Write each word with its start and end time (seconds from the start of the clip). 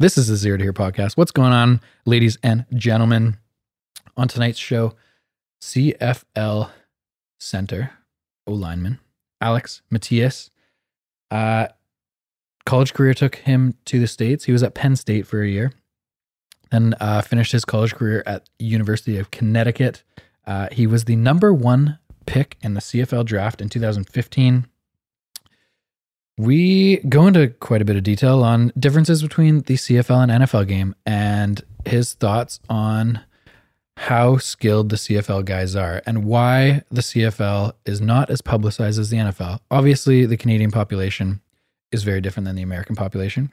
This 0.00 0.18
is 0.18 0.26
the 0.26 0.34
Zero 0.34 0.56
to 0.56 0.64
Hero 0.64 0.74
podcast. 0.74 1.16
What's 1.16 1.30
going 1.30 1.52
on, 1.52 1.80
ladies 2.04 2.36
and 2.42 2.66
gentlemen? 2.74 3.36
On 4.16 4.26
tonight's 4.26 4.58
show, 4.58 4.94
CFL 5.62 6.70
center, 7.38 7.92
O 8.44 8.54
lineman, 8.54 8.98
Alex 9.40 9.82
Mateas. 9.90 10.50
Uh, 11.30 11.68
college 12.66 12.92
career 12.92 13.14
took 13.14 13.36
him 13.36 13.76
to 13.84 14.00
the 14.00 14.08
States. 14.08 14.46
He 14.46 14.52
was 14.52 14.64
at 14.64 14.74
Penn 14.74 14.96
State 14.96 15.28
for 15.28 15.42
a 15.42 15.48
year, 15.48 15.72
then 16.72 16.96
uh, 16.98 17.22
finished 17.22 17.52
his 17.52 17.64
college 17.64 17.94
career 17.94 18.24
at 18.26 18.48
University 18.58 19.16
of 19.16 19.30
Connecticut. 19.30 20.02
Uh, 20.44 20.70
he 20.72 20.88
was 20.88 21.04
the 21.04 21.14
number 21.14 21.54
one 21.54 22.00
pick 22.26 22.56
in 22.62 22.74
the 22.74 22.80
CFL 22.80 23.24
draft 23.24 23.60
in 23.60 23.68
2015. 23.68 24.66
We 26.36 26.96
go 27.08 27.26
into 27.26 27.48
quite 27.48 27.80
a 27.80 27.84
bit 27.84 27.96
of 27.96 28.02
detail 28.02 28.42
on 28.42 28.72
differences 28.78 29.22
between 29.22 29.60
the 29.62 29.74
CFL 29.74 30.24
and 30.24 30.44
NFL 30.44 30.66
game 30.66 30.94
and 31.06 31.62
his 31.84 32.14
thoughts 32.14 32.58
on 32.68 33.20
how 33.96 34.38
skilled 34.38 34.88
the 34.88 34.96
CFL 34.96 35.44
guys 35.44 35.76
are 35.76 36.02
and 36.06 36.24
why 36.24 36.82
the 36.90 37.00
CFL 37.00 37.74
is 37.86 38.00
not 38.00 38.30
as 38.30 38.40
publicized 38.42 38.98
as 38.98 39.10
the 39.10 39.18
NFL. 39.18 39.60
Obviously, 39.70 40.26
the 40.26 40.36
Canadian 40.36 40.72
population 40.72 41.40
is 41.92 42.02
very 42.02 42.20
different 42.20 42.46
than 42.46 42.56
the 42.56 42.62
American 42.62 42.96
population, 42.96 43.52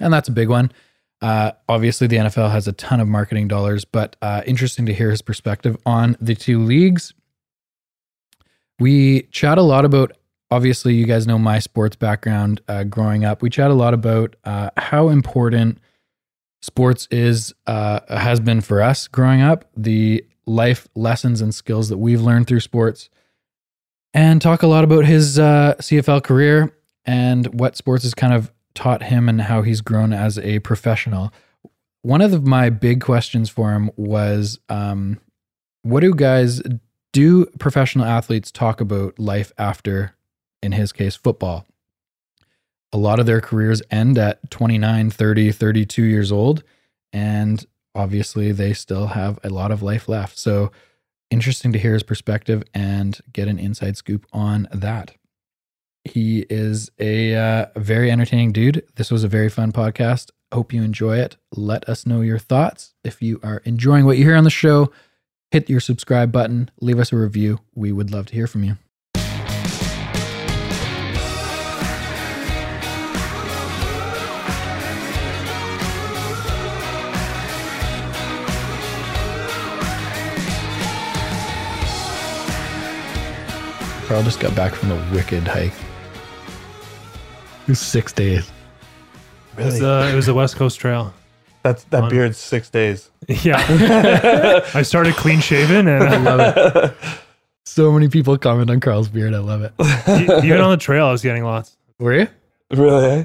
and 0.00 0.12
that's 0.12 0.28
a 0.28 0.32
big 0.32 0.48
one. 0.48 0.72
Uh, 1.20 1.52
obviously, 1.68 2.08
the 2.08 2.16
NFL 2.16 2.50
has 2.50 2.66
a 2.66 2.72
ton 2.72 2.98
of 2.98 3.06
marketing 3.06 3.46
dollars, 3.46 3.84
but 3.84 4.16
uh, 4.20 4.42
interesting 4.44 4.86
to 4.86 4.92
hear 4.92 5.10
his 5.10 5.22
perspective 5.22 5.76
on 5.86 6.16
the 6.20 6.34
two 6.34 6.58
leagues. 6.58 7.14
We 8.80 9.22
chat 9.30 9.58
a 9.58 9.62
lot 9.62 9.84
about 9.84 10.16
obviously 10.52 10.94
you 10.94 11.06
guys 11.06 11.26
know 11.26 11.38
my 11.38 11.58
sports 11.58 11.96
background 11.96 12.60
uh, 12.68 12.84
growing 12.84 13.24
up. 13.24 13.40
We 13.40 13.48
chat 13.48 13.70
a 13.70 13.74
lot 13.74 13.94
about 13.94 14.36
uh, 14.44 14.68
how 14.76 15.08
important 15.08 15.78
sports 16.60 17.08
is 17.10 17.54
uh, 17.66 18.00
has 18.08 18.38
been 18.38 18.60
for 18.60 18.82
us 18.82 19.08
growing 19.08 19.40
up 19.40 19.64
the 19.74 20.24
life 20.46 20.86
lessons 20.94 21.40
and 21.40 21.54
skills 21.54 21.88
that 21.88 21.96
we've 21.96 22.20
learned 22.20 22.46
through 22.46 22.60
sports 22.60 23.08
and 24.12 24.42
talk 24.42 24.62
a 24.62 24.66
lot 24.66 24.84
about 24.84 25.04
his 25.06 25.38
uh, 25.38 25.74
cfl 25.78 26.22
career 26.22 26.72
and 27.06 27.46
what 27.58 27.76
sports 27.76 28.02
has 28.02 28.12
kind 28.12 28.34
of 28.34 28.52
taught 28.74 29.04
him 29.04 29.28
and 29.28 29.40
how 29.40 29.62
he's 29.62 29.80
grown 29.80 30.12
as 30.12 30.38
a 30.38 30.58
professional. 30.60 31.32
One 32.02 32.20
of 32.20 32.30
the, 32.30 32.40
my 32.40 32.68
big 32.70 33.00
questions 33.00 33.48
for 33.48 33.72
him 33.72 33.90
was 33.96 34.58
um, 34.68 35.18
what 35.82 36.00
do 36.00 36.14
guys 36.14 36.60
do 37.12 37.46
professional 37.58 38.04
athletes 38.04 38.50
talk 38.50 38.80
about 38.80 39.18
life 39.18 39.52
after 39.56 40.14
in 40.62 40.72
his 40.72 40.92
case, 40.92 41.16
football. 41.16 41.66
A 42.92 42.98
lot 42.98 43.18
of 43.18 43.26
their 43.26 43.40
careers 43.40 43.82
end 43.90 44.18
at 44.18 44.50
29, 44.50 45.10
30, 45.10 45.52
32 45.52 46.02
years 46.02 46.30
old. 46.30 46.62
And 47.12 47.64
obviously, 47.94 48.52
they 48.52 48.72
still 48.72 49.08
have 49.08 49.38
a 49.42 49.50
lot 49.50 49.70
of 49.70 49.82
life 49.82 50.08
left. 50.08 50.38
So, 50.38 50.70
interesting 51.30 51.72
to 51.72 51.78
hear 51.78 51.94
his 51.94 52.02
perspective 52.02 52.62
and 52.74 53.18
get 53.32 53.48
an 53.48 53.58
inside 53.58 53.96
scoop 53.96 54.26
on 54.32 54.68
that. 54.72 55.14
He 56.04 56.40
is 56.50 56.90
a 56.98 57.34
uh, 57.34 57.66
very 57.76 58.10
entertaining 58.10 58.52
dude. 58.52 58.84
This 58.96 59.10
was 59.10 59.24
a 59.24 59.28
very 59.28 59.48
fun 59.48 59.72
podcast. 59.72 60.30
Hope 60.52 60.72
you 60.72 60.82
enjoy 60.82 61.18
it. 61.18 61.36
Let 61.54 61.88
us 61.88 62.04
know 62.04 62.20
your 62.20 62.38
thoughts. 62.38 62.94
If 63.04 63.22
you 63.22 63.40
are 63.42 63.62
enjoying 63.64 64.04
what 64.04 64.18
you 64.18 64.24
hear 64.24 64.36
on 64.36 64.44
the 64.44 64.50
show, 64.50 64.92
hit 65.50 65.70
your 65.70 65.80
subscribe 65.80 66.32
button, 66.32 66.70
leave 66.80 66.98
us 66.98 67.12
a 67.12 67.16
review. 67.16 67.60
We 67.74 67.92
would 67.92 68.10
love 68.10 68.26
to 68.26 68.34
hear 68.34 68.46
from 68.46 68.64
you. 68.64 68.76
Carl 84.12 84.22
just 84.24 84.40
got 84.40 84.54
back 84.54 84.74
from 84.74 84.90
a 84.90 85.10
wicked 85.14 85.42
hike. 85.48 85.72
It 87.62 87.68
was 87.68 87.78
six 87.80 88.12
days. 88.12 88.52
It 89.56 89.64
was, 89.64 89.82
uh, 89.82 90.10
it 90.12 90.14
was 90.14 90.28
a 90.28 90.34
West 90.34 90.56
Coast 90.56 90.78
Trail. 90.78 91.14
That's 91.62 91.84
that 91.84 92.00
Fun. 92.00 92.10
beard's 92.10 92.36
six 92.36 92.68
days. 92.68 93.10
Yeah. 93.42 93.56
I 94.74 94.82
started 94.82 95.14
clean 95.14 95.40
shaven 95.40 95.88
and 95.88 96.04
I 96.04 96.16
love 96.18 96.40
it. 96.56 96.94
So 97.64 97.90
many 97.90 98.08
people 98.08 98.36
comment 98.36 98.68
on 98.68 98.80
Carl's 98.80 99.08
beard. 99.08 99.32
I 99.32 99.38
love 99.38 99.62
it. 99.62 99.72
e- 99.80 100.46
even 100.46 100.60
on 100.60 100.72
the 100.72 100.76
trail, 100.76 101.06
I 101.06 101.12
was 101.12 101.22
getting 101.22 101.44
lots. 101.44 101.78
Were 101.98 102.12
you? 102.12 102.28
Really? 102.70 103.06
eh? 103.20 103.24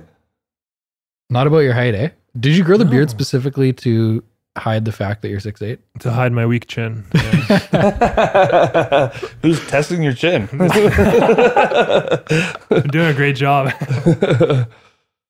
Not 1.29 1.47
about 1.47 1.59
your 1.59 1.73
height, 1.73 1.95
eh? 1.95 2.09
Did 2.39 2.55
you 2.55 2.63
grow 2.63 2.77
the 2.77 2.85
beard 2.85 3.09
specifically 3.09 3.73
to 3.73 4.23
hide 4.57 4.85
the 4.85 4.91
fact 4.91 5.21
that 5.21 5.29
you're 5.29 5.39
six 5.39 5.61
eight? 5.61 5.79
to 5.99 6.11
hide 6.11 6.31
my 6.31 6.45
weak 6.45 6.67
chin. 6.67 7.05
Yeah. 7.13 9.09
Who's 9.41 9.65
testing 9.67 10.03
your 10.03 10.13
chin? 10.13 10.49
I'm 12.71 12.87
doing 12.87 13.07
a 13.07 13.13
great 13.13 13.35
job. 13.35 13.71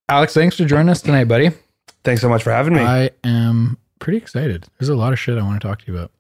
Alex, 0.09 0.33
thanks 0.33 0.55
for 0.57 0.65
joining 0.65 0.89
us 0.89 1.01
tonight, 1.01 1.25
buddy. 1.25 1.51
Thanks 2.03 2.21
so 2.21 2.29
much 2.29 2.43
for 2.43 2.51
having 2.51 2.73
me. 2.73 2.81
I 2.81 3.09
am 3.23 3.77
pretty 3.99 4.17
excited. 4.17 4.65
There's 4.79 4.89
a 4.89 4.95
lot 4.95 5.11
of 5.13 5.19
shit 5.19 5.37
I 5.37 5.41
want 5.41 5.61
to 5.61 5.67
talk 5.67 5.81
to 5.81 5.91
you 5.91 5.97
about. 5.97 6.11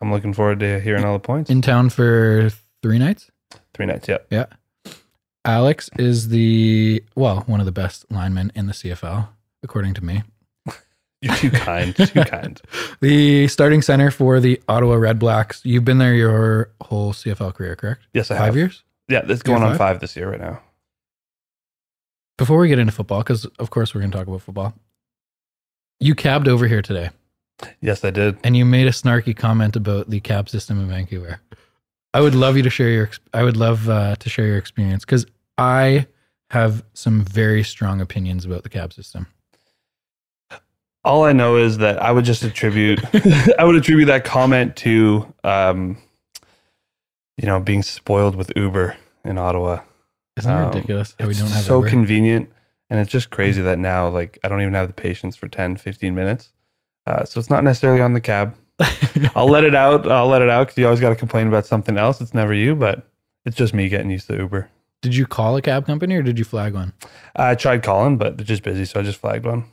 I'm 0.00 0.12
looking 0.12 0.32
forward 0.32 0.60
to 0.60 0.80
hearing 0.80 1.04
all 1.04 1.14
the 1.14 1.18
points. 1.18 1.50
In 1.50 1.62
town 1.62 1.90
for 1.90 2.50
three 2.82 2.98
nights. 2.98 3.30
Three 3.74 3.86
nights, 3.86 4.08
yeah. 4.08 4.18
Yeah. 4.30 4.46
Alex 5.44 5.88
is 5.98 6.28
the 6.28 7.02
well, 7.14 7.44
one 7.46 7.60
of 7.60 7.66
the 7.66 7.72
best 7.72 8.04
linemen 8.10 8.50
in 8.54 8.66
the 8.66 8.72
CFL, 8.72 9.28
according 9.62 9.94
to 9.94 10.04
me. 10.04 10.22
You're 11.26 11.36
too 11.36 11.50
kind. 11.50 11.94
Too 11.96 12.24
kind. 12.24 12.60
The 13.00 13.48
starting 13.48 13.82
center 13.82 14.10
for 14.10 14.40
the 14.40 14.60
Ottawa 14.68 14.94
Redblacks. 14.96 15.60
You've 15.64 15.84
been 15.84 15.98
there 15.98 16.14
your 16.14 16.70
whole 16.80 17.12
CFL 17.12 17.54
career, 17.54 17.76
correct? 17.76 18.02
Yes, 18.14 18.30
I 18.30 18.36
Five 18.36 18.46
have. 18.46 18.56
years? 18.56 18.82
Yeah, 19.08 19.20
this 19.22 19.36
is 19.38 19.42
going 19.42 19.62
on 19.62 19.70
five? 19.70 19.78
five 19.78 20.00
this 20.00 20.16
year 20.16 20.30
right 20.30 20.40
now. 20.40 20.60
Before 22.38 22.58
we 22.58 22.68
get 22.68 22.78
into 22.78 22.92
football, 22.92 23.20
because 23.20 23.44
of 23.58 23.70
course 23.70 23.94
we're 23.94 24.00
going 24.00 24.10
to 24.10 24.16
talk 24.18 24.26
about 24.26 24.42
football, 24.42 24.74
you 26.00 26.14
cabbed 26.14 26.48
over 26.48 26.66
here 26.66 26.82
today 26.82 27.10
Yes, 27.80 28.04
I 28.04 28.10
did. 28.10 28.36
and 28.44 28.56
you 28.56 28.64
made 28.66 28.86
a 28.86 28.90
snarky 28.90 29.34
comment 29.34 29.76
about 29.76 30.10
the 30.10 30.20
cab 30.20 30.48
system 30.50 30.78
in 30.80 30.88
Vancouver. 30.88 31.40
I 32.12 32.20
would 32.20 32.34
love 32.34 32.56
you 32.56 32.62
to 32.62 32.70
share 32.70 32.88
your. 32.90 33.10
I 33.34 33.42
would 33.42 33.56
love 33.56 33.88
uh, 33.88 34.16
to 34.16 34.28
share 34.28 34.46
your 34.46 34.58
experience 34.58 35.04
because 35.04 35.26
I 35.58 36.06
have 36.50 36.84
some 36.94 37.22
very 37.24 37.62
strong 37.62 38.00
opinions 38.00 38.44
about 38.44 38.62
the 38.62 38.68
cab 38.68 38.92
system. 38.92 39.26
All 41.06 41.24
I 41.24 41.32
know 41.32 41.56
is 41.56 41.78
that 41.78 42.02
I 42.02 42.10
would 42.12 42.24
just 42.24 42.42
attribute 42.42 43.00
I 43.58 43.64
would 43.64 43.76
attribute 43.76 44.08
that 44.08 44.24
comment 44.24 44.76
to 44.76 45.32
um 45.44 45.96
you 47.38 47.46
know, 47.46 47.60
being 47.60 47.82
spoiled 47.82 48.34
with 48.34 48.50
Uber 48.56 48.96
in 49.24 49.36
Ottawa. 49.38 49.80
Isn't 50.38 50.50
that 50.52 50.60
Um, 50.68 50.68
ridiculous 50.74 51.14
how 51.18 51.26
we 51.28 51.34
don't 51.34 51.48
have 51.48 51.64
so 51.64 51.78
Uber? 51.78 51.88
convenient 51.90 52.50
and 52.90 53.00
it's 53.00 53.10
just 53.10 53.30
crazy 53.30 53.60
that 53.62 53.78
now 53.80 54.08
like 54.08 54.38
i 54.44 54.48
don't 54.48 54.60
even 54.60 54.74
have 54.74 54.86
the 54.86 54.92
patience 54.94 55.34
for 55.34 55.48
10 55.48 55.76
15 55.76 56.14
minutes 56.14 56.52
uh, 57.06 57.24
so 57.24 57.40
it's 57.40 57.50
not 57.50 57.64
necessarily 57.64 58.00
on 58.00 58.12
the 58.12 58.20
cab 58.20 58.54
i'll 59.34 59.48
let 59.48 59.64
it 59.64 59.74
out 59.74 60.06
i'll 60.08 60.28
let 60.28 60.40
it 60.42 60.48
out 60.48 60.66
because 60.68 60.78
you 60.78 60.84
always 60.84 61.00
got 61.00 61.08
to 61.08 61.16
complain 61.16 61.48
about 61.48 61.66
something 61.66 61.96
else 61.98 62.20
it's 62.20 62.32
never 62.34 62.54
you 62.54 62.76
but 62.76 63.08
it's 63.44 63.56
just 63.56 63.74
me 63.74 63.88
getting 63.88 64.08
used 64.10 64.28
to 64.28 64.36
uber 64.36 64.68
Did 65.02 65.16
you 65.16 65.26
call 65.26 65.56
a 65.56 65.62
cab 65.62 65.84
company 65.86 66.14
or 66.14 66.22
did 66.22 66.38
you 66.38 66.44
flag 66.44 66.74
one? 66.74 66.92
i 67.34 67.54
tried 67.56 67.82
calling 67.82 68.16
but 68.18 68.36
they're 68.36 68.46
just 68.46 68.62
busy 68.62 68.84
so 68.84 69.00
i 69.00 69.02
just 69.02 69.18
flagged 69.18 69.46
one 69.46 69.64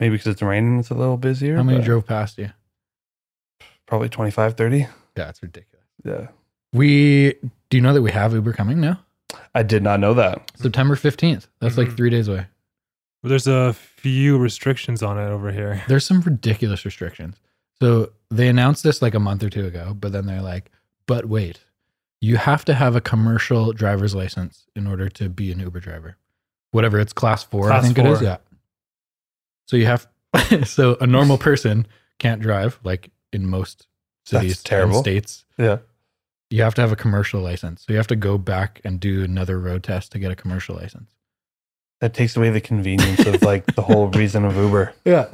maybe 0.00 0.14
because 0.14 0.26
it's 0.28 0.42
raining 0.42 0.78
it's 0.78 0.90
a 0.90 0.94
little 0.94 1.16
busier 1.16 1.56
How 1.56 1.62
many 1.62 1.78
but 1.78 1.84
drove 1.84 2.06
past 2.06 2.38
you? 2.38 2.50
probably 3.86 4.08
25 4.08 4.54
30 4.54 4.86
Yeah, 5.16 5.28
it's 5.28 5.42
ridiculous. 5.42 5.84
yeah 6.04 6.28
We 6.72 7.34
do 7.70 7.76
you 7.76 7.80
know 7.82 7.92
that 7.94 8.02
we 8.02 8.10
have 8.12 8.32
Uber 8.32 8.52
coming 8.52 8.80
now? 8.80 9.00
i 9.54 9.62
did 9.62 9.82
not 9.82 10.00
know 10.00 10.14
that 10.14 10.50
September 10.56 10.94
15th. 10.94 11.48
That's 11.60 11.76
like 11.76 11.88
Mhm. 11.88 11.96
three 11.96 12.10
days 12.10 12.28
away. 12.28 12.46
There's 13.22 13.46
a 13.48 13.72
few 13.72 14.38
restrictions 14.38 15.02
on 15.02 15.18
it 15.18 15.28
over 15.28 15.50
here. 15.50 15.82
There's 15.88 16.04
some 16.04 16.20
ridiculous 16.20 16.84
restrictions. 16.84 17.36
So 17.80 18.12
they 18.30 18.48
announced 18.48 18.84
this 18.84 19.02
like 19.02 19.14
a 19.14 19.18
month 19.20 19.42
or 19.42 19.50
two 19.50 19.66
ago, 19.66 19.94
but 19.98 20.12
then 20.12 20.26
they're 20.26 20.42
like, 20.42 20.70
but 21.06 21.26
wait, 21.26 21.60
you 22.20 22.36
have 22.36 22.64
to 22.66 22.74
have 22.74 22.94
a 22.94 23.00
commercial 23.00 23.72
driver's 23.72 24.14
license 24.14 24.66
in 24.76 24.86
order 24.86 25.08
to 25.10 25.28
be 25.28 25.50
an 25.50 25.58
Uber 25.58 25.80
driver. 25.80 26.16
Whatever 26.70 27.00
it's 27.00 27.12
class 27.12 27.42
four, 27.42 27.66
I 27.66 27.80
Class 27.80 27.84
think 27.86 27.98
it 27.98 28.06
is. 28.06 28.18
four. 28.20 28.26
Yeah. 28.28 28.36
So 29.66 29.76
you 29.76 29.86
have, 29.86 30.06
so 30.64 30.96
a 31.00 31.06
normal 31.06 31.38
person 31.38 31.86
can't 32.18 32.40
drive 32.40 32.78
like 32.84 33.10
in 33.32 33.46
most 33.48 33.86
cities, 34.24 34.58
and 34.58 34.64
terrible. 34.64 35.00
states. 35.00 35.44
yeah 35.58 35.78
You 36.50 36.62
have 36.62 36.74
to 36.76 36.80
have 36.80 36.92
a 36.92 36.96
commercial 36.96 37.40
license. 37.40 37.82
So 37.86 37.92
you 37.92 37.96
have 37.98 38.06
to 38.08 38.16
go 38.16 38.38
back 38.38 38.80
and 38.84 38.98
do 39.00 39.22
another 39.24 39.58
road 39.60 39.82
test 39.82 40.12
to 40.12 40.18
get 40.18 40.30
a 40.30 40.36
commercial 40.36 40.76
license. 40.76 41.10
that 42.00 42.12
takes 42.14 42.36
away 42.36 42.50
the 42.50 42.60
convenience 42.60 43.24
of 43.26 43.42
like 43.42 43.66
the 43.74 43.82
whole 43.82 44.08
reason 44.22 44.44
of 44.44 44.56
uber 44.56 44.92
Yeah. 45.04 45.26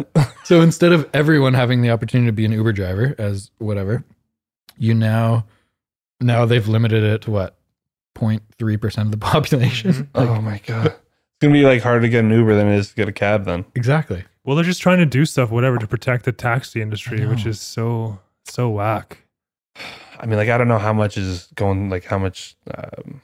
so 0.44 0.61
instead 0.61 0.93
of 0.93 1.08
everyone 1.14 1.55
having 1.55 1.82
the 1.82 1.90
opportunity 1.90 2.28
to 2.28 2.32
be 2.32 2.44
an 2.44 2.52
Uber 2.52 2.73
driver 2.73 3.14
as 3.19 3.50
whatever, 3.58 4.05
you 4.78 4.94
now 4.94 5.46
now 6.20 6.44
they've 6.46 6.67
limited 6.69 7.02
it 7.02 7.23
to 7.23 7.31
what 7.31 7.56
0.3 8.14 8.81
percent 8.81 9.06
of 9.06 9.12
the 9.12 9.19
population. 9.19 9.93
Mhm. 9.93 10.08
Like, 10.14 10.28
oh 10.28 10.40
my 10.43 10.61
god 10.67 10.94
gonna 11.42 11.52
be 11.52 11.64
like 11.64 11.82
harder 11.82 12.00
to 12.00 12.08
get 12.08 12.24
an 12.24 12.30
Uber 12.30 12.54
than 12.54 12.68
it 12.68 12.76
is 12.76 12.90
to 12.90 12.94
get 12.94 13.08
a 13.08 13.12
cab. 13.12 13.44
Then 13.44 13.64
Exactly. 13.74 14.24
Well, 14.44 14.56
they're 14.56 14.64
just 14.64 14.82
trying 14.82 14.98
to 14.98 15.06
do 15.06 15.24
stuff, 15.24 15.50
whatever, 15.50 15.78
to 15.78 15.86
protect 15.86 16.24
the 16.24 16.32
taxi 16.32 16.80
industry, 16.80 17.26
which 17.26 17.46
is 17.46 17.60
so 17.60 18.18
so 18.44 18.70
whack. 18.70 19.18
I 20.18 20.26
mean, 20.26 20.36
like 20.36 20.48
I 20.48 20.56
don't 20.56 20.68
know 20.68 20.78
how 20.78 20.92
much 20.92 21.18
is 21.18 21.48
going, 21.54 21.90
like 21.90 22.04
how 22.04 22.18
much 22.18 22.56
um, 22.74 23.20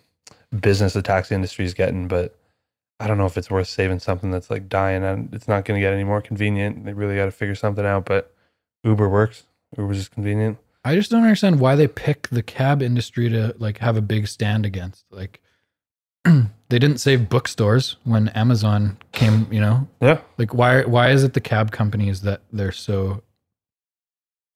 business 0.61 0.93
the 0.93 1.03
taxi 1.03 1.35
industry 1.35 1.65
is 1.65 1.75
getting, 1.75 2.09
but 2.09 2.37
I 3.01 3.07
don't 3.07 3.19
know 3.19 3.27
if 3.27 3.37
it's 3.37 3.51
worth 3.51 3.69
saving 3.69 4.01
something 4.01 4.31
that's 4.31 4.51
like 4.51 4.69
dying 4.69 5.05
and 5.05 5.33
it's 5.33 5.47
not 5.47 5.65
going 5.65 5.81
to 5.81 5.85
get 5.85 5.93
any 5.93 6.05
more 6.05 6.21
convenient. 6.21 6.85
They 6.85 6.93
really 6.93 7.17
got 7.17 7.27
to 7.27 7.31
figure 7.31 7.55
something 7.55 7.87
out. 7.87 8.05
But 8.05 8.35
Uber 8.85 9.09
works. 9.09 9.45
Uber's 9.77 9.99
just 9.99 10.11
convenient. 10.11 10.59
I 10.85 10.95
just 10.95 11.11
don't 11.11 11.23
understand 11.23 11.61
why 11.61 11.77
they 11.77 11.87
pick 11.87 12.29
the 12.29 12.43
cab 12.43 12.83
industry 12.83 13.29
to 13.29 13.55
like 13.59 13.79
have 13.79 13.97
a 13.97 14.03
big 14.03 14.27
stand 14.27 14.67
against. 14.67 15.05
Like 15.11 15.41
they 16.71 16.79
didn't 16.79 16.99
save 16.99 17.29
bookstores 17.29 17.97
when 18.05 18.29
Amazon 18.31 18.99
came, 19.13 19.47
you 19.51 19.61
know? 19.61 19.89
Yeah. 20.01 20.21
Like 20.37 20.53
why 20.55 20.83
why 20.85 21.11
is 21.11 21.25
it 21.25 21.33
the 21.35 21.41
cab 21.41 21.71
companies 21.71 22.21
that 22.23 22.43
they're 22.53 22.73
so 22.73 23.23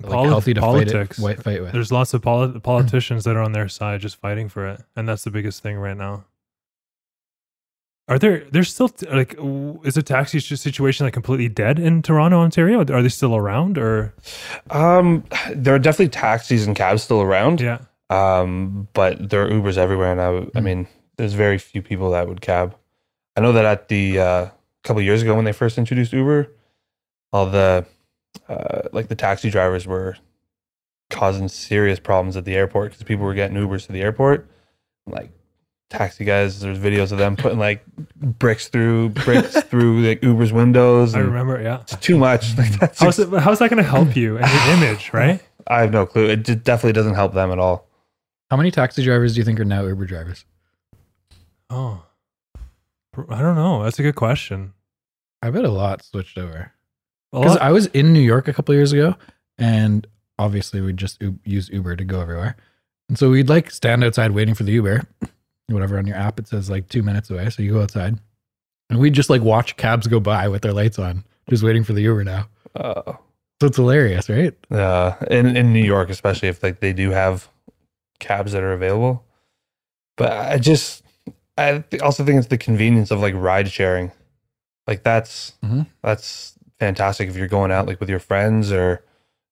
like 0.02 0.12
Poli- 0.12 0.28
healthy 0.28 0.54
to 0.54 0.60
politics. 0.60 1.18
fight 1.20 1.38
it, 1.38 1.42
fight 1.42 1.62
with? 1.62 1.72
There's 1.72 1.92
lots 1.92 2.12
of 2.14 2.22
poli- 2.22 2.58
politicians 2.72 3.24
that 3.24 3.36
are 3.36 3.42
on 3.42 3.52
their 3.52 3.68
side 3.68 4.00
just 4.00 4.16
fighting 4.16 4.48
for 4.48 4.66
it, 4.66 4.80
and 4.96 5.08
that's 5.08 5.24
the 5.24 5.30
biggest 5.30 5.62
thing 5.62 5.76
right 5.78 5.96
now. 5.96 6.24
Are 8.08 8.18
there? 8.18 8.44
There's 8.50 8.68
still 8.74 8.90
like, 9.12 9.36
is 9.84 9.94
the 9.94 10.02
taxi 10.02 10.40
situation 10.40 11.06
like 11.06 11.14
completely 11.14 11.48
dead 11.48 11.78
in 11.78 12.02
Toronto, 12.02 12.38
Ontario? 12.40 12.80
Are 12.80 13.00
they 13.00 13.08
still 13.08 13.36
around, 13.36 13.78
or 13.78 14.12
Um, 14.70 15.24
there 15.54 15.74
are 15.76 15.78
definitely 15.78 16.08
taxis 16.08 16.66
and 16.66 16.74
cabs 16.76 17.04
still 17.04 17.22
around. 17.22 17.60
yeah? 17.60 17.78
Um, 18.10 18.88
but 18.92 19.30
there 19.30 19.44
are 19.46 19.48
Ubers 19.50 19.78
everywhere 19.78 20.14
now. 20.16 20.46
I 20.56 20.60
mean, 20.60 20.88
there's 21.16 21.34
very 21.34 21.58
few 21.58 21.82
people 21.82 22.10
that 22.10 22.28
would 22.28 22.40
cab. 22.40 22.76
I 23.36 23.40
know 23.40 23.52
that 23.52 23.64
at 23.64 23.88
the 23.88 24.18
uh, 24.18 24.44
a 24.44 24.52
couple 24.84 25.00
of 25.00 25.04
years 25.04 25.22
ago 25.22 25.34
when 25.34 25.44
they 25.44 25.52
first 25.52 25.78
introduced 25.78 26.12
Uber, 26.12 26.48
all 27.32 27.46
the 27.46 27.86
uh, 28.48 28.82
like 28.92 29.08
the 29.08 29.14
taxi 29.14 29.50
drivers 29.50 29.86
were 29.86 30.16
causing 31.10 31.48
serious 31.48 31.98
problems 32.00 32.36
at 32.36 32.44
the 32.44 32.54
airport 32.54 32.90
because 32.92 33.02
people 33.04 33.24
were 33.24 33.34
getting 33.34 33.56
Ubers 33.56 33.86
to 33.86 33.92
the 33.92 34.00
airport. 34.02 34.48
Like 35.06 35.30
taxi 35.90 36.24
guys, 36.24 36.60
there's 36.60 36.78
videos 36.78 37.12
of 37.12 37.18
them 37.18 37.36
putting 37.36 37.58
like 37.58 37.84
bricks 38.16 38.68
through 38.68 39.10
bricks 39.10 39.60
through 39.64 40.06
like 40.06 40.22
Uber's 40.22 40.52
windows. 40.52 41.14
I 41.14 41.20
remember. 41.20 41.60
Yeah. 41.62 41.80
It's 41.82 41.96
too 41.96 42.18
much. 42.18 42.56
Like 42.58 42.72
that's 42.78 43.00
How's 43.00 43.18
it, 43.18 43.28
how's 43.40 43.58
that 43.60 43.70
going 43.70 43.82
to 43.82 43.88
help 43.88 44.16
you 44.16 44.38
and 44.38 44.46
your 44.50 44.74
image, 44.88 45.12
right? 45.12 45.42
I 45.66 45.80
have 45.80 45.92
no 45.92 46.06
clue. 46.06 46.28
It 46.28 46.44
just 46.44 46.64
definitely 46.64 46.92
doesn't 46.92 47.14
help 47.14 47.34
them 47.34 47.50
at 47.52 47.58
all. 47.58 47.88
How 48.50 48.56
many 48.56 48.70
taxi 48.70 49.02
drivers 49.04 49.34
do 49.34 49.40
you 49.40 49.44
think 49.44 49.58
are 49.60 49.64
now 49.64 49.84
Uber 49.86 50.06
drivers? 50.06 50.44
Oh, 51.74 52.02
I 53.28 53.40
don't 53.40 53.56
know. 53.56 53.82
That's 53.82 53.98
a 53.98 54.02
good 54.02 54.14
question. 54.14 54.74
I 55.42 55.50
bet 55.50 55.64
a 55.64 55.70
lot 55.70 56.04
switched 56.04 56.36
over. 56.38 56.72
Because 57.32 57.56
I 57.56 57.72
was 57.72 57.86
in 57.86 58.12
New 58.12 58.20
York 58.20 58.46
a 58.46 58.52
couple 58.52 58.74
years 58.74 58.92
ago, 58.92 59.16
and 59.56 60.06
obviously 60.38 60.80
we'd 60.82 60.98
just 60.98 61.20
u- 61.22 61.38
use 61.44 61.70
Uber 61.70 61.96
to 61.96 62.04
go 62.04 62.20
everywhere. 62.20 62.56
And 63.08 63.19
so 63.19 63.30
we'd 63.30 63.48
like 63.48 63.70
stand 63.70 64.04
outside 64.04 64.32
waiting 64.32 64.54
for 64.54 64.64
the 64.64 64.72
Uber. 64.72 65.06
Whatever 65.69 65.96
on 65.98 66.06
your 66.06 66.16
app, 66.16 66.38
it 66.38 66.46
says 66.48 66.69
like 66.69 66.88
two 66.88 67.02
minutes 67.02 67.30
away. 67.30 67.48
So 67.48 67.62
you 67.62 67.72
go 67.72 67.80
outside, 67.82 68.19
and 68.90 68.98
we'd 68.98 69.14
just 69.14 69.30
like 69.30 69.40
watch 69.40 69.76
cabs 69.78 70.06
go 70.06 70.20
by 70.20 70.48
with 70.48 70.60
their 70.62 70.74
lights 70.74 70.98
on, 70.98 71.24
just 71.48 71.62
waiting 71.62 71.84
for 71.84 71.94
the 71.94 72.02
Uber 72.02 72.24
now. 72.24 72.48
Uh, 72.76 73.14
So 73.60 73.69
it's 73.69 73.76
hilarious, 73.78 74.28
right? 74.28 74.54
uh, 74.70 75.14
in 75.30 75.56
in 75.56 75.72
New 75.72 75.84
York, 75.84 76.10
especially 76.10 76.48
if 76.48 76.62
like 76.62 76.80
they 76.80 76.92
do 76.92 77.10
have 77.10 77.48
cabs 78.20 78.52
that 78.52 78.62
are 78.62 78.72
available. 78.74 79.24
But 80.19 80.32
I 80.32 80.58
just, 80.58 81.01
I 81.56 81.78
th- 81.90 82.02
also 82.02 82.25
think 82.25 82.38
it's 82.38 82.49
the 82.49 82.58
convenience 82.58 83.10
of 83.10 83.20
like 83.20 83.34
ride 83.37 83.70
sharing. 83.70 84.10
Like 84.87 85.02
that's 85.02 85.52
Mhm. 85.64 85.87
that's 86.02 86.54
fantastic 86.78 87.28
if 87.28 87.37
you're 87.37 87.49
going 87.49 87.70
out 87.70 87.87
like 87.87 88.00
with 88.00 88.08
your 88.08 88.19
friends 88.19 88.72
or 88.72 89.02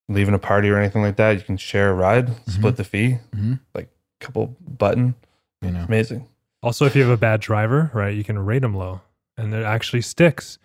leaving 0.09 0.35
a 0.35 0.39
party 0.39 0.69
or 0.71 0.79
anything 0.79 1.03
like 1.03 1.17
that. 1.17 1.33
You 1.37 1.43
can 1.43 1.57
share 1.57 1.91
a 1.91 1.95
ride, 1.95 2.31
split 2.49 2.77
the 2.77 2.85
fee, 2.85 3.19
Mhm. 3.37 3.61
like 3.75 3.89
couple 4.21 4.57
button. 4.61 5.15
You 5.63 5.71
know, 5.71 5.85
Amazing. 5.87 6.27
Also, 6.63 6.85
if 6.87 6.95
you 6.97 7.03
have 7.03 7.11
a 7.11 7.17
bad 7.17 7.41
driver, 7.41 7.91
right, 7.95 8.15
you 8.15 8.25
can 8.25 8.39
rate 8.39 8.61
them 8.63 8.75
low, 8.75 9.01
and 9.39 9.55
it 9.55 9.65
actually 9.65 10.03
sticks. 10.03 10.59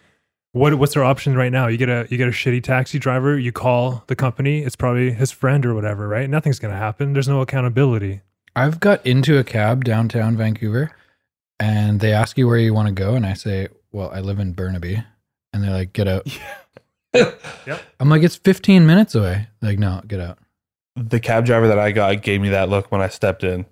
What 0.54 0.74
what's 0.76 0.94
their 0.94 1.04
option 1.04 1.36
right 1.36 1.52
now? 1.52 1.68
You 1.68 1.78
get 1.78 1.90
a 1.90 2.08
you 2.10 2.18
get 2.18 2.28
a 2.28 2.31
shitty 2.31 2.64
taxi 2.64 2.98
driver. 2.98 3.38
You 3.38 3.52
call 3.52 4.04
the 4.08 4.16
company. 4.16 4.60
It's 4.64 4.76
probably 4.76 5.12
his 5.12 5.31
friend 5.31 5.66
or 5.66 5.74
whatever, 5.76 6.08
right? 6.08 6.30
Nothing's 6.30 6.60
gonna 6.60 6.78
happen. 6.78 7.12
There's 7.14 7.28
no 7.28 7.42
accountability. 7.42 8.22
I've 8.56 8.80
got 8.80 9.06
into 9.06 9.38
a 9.38 9.44
cab 9.44 9.84
downtown 9.84 10.36
Vancouver, 10.38 10.92
and 11.60 12.00
they 12.00 12.13
ask 12.13 12.38
you 12.38 12.48
where 12.48 12.57
you 12.57 12.74
want 12.74 12.88
to 12.88 12.94
go, 12.94 13.16
and 13.16 13.25
I 13.25 13.34
say, 13.34 13.68
"Well, 13.92 14.10
I 14.12 14.19
live 14.19 14.40
in 14.40 14.54
Burnaby," 14.54 15.04
and 15.54 15.63
they're 15.63 15.72
like, 15.72 15.94
"Get 15.94 16.07
out." 16.07 16.28
I'm 18.00 18.10
like, 18.10 18.24
"It's 18.24 18.36
15 18.36 18.86
minutes 18.86 19.16
away." 19.16 19.48
They're 19.62 19.72
like, 19.72 19.80
no, 19.80 20.02
get 20.07 20.19
out. 20.19 20.38
the 20.96 21.19
cab 21.19 21.46
driver 21.46 21.68
that 21.68 21.80
I 21.80 21.92
got 21.92 22.22
gave 22.22 22.42
me 22.42 22.50
that 22.50 22.69
look 22.69 22.92
when 22.92 23.02
I 23.02 23.07
stepped 23.10 23.44
in. 23.44 23.66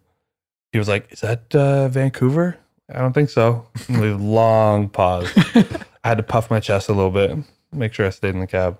He 0.71 0.79
was 0.79 0.87
like, 0.87 1.11
"Is 1.11 1.21
that 1.21 1.53
uh, 1.55 1.87
Vancouver?" 1.89 2.57
I 2.93 2.99
don't 2.99 3.13
think 3.13 3.29
so. 3.29 3.67
Long 3.89 4.89
pause. 4.89 5.31
I 6.03 6.09
had 6.09 6.17
to 6.17 6.23
puff 6.23 6.51
my 6.51 6.59
chest 6.59 6.89
a 6.89 6.93
little 6.93 7.11
bit, 7.11 7.37
make 7.71 7.93
sure 7.93 8.05
I 8.05 8.09
stayed 8.09 8.33
in 8.35 8.41
the 8.41 8.47
cab. 8.47 8.77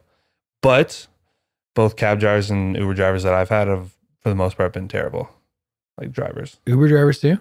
But 0.61 1.07
both 1.73 1.95
cab 1.95 2.19
drivers 2.19 2.49
and 2.49 2.75
Uber 2.75 2.93
drivers 2.93 3.23
that 3.23 3.33
I've 3.33 3.49
had 3.49 3.67
have, 3.67 3.91
for 4.21 4.29
the 4.29 4.35
most 4.35 4.57
part, 4.57 4.73
been 4.73 4.87
terrible. 4.89 5.29
Like 5.97 6.11
drivers. 6.11 6.57
Uber 6.65 6.87
drivers 6.89 7.19
too? 7.19 7.37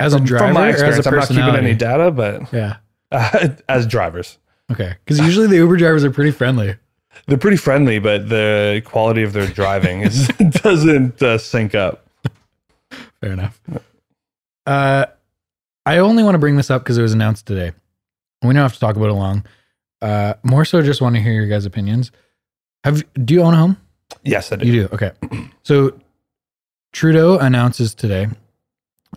As 0.00 0.14
a 0.14 0.20
driver 0.20 0.46
from 0.46 0.54
my 0.54 0.70
or 0.70 0.74
as 0.74 0.80
a 0.80 0.98
experience, 0.98 1.06
I'm 1.06 1.14
not 1.14 1.28
keeping 1.28 1.64
any 1.64 1.74
data, 1.76 2.10
but 2.10 2.52
yeah. 2.52 2.76
uh, 3.12 3.48
as 3.68 3.86
drivers, 3.86 4.38
Okay. 4.70 4.94
Because 5.04 5.18
usually 5.18 5.46
the 5.48 5.56
Uber 5.56 5.76
drivers 5.76 6.04
are 6.04 6.10
pretty 6.10 6.30
friendly. 6.30 6.76
they're 7.26 7.38
pretty 7.38 7.56
friendly, 7.56 7.98
but 7.98 8.28
the 8.28 8.82
quality 8.84 9.22
of 9.22 9.32
their 9.32 9.46
driving 9.48 10.02
is, 10.02 10.28
doesn't 10.62 11.20
uh, 11.22 11.38
sync 11.38 11.74
up. 11.74 12.06
Fair 13.20 13.32
enough. 13.32 13.60
Uh, 14.66 15.06
I 15.84 15.98
only 15.98 16.22
want 16.22 16.34
to 16.34 16.38
bring 16.38 16.56
this 16.56 16.70
up 16.70 16.82
because 16.82 16.98
it 16.98 17.02
was 17.02 17.12
announced 17.12 17.46
today. 17.46 17.72
We 18.42 18.48
don't 18.48 18.56
have 18.62 18.74
to 18.74 18.80
talk 18.80 18.96
about 18.96 19.10
it 19.10 19.14
long. 19.14 19.44
Uh, 20.00 20.34
more 20.42 20.64
so, 20.64 20.80
just 20.82 21.02
want 21.02 21.16
to 21.16 21.20
hear 21.20 21.32
your 21.32 21.46
guys' 21.46 21.66
opinions. 21.66 22.10
Have 22.84 23.04
do 23.24 23.34
you 23.34 23.42
own 23.42 23.54
a 23.54 23.56
home? 23.58 23.76
Yes, 24.22 24.52
I 24.52 24.56
do. 24.56 24.66
You 24.66 24.72
do. 24.82 24.94
Okay. 24.94 25.12
So 25.62 25.98
Trudeau 26.92 27.38
announces 27.38 27.94
today, 27.94 28.28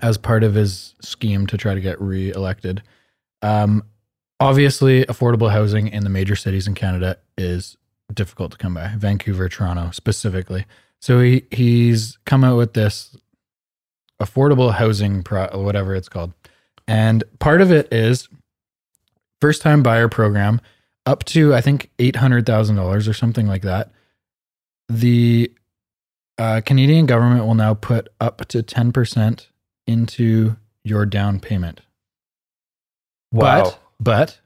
as 0.01 0.17
part 0.17 0.43
of 0.43 0.53
his 0.53 0.95
scheme 1.01 1.47
to 1.47 1.57
try 1.57 1.73
to 1.73 1.81
get 1.81 2.01
re-elected, 2.01 2.81
um, 3.41 3.83
obviously 4.39 5.05
affordable 5.05 5.51
housing 5.51 5.87
in 5.87 6.03
the 6.03 6.09
major 6.09 6.35
cities 6.35 6.67
in 6.67 6.73
Canada 6.73 7.17
is 7.37 7.77
difficult 8.13 8.51
to 8.51 8.57
come 8.57 8.73
by. 8.73 8.93
Vancouver, 8.97 9.49
Toronto, 9.49 9.91
specifically. 9.91 10.65
So 10.99 11.19
he 11.19 11.45
he's 11.51 12.17
come 12.25 12.43
out 12.43 12.57
with 12.57 12.73
this 12.73 13.15
affordable 14.21 14.73
housing 14.73 15.21
pro 15.23 15.47
whatever 15.61 15.95
it's 15.95 16.09
called, 16.09 16.33
and 16.87 17.23
part 17.39 17.61
of 17.61 17.71
it 17.71 17.91
is 17.91 18.29
first 19.41 19.61
time 19.61 19.83
buyer 19.83 20.07
program 20.07 20.61
up 21.05 21.25
to 21.25 21.53
I 21.53 21.59
think 21.59 21.91
eight 21.99 22.15
hundred 22.15 22.45
thousand 22.45 22.77
dollars 22.77 23.07
or 23.07 23.13
something 23.13 23.47
like 23.47 23.63
that 23.63 23.91
the 24.89 25.51
uh, 26.37 26.61
Canadian 26.65 27.05
government 27.05 27.45
will 27.45 27.55
now 27.55 27.73
put 27.73 28.09
up 28.19 28.45
to 28.47 28.63
10% 28.63 29.47
into 29.87 30.55
your 30.83 31.05
down 31.05 31.39
payment. 31.39 31.81
Wow. 33.31 33.63
But, 33.63 33.79
but, 33.99 34.39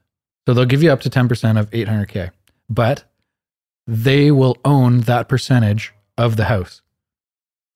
so 0.46 0.54
they'll 0.54 0.64
give 0.64 0.82
you 0.82 0.90
up 0.90 1.00
to 1.02 1.10
10% 1.10 1.60
of 1.60 1.70
800K, 1.70 2.30
but 2.70 3.04
they 3.86 4.30
will 4.30 4.56
own 4.64 5.00
that 5.00 5.28
percentage 5.28 5.92
of 6.16 6.36
the 6.36 6.44
house. 6.44 6.80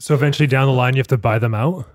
So 0.01 0.15
eventually 0.15 0.47
down 0.47 0.67
the 0.67 0.73
line, 0.73 0.95
you 0.95 1.01
have 1.01 1.07
to 1.09 1.19
buy 1.19 1.39
them 1.39 1.55
out. 1.55 1.87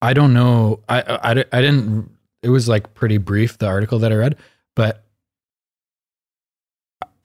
I 0.00 0.12
don't 0.12 0.32
know. 0.32 0.80
I, 0.88 1.00
I, 1.00 1.32
I 1.32 1.44
I 1.52 1.60
didn't, 1.60 2.10
it 2.42 2.50
was 2.50 2.68
like 2.68 2.94
pretty 2.94 3.18
brief, 3.18 3.58
the 3.58 3.66
article 3.66 3.98
that 4.00 4.12
I 4.12 4.16
read, 4.16 4.36
but 4.74 5.04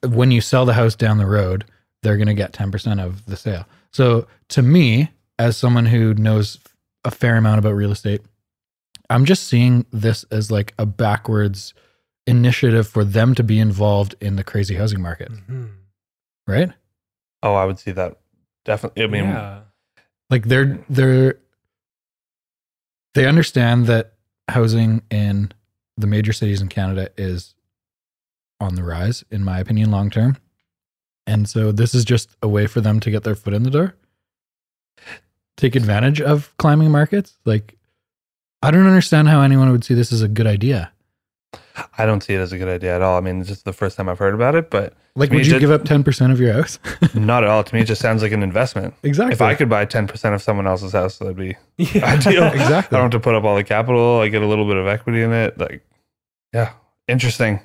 when 0.02 0.30
you 0.30 0.40
sell 0.40 0.64
the 0.64 0.74
house 0.74 0.94
down 0.94 1.18
the 1.18 1.26
road, 1.26 1.64
they're 2.02 2.16
going 2.16 2.26
to 2.26 2.34
get 2.34 2.52
10% 2.52 3.04
of 3.04 3.26
the 3.26 3.36
sale. 3.36 3.66
So 3.92 4.26
to 4.48 4.62
me, 4.62 5.10
as 5.38 5.56
someone 5.56 5.86
who 5.86 6.14
knows 6.14 6.58
a 7.04 7.10
fair 7.10 7.36
amount 7.36 7.58
about 7.58 7.72
real 7.72 7.92
estate, 7.92 8.22
I'm 9.08 9.24
just 9.24 9.44
seeing 9.48 9.86
this 9.90 10.24
as 10.30 10.50
like 10.50 10.74
a 10.78 10.86
backwards 10.86 11.74
initiative 12.26 12.86
for 12.86 13.04
them 13.04 13.34
to 13.34 13.42
be 13.42 13.58
involved 13.58 14.14
in 14.20 14.36
the 14.36 14.44
crazy 14.44 14.74
housing 14.76 15.00
market, 15.00 15.32
Mhm. 15.32 15.70
right? 16.46 16.70
Oh, 17.42 17.54
I 17.54 17.64
would 17.64 17.78
see 17.78 17.90
that 17.92 18.18
definitely. 18.64 19.02
I 19.02 19.06
mean, 19.06 19.24
yeah. 19.24 19.60
Like 20.28 20.46
they're 20.46 20.84
they're 20.88 21.38
they 23.14 23.26
understand 23.26 23.86
that 23.86 24.12
housing 24.48 25.02
in 25.10 25.52
the 25.96 26.06
major 26.06 26.32
cities 26.32 26.60
in 26.60 26.68
Canada 26.68 27.10
is 27.16 27.54
on 28.60 28.74
the 28.74 28.84
rise, 28.84 29.24
in 29.30 29.42
my 29.42 29.58
opinion, 29.58 29.90
long 29.90 30.10
term. 30.10 30.36
And 31.26 31.48
so 31.48 31.72
this 31.72 31.94
is 31.94 32.04
just 32.04 32.30
a 32.42 32.48
way 32.48 32.66
for 32.66 32.80
them 32.80 33.00
to 33.00 33.10
get 33.10 33.24
their 33.24 33.34
foot 33.34 33.54
in 33.54 33.62
the 33.62 33.70
door. 33.70 33.94
Take 35.60 35.76
advantage 35.76 36.20
of 36.20 36.56
climbing 36.56 36.90
markets. 36.90 37.36
Like 37.44 37.76
I 38.62 38.70
don't 38.70 38.86
understand 38.86 39.28
how 39.28 39.42
anyone 39.42 39.70
would 39.70 39.84
see 39.84 39.94
this 39.94 40.12
as 40.12 40.22
a 40.22 40.28
good 40.28 40.46
idea. 40.46 40.90
I 41.98 42.04
don't 42.06 42.22
see 42.22 42.34
it 42.34 42.38
as 42.40 42.52
a 42.52 42.58
good 42.58 42.68
idea 42.68 42.94
at 42.94 43.02
all. 43.02 43.16
I 43.16 43.20
mean, 43.20 43.40
it's 43.40 43.48
just 43.48 43.64
the 43.64 43.72
first 43.72 43.96
time 43.96 44.08
I've 44.08 44.18
heard 44.18 44.34
about 44.34 44.54
it, 44.54 44.70
but 44.70 44.94
Like, 45.16 45.30
would 45.30 45.46
you 45.46 45.52
did- 45.54 45.60
give 45.60 45.70
up 45.70 45.82
10% 45.84 46.30
of 46.32 46.38
your 46.40 46.52
house? 46.52 46.78
not 47.14 47.42
at 47.42 47.48
all. 47.50 47.64
To 47.64 47.74
me, 47.74 47.80
it 47.80 47.86
just 47.86 48.00
sounds 48.02 48.22
like 48.22 48.32
an 48.32 48.42
investment. 48.42 48.94
exactly. 49.02 49.32
If 49.32 49.40
I 49.42 49.54
could 49.54 49.68
buy 49.68 49.86
10% 49.86 50.34
of 50.34 50.42
someone 50.42 50.66
else's 50.66 50.92
house, 50.92 51.18
that'd 51.18 51.36
be 51.36 51.56
Yeah. 51.76 52.04
ideal. 52.04 52.44
Exactly. 52.52 52.96
I 52.96 53.00
don't 53.00 53.10
have 53.12 53.20
to 53.20 53.20
put 53.20 53.34
up 53.34 53.44
all 53.44 53.56
the 53.56 53.64
capital. 53.64 54.20
I 54.20 54.28
get 54.28 54.42
a 54.42 54.46
little 54.46 54.66
bit 54.66 54.76
of 54.76 54.86
equity 54.86 55.22
in 55.22 55.32
it. 55.32 55.58
Like, 55.58 55.82
yeah, 56.52 56.72
interesting. 57.08 57.60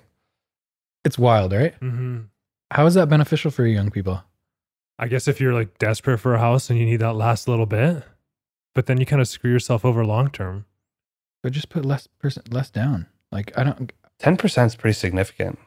It's 1.04 1.18
wild, 1.20 1.52
right? 1.54 1.74
hmm 1.76 2.22
How 2.72 2.86
is 2.86 2.94
that 2.96 3.10
beneficial 3.10 3.52
for 3.52 3.66
young 3.66 3.92
people? 3.92 4.24
I 4.98 5.08
guess 5.08 5.28
if 5.28 5.42
you're 5.42 5.54
like 5.54 5.78
desperate 5.78 6.20
for 6.20 6.36
a 6.36 6.40
house 6.40 6.70
and 6.70 6.80
you 6.80 6.86
need 6.86 6.98
that 7.02 7.14
last 7.14 7.48
little 7.48 7.66
bit, 7.66 8.04
but 8.74 8.86
then 8.86 9.00
you 9.00 9.06
kind 9.06 9.22
of 9.22 9.28
screw 9.28 9.52
yourself 9.52 9.84
over 9.86 10.06
long 10.06 10.30
term. 10.30 10.66
But 11.44 11.52
just 11.54 11.70
put 11.70 11.86
less 11.86 12.08
percent 12.08 12.54
less 12.54 12.70
down. 12.70 13.08
Like 13.32 13.52
I 13.58 13.64
don't 13.64 13.92
10% 14.22 14.66
is 14.66 14.76
pretty 14.76 14.94
significant. 14.94 15.60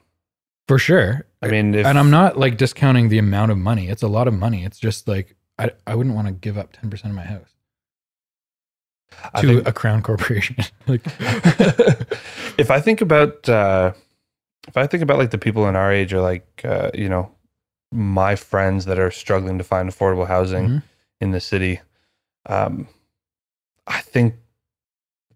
for 0.66 0.78
sure. 0.78 1.26
I 1.42 1.48
mean, 1.48 1.74
if, 1.74 1.86
and 1.86 1.98
I'm 1.98 2.10
not 2.10 2.38
like 2.38 2.56
discounting 2.56 3.10
the 3.10 3.18
amount 3.18 3.52
of 3.52 3.58
money. 3.58 3.88
It's 3.88 4.02
a 4.02 4.08
lot 4.08 4.26
of 4.28 4.34
money. 4.34 4.64
It's 4.64 4.78
just 4.78 5.06
like 5.06 5.36
I 5.58 5.70
I 5.86 5.94
wouldn't 5.94 6.14
want 6.14 6.26
to 6.28 6.32
give 6.32 6.56
up 6.58 6.72
10% 6.72 7.04
of 7.04 7.10
my 7.12 7.24
house 7.24 7.50
I 9.34 9.40
to 9.42 9.46
think- 9.46 9.68
a 9.68 9.72
crown 9.72 10.02
corporation. 10.02 10.56
like 10.86 11.02
if 12.58 12.70
I 12.70 12.80
think 12.80 13.00
about 13.00 13.48
uh, 13.48 13.92
if 14.66 14.76
I 14.76 14.86
think 14.86 15.02
about 15.02 15.18
like 15.18 15.30
the 15.30 15.38
people 15.38 15.68
in 15.68 15.76
our 15.76 15.92
age 15.92 16.12
or 16.12 16.20
like 16.20 16.62
uh, 16.64 16.90
you 16.94 17.08
know 17.08 17.30
my 17.90 18.36
friends 18.36 18.84
that 18.84 18.98
are 18.98 19.10
struggling 19.10 19.58
to 19.58 19.64
find 19.64 19.88
affordable 19.88 20.26
housing 20.26 20.68
Mhm. 20.68 20.82
in 21.20 21.30
the 21.30 21.40
city, 21.40 21.80
um, 22.46 22.88
I 23.86 24.00
think 24.00 24.34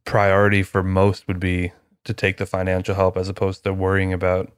priority 0.05 0.63
for 0.63 0.83
most 0.83 1.27
would 1.29 1.41
be 1.41 1.73
to 2.05 2.13
take 2.13 2.37
the 2.37 2.47
financial 2.47 2.95
help 2.95 3.17
as 3.17 3.29
opposed 3.29 3.65
to 3.65 3.73
worrying 3.73 4.13
about 4.13 4.51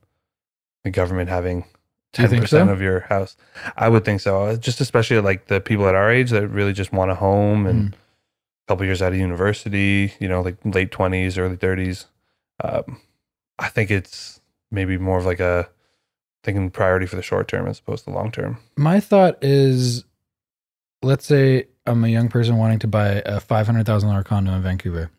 the 0.83 0.91
government 0.91 1.29
having 1.29 1.65
10% 2.13 2.49
so? 2.49 2.69
of 2.69 2.81
your 2.81 3.01
house. 3.01 3.37
I 3.77 3.89
would 3.89 4.05
think 4.05 4.21
so. 4.21 4.57
Just 4.57 4.81
especially 4.81 5.21
like 5.21 5.47
the 5.47 5.61
people 5.61 5.87
at 5.89 5.95
our 5.95 6.11
age 6.11 6.31
that 6.31 6.49
really 6.49 6.73
just 6.73 6.93
want 6.93 7.11
a 7.11 7.15
home 7.17 7.67
and 7.67 7.91
Mhm. 7.91 7.95
a 7.95 8.67
couple 8.69 8.87
years 8.87 9.03
out 9.03 9.13
of 9.13 9.19
university, 9.19 10.15
you 10.19 10.29
know, 10.29 10.41
like 10.41 10.57
late 10.65 10.91
twenties, 10.91 11.37
early 11.39 11.57
thirties. 11.57 12.07
Um, 12.63 13.01
I 13.59 13.69
think 13.69 13.91
it's 13.91 14.41
maybe 14.71 14.97
more 14.97 15.19
of 15.19 15.27
like 15.27 15.41
a 15.41 15.69
thinking 16.45 16.71
priority 16.71 17.07
for 17.07 17.17
the 17.17 17.23
short 17.23 17.49
term 17.49 17.67
as 17.67 17.81
opposed 17.81 18.05
to 18.05 18.11
the 18.11 18.17
long 18.17 18.31
term. 18.31 18.59
my 18.77 19.01
thought 19.01 19.43
is 19.43 20.05
let's 21.03 21.27
say 21.27 21.67
I'm 21.87 22.03
a 22.05 22.09
young 22.09 22.29
person 22.29 22.57
wanting 22.57 22.79
to 22.81 22.87
buy 22.87 23.09
a 23.27 23.41
$500,000 23.41 24.25
condo 24.25 24.53
in 24.53 24.63
Vancouver. 24.63 25.11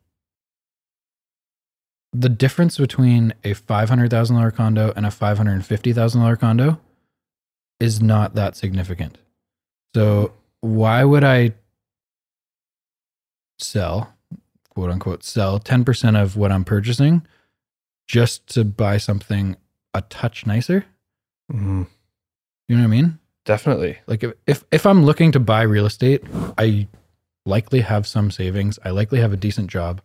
The 2.12 2.30
difference 2.30 2.78
between 2.78 3.34
a 3.44 3.54
$500,000 3.54 4.56
condo 4.56 4.94
and 4.96 5.06
a 5.06 5.10
$550,000 5.10 6.40
condo 6.40 6.80
is 7.80 8.02
not 8.02 8.36
that 8.36 8.56
significant. 8.56 9.18
So, 9.94 10.34
why 10.62 11.04
would 11.04 11.24
I 11.24 11.54
sell, 13.60 14.14
quote 14.70 14.90
unquote, 14.90 15.24
sell 15.24 15.60
10% 15.60 16.22
of 16.22 16.36
what 16.36 16.52
I'm 16.52 16.66
purchasing 16.66 17.26
just 18.08 18.48
to 18.48 18.64
buy 18.64 18.98
something 18.98 19.58
a 19.94 20.02
touch 20.02 20.46
nicer? 20.46 20.86
Mhm. 21.52 21.88
You 22.68 22.76
know 22.76 22.82
what 22.84 22.88
I 22.88 22.90
mean? 22.90 23.20
Definitely. 23.46 24.00
like 24.08 24.24
if, 24.24 24.34
if 24.48 24.64
if 24.72 24.86
i'm 24.88 25.06
looking 25.06 25.32
to 25.34 25.40
buy 25.40 25.62
real 25.62 25.86
estate 25.86 26.24
i 26.58 26.88
likely 27.46 27.82
have 27.82 28.08
some 28.08 28.32
savings 28.32 28.80
i 28.84 28.90
likely 28.90 29.20
have 29.20 29.34
a 29.34 29.38
decent 29.38 29.70
job 29.70 30.02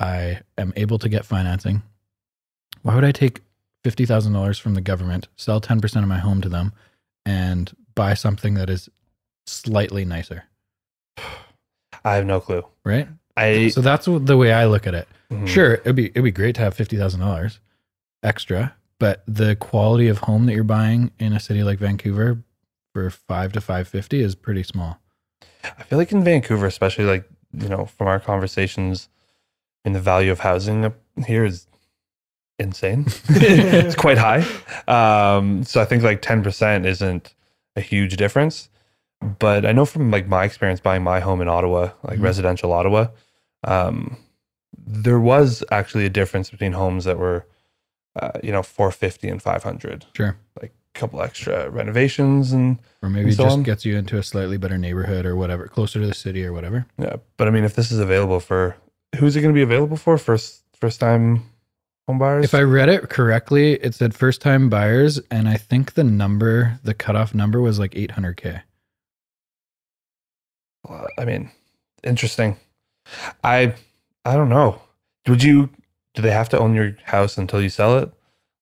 i 0.00 0.40
am 0.56 0.72
able 0.74 0.98
to 1.00 1.08
get 1.10 1.26
financing 1.26 1.82
why 2.80 2.94
would 2.94 3.04
i 3.04 3.12
take 3.12 3.42
$50000 3.84 4.58
from 4.58 4.72
the 4.74 4.80
government 4.80 5.28
sell 5.36 5.60
10% 5.60 6.02
of 6.02 6.08
my 6.08 6.18
home 6.18 6.40
to 6.40 6.48
them 6.48 6.72
and 7.26 7.76
buy 7.94 8.14
something 8.14 8.54
that 8.54 8.70
is 8.70 8.88
slightly 9.46 10.06
nicer 10.06 10.44
I 12.04 12.14
have 12.14 12.24
no 12.24 12.40
clue. 12.40 12.64
right 12.86 13.06
I 13.36 13.68
so 13.68 13.82
that's 13.82 14.06
the 14.06 14.36
way 14.38 14.50
i 14.52 14.64
look 14.64 14.86
at 14.86 14.94
it 14.94 15.06
Mhm. 15.30 15.46
sure 15.46 15.74
it'd 15.74 15.94
be 15.94 16.06
it'd 16.06 16.24
be 16.24 16.30
great 16.30 16.54
to 16.54 16.62
have 16.62 16.74
$50000 16.74 17.58
extra 18.22 18.74
but 18.98 19.22
the 19.26 19.56
quality 19.56 20.08
of 20.08 20.18
home 20.18 20.46
that 20.46 20.54
you're 20.54 20.64
buying 20.64 21.10
in 21.18 21.32
a 21.32 21.40
city 21.40 21.62
like 21.62 21.78
vancouver 21.78 22.42
for 22.94 23.10
5 23.10 23.52
to 23.52 23.60
550 23.60 24.20
is 24.20 24.34
pretty 24.34 24.62
small 24.62 24.98
I 25.64 25.82
feel 25.82 25.98
like 25.98 26.12
in 26.12 26.22
Vancouver, 26.24 26.66
especially 26.66 27.04
like, 27.04 27.28
you 27.52 27.68
know, 27.68 27.84
from 27.86 28.06
our 28.06 28.20
conversations 28.20 29.08
in 29.84 29.92
the 29.92 30.00
value 30.00 30.30
of 30.30 30.40
housing 30.40 30.84
up 30.84 30.94
here 31.26 31.44
is 31.44 31.66
insane. 32.58 33.06
it's 33.28 33.94
quite 33.96 34.18
high. 34.18 34.44
Um, 34.86 35.64
so 35.64 35.80
I 35.80 35.84
think 35.84 36.02
like 36.04 36.22
10% 36.22 36.86
isn't 36.86 37.34
a 37.76 37.80
huge 37.80 38.16
difference. 38.16 38.68
But 39.20 39.66
I 39.66 39.72
know 39.72 39.84
from 39.84 40.10
like 40.10 40.28
my 40.28 40.44
experience 40.44 40.80
buying 40.80 41.02
my 41.02 41.20
home 41.20 41.40
in 41.40 41.48
Ottawa, 41.48 41.90
like 42.04 42.18
Mhm. 42.20 42.22
residential 42.22 42.72
Ottawa, 42.72 43.08
um, 43.64 44.16
there 44.76 45.18
was 45.20 45.64
actually 45.72 46.06
a 46.06 46.10
difference 46.10 46.50
between 46.50 46.72
homes 46.72 47.04
that 47.04 47.18
were, 47.18 47.46
uh, 48.22 48.38
you 48.42 48.52
know, 48.52 48.62
450 48.62 49.28
and 49.28 49.42
500. 49.42 50.06
Sure. 50.14 50.36
Like 50.60 50.72
a 50.94 50.98
couple 50.98 51.22
extra 51.22 51.70
renovations 51.70 52.52
and 52.52 52.78
Or 53.02 53.08
maybe 53.10 53.24
and 53.24 53.32
it 53.32 53.36
so 53.36 53.44
just 53.44 53.56
on. 53.58 53.62
gets 53.62 53.84
you 53.84 53.96
into 53.96 54.18
a 54.18 54.22
slightly 54.22 54.56
better 54.58 54.78
neighborhood 54.78 55.26
or 55.26 55.36
whatever, 55.36 55.66
closer 55.68 56.00
to 56.00 56.06
the 56.06 56.14
city 56.14 56.44
or 56.44 56.52
whatever. 56.52 56.86
Yeah, 56.98 57.16
but 57.36 57.48
I 57.48 57.50
mean, 57.50 57.64
if 57.64 57.74
this 57.74 57.90
is 57.92 57.98
available 57.98 58.40
for 58.40 58.76
who's 59.18 59.36
it 59.36 59.40
going 59.42 59.54
to 59.54 59.58
be 59.58 59.62
available 59.62 59.96
for? 59.96 60.18
First, 60.18 60.62
first 60.74 61.00
time 61.00 61.42
home 62.06 62.18
buyers. 62.18 62.44
If 62.44 62.54
I 62.54 62.62
read 62.62 62.88
it 62.88 63.08
correctly, 63.10 63.74
it 63.74 63.94
said 63.94 64.14
first 64.14 64.40
time 64.40 64.68
buyers, 64.68 65.20
and 65.30 65.48
I 65.48 65.56
think 65.56 65.94
the 65.94 66.04
number, 66.04 66.78
the 66.82 66.94
cutoff 66.94 67.34
number 67.34 67.60
was 67.60 67.78
like 67.78 67.92
800K. 67.92 68.62
Uh, 70.88 71.06
I 71.18 71.24
mean, 71.24 71.50
interesting. 72.02 72.56
I 73.44 73.74
I 74.24 74.34
don't 74.36 74.48
know. 74.48 74.80
Would 75.26 75.42
you? 75.42 75.70
Do 76.18 76.22
they 76.22 76.32
have 76.32 76.48
to 76.48 76.58
own 76.58 76.74
your 76.74 76.96
house 77.04 77.38
until 77.38 77.62
you 77.62 77.68
sell 77.68 77.96
it? 77.98 78.12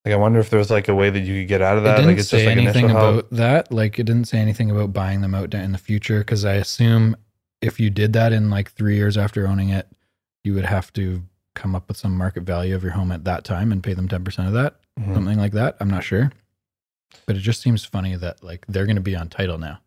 Like, 0.05 0.13
I 0.13 0.17
wonder 0.19 0.39
if 0.41 0.51
there's 0.51 0.71
like 0.71 0.89
a 0.89 0.95
way 0.95 1.09
that 1.09 1.21
you 1.21 1.41
could 1.41 1.49
get 1.49 1.63
out 1.63 1.79
of 1.79 1.85
It 1.85 1.87
that. 1.87 1.97
didn't 1.97 2.11
Like, 2.11 2.19
it's 2.19 2.29
say 2.29 2.45
just 2.45 2.47
like 2.49 2.59
anything 2.59 2.91
about 2.91 3.13
help. 3.15 3.31
that. 3.31 3.73
Like, 3.73 3.99
it 3.99 4.05
didn't 4.05 4.27
say 4.27 4.37
anything 4.39 4.71
about 4.71 4.93
buying 4.93 5.23
them 5.23 5.35
out 5.35 5.55
in 5.55 5.73
the 5.73 5.79
future 5.79 6.19
because 6.19 6.45
I 6.45 6.53
assume 6.57 7.17
if 7.63 7.81
you 7.81 7.89
did 7.89 8.13
that 8.13 8.35
in 8.35 8.51
like 8.51 8.73
three 8.73 8.97
years 8.97 9.17
after 9.17 9.47
owning 9.49 9.71
it, 9.71 9.89
you 10.45 10.53
would 10.53 10.67
have 10.67 10.93
to 10.93 11.23
come 11.55 11.75
up 11.75 11.89
with 11.89 11.97
some 11.97 12.15
market 12.15 12.43
value 12.43 12.75
of 12.77 12.83
your 12.83 12.93
home 12.93 13.11
at 13.11 13.25
that 13.25 13.43
time 13.45 13.73
and 13.73 13.83
pay 13.83 13.95
them 13.95 14.07
10% 14.07 14.47
of 14.47 14.53
that. 14.53 14.77
Mhm. 15.01 15.15
something 15.15 15.39
like 15.39 15.53
that. 15.53 15.77
I'm 15.81 15.89
not 15.91 16.05
sure. 16.05 16.31
But 17.27 17.37
it 17.37 17.41
just 17.41 17.63
seems 17.63 17.85
funny 17.87 18.17
that 18.17 18.45
like 18.45 18.67
they're 18.69 18.85
going 18.87 18.97
to 18.97 19.03
be 19.03 19.17
on 19.17 19.29
title 19.31 19.57
now. 19.59 19.81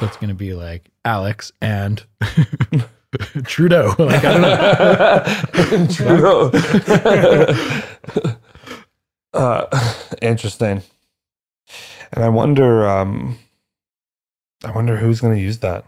So 0.00 0.06
it's 0.06 0.16
going 0.16 0.28
to 0.30 0.34
be 0.34 0.52
like 0.54 0.90
Alex 1.04 1.52
and 1.62 2.02
Trudeau. 3.44 3.94
Like, 3.98 4.24
I 4.24 4.32
don't 4.32 4.42
know. 5.72 5.86
True. 5.92 6.50
uh, 9.32 9.94
interesting. 10.22 10.82
And 12.12 12.24
I 12.24 12.28
wonder, 12.28 12.88
um, 12.88 13.38
I 14.64 14.70
wonder 14.70 14.96
who's 14.96 15.20
going 15.20 15.34
to 15.34 15.40
use 15.40 15.58
that. 15.58 15.84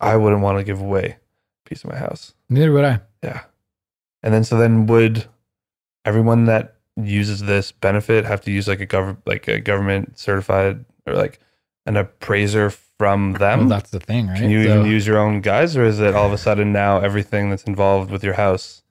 I 0.00 0.16
wouldn't 0.16 0.42
want 0.42 0.58
to 0.58 0.64
give 0.64 0.80
away 0.80 1.16
a 1.64 1.68
piece 1.68 1.84
of 1.84 1.90
my 1.90 1.96
house. 1.96 2.34
Neither 2.48 2.72
would 2.72 2.84
I. 2.84 3.00
Yeah. 3.22 3.42
And 4.22 4.34
then 4.34 4.44
so 4.44 4.56
then 4.56 4.86
would 4.86 5.26
everyone 6.04 6.46
that 6.46 6.76
uses 6.96 7.40
this 7.40 7.72
benefit 7.72 8.24
have 8.24 8.40
to 8.42 8.50
use 8.50 8.68
like 8.68 8.80
a 8.80 8.86
gov 8.86 9.16
like 9.26 9.48
a 9.48 9.60
government 9.60 10.18
certified 10.18 10.84
or 11.06 11.14
like 11.14 11.38
an 11.86 11.96
appraiser 11.96 12.70
from 12.70 13.32
them? 13.34 13.60
Well, 13.60 13.68
that's 13.68 13.90
the 13.90 14.00
thing, 14.00 14.28
right? 14.28 14.38
Can 14.38 14.50
you 14.50 14.64
So- 14.64 14.70
even 14.80 14.86
use 14.86 15.06
your 15.06 15.18
own 15.18 15.40
guys 15.40 15.76
or 15.76 15.84
is 15.84 16.00
it 16.00 16.14
all 16.14 16.26
of 16.26 16.32
a 16.32 16.38
sudden 16.38 16.72
now 16.72 17.00
everything 17.00 17.50
that's 17.50 17.64
involved 17.64 18.10
with 18.10 18.22
your 18.22 18.34
house 18.34 18.82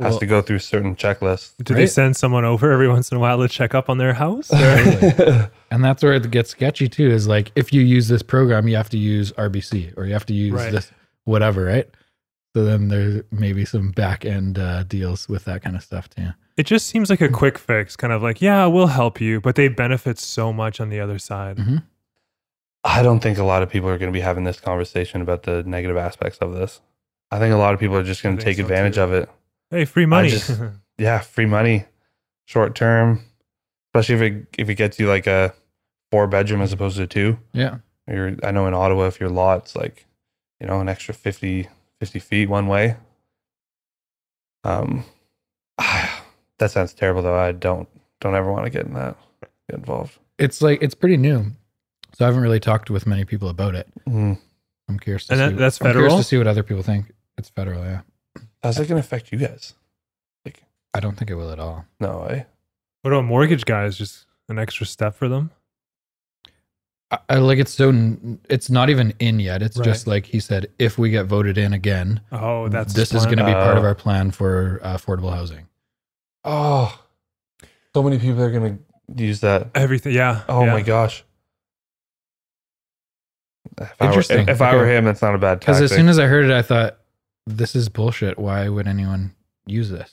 has 0.00 0.12
Well- 0.12 0.20
to 0.20 0.26
go 0.26 0.40
through 0.42 0.60
certain 0.60 0.94
checklists? 0.96 1.52
Do 1.62 1.74
they 1.74 1.86
send 1.86 2.16
someone 2.16 2.44
over 2.44 2.70
every 2.72 2.88
once 2.88 3.10
in 3.10 3.16
a 3.16 3.20
while 3.20 3.38
to 3.38 3.48
check 3.48 3.74
up 3.74 3.88
on 3.90 3.98
their 3.98 4.14
house? 4.14 4.50
And 5.70 5.82
that's 5.84 6.04
where 6.04 6.12
it 6.12 6.30
gets 6.30 6.50
sketchy 6.50 6.88
too. 6.88 7.10
Is 7.10 7.26
like 7.26 7.50
if 7.56 7.72
you 7.72 7.80
use 7.80 8.06
this 8.06 8.22
program, 8.22 8.68
you 8.68 8.76
have 8.76 8.88
to 8.90 8.98
use 8.98 9.32
RBC 9.32 9.92
or 9.96 10.06
you 10.06 10.12
have 10.12 10.26
to 10.26 10.32
use 10.34 10.52
Right. 10.52 10.70
this 10.70 10.92
whatever, 11.24 11.64
right? 11.64 11.88
So 12.54 12.64
then 12.64 12.86
there's 12.86 13.22
maybe 13.32 13.64
some 13.64 13.90
back 13.90 14.24
end 14.24 14.56
uh, 14.60 14.84
deals 14.84 15.28
with 15.28 15.44
that 15.46 15.62
kind 15.64 15.74
of 15.74 15.82
stuff 15.82 16.08
too. 16.08 16.28
it 16.56 16.66
just 16.66 16.86
seems 16.86 17.10
like 17.10 17.20
a 17.20 17.28
quick 17.28 17.58
fix, 17.58 17.96
kind 17.96 18.12
of 18.12 18.22
like, 18.22 18.40
yeah, 18.40 18.64
we'll 18.66 18.86
help 18.86 19.20
you, 19.20 19.40
but 19.40 19.56
they 19.56 19.66
benefit 19.66 20.20
so 20.20 20.52
much 20.52 20.80
on 20.80 20.88
the 20.90 21.00
other 21.00 21.18
side. 21.18 21.56
Mhm. 21.56 21.82
I 22.84 23.02
don't 23.02 23.20
think 23.20 23.38
a 23.38 23.44
lot 23.44 23.62
of 23.62 23.70
people 23.70 23.88
are 23.88 23.98
going 23.98 24.12
to 24.12 24.16
be 24.16 24.20
having 24.20 24.44
this 24.44 24.60
conversation 24.60 25.20
about 25.22 25.44
the 25.44 25.62
negative 25.62 25.96
aspects 25.96 26.38
of 26.38 26.52
this. 26.52 26.80
I 27.30 27.38
think 27.38 27.54
a 27.54 27.56
lot 27.58 27.72
of 27.74 27.80
people 27.80 27.96
are 27.96 28.04
just 28.04 28.22
going 28.22 28.36
to 28.36 28.44
take 28.44 28.58
so, 28.58 28.62
advantage 28.62 28.96
too. 28.96 29.02
of 29.02 29.12
it. 29.12 29.30
Hey, 29.70 29.84
free 29.86 30.06
money. 30.06 30.28
just- 30.28 30.60
yeah, 30.98 31.18
free 31.20 31.46
money, 31.46 31.86
short 32.44 32.74
term, 32.74 33.22
especially 33.88 34.14
if 34.14 34.20
it 34.20 34.46
if 34.58 34.68
it 34.68 34.74
gets 34.74 34.98
you 34.98 35.08
like 35.08 35.26
a 35.26 35.54
four 36.10 36.26
bedroom 36.26 36.60
as 36.60 36.72
opposed 36.72 36.96
to 36.98 37.06
two. 37.06 37.38
Yeah. 37.52 37.78
You're, 38.06 38.36
I 38.42 38.50
know 38.50 38.66
in 38.66 38.74
Ottawa, 38.74 39.06
if 39.06 39.18
your 39.18 39.30
lot's 39.30 39.74
like, 39.74 40.04
you 40.60 40.66
know, 40.66 40.78
an 40.80 40.90
extra 40.90 41.14
50, 41.14 41.68
50 42.00 42.18
feet 42.18 42.48
one 42.50 42.66
way. 42.66 42.96
Um, 44.62 45.04
That 46.58 46.70
sounds 46.70 46.94
terrible 46.94 47.22
though. 47.22 47.36
I 47.36 47.52
don't 47.52 47.88
don't 48.20 48.34
ever 48.36 48.50
want 48.52 48.64
to 48.64 48.70
get 48.70 48.86
in 48.86 48.94
that 48.94 49.16
get 49.68 49.78
involved. 49.78 50.18
It's 50.38 50.62
like 50.62 50.80
it's 50.82 50.94
pretty 50.94 51.16
new, 51.16 51.46
so 52.16 52.24
I 52.24 52.28
haven't 52.28 52.42
really 52.42 52.60
talked 52.60 52.90
with 52.90 53.06
many 53.06 53.24
people 53.24 53.48
about 53.48 53.74
it. 53.74 53.88
Mm. 54.08 54.38
I'm 54.88 54.98
curious. 54.98 55.26
To 55.26 55.32
And 55.34 55.40
see, 55.40 55.54
that- 55.56 55.58
that's 55.60 55.80
I'm 55.82 55.92
curious 55.92 56.14
to 56.14 56.22
see 56.24 56.38
what 56.38 56.46
other 56.46 56.62
people 56.62 56.82
think. 56.82 57.12
It's 57.38 57.48
federal, 57.48 57.84
yeah. 57.84 58.00
How's 58.62 58.76
that 58.76 58.88
going 58.88 59.00
to 59.00 59.06
affect 59.06 59.32
you 59.32 59.38
guys? 59.38 59.74
Like, 60.44 60.62
I 60.94 61.00
don't 61.00 61.16
think 61.16 61.30
it 61.30 61.34
will 61.34 61.50
at 61.50 61.58
all. 61.58 61.84
No 62.00 62.20
way. 62.28 62.46
What 63.02 63.12
about 63.12 63.24
mortgage 63.24 63.64
guys? 63.64 63.96
Just 63.98 64.26
an 64.48 64.58
extra 64.58 64.86
step 64.86 65.14
for 65.14 65.28
them. 65.28 65.50
I, 67.10 67.18
I 67.28 67.34
like 67.38 67.58
it's 67.58 67.72
so 67.72 67.88
n- 67.90 68.40
it's 68.48 68.70
not 68.70 68.88
even 68.90 69.12
in 69.18 69.40
yet. 69.40 69.62
It's 69.62 69.76
Right. 69.76 69.84
just 69.84 70.06
like 70.06 70.24
he 70.26 70.40
said, 70.40 70.70
if 70.78 70.96
we 70.98 71.10
get 71.10 71.26
voted 71.26 71.58
in 71.58 71.72
again, 71.72 72.20
Oh, 72.32 72.68
that's 72.68 72.94
this 72.94 73.12
is 73.12 73.24
plan. 73.24 73.34
going 73.34 73.38
to 73.38 73.44
be 73.46 73.52
part 73.52 73.76
of 73.76 73.84
Oh. 73.84 73.88
our 73.88 73.94
plan 73.94 74.30
for 74.30 74.80
uh, 74.82 74.96
affordable 74.96 75.30
housing. 75.32 75.66
Oh, 76.44 76.98
so 77.94 78.02
many 78.02 78.18
people 78.18 78.42
are 78.42 78.50
going 78.50 78.78
to 79.16 79.24
use 79.24 79.40
that. 79.40 79.70
everything. 79.74 80.14
Yeah. 80.14 80.42
Oh 80.48 80.64
yeah. 80.64 80.72
my 80.72 80.82
gosh. 80.82 81.24
If 83.78 83.92
I 84.00 84.04
were, 84.04 84.08
Interesting. 84.08 84.48
if 84.48 84.60
I 84.62 84.74
were 84.76 84.86
him, 84.86 85.04
that's 85.04 85.22
not 85.22 85.34
a 85.34 85.38
bad 85.38 85.60
Because 85.60 85.80
as 85.80 85.90
soon 85.90 86.08
as 86.08 86.18
I 86.18 86.26
heard 86.26 86.44
it, 86.44 86.50
I 86.52 86.62
thought, 86.62 86.98
this 87.46 87.74
is 87.74 87.88
bullshit. 87.88 88.38
Why 88.38 88.68
would 88.68 88.86
anyone 88.86 89.34
use 89.66 89.90
this? 89.90 90.12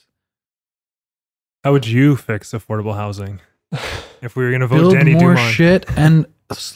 How 1.64 1.72
would 1.72 1.86
you 1.86 2.16
fix 2.16 2.50
affordable 2.52 2.94
housing 2.94 3.40
if 4.22 4.34
we 4.36 4.44
were 4.44 4.50
going 4.50 4.60
to 4.62 4.66
vote 4.66 4.76
Build 4.78 4.94
Denny 4.94 5.12
more 5.14 5.34
Dumas? 5.34 5.52
shit 5.52 5.86
and 5.96 6.26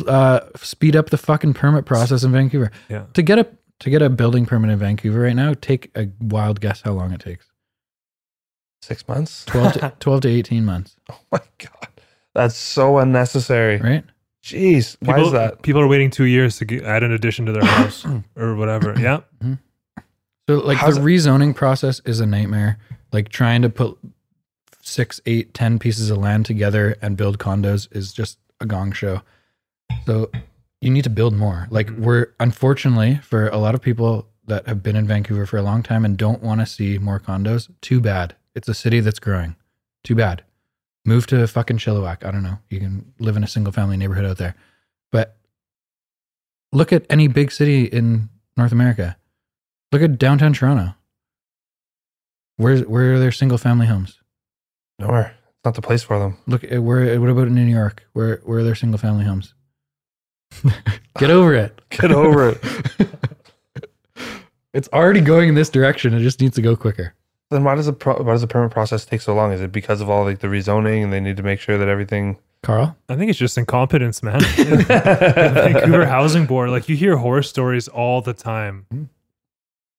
uh, 0.06 0.40
speed 0.56 0.96
up 0.96 1.10
the 1.10 1.18
fucking 1.18 1.54
permit 1.54 1.84
process 1.86 2.22
in 2.22 2.32
Vancouver. 2.32 2.70
Yeah. 2.88 3.04
To 3.14 3.22
get 3.22 3.38
a 3.38 3.46
to 3.80 3.90
get 3.90 4.00
a 4.00 4.08
building 4.08 4.46
permit 4.46 4.70
in 4.70 4.78
Vancouver 4.78 5.20
right 5.20 5.36
now, 5.36 5.52
take 5.54 5.90
a 5.96 6.08
wild 6.20 6.60
guess 6.60 6.80
how 6.82 6.92
long 6.92 7.12
it 7.12 7.20
takes. 7.20 7.50
Six 8.80 9.06
months? 9.08 9.44
12 9.46 9.72
to, 9.74 9.92
12 10.00 10.20
to 10.22 10.28
18 10.28 10.64
months, 10.64 10.96
Oh 11.10 11.18
my 11.32 11.40
God. 11.58 11.88
That's 12.34 12.54
so 12.54 12.98
unnecessary. 12.98 13.78
right? 13.78 14.04
Jeez. 14.46 14.96
Why 15.00 15.14
People, 15.14 15.26
is 15.26 15.32
that? 15.32 15.62
people 15.62 15.80
are 15.80 15.88
waiting 15.88 16.10
two 16.10 16.24
years 16.24 16.56
to 16.58 16.64
get, 16.64 16.84
add 16.84 17.02
an 17.02 17.12
addition 17.12 17.46
to 17.46 17.52
their 17.52 17.64
house 17.78 18.06
or 18.36 18.54
whatever. 18.54 18.94
Yeah. 18.98 19.20
So 20.48 20.58
like 20.58 20.78
How's 20.78 20.94
the 20.96 21.00
it- 21.00 21.04
rezoning 21.04 21.54
process 21.54 22.00
is 22.04 22.20
a 22.20 22.26
nightmare. 22.26 22.78
Like 23.12 23.28
trying 23.28 23.62
to 23.62 23.68
put 23.68 23.98
six, 24.80 25.20
eight, 25.26 25.52
ten 25.54 25.78
pieces 25.78 26.10
of 26.10 26.18
land 26.18 26.46
together 26.46 26.96
and 27.02 27.16
build 27.16 27.38
condos 27.38 27.88
is 27.94 28.12
just 28.12 28.38
a 28.60 28.66
gong 28.66 28.92
show. 28.92 29.22
So 30.06 30.30
you 30.80 30.90
need 30.90 31.04
to 31.04 31.10
build 31.10 31.34
more. 31.34 31.66
Like 31.70 31.88
Mhm. 31.88 31.98
we're 32.00 32.26
unfortunately 32.38 33.16
for 33.22 33.48
a 33.48 33.56
lot 33.56 33.74
of 33.74 33.80
people 33.82 34.28
that 34.46 34.66
have 34.68 34.80
been 34.82 34.94
in 34.94 35.06
Vancouver 35.08 35.44
for 35.46 35.56
a 35.56 35.62
long 35.62 35.82
time 35.82 36.04
and 36.04 36.16
don't 36.16 36.40
want 36.42 36.60
to 36.60 36.66
see 36.66 36.98
more 36.98 37.18
condos, 37.18 37.68
too 37.80 38.00
bad. 38.00 38.36
It's 38.54 38.68
a 38.68 38.74
city 38.74 39.00
that's 39.00 39.18
growing. 39.18 39.56
Too 40.04 40.14
bad. 40.14 40.44
Move 41.06 41.28
to 41.28 41.46
fucking 41.46 41.78
Chilliwack. 41.78 42.26
I 42.26 42.32
don't 42.32 42.42
know. 42.42 42.58
You 42.68 42.80
can 42.80 43.12
live 43.20 43.36
in 43.36 43.44
a 43.44 43.48
single 43.48 43.72
family 43.72 43.96
neighborhood 43.96 44.24
out 44.24 44.38
there. 44.38 44.56
But 45.12 45.36
look 46.72 46.92
at 46.92 47.06
any 47.08 47.28
big 47.28 47.52
city 47.52 47.84
in 47.84 48.28
North 48.56 48.72
America. 48.72 49.16
Look 49.92 50.02
at 50.02 50.18
downtown 50.18 50.52
Toronto. 50.52 50.94
Where's 52.56 52.84
where 52.84 53.14
are 53.14 53.18
their 53.20 53.30
single 53.30 53.56
family 53.56 53.86
homes? 53.86 54.18
Nowhere. 54.98 55.36
It's 55.48 55.64
not 55.64 55.74
the 55.74 55.82
place 55.82 56.02
for 56.02 56.18
them. 56.18 56.38
Look 56.48 56.64
at 56.64 56.82
where 56.82 57.14
uh, 57.14 57.20
what 57.20 57.30
about 57.30 57.46
in 57.46 57.54
New 57.54 57.62
York? 57.62 58.04
Where 58.12 58.40
where 58.44 58.58
are 58.58 58.64
their 58.64 58.74
single 58.74 58.98
family 58.98 59.24
homes? 59.24 59.54
Get 61.18 61.30
over 61.30 61.54
it. 61.54 61.80
Get 61.90 62.10
over 62.10 62.50
it. 62.50 62.64
it's 64.74 64.88
already 64.92 65.20
going 65.20 65.50
in 65.50 65.54
this 65.54 65.70
direction. 65.70 66.14
It 66.14 66.20
just 66.20 66.40
needs 66.40 66.56
to 66.56 66.62
go 66.62 66.74
quicker. 66.74 67.14
Then 67.50 67.62
why 67.64 67.74
does 67.76 67.86
the 67.86 67.92
pro- 67.92 68.22
why 68.22 68.32
does 68.32 68.40
the 68.40 68.46
permit 68.48 68.72
process 68.72 69.04
take 69.04 69.20
so 69.20 69.34
long? 69.34 69.52
Is 69.52 69.60
it 69.60 69.70
because 69.72 70.00
of 70.00 70.10
all 70.10 70.24
like 70.24 70.40
the 70.40 70.48
rezoning 70.48 71.02
and 71.04 71.12
they 71.12 71.20
need 71.20 71.36
to 71.36 71.42
make 71.42 71.60
sure 71.60 71.78
that 71.78 71.88
everything? 71.88 72.38
Carl? 72.62 72.96
I 73.08 73.14
think 73.16 73.30
it's 73.30 73.38
just 73.38 73.56
incompetence, 73.56 74.22
man. 74.22 74.40
The 74.56 75.52
Vancouver 75.72 76.06
Housing 76.06 76.46
Board, 76.46 76.70
like 76.70 76.88
you 76.88 76.96
hear 76.96 77.16
horror 77.16 77.42
stories 77.42 77.86
all 77.86 78.20
the 78.20 78.32
time. 78.32 78.86
Hmm. 78.90 79.04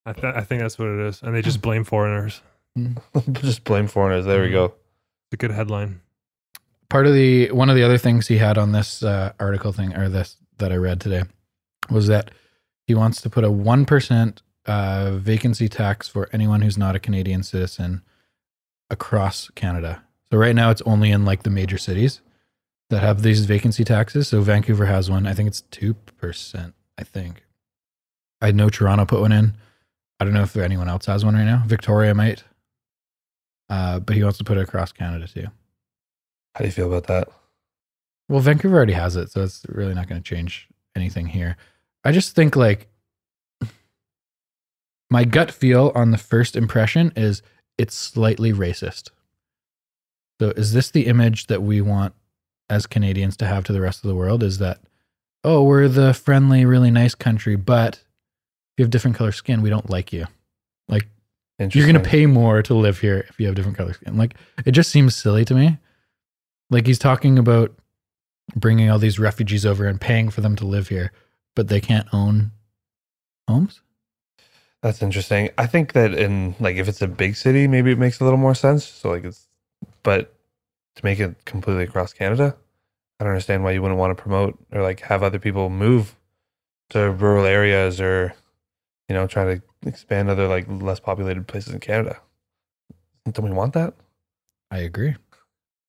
I, 0.05 0.13
th- 0.13 0.35
I 0.35 0.41
think 0.41 0.61
that's 0.61 0.79
what 0.79 0.87
it 0.87 0.99
is. 1.07 1.21
And 1.21 1.35
they 1.35 1.41
just 1.41 1.61
blame 1.61 1.83
foreigners. 1.83 2.41
Just 3.41 3.63
blame 3.63 3.87
foreigners. 3.87 4.25
There 4.25 4.41
we 4.41 4.51
go. 4.51 4.65
It's 4.65 5.33
a 5.33 5.37
good 5.37 5.49
headline. 5.51 6.01
Part 6.89 7.07
of 7.07 7.13
the 7.13 7.51
one 7.51 7.69
of 7.69 7.75
the 7.75 7.83
other 7.83 7.97
things 7.97 8.27
he 8.27 8.37
had 8.37 8.57
on 8.57 8.71
this 8.71 9.01
uh, 9.01 9.33
article 9.39 9.71
thing 9.71 9.95
or 9.95 10.09
this 10.09 10.37
that 10.59 10.71
I 10.71 10.75
read 10.75 11.01
today 11.01 11.23
was 11.89 12.07
that 12.07 12.31
he 12.85 12.93
wants 12.93 13.19
to 13.21 13.29
put 13.29 13.43
a 13.43 13.51
one 13.51 13.85
percent 13.85 14.43
uh, 14.67 15.11
vacancy 15.15 15.67
tax 15.67 16.07
for 16.07 16.29
anyone 16.31 16.61
who's 16.61 16.77
not 16.77 16.95
a 16.95 16.99
Canadian 16.99 17.43
citizen 17.43 18.03
across 18.89 19.49
Canada. 19.51 20.03
So 20.31 20.37
right 20.37 20.55
now 20.55 20.69
it's 20.69 20.81
only 20.83 21.11
in 21.11 21.25
like 21.25 21.43
the 21.43 21.49
major 21.49 21.77
cities 21.77 22.21
that 22.89 23.01
have 23.01 23.21
these 23.21 23.45
vacancy 23.45 23.83
taxes. 23.83 24.27
So 24.27 24.41
Vancouver 24.41 24.85
has 24.85 25.09
one. 25.09 25.25
I 25.25 25.33
think 25.33 25.47
it's 25.47 25.61
two 25.61 25.93
percent. 25.93 26.73
I 26.97 27.03
think. 27.03 27.43
I 28.41 28.51
know 28.51 28.69
Toronto 28.69 29.05
put 29.05 29.21
one 29.21 29.31
in. 29.31 29.55
I 30.19 30.25
don't 30.25 30.33
know 30.33 30.43
if 30.43 30.55
anyone 30.55 30.89
else 30.89 31.05
has 31.05 31.23
one 31.23 31.35
right 31.35 31.43
now. 31.43 31.63
Victoria 31.65 32.13
might. 32.13 32.43
Uh, 33.69 33.99
but 33.99 34.15
he 34.15 34.23
wants 34.23 34.37
to 34.37 34.43
put 34.43 34.57
it 34.57 34.61
across 34.61 34.91
Canada 34.91 35.27
too. 35.27 35.47
How 36.55 36.61
do 36.61 36.65
you 36.65 36.71
feel 36.71 36.87
about 36.87 37.07
that? 37.07 37.29
Well, 38.29 38.39
Vancouver 38.39 38.75
already 38.75 38.93
has 38.93 39.15
it, 39.15 39.31
so 39.31 39.43
it's 39.43 39.65
really 39.69 39.93
not 39.93 40.07
going 40.07 40.21
to 40.21 40.27
change 40.27 40.67
anything 40.95 41.27
here. 41.27 41.55
I 42.03 42.11
just 42.11 42.35
think 42.35 42.55
like 42.55 42.87
my 45.09 45.23
gut 45.23 45.51
feel 45.51 45.91
on 45.95 46.11
the 46.11 46.17
first 46.17 46.55
impression 46.55 47.11
is 47.15 47.41
it's 47.77 47.95
slightly 47.95 48.51
racist. 48.51 49.09
So 50.39 50.49
is 50.51 50.73
this 50.73 50.91
the 50.91 51.07
image 51.07 51.47
that 51.47 51.63
we 51.63 51.81
want 51.81 52.13
as 52.69 52.85
Canadians 52.85 53.37
to 53.37 53.47
have 53.47 53.63
to 53.65 53.73
the 53.73 53.81
rest 53.81 54.03
of 54.03 54.09
the 54.09 54.15
world 54.15 54.43
is 54.43 54.57
that 54.59 54.79
oh, 55.43 55.63
we're 55.63 55.87
the 55.87 56.13
friendly, 56.13 56.65
really 56.65 56.91
nice 56.91 57.15
country, 57.15 57.55
but 57.55 57.95
if 57.95 58.79
you 58.79 58.83
have 58.83 58.89
different 58.89 59.15
color 59.15 59.31
skin, 59.31 59.61
we 59.61 59.69
don't 59.69 59.89
like 59.89 60.11
you. 60.11 60.25
Like 60.89 61.07
you're 61.57 61.87
going 61.87 62.01
to 62.01 62.09
pay 62.09 62.25
more 62.25 62.61
to 62.63 62.73
live 62.73 62.99
here 62.99 63.25
if 63.29 63.39
you 63.39 63.45
have 63.45 63.55
different 63.55 63.77
color 63.77 63.93
skin. 63.93 64.17
Like 64.17 64.35
it 64.65 64.71
just 64.71 64.91
seems 64.91 65.15
silly 65.15 65.45
to 65.45 65.55
me. 65.55 65.77
Like 66.69 66.85
he's 66.85 66.99
talking 66.99 67.39
about 67.39 67.73
bringing 68.55 68.89
all 68.89 68.99
these 68.99 69.19
refugees 69.19 69.65
over 69.65 69.87
and 69.87 69.99
paying 69.99 70.29
for 70.29 70.41
them 70.41 70.55
to 70.57 70.65
live 70.65 70.89
here, 70.89 71.11
but 71.55 71.69
they 71.69 71.79
can't 71.79 72.07
own 72.13 72.51
homes. 73.47 73.81
That's 74.83 75.01
interesting. 75.01 75.49
I 75.57 75.65
think 75.65 75.93
that 75.93 76.13
in 76.13 76.55
like 76.59 76.75
if 76.75 76.87
it's 76.87 77.01
a 77.01 77.07
big 77.07 77.35
city, 77.35 77.67
maybe 77.67 77.91
it 77.91 77.97
makes 77.97 78.19
a 78.19 78.23
little 78.23 78.37
more 78.37 78.55
sense. 78.55 78.85
So 78.85 79.09
like 79.09 79.23
it's, 79.23 79.47
but 80.03 80.33
to 80.95 81.05
make 81.05 81.19
it 81.19 81.45
completely 81.45 81.83
across 81.83 82.13
Canada, 82.13 82.55
I 83.19 83.23
don't 83.23 83.33
understand 83.33 83.63
why 83.63 83.71
you 83.71 83.81
wouldn't 83.81 83.99
want 83.99 84.15
to 84.15 84.21
promote 84.21 84.57
or 84.71 84.83
like 84.83 85.01
have 85.01 85.23
other 85.23 85.39
people 85.39 85.69
move 85.69 86.15
to 86.91 87.11
rural 87.11 87.45
areas 87.45 87.99
or, 87.99 88.33
you 89.09 89.15
know, 89.15 89.27
try 89.27 89.55
to 89.55 89.61
expand 89.85 90.29
other 90.29 90.47
like 90.47 90.65
less 90.69 90.99
populated 90.99 91.47
places 91.47 91.73
in 91.73 91.79
Canada. 91.79 92.19
Don't 93.31 93.45
we 93.45 93.51
want 93.51 93.73
that? 93.73 93.93
I 94.71 94.79
agree. 94.79 95.15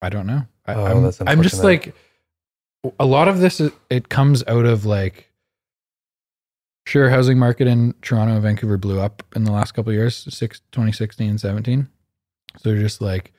I 0.02 0.08
don't 0.08 0.26
know. 0.26 0.46
I, 0.66 0.74
Oh, 0.74 0.84
I'm, 0.84 1.12
I'm 1.26 1.42
just 1.42 1.62
like 1.62 1.94
a 2.98 3.06
lot 3.06 3.28
of 3.28 3.40
this. 3.40 3.60
Is, 3.60 3.72
it 3.90 4.08
comes 4.08 4.44
out 4.46 4.64
of 4.64 4.84
like, 4.84 5.27
sure, 6.88 7.10
housing 7.10 7.38
market 7.38 7.68
in 7.68 7.94
Toronto 8.00 8.34
and 8.34 8.42
Vancouver 8.42 8.78
blew 8.78 8.98
up 8.98 9.22
in 9.36 9.44
the 9.44 9.52
last 9.52 9.72
couple 9.72 9.92
years, 9.92 10.16
six, 10.34 10.60
2016, 10.72 11.38
17. 11.38 11.88
So 12.56 12.68
they're 12.68 12.80
just 12.80 13.02
like, 13.02 13.32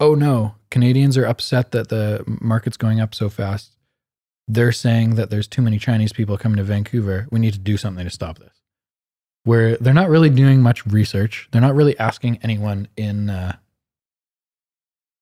oh 0.00 0.14
no, 0.14 0.54
Canadians 0.70 1.18
are 1.18 1.26
upset 1.26 1.70
that 1.72 1.88
the 1.88 2.24
market's 2.26 2.78
going 2.78 3.00
up 3.00 3.14
so 3.14 3.28
fast. 3.28 3.76
They're 4.48 4.72
saying 4.72 5.16
that 5.16 5.30
there's 5.30 5.46
too 5.46 5.62
many 5.62 5.78
Chinese 5.78 6.12
people 6.12 6.38
coming 6.38 6.56
to 6.56 6.64
Vancouver. 6.64 7.28
We 7.30 7.40
need 7.40 7.52
to 7.52 7.58
do 7.58 7.76
something 7.76 8.04
to 8.04 8.10
stop 8.10 8.38
this. 8.38 8.62
Where 9.44 9.76
they're 9.76 9.92
not 9.92 10.08
really 10.08 10.30
doing 10.30 10.62
much 10.62 10.86
research. 10.86 11.48
They're 11.52 11.60
not 11.60 11.74
really 11.74 11.98
asking 11.98 12.38
anyone 12.42 12.88
in 12.96 13.28
uh, 13.28 13.56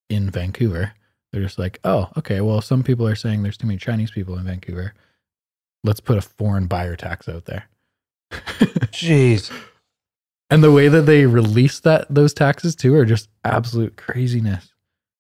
in 0.09 0.31
Vancouver. 0.31 0.93
They're 1.33 1.43
just 1.43 1.59
like, 1.59 1.81
oh, 1.83 2.11
okay, 2.17 2.41
well, 2.41 2.61
some 2.61 2.85
people 2.85 3.09
are 3.09 3.17
saying 3.17 3.43
there's 3.43 3.57
too 3.57 3.67
many 3.67 3.79
Chinese 3.79 4.13
people 4.13 4.37
in 4.39 4.45
Vancouver. 4.45 4.95
Let's 5.83 6.01
put 6.01 6.19
a 6.19 6.23
foreign 6.23 6.67
buyer 6.67 6.95
tax 6.95 7.29
out 7.29 7.47
there. 7.47 7.69
Jeez. 8.93 9.51
and 10.51 10.63
the 10.63 10.73
way 10.73 10.89
that 10.89 11.03
they 11.03 11.27
release 11.27 11.81
that 11.81 12.07
those 12.09 12.35
taxes 12.35 12.75
too 12.77 12.95
are 12.95 13.05
just 13.05 13.29
absolute 13.45 13.97
craziness. 13.97 14.73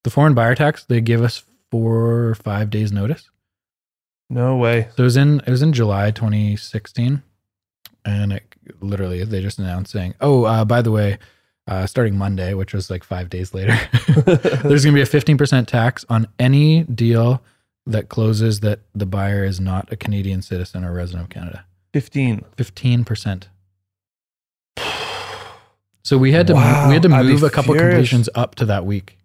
The 0.04 0.10
foreign 0.10 0.34
buyer 0.34 0.54
tax, 0.54 0.84
they 0.84 1.00
give 1.00 1.22
us 1.22 1.44
four 1.70 2.28
or 2.28 2.34
five 2.34 2.70
days 2.70 2.92
notice. 2.92 3.30
No 4.28 4.56
way. 4.56 4.88
So 4.96 5.02
it 5.02 5.04
was 5.04 5.16
in 5.16 5.40
it 5.40 5.50
was 5.50 5.62
in 5.62 5.72
July 5.72 6.10
2016, 6.10 7.22
and 8.04 8.32
it 8.32 8.42
literally 8.80 9.24
they 9.24 9.42
just 9.42 9.58
announced 9.58 9.92
saying, 9.92 10.14
"Oh, 10.20 10.44
uh, 10.44 10.64
by 10.64 10.82
the 10.82 10.90
way, 10.90 11.18
uh, 11.66 11.86
starting 11.86 12.16
Monday, 12.16 12.54
which 12.54 12.72
was 12.74 12.90
like 12.90 13.04
five 13.04 13.30
days 13.30 13.54
later, 13.54 13.78
there's 14.26 14.84
going 14.84 14.94
to 14.94 14.98
be 14.98 15.02
a 15.02 15.06
15% 15.06 15.66
tax 15.66 16.04
on 16.08 16.26
any 16.38 16.84
deal 16.84 17.42
that 17.86 18.08
closes 18.08 18.60
that 18.60 18.80
the 18.94 19.06
buyer 19.06 19.44
is 19.44 19.60
not 19.60 19.92
a 19.92 19.96
Canadian 19.96 20.42
citizen 20.42 20.84
or 20.84 20.92
resident 20.92 21.24
of 21.24 21.30
Canada. 21.30 21.64
15. 21.92 22.44
15%. 22.56 23.44
So 26.04 26.18
we 26.18 26.32
had 26.32 26.48
to 26.48 26.54
Wow, 26.54 26.88
we 26.88 26.94
had 26.94 27.02
to 27.02 27.08
move 27.08 27.42
a 27.42 27.50
couple 27.50 27.74
furious. 27.74 27.92
completions 27.94 28.28
up 28.34 28.56
to 28.56 28.64
that 28.66 28.84
week. 28.84 29.18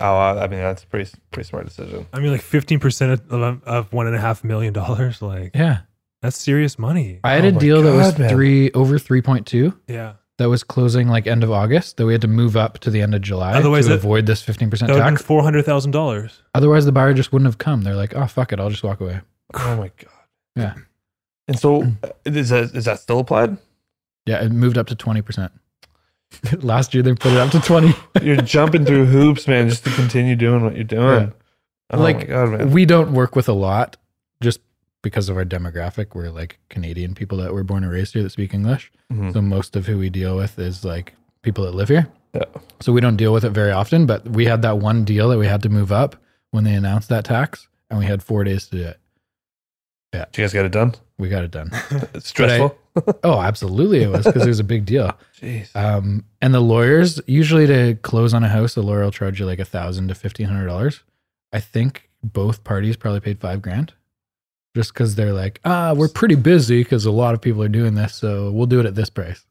Oh, 0.00 0.04
uh, 0.06 0.40
I 0.42 0.46
mean 0.46 0.60
that's 0.60 0.84
a 0.84 0.86
pretty 0.86 1.10
pretty 1.32 1.48
smart 1.48 1.66
decision. 1.66 2.06
I 2.12 2.20
mean, 2.20 2.30
like 2.30 2.40
fifteen 2.42 2.78
percent 2.78 3.20
of, 3.30 3.62
of 3.64 3.92
one 3.92 4.06
and 4.06 4.14
a 4.14 4.20
half 4.20 4.44
million 4.44 4.72
dollars. 4.72 5.20
Like 5.22 5.52
Yeah. 5.56 5.80
that's 6.22 6.38
serious 6.38 6.78
money. 6.78 7.20
I 7.24 7.32
had 7.32 7.44
Oh 7.44 7.48
a 7.48 7.52
my 7.52 7.58
deal 7.58 7.82
that 7.82 7.92
was 7.94 8.18
man. 8.18 8.28
three 8.30 8.70
over 8.72 8.96
3.2 8.98 9.76
Yeah. 9.88 10.14
that 10.38 10.48
was 10.48 10.62
closing 10.62 11.08
like 11.08 11.26
end 11.26 11.42
of 11.42 11.50
August 11.50 11.96
that 11.96 12.06
we 12.06 12.12
had 12.12 12.20
to 12.22 12.28
move 12.28 12.56
up 12.56 12.78
to 12.80 12.90
the 12.90 13.02
end 13.02 13.14
of 13.14 13.22
July 13.22 13.52
Otherwise 13.54 13.86
to 13.86 13.92
it- 13.92 13.96
avoid 13.96 14.26
this 14.26 14.42
15% 14.44 14.70
That 14.86 14.90
would 14.90 14.98
tax. 15.00 15.22
four 15.22 15.42
hundred 15.42 15.64
thousand 15.64 15.90
dollars. 15.90 16.42
Otherwise, 16.54 16.84
the 16.84 16.92
buyer 16.92 17.12
just 17.12 17.32
wouldn't 17.32 17.46
have 17.48 17.58
come. 17.58 17.82
They're 17.82 17.96
like, 17.96 18.14
oh, 18.14 18.26
fuck 18.26 18.52
it. 18.52 18.60
I'll 18.60 18.70
just 18.70 18.84
walk 18.84 19.00
away. 19.00 19.20
Oh 19.54 19.76
my 19.76 19.90
god. 19.96 20.12
Yeah. 20.54 20.74
And 21.48 21.58
so 21.58 21.82
uh, 22.02 22.08
is 22.24 22.48
that 22.50 22.74
is 22.74 22.84
that 22.86 22.98
still 23.00 23.20
applied? 23.20 23.56
Yeah, 24.26 24.42
it 24.44 24.50
moved 24.50 24.76
up 24.78 24.88
to 24.88 24.96
20%. 24.96 25.50
Last 26.62 26.92
year, 26.94 27.02
they 27.02 27.14
put 27.14 27.32
it 27.32 27.38
up 27.38 27.50
to 27.52 27.60
20. 27.60 27.94
You're 28.22 28.36
jumping 28.38 28.84
through 28.84 29.06
hoops, 29.06 29.46
man, 29.46 29.68
just 29.68 29.84
to 29.84 29.90
continue 29.90 30.34
doing 30.34 30.64
what 30.64 30.74
you're 30.74 30.82
doing. 30.84 31.32
Oh 31.90 31.98
Like, 32.00 32.26
god, 32.28 32.50
man. 32.50 32.70
we 32.72 32.84
don't 32.84 33.12
work 33.12 33.36
with 33.36 33.48
a 33.48 33.52
lot 33.52 33.96
just 34.42 34.58
because 35.02 35.28
of 35.28 35.36
our 35.36 35.44
demographic. 35.44 36.14
We're 36.14 36.30
like 36.30 36.58
Canadian 36.68 37.14
people 37.14 37.38
that 37.38 37.54
were 37.54 37.62
born 37.62 37.84
and 37.84 37.92
raised 37.92 38.14
here 38.14 38.24
that 38.24 38.30
speak 38.30 38.52
English. 38.52 38.90
Mhm. 39.12 39.32
So 39.32 39.40
most 39.40 39.76
of 39.76 39.86
who 39.86 39.96
we 39.98 40.10
deal 40.10 40.36
with 40.36 40.58
is 40.58 40.84
like 40.84 41.14
people 41.42 41.64
that 41.64 41.76
live 41.76 41.88
here. 41.88 42.08
Yeah. 42.34 42.42
So 42.80 42.92
we 42.92 43.00
don't 43.00 43.16
deal 43.16 43.32
with 43.32 43.44
it 43.44 43.50
very 43.50 43.70
often, 43.70 44.04
but 44.06 44.28
we 44.28 44.46
had 44.46 44.62
that 44.62 44.78
one 44.78 45.04
deal 45.04 45.28
that 45.28 45.38
we 45.38 45.46
had 45.46 45.62
to 45.62 45.68
move 45.68 45.92
up 45.92 46.16
when 46.50 46.64
they 46.64 46.74
announced 46.74 47.08
that 47.10 47.24
tax, 47.24 47.68
and 47.88 48.00
we 48.00 48.06
had 48.06 48.20
four 48.22 48.42
days 48.42 48.66
to 48.66 48.76
do 48.76 48.82
it. 48.82 48.98
Did 50.24 50.38
you 50.38 50.44
guys 50.44 50.52
get 50.52 50.64
it 50.64 50.72
done? 50.72 50.94
We 51.18 51.28
got 51.28 51.44
it 51.44 51.50
done. 51.50 51.70
It's 52.14 52.28
stressful. 52.28 52.76
oh, 53.24 53.40
absolutely, 53.40 54.02
it 54.02 54.08
was 54.08 54.24
because 54.24 54.44
it 54.44 54.48
was 54.48 54.60
a 54.60 54.64
big 54.64 54.86
deal. 54.86 55.12
Jeez. 55.40 55.74
Um, 55.76 56.24
and 56.40 56.54
the 56.54 56.60
lawyers 56.60 57.20
usually 57.26 57.66
to 57.66 57.94
close 57.96 58.32
on 58.32 58.42
a 58.42 58.48
house, 58.48 58.74
the 58.74 58.82
lawyer 58.82 59.02
will 59.04 59.10
charge 59.10 59.38
you 59.38 59.46
like 59.46 59.58
a 59.58 59.64
thousand 59.64 60.08
to 60.08 60.14
fifteen 60.14 60.46
hundred 60.46 60.66
dollars. 60.66 61.02
I 61.52 61.60
think 61.60 62.08
both 62.22 62.64
parties 62.64 62.96
probably 62.96 63.20
paid 63.20 63.38
five 63.38 63.60
grand, 63.62 63.92
just 64.74 64.92
because 64.94 65.14
they're 65.14 65.32
like, 65.32 65.60
ah, 65.64 65.94
we're 65.94 66.08
pretty 66.08 66.34
busy 66.34 66.82
because 66.82 67.04
a 67.04 67.10
lot 67.10 67.34
of 67.34 67.40
people 67.40 67.62
are 67.62 67.68
doing 67.68 67.94
this, 67.94 68.14
so 68.14 68.50
we'll 68.50 68.66
do 68.66 68.80
it 68.80 68.86
at 68.86 68.94
this 68.94 69.10
price. 69.10 69.44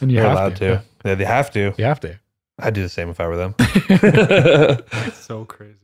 and 0.00 0.10
you 0.10 0.18
You're 0.18 0.30
allowed 0.30 0.56
to. 0.56 0.82
Yeah, 1.04 1.14
they 1.16 1.24
have 1.24 1.50
to. 1.52 1.74
You 1.76 1.84
have 1.84 2.00
to. 2.00 2.18
I'd 2.58 2.74
do 2.74 2.82
the 2.82 2.88
same 2.88 3.08
if 3.10 3.18
I 3.20 3.26
were 3.26 3.36
them. 3.36 3.54
It's 3.58 5.24
so 5.24 5.44
crazy. 5.44 5.74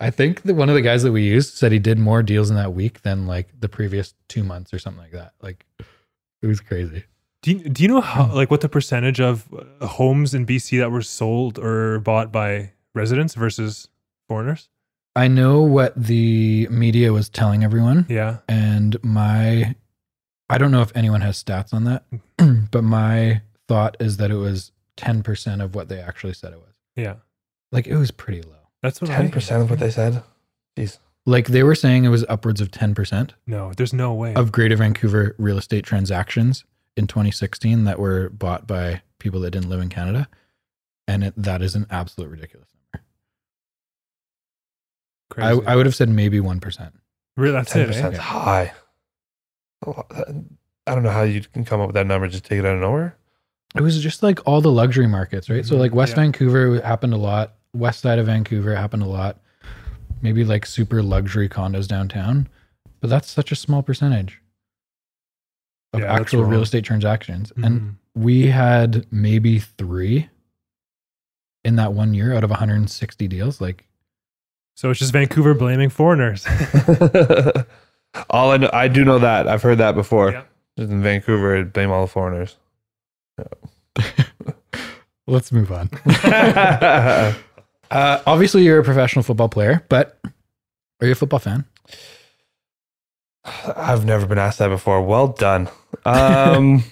I 0.00 0.10
think 0.10 0.42
that 0.42 0.54
one 0.54 0.68
of 0.68 0.74
the 0.74 0.80
guys 0.82 1.02
that 1.02 1.12
we 1.12 1.22
used 1.22 1.54
said 1.54 1.72
he 1.72 1.78
did 1.78 1.98
more 1.98 2.22
deals 2.22 2.50
in 2.50 2.56
that 2.56 2.72
week 2.72 3.02
than 3.02 3.26
like 3.26 3.48
the 3.60 3.68
previous 3.68 4.14
two 4.28 4.42
months 4.42 4.72
or 4.72 4.78
something 4.78 5.02
like 5.02 5.12
that. 5.12 5.32
Like 5.42 5.66
it 6.42 6.46
was 6.46 6.60
crazy. 6.60 7.04
Do 7.42 7.52
you, 7.52 7.68
do 7.68 7.82
you 7.82 7.88
know 7.88 8.00
how 8.00 8.32
like 8.34 8.50
what 8.50 8.60
the 8.62 8.68
percentage 8.68 9.20
of 9.20 9.46
uh, 9.80 9.86
homes 9.86 10.34
in 10.34 10.46
BC 10.46 10.78
that 10.80 10.90
were 10.90 11.02
sold 11.02 11.58
or 11.58 12.00
bought 12.00 12.32
by 12.32 12.72
residents 12.94 13.34
versus 13.34 13.88
foreigners? 14.28 14.68
I 15.14 15.28
know 15.28 15.62
what 15.62 15.94
the 15.96 16.66
media 16.70 17.12
was 17.12 17.28
telling 17.28 17.62
everyone, 17.64 18.04
Yeah. 18.08 18.38
and 18.48 18.96
my 19.02 19.74
I 20.50 20.58
don't 20.58 20.70
know 20.70 20.82
if 20.82 20.92
anyone 20.96 21.20
has 21.22 21.42
stats 21.42 21.72
on 21.74 21.84
that, 21.84 22.04
but 22.70 22.82
my 22.84 23.42
thought 23.68 23.96
is 24.00 24.16
that 24.18 24.30
it 24.30 24.36
was 24.36 24.72
ten 24.96 25.22
percent 25.22 25.62
of 25.62 25.74
what 25.74 25.88
they 25.88 26.00
actually 26.00 26.34
said 26.34 26.52
it 26.52 26.58
was. 26.58 26.74
Yeah. 26.96 27.16
Like 27.72 27.86
it 27.86 27.96
was 27.96 28.10
pretty 28.10 28.42
low. 28.42 28.52
That's 28.82 29.00
what 29.00 29.08
Ten 29.10 29.30
percent 29.30 29.62
of 29.62 29.70
what 29.70 29.78
they 29.80 29.90
said. 29.90 30.22
Jeez. 30.76 30.98
Like 31.24 31.48
they 31.48 31.62
were 31.64 31.74
saying 31.74 32.04
it 32.04 32.08
was 32.10 32.24
upwards 32.28 32.60
of 32.60 32.70
ten 32.70 32.94
percent 32.94 33.34
No, 33.46 33.72
there's 33.76 33.92
no 33.92 34.14
way. 34.14 34.34
of 34.34 34.52
Greater 34.52 34.76
Vancouver 34.76 35.34
real 35.38 35.58
estate 35.58 35.84
transactions 35.84 36.64
in 36.96 37.06
2016 37.06 37.84
that 37.84 37.98
were 37.98 38.28
bought 38.30 38.66
by 38.66 39.02
people 39.18 39.40
that 39.40 39.50
didn't 39.50 39.68
live 39.68 39.80
in 39.80 39.88
Canada, 39.88 40.28
and 41.08 41.24
it, 41.24 41.34
that 41.36 41.62
is 41.62 41.74
an 41.74 41.86
absolute 41.90 42.28
ridiculous 42.30 42.68
number. 42.94 43.04
I, 45.32 45.34
Crazy. 45.54 45.66
I 45.66 45.76
would 45.76 45.86
have 45.86 45.96
said 45.96 46.08
maybe 46.08 46.38
one 46.40 46.60
percent. 46.60 46.94
Really, 47.36 47.52
that's 47.52 47.72
Ten 47.72 47.82
it. 47.82 47.86
percent 47.88 48.14
Eh? 48.14 48.18
high. 48.18 48.72
I 49.86 50.94
don't 50.94 51.02
know 51.02 51.10
how 51.10 51.22
you 51.22 51.40
can 51.42 51.64
come 51.64 51.80
up 51.80 51.88
with 51.88 51.94
that 51.94 52.06
number. 52.06 52.28
Just 52.28 52.44
take 52.44 52.60
it 52.60 52.64
out 52.64 52.74
of 52.76 52.80
nowhere. 52.80 53.16
It 53.76 53.82
was 53.82 54.00
just 54.02 54.22
like 54.22 54.40
all 54.46 54.60
the 54.60 54.70
luxury 54.70 55.06
markets, 55.06 55.48
right? 55.50 55.64
So 55.64 55.74
Mhm, 55.76 55.78
like 55.80 55.94
West 55.94 56.10
yeah. 56.12 56.22
Vancouver 56.22 56.80
happened 56.80 57.12
a 57.12 57.16
lot. 57.18 57.54
West 57.74 58.00
side 58.00 58.18
of 58.18 58.26
Vancouver 58.26 58.74
happened 58.74 59.02
a 59.02 59.06
lot. 59.06 59.38
Maybe 60.22 60.44
like 60.44 60.64
super 60.66 61.02
luxury 61.02 61.48
condos 61.48 61.86
downtown, 61.86 62.48
but 63.00 63.10
that's 63.10 63.30
such 63.30 63.52
a 63.52 63.56
small 63.56 63.82
percentage 63.82 64.40
of 65.92 66.00
Yeah, 66.00 66.12
actual 66.14 66.44
real 66.44 66.62
estate 66.62 66.84
transactions. 66.84 67.52
And 67.62 67.80
Mhm. 67.80 67.94
we 68.14 68.46
had 68.46 69.06
maybe 69.12 69.58
three 69.58 70.28
in 71.64 71.76
that 71.76 71.92
one 71.92 72.14
year 72.14 72.32
out 72.32 72.44
of 72.44 72.50
160 72.50 73.28
deals. 73.28 73.60
Like, 73.60 73.84
So 74.74 74.90
it's 74.90 74.98
just 75.00 75.12
Vancouver 75.12 75.52
blaming 75.54 75.90
foreigners. 75.90 76.46
all 78.30 78.52
I 78.52 78.56
know, 78.56 78.70
I 78.72 78.88
do 78.88 79.04
know 79.04 79.18
that 79.18 79.48
I've 79.48 79.62
heard 79.62 79.78
that 79.78 79.94
before. 79.94 80.32
Yeah. 80.32 80.42
Just 80.78 80.90
in 80.90 81.02
Vancouver, 81.02 81.64
blame 81.64 81.90
all 81.90 82.02
the 82.02 82.10
foreigners. 82.12 82.56
let's 85.26 85.52
move 85.52 85.72
on. 85.72 85.90
Uh, 87.90 88.20
obviously, 88.26 88.64
you're 88.64 88.80
a 88.80 88.84
professional 88.84 89.22
football 89.22 89.48
player, 89.48 89.84
but 89.88 90.18
are 91.00 91.06
you 91.06 91.12
a 91.12 91.14
football 91.14 91.38
fan? 91.38 91.64
I've 93.44 94.04
never 94.04 94.26
been 94.26 94.38
asked 94.38 94.58
that 94.58 94.68
before. 94.68 95.02
Well 95.02 95.28
done. 95.28 95.68
Um, 96.04 96.82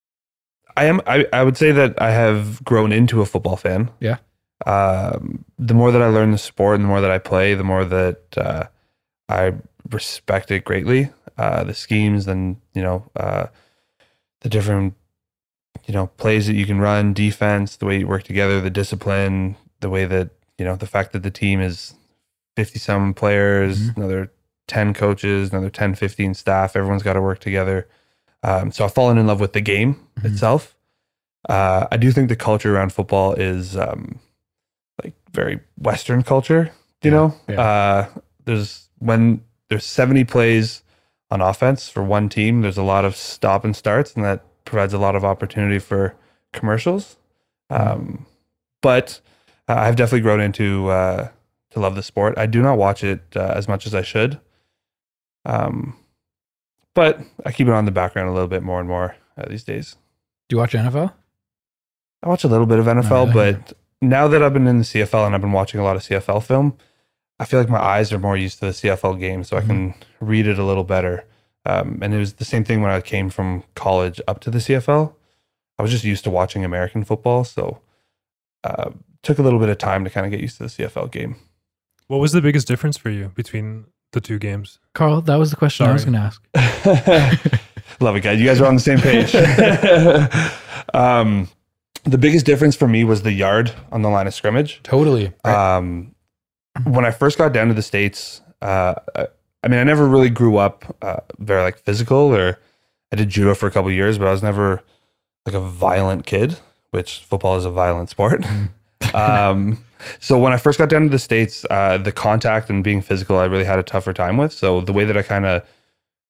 I 0.76 0.84
am. 0.84 1.00
I, 1.06 1.26
I 1.32 1.42
would 1.42 1.56
say 1.56 1.72
that 1.72 2.00
I 2.00 2.10
have 2.10 2.62
grown 2.62 2.92
into 2.92 3.22
a 3.22 3.26
football 3.26 3.56
fan. 3.56 3.90
Yeah. 4.00 4.18
Um, 4.66 5.44
the 5.58 5.74
more 5.74 5.92
that 5.92 6.02
I 6.02 6.08
learn 6.08 6.32
the 6.32 6.38
sport, 6.38 6.74
and 6.74 6.84
the 6.84 6.88
more 6.88 7.00
that 7.00 7.10
I 7.10 7.18
play, 7.18 7.54
the 7.54 7.64
more 7.64 7.84
that 7.84 8.22
uh, 8.36 8.64
I 9.28 9.54
respect 9.90 10.50
it 10.50 10.64
greatly. 10.64 11.10
Uh, 11.38 11.64
the 11.64 11.74
schemes, 11.74 12.26
and 12.26 12.56
you 12.74 12.82
know, 12.82 13.10
uh, 13.16 13.46
the 14.40 14.48
different, 14.48 14.94
you 15.88 15.94
know, 15.94 16.06
plays 16.18 16.46
that 16.46 16.54
you 16.54 16.66
can 16.66 16.78
run, 16.78 17.12
defense, 17.14 17.74
the 17.76 17.86
way 17.86 17.98
you 17.98 18.06
work 18.06 18.22
together, 18.22 18.60
the 18.60 18.70
discipline, 18.70 19.56
the 19.80 19.90
way 19.90 20.04
that 20.04 20.30
you 20.58 20.64
know, 20.64 20.76
the 20.76 20.86
fact 20.86 21.12
that 21.12 21.22
the 21.22 21.30
team 21.30 21.60
is 21.60 21.94
fifty 22.56 22.78
some 22.78 23.14
players, 23.14 23.90
Mhm. 23.90 23.96
another 23.96 24.32
10 24.66 24.92
coaches, 24.92 25.50
another 25.50 25.70
10, 25.70 25.94
15 25.94 26.34
staff. 26.34 26.76
Everyone's 26.76 27.02
got 27.04 27.12
to 27.14 27.22
work 27.22 27.38
together. 27.38 27.86
Um, 28.42 28.70
so 28.72 28.84
I've 28.84 28.92
fallen 28.92 29.16
in 29.18 29.26
love 29.26 29.40
with 29.40 29.52
the 29.54 29.60
game 29.60 29.96
Mhm. 30.20 30.24
itself. 30.32 30.74
Uh, 31.48 31.86
I 31.90 31.96
do 31.96 32.10
think 32.12 32.28
the 32.28 32.36
culture 32.36 32.74
around 32.74 32.92
football 32.92 33.32
is 33.34 33.76
um, 33.76 34.18
like 35.02 35.14
very 35.32 35.60
Western 35.78 36.22
culture, 36.24 36.72
you 37.02 37.10
Yeah, 37.12 37.16
know? 37.16 37.34
yeah. 37.48 37.60
Uh, 37.60 38.06
there's 38.44 38.88
when 38.98 39.40
there's 39.68 39.84
70 39.84 40.24
plays 40.24 40.82
on 41.30 41.40
offense 41.40 41.88
for 41.88 42.02
one 42.02 42.28
team, 42.28 42.62
there's 42.62 42.76
a 42.78 42.82
lot 42.82 43.04
of 43.04 43.14
stop 43.16 43.64
and 43.64 43.76
starts, 43.76 44.14
and 44.14 44.24
that 44.24 44.44
provides 44.68 44.92
a 44.92 44.98
lot 44.98 45.16
of 45.16 45.24
opportunity 45.24 45.78
for 45.78 46.14
commercials. 46.52 47.16
Um, 47.70 48.26
but 48.82 49.20
uh, 49.68 49.74
I've 49.74 49.96
definitely 49.96 50.20
grown 50.20 50.40
into 50.40 50.88
uh, 50.88 51.28
to 51.70 51.80
love 51.80 51.94
the 51.94 52.02
sport. 52.02 52.38
I 52.38 52.46
do 52.46 52.62
not 52.62 52.78
watch 52.78 53.02
it 53.02 53.22
uh, 53.34 53.52
as 53.56 53.68
much 53.68 53.86
as 53.86 53.94
I 53.94 54.02
should. 54.02 54.40
Um, 55.44 55.96
but 56.94 57.20
I 57.44 57.52
keep 57.52 57.68
it 57.68 57.72
on 57.72 57.84
the 57.84 57.90
background 57.90 58.28
a 58.28 58.32
little 58.32 58.48
bit 58.48 58.62
more 58.62 58.80
and 58.80 58.88
more 58.88 59.16
uh, 59.36 59.48
these 59.48 59.64
days. 59.64 59.96
Do 60.48 60.56
you 60.56 60.60
watch 60.60 60.72
NFL? 60.72 61.12
I 62.22 62.28
watch 62.28 62.44
a 62.44 62.48
little 62.48 62.66
bit 62.66 62.78
of 62.78 62.86
NFL, 62.86 63.28
yeah. 63.28 63.32
but 63.32 63.72
now 64.00 64.26
that 64.28 64.42
I've 64.42 64.52
been 64.52 64.66
in 64.66 64.78
the 64.78 64.84
CFL 64.84 65.26
and 65.26 65.34
I've 65.34 65.40
been 65.40 65.52
watching 65.52 65.80
a 65.80 65.84
lot 65.84 65.96
of 65.96 66.02
CFL 66.02 66.42
film, 66.42 66.76
I 67.38 67.44
feel 67.44 67.60
like 67.60 67.68
my 67.68 67.80
eyes 67.80 68.12
are 68.12 68.18
more 68.18 68.36
used 68.36 68.58
to 68.58 68.66
the 68.66 68.72
CFL 68.72 69.20
game, 69.20 69.44
so 69.44 69.56
I 69.56 69.60
can 69.60 69.94
read 70.20 70.48
it 70.48 70.58
a 70.58 70.64
little 70.64 70.82
better. 70.82 71.24
Um, 71.66 71.98
and 72.02 72.14
it 72.14 72.18
was 72.18 72.34
the 72.34 72.44
same 72.44 72.64
thing 72.64 72.82
when 72.82 72.90
I 72.90 73.00
came 73.00 73.30
from 73.30 73.64
college 73.74 74.20
up 74.26 74.40
to 74.40 74.50
the 74.50 74.58
CFL. 74.58 75.14
I 75.78 75.82
was 75.82 75.90
just 75.90 76.04
used 76.04 76.24
to 76.24 76.30
watching 76.30 76.64
American 76.64 77.04
football, 77.04 77.44
so 77.44 77.80
uh, 78.64 78.90
took 79.22 79.38
a 79.38 79.42
little 79.42 79.58
bit 79.58 79.68
of 79.68 79.78
time 79.78 80.04
to 80.04 80.10
kind 80.10 80.26
of 80.26 80.32
get 80.32 80.40
used 80.40 80.56
to 80.58 80.64
the 80.64 80.68
CFL 80.68 81.10
game. 81.10 81.36
What 82.06 82.18
was 82.18 82.32
the 82.32 82.40
biggest 82.40 82.66
difference 82.66 82.96
for 82.96 83.10
you 83.10 83.32
between 83.34 83.86
the 84.12 84.20
two 84.20 84.38
games? 84.38 84.78
Carl, 84.94 85.20
that 85.22 85.36
was 85.36 85.50
the 85.50 85.56
question 85.56 85.86
I 85.86 85.92
was 85.92 86.04
going 86.04 86.14
to 86.14 86.32
ask. 86.54 87.60
Love 88.00 88.16
it, 88.16 88.20
guys. 88.20 88.40
You 88.40 88.46
guys 88.46 88.60
are 88.60 88.66
on 88.66 88.74
the 88.74 88.80
same 88.80 88.98
page. 88.98 89.34
um, 90.94 91.48
the 92.04 92.18
biggest 92.18 92.46
difference 92.46 92.76
for 92.76 92.88
me 92.88 93.04
was 93.04 93.22
the 93.22 93.32
yard 93.32 93.72
on 93.92 94.02
the 94.02 94.08
line 94.08 94.26
of 94.26 94.34
scrimmage. 94.34 94.80
Totally. 94.82 95.32
Um, 95.44 96.14
when 96.84 97.04
I 97.04 97.10
first 97.10 97.38
got 97.38 97.52
down 97.52 97.68
to 97.68 97.74
the 97.74 97.82
states, 97.82 98.40
uh, 98.62 98.94
I- 99.62 99.68
mean, 99.68 99.80
I 99.80 99.84
never 99.84 100.06
really 100.06 100.30
grew 100.30 100.56
up 100.56 100.96
uh, 101.02 101.20
very 101.38 101.62
like 101.62 101.78
physical, 101.78 102.34
or 102.34 102.58
I 103.12 103.16
did 103.16 103.28
judo 103.28 103.54
for 103.54 103.66
a 103.66 103.70
couple 103.70 103.88
of 103.88 103.94
years, 103.94 104.18
but 104.18 104.28
I 104.28 104.32
was 104.32 104.42
never 104.42 104.82
like 105.46 105.54
a 105.54 105.60
violent 105.60 106.26
kid, 106.26 106.58
which 106.90 107.20
football 107.20 107.56
is 107.56 107.64
a 107.64 107.70
violent 107.70 108.10
sport. 108.10 108.44
um, 109.14 109.84
so 110.20 110.38
when 110.38 110.52
I 110.52 110.56
first 110.58 110.78
got 110.78 110.88
down 110.88 111.02
to 111.02 111.08
the 111.08 111.18
states, 111.18 111.64
uh, 111.70 111.98
the 111.98 112.12
contact 112.12 112.70
and 112.70 112.84
being 112.84 113.00
physical, 113.02 113.38
I 113.38 113.46
really 113.46 113.64
had 113.64 113.78
a 113.78 113.82
tougher 113.82 114.12
time 114.12 114.36
with. 114.36 114.52
So 114.52 114.80
the 114.80 114.92
way 114.92 115.04
that 115.04 115.16
I 115.16 115.22
kind 115.22 115.46
of 115.46 115.66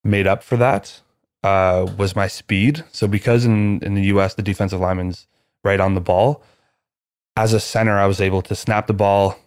made 0.05 0.27
up 0.27 0.43
for 0.43 0.57
that 0.57 1.01
uh, 1.43 1.87
was 1.97 2.17
my 2.17 2.29
speed. 2.29 2.85
So 2.93 3.07
because 3.07 3.45
in 3.45 3.81
in 3.83 3.95
the 3.95 4.03
U.S. 4.05 4.35
the 4.35 4.43
defensive 4.43 4.81
lineman's 4.81 5.27
right 5.65 5.81
on 5.81 5.95
the 5.95 6.01
ball, 6.01 6.43
as 7.37 7.53
a 7.53 7.61
center, 7.61 7.99
I 7.99 8.07
was 8.07 8.21
able 8.21 8.43
to 8.43 8.55
snap 8.55 8.87
the 8.87 8.93
ball, 8.93 9.39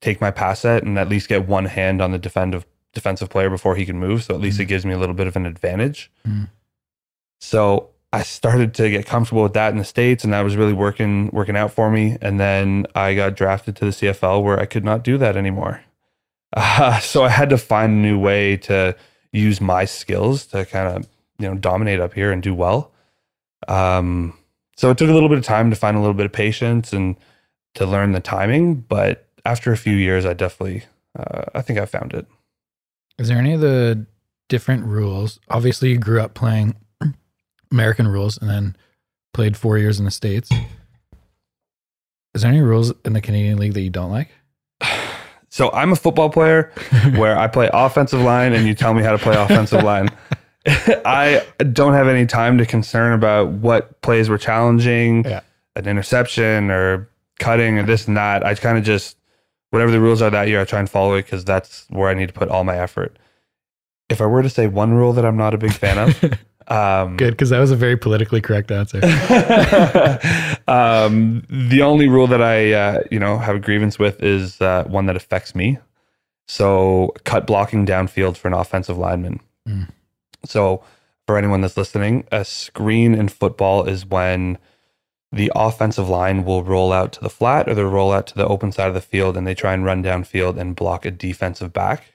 take 0.00 0.20
my 0.20 0.30
pass 0.30 0.60
set 0.60 0.82
and 0.82 0.98
at 0.98 1.08
least 1.08 1.28
get 1.28 1.46
one 1.46 1.66
hand 1.66 2.02
on 2.02 2.12
the 2.12 2.18
defensive 2.18 2.66
defensive 2.96 3.30
player 3.30 3.48
before 3.48 3.76
he 3.76 3.86
can 3.86 3.98
move. 3.98 4.24
So 4.24 4.34
at 4.34 4.40
least 4.40 4.58
it 4.58 4.64
gives 4.64 4.84
me 4.84 4.92
a 4.92 4.98
little 4.98 5.14
bit 5.14 5.28
of 5.28 5.36
an 5.36 5.46
advantage. 5.46 6.10
Mm. 6.26 6.48
So 7.40 7.90
I 8.12 8.22
started 8.22 8.72
to 8.74 8.88
get 8.88 9.04
comfortable 9.04 9.42
with 9.42 9.52
that 9.52 9.70
in 9.70 9.78
the 9.78 9.84
states, 9.84 10.24
and 10.24 10.32
that 10.32 10.40
was 10.40 10.56
really 10.56 10.72
working 10.72 11.28
working 11.32 11.56
out 11.56 11.70
for 11.70 11.90
me. 11.90 12.16
And 12.22 12.40
then 12.40 12.86
I 12.94 13.14
got 13.14 13.36
drafted 13.36 13.76
to 13.76 13.84
the 13.84 13.90
CFL 13.90 14.42
where 14.42 14.58
I 14.58 14.64
could 14.64 14.84
not 14.84 15.04
do 15.04 15.18
that 15.18 15.36
anymore. 15.36 15.82
Uh, 16.56 16.98
so 17.12 17.24
I 17.24 17.28
had 17.28 17.50
to 17.50 17.58
find 17.58 17.92
a 17.92 18.08
new 18.08 18.18
way 18.18 18.56
to 18.58 18.96
use 19.32 19.60
my 19.60 19.84
skills 19.84 20.46
to 20.46 20.64
kind 20.64 20.96
of 20.96 21.08
you 21.38 21.46
know 21.46 21.54
dominate 21.54 22.00
up 22.00 22.14
here 22.14 22.32
and 22.32 22.42
do 22.42 22.54
well. 22.54 22.90
Um, 23.68 24.38
so 24.76 24.90
it 24.90 24.98
took 24.98 25.10
a 25.10 25.12
little 25.12 25.28
bit 25.28 25.38
of 25.38 25.44
time 25.44 25.68
to 25.70 25.76
find 25.76 25.96
a 25.96 26.00
little 26.00 26.14
bit 26.14 26.26
of 26.26 26.32
patience 26.32 26.92
and 26.92 27.16
to 27.74 27.84
learn 27.84 28.12
the 28.12 28.20
timing. 28.20 28.76
But 28.76 29.26
after 29.44 29.72
a 29.72 29.76
few 29.76 29.94
years, 29.94 30.24
I 30.24 30.32
definitely 30.32 30.84
uh, 31.18 31.44
I 31.54 31.62
think 31.62 31.78
I 31.78 31.86
found 31.86 32.14
it. 32.14 32.26
Is 33.18 33.28
there 33.28 33.38
any 33.38 33.54
of 33.54 33.60
the 33.60 34.06
different 34.48 34.84
rules? 34.84 35.38
Obviously, 35.48 35.90
you 35.90 35.98
grew 35.98 36.20
up 36.20 36.34
playing 36.34 36.76
American 37.72 38.08
rules 38.08 38.36
and 38.38 38.48
then 38.50 38.76
played 39.32 39.56
four 39.56 39.78
years 39.78 39.98
in 39.98 40.04
the 40.04 40.10
States. 40.10 40.50
Is 42.34 42.42
there 42.42 42.50
any 42.50 42.60
rules 42.60 42.92
in 43.04 43.12
the 43.14 43.20
Canadian 43.20 43.58
League 43.58 43.74
that 43.74 43.80
you 43.80 43.90
don't 43.90 44.10
like? 44.10 44.28
So 45.48 45.70
I'm 45.72 45.92
a 45.92 45.96
football 45.96 46.28
player 46.28 46.70
where 47.16 47.38
I 47.38 47.46
play 47.46 47.70
offensive 47.72 48.20
line 48.20 48.52
and 48.52 48.66
you 48.66 48.74
tell 48.74 48.92
me 48.92 49.02
how 49.02 49.12
to 49.12 49.18
play 49.18 49.34
offensive 49.34 49.82
line. 49.82 50.08
I 50.66 51.46
don't 51.72 51.94
have 51.94 52.08
any 52.08 52.26
time 52.26 52.58
to 52.58 52.66
concern 52.66 53.12
about 53.14 53.48
what 53.52 54.02
plays 54.02 54.28
were 54.28 54.36
challenging, 54.36 55.24
Yeah. 55.24 55.40
an 55.74 55.86
interception 55.88 56.70
or 56.70 57.08
cutting 57.38 57.78
or 57.78 57.84
this 57.84 58.06
and 58.06 58.18
that. 58.18 58.44
I 58.44 58.54
kind 58.54 58.76
of 58.76 58.84
just 58.84 59.16
whatever 59.70 59.90
the 59.90 60.00
rules 60.00 60.22
are 60.22 60.30
that 60.30 60.48
year, 60.48 60.60
I 60.60 60.64
try 60.64 60.80
and 60.80 60.88
follow 60.88 61.14
it 61.14 61.24
because 61.24 61.44
that's 61.44 61.86
where 61.88 62.08
I 62.08 62.14
need 62.14 62.28
to 62.28 62.32
put 62.32 62.48
all 62.48 62.64
my 62.64 62.76
effort. 62.78 63.16
If 64.08 64.20
I 64.20 64.26
were 64.26 64.42
to 64.42 64.50
say 64.50 64.66
one 64.66 64.92
rule 64.94 65.12
that 65.14 65.24
I'm 65.24 65.36
not 65.36 65.54
a 65.54 65.58
big 65.58 65.72
fan 65.72 65.98
of, 65.98 66.24
um, 66.68 67.16
Good, 67.16 67.32
because 67.32 67.50
that 67.50 67.58
was 67.58 67.70
a 67.70 67.76
very 67.76 67.96
politically 67.96 68.40
correct 68.40 68.70
answer. 68.70 68.98
um, 70.68 71.42
the 71.48 71.82
only 71.82 72.08
rule 72.08 72.26
that 72.28 72.42
I, 72.42 72.72
uh, 72.72 73.00
you 73.10 73.18
know, 73.18 73.38
have 73.38 73.56
a 73.56 73.60
grievance 73.60 73.98
with 73.98 74.22
is 74.22 74.60
uh, 74.60 74.84
one 74.84 75.06
that 75.06 75.16
affects 75.16 75.54
me. 75.54 75.78
So, 76.48 77.12
cut 77.24 77.46
blocking 77.46 77.84
downfield 77.84 78.36
for 78.36 78.46
an 78.46 78.54
offensive 78.54 78.96
lineman. 78.96 79.40
Mm. 79.68 79.88
So, 80.44 80.84
for 81.26 81.36
anyone 81.36 81.60
that's 81.60 81.76
listening, 81.76 82.24
a 82.30 82.44
screen 82.44 83.14
in 83.14 83.28
football 83.28 83.84
is 83.84 84.06
when 84.06 84.58
the 85.36 85.52
offensive 85.54 86.08
line 86.08 86.44
will 86.44 86.64
roll 86.64 86.92
out 86.92 87.12
to 87.12 87.20
the 87.20 87.30
flat 87.30 87.68
or 87.68 87.74
they'll 87.74 87.86
roll 87.86 88.12
out 88.12 88.26
to 88.28 88.34
the 88.34 88.46
open 88.46 88.72
side 88.72 88.88
of 88.88 88.94
the 88.94 89.00
field 89.00 89.36
and 89.36 89.46
they 89.46 89.54
try 89.54 89.74
and 89.74 89.84
run 89.84 90.02
downfield 90.02 90.58
and 90.58 90.74
block 90.74 91.04
a 91.04 91.10
defensive 91.10 91.72
back. 91.72 92.14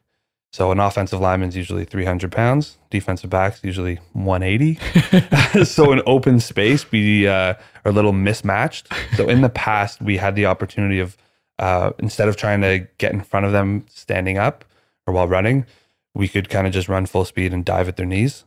So, 0.54 0.72
an 0.72 0.82
offensive 0.82 1.22
lineman's 1.22 1.56
usually 1.56 1.86
300 1.86 2.30
pounds, 2.30 2.78
defensive 2.90 3.30
back's 3.30 3.64
usually 3.64 4.00
180. 4.12 5.64
so 5.64 5.94
in 5.94 6.02
open 6.06 6.42
space, 6.42 6.92
we 6.92 7.28
uh, 7.28 7.54
are 7.86 7.92
a 7.92 7.92
little 7.92 8.12
mismatched. 8.12 8.92
So 9.16 9.30
in 9.30 9.42
the 9.42 9.50
past, 9.50 10.02
we 10.02 10.18
had 10.18 10.36
the 10.36 10.48
opportunity 10.48 11.00
of 11.00 11.16
uh, 11.58 11.92
instead 12.00 12.28
of 12.28 12.36
trying 12.36 12.62
to 12.62 12.88
get 12.98 13.14
in 13.14 13.22
front 13.22 13.46
of 13.46 13.52
them 13.52 13.86
standing 13.88 14.38
up 14.38 14.66
or 15.06 15.14
while 15.14 15.28
running, 15.28 15.66
we 16.14 16.28
could 16.28 16.50
kind 16.50 16.68
of 16.68 16.74
just 16.74 16.90
run 16.90 17.06
full 17.06 17.24
speed 17.24 17.54
and 17.54 17.64
dive 17.64 17.88
at 17.88 17.96
their 17.96 18.06
knees, 18.06 18.46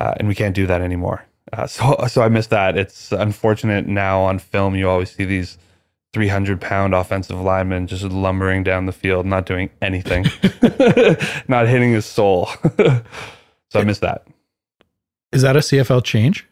uh, 0.00 0.14
and 0.16 0.26
we 0.26 0.34
can't 0.34 0.54
do 0.54 0.66
that 0.66 0.80
anymore. 0.80 1.26
Uh, 1.52 1.66
so 1.68 1.96
so 2.08 2.22
I 2.22 2.28
missed 2.28 2.50
that. 2.50 2.76
It's 2.76 3.12
unfortunate 3.12 3.86
now 3.86 4.20
on 4.20 4.38
film. 4.38 4.74
You 4.74 4.88
always 4.88 5.10
see 5.10 5.24
these. 5.24 5.58
300 6.12 6.60
pound 6.60 6.94
offensive 6.94 7.40
linemen 7.40 7.88
just 7.88 8.04
lumbering 8.04 8.62
down 8.62 8.86
the 8.86 8.92
field, 8.92 9.26
not 9.26 9.46
doing 9.46 9.68
anything, 9.82 10.22
not 11.48 11.66
hitting 11.66 11.92
his 11.92 12.06
soul. 12.06 12.48
so 12.78 13.80
I 13.80 13.82
missed 13.82 14.02
that. 14.02 14.24
Is 15.32 15.42
that 15.42 15.56
a 15.56 15.58
CFL 15.58 16.04
change, 16.04 16.46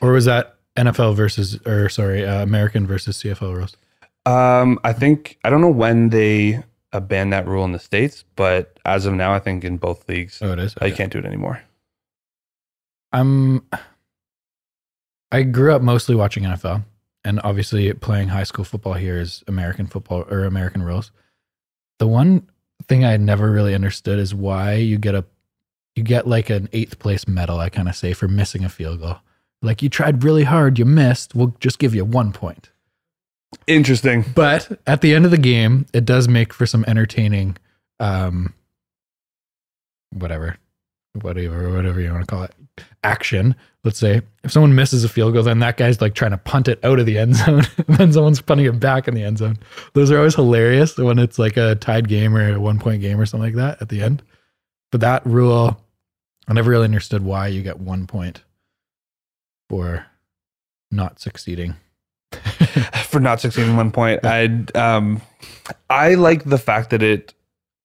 or 0.00 0.10
was 0.10 0.24
that 0.24 0.56
NFL 0.74 1.14
versus, 1.14 1.56
or 1.64 1.88
sorry, 1.88 2.26
uh, 2.26 2.42
American 2.42 2.84
versus 2.84 3.22
CFL 3.22 3.54
rules? 3.54 3.76
Um, 4.26 4.80
I 4.82 4.92
think 4.92 5.38
I 5.44 5.50
don't 5.50 5.60
know 5.60 5.70
when 5.70 6.08
they 6.08 6.64
uh, 6.92 6.98
banned 6.98 7.32
that 7.32 7.46
rule 7.46 7.64
in 7.64 7.70
the 7.70 7.78
states, 7.78 8.24
but 8.34 8.76
as 8.84 9.06
of 9.06 9.14
now, 9.14 9.32
I 9.32 9.38
think 9.38 9.62
in 9.62 9.76
both 9.76 10.08
leagues, 10.08 10.40
Oh, 10.42 10.52
it 10.52 10.58
is. 10.58 10.74
uh, 10.82 10.86
you 10.86 10.92
can't 10.96 11.12
do 11.12 11.20
it 11.20 11.24
anymore. 11.26 11.62
I'm. 13.12 13.62
I 15.32 15.42
grew 15.42 15.74
up 15.74 15.82
mostly 15.82 16.14
watching 16.14 16.44
NFL, 16.44 16.84
and 17.24 17.40
obviously 17.42 17.92
playing 17.94 18.28
high 18.28 18.44
school 18.44 18.64
football 18.64 18.94
here 18.94 19.18
is 19.18 19.42
American 19.48 19.86
football 19.86 20.24
or 20.30 20.44
American 20.44 20.82
rules. 20.82 21.10
The 21.98 22.06
one 22.06 22.46
thing 22.88 23.04
I 23.04 23.16
never 23.16 23.50
really 23.50 23.74
understood 23.74 24.18
is 24.18 24.34
why 24.34 24.74
you 24.74 24.98
get 24.98 25.14
a, 25.14 25.24
you 25.96 26.02
get 26.02 26.26
like 26.26 26.50
an 26.50 26.68
eighth 26.72 26.98
place 26.98 27.26
medal. 27.26 27.58
I 27.58 27.68
kind 27.68 27.88
of 27.88 27.96
say 27.96 28.12
for 28.12 28.28
missing 28.28 28.64
a 28.64 28.68
field 28.68 29.00
goal. 29.00 29.16
Like 29.62 29.82
you 29.82 29.88
tried 29.88 30.22
really 30.22 30.44
hard, 30.44 30.78
you 30.78 30.84
missed. 30.84 31.34
We'll 31.34 31.54
just 31.58 31.78
give 31.78 31.94
you 31.94 32.04
one 32.04 32.32
point. 32.32 32.70
Interesting. 33.66 34.24
But 34.34 34.78
at 34.86 35.00
the 35.00 35.14
end 35.14 35.24
of 35.24 35.30
the 35.30 35.38
game, 35.38 35.86
it 35.92 36.04
does 36.04 36.28
make 36.28 36.52
for 36.52 36.66
some 36.66 36.84
entertaining, 36.86 37.56
um, 37.98 38.54
whatever, 40.10 40.58
whatever, 41.20 41.72
whatever 41.72 42.00
you 42.00 42.12
want 42.12 42.22
to 42.22 42.26
call 42.26 42.42
it, 42.44 42.54
action. 43.02 43.56
Let's 43.86 44.00
say 44.00 44.20
if 44.42 44.50
someone 44.50 44.74
misses 44.74 45.04
a 45.04 45.08
field 45.08 45.32
goal, 45.32 45.44
then 45.44 45.60
that 45.60 45.76
guy's 45.76 46.00
like 46.00 46.14
trying 46.14 46.32
to 46.32 46.38
punt 46.38 46.66
it 46.66 46.84
out 46.84 46.98
of 46.98 47.06
the 47.06 47.18
end 47.18 47.36
zone, 47.36 47.62
and 47.78 47.86
then 47.96 48.12
someone's 48.12 48.40
punting 48.42 48.66
it 48.66 48.80
back 48.80 49.06
in 49.06 49.14
the 49.14 49.22
end 49.22 49.38
zone. 49.38 49.58
Those 49.92 50.10
are 50.10 50.18
always 50.18 50.34
hilarious 50.34 50.98
when 50.98 51.20
it's 51.20 51.38
like 51.38 51.56
a 51.56 51.76
tied 51.76 52.08
game 52.08 52.36
or 52.36 52.54
a 52.54 52.60
one 52.60 52.80
point 52.80 53.00
game 53.00 53.20
or 53.20 53.26
something 53.26 53.46
like 53.46 53.54
that 53.54 53.80
at 53.80 53.88
the 53.88 54.02
end. 54.02 54.24
But 54.90 55.02
that 55.02 55.24
rule, 55.24 55.80
I 56.48 56.52
never 56.52 56.68
really 56.68 56.84
understood 56.86 57.22
why 57.22 57.46
you 57.46 57.62
get 57.62 57.78
one 57.78 58.08
point 58.08 58.42
for 59.68 60.04
not 60.90 61.20
succeeding. 61.20 61.76
For 63.06 63.20
not 63.20 63.40
succeeding 63.40 63.76
one 63.76 63.92
point, 63.92 64.24
I 64.24 64.46
um, 64.74 65.22
I 65.88 66.14
like 66.14 66.42
the 66.44 66.58
fact 66.58 66.90
that 66.90 67.02
it 67.02 67.32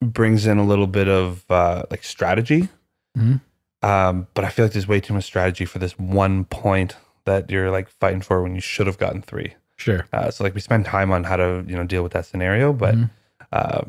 brings 0.02 0.48
in 0.48 0.58
a 0.58 0.66
little 0.66 0.88
bit 0.88 1.08
of 1.08 1.46
uh, 1.50 1.84
like 1.92 2.04
strategy. 2.04 2.70
Mhm. 3.16 3.40
Um, 3.84 4.28
but 4.36 4.46
I 4.46 4.50
feel 4.50 4.65
like 4.65 4.74
there's 4.74 4.88
way 4.88 5.00
too 5.00 5.13
much 5.13 5.24
strategy 5.24 5.65
for 5.65 5.80
this 5.80 5.98
one 5.98 6.46
point 6.46 6.96
that 7.26 7.50
you're 7.50 7.72
like 7.72 7.89
fighting 7.89 8.22
for 8.22 8.41
when 8.44 8.54
you 8.56 8.62
should 8.62 8.88
have 8.88 8.98
gotten 8.98 9.22
three. 9.22 9.56
Sure. 9.78 10.06
Uh, 10.13 10.30
so 10.30 10.44
like 10.44 10.54
we 10.54 10.62
spend 10.62 10.86
time 10.86 11.12
on 11.12 11.24
how 11.24 11.36
to 11.38 11.63
you 11.67 11.76
know 11.76 11.84
deal 11.84 12.04
with 12.04 12.12
that 12.13 12.26
scenario, 12.28 12.74
but 12.74 12.94
Mhm. 12.96 13.10
uh, 13.52 13.82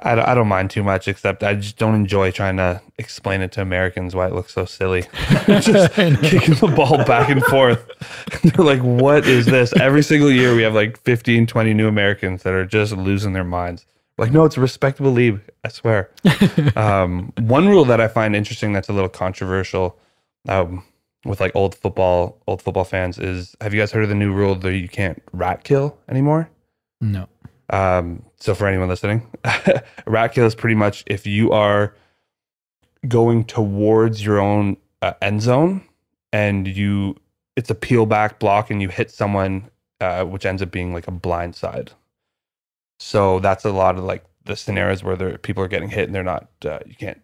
I, 0.00 0.16
don't- 0.16 0.28
I 0.28 0.34
don't 0.34 0.48
mind 0.48 0.70
too 0.70 0.82
much. 0.82 1.06
Except 1.06 1.44
I 1.44 1.54
just 1.54 1.78
don't 1.78 1.94
enjoy 1.94 2.32
trying 2.32 2.56
to 2.56 2.80
explain 2.98 3.40
it 3.42 3.52
to 3.52 3.62
Americans 3.62 4.14
why 4.16 4.26
it 4.26 4.32
looks 4.32 4.52
so 4.52 4.64
silly. 4.64 5.02
just 5.46 5.92
kicking 5.94 6.54
the 6.54 6.72
ball 6.74 7.04
back 7.04 7.28
and 7.28 7.42
forth. 7.44 7.88
They're 8.42 8.64
like, 8.64 8.80
"What 8.80 9.26
is 9.28 9.46
this?" 9.46 9.72
Every 9.80 10.02
single 10.02 10.32
year 10.32 10.56
we 10.56 10.62
have 10.62 10.74
like 10.74 10.98
15, 11.02 11.46
20 11.46 11.74
new 11.74 11.86
Americans 11.86 12.42
that 12.42 12.52
are 12.54 12.64
just 12.66 12.92
losing 12.96 13.32
their 13.34 13.44
minds. 13.44 13.86
Like, 14.16 14.30
no, 14.30 14.44
it's 14.44 14.56
a 14.56 14.60
respectable 14.60 15.10
league. 15.10 15.40
I 15.64 15.68
swear. 15.68 16.10
um, 16.76 17.32
one 17.38 17.68
rule 17.68 17.84
that 17.86 18.00
I 18.00 18.08
find 18.08 18.36
interesting 18.36 18.72
that's 18.72 18.88
a 18.88 18.92
little 18.92 19.08
controversial 19.08 19.98
um, 20.48 20.84
with 21.24 21.40
like 21.40 21.52
old 21.54 21.74
football, 21.74 22.40
old 22.46 22.62
football 22.62 22.84
fans 22.84 23.18
is: 23.18 23.56
Have 23.60 23.74
you 23.74 23.80
guys 23.80 23.92
heard 23.92 24.04
of 24.04 24.08
the 24.08 24.14
new 24.14 24.32
rule 24.32 24.54
that 24.54 24.76
you 24.76 24.88
can't 24.88 25.22
rat 25.32 25.64
kill 25.64 25.98
anymore? 26.08 26.48
No. 27.00 27.28
Um, 27.70 28.24
so 28.38 28.54
for 28.54 28.66
anyone 28.66 28.88
listening, 28.88 29.26
rat 30.06 30.34
kill 30.34 30.46
is 30.46 30.54
pretty 30.54 30.76
much 30.76 31.02
if 31.06 31.26
you 31.26 31.50
are 31.50 31.94
going 33.08 33.44
towards 33.44 34.24
your 34.24 34.38
own 34.38 34.76
uh, 35.02 35.14
end 35.20 35.42
zone 35.42 35.82
and 36.32 36.68
you 36.68 37.16
it's 37.56 37.70
a 37.70 37.74
peel 37.74 38.06
back 38.06 38.38
block 38.38 38.70
and 38.70 38.82
you 38.82 38.88
hit 38.88 39.10
someone, 39.10 39.70
uh, 40.00 40.24
which 40.24 40.44
ends 40.44 40.60
up 40.60 40.70
being 40.70 40.92
like 40.92 41.06
a 41.06 41.12
blind 41.12 41.54
side. 41.54 41.92
So 42.98 43.38
that's 43.40 43.64
a 43.64 43.70
lot 43.72 43.98
of 43.98 44.04
like 44.04 44.24
the 44.44 44.56
scenarios 44.56 45.02
where 45.02 45.16
there, 45.16 45.38
people 45.38 45.62
are 45.64 45.68
getting 45.68 45.88
hit 45.90 46.04
and 46.06 46.14
they're 46.14 46.22
not 46.22 46.48
uh, 46.64 46.78
you 46.86 46.94
can't 46.94 47.20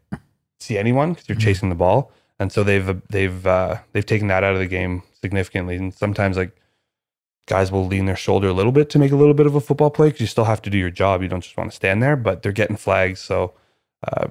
see 0.58 0.76
anyone 0.78 1.12
because 1.12 1.28
you're 1.28 1.36
Mhm. 1.36 1.42
chasing 1.42 1.68
the 1.68 1.74
ball. 1.74 2.12
And 2.38 2.50
so 2.52 2.62
they've 2.64 3.00
they've 3.08 3.46
uh, 3.46 3.78
they've 3.92 4.06
taken 4.06 4.28
that 4.28 4.42
out 4.44 4.54
of 4.54 4.58
the 4.58 4.66
game 4.66 5.02
significantly. 5.20 5.76
And 5.76 5.92
sometimes 5.94 6.36
like 6.36 6.56
guys 7.46 7.72
will 7.72 7.86
lean 7.86 8.06
their 8.06 8.16
shoulder 8.16 8.48
a 8.48 8.52
little 8.52 8.72
bit 8.72 8.88
to 8.90 8.98
make 8.98 9.12
a 9.12 9.16
little 9.16 9.34
bit 9.34 9.46
of 9.46 9.54
a 9.54 9.60
football 9.60 9.90
play 9.90 10.08
because 10.08 10.20
you 10.20 10.26
still 10.26 10.44
have 10.44 10.62
to 10.62 10.70
do 10.70 10.78
your 10.78 10.90
job. 10.90 11.22
You 11.22 11.28
don't 11.28 11.40
just 11.42 11.56
want 11.56 11.70
to 11.70 11.76
stand 11.76 12.02
there, 12.02 12.16
but 12.16 12.42
they're 12.42 12.52
getting 12.52 12.76
flags. 12.76 13.20
So, 13.20 13.54
uh, 14.06 14.28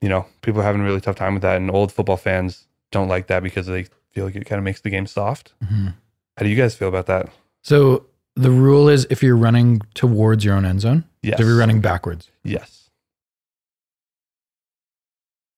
you 0.00 0.08
know, 0.08 0.26
people 0.42 0.60
are 0.60 0.64
having 0.64 0.80
a 0.80 0.84
really 0.84 1.00
tough 1.00 1.16
time 1.16 1.34
with 1.34 1.42
that. 1.42 1.56
And 1.56 1.70
old 1.70 1.92
football 1.92 2.16
fans 2.16 2.66
don't 2.90 3.08
like 3.08 3.26
that 3.26 3.42
because 3.42 3.66
they 3.66 3.86
feel 4.12 4.24
like 4.26 4.36
it 4.36 4.44
kind 4.46 4.58
of 4.58 4.64
makes 4.64 4.80
the 4.80 4.90
game 4.90 5.06
soft. 5.06 5.54
Mhm. 5.64 5.94
How 6.36 6.44
do 6.44 6.48
you 6.48 6.56
guys 6.56 6.74
feel 6.74 6.88
about 6.88 7.06
that? 7.06 7.28
So 7.62 8.06
the 8.36 8.50
rule 8.50 8.88
is 8.88 9.06
if 9.10 9.22
you're 9.22 9.36
running 9.36 9.80
towards 9.94 10.44
your 10.44 10.54
own 10.54 10.64
end 10.64 10.80
zone, 10.80 11.04
Yes. 11.22 11.36
so 11.38 11.42
if 11.42 11.48
you're 11.48 11.58
running 11.58 11.80
backwards, 11.80 12.30
Yes. 12.44 12.90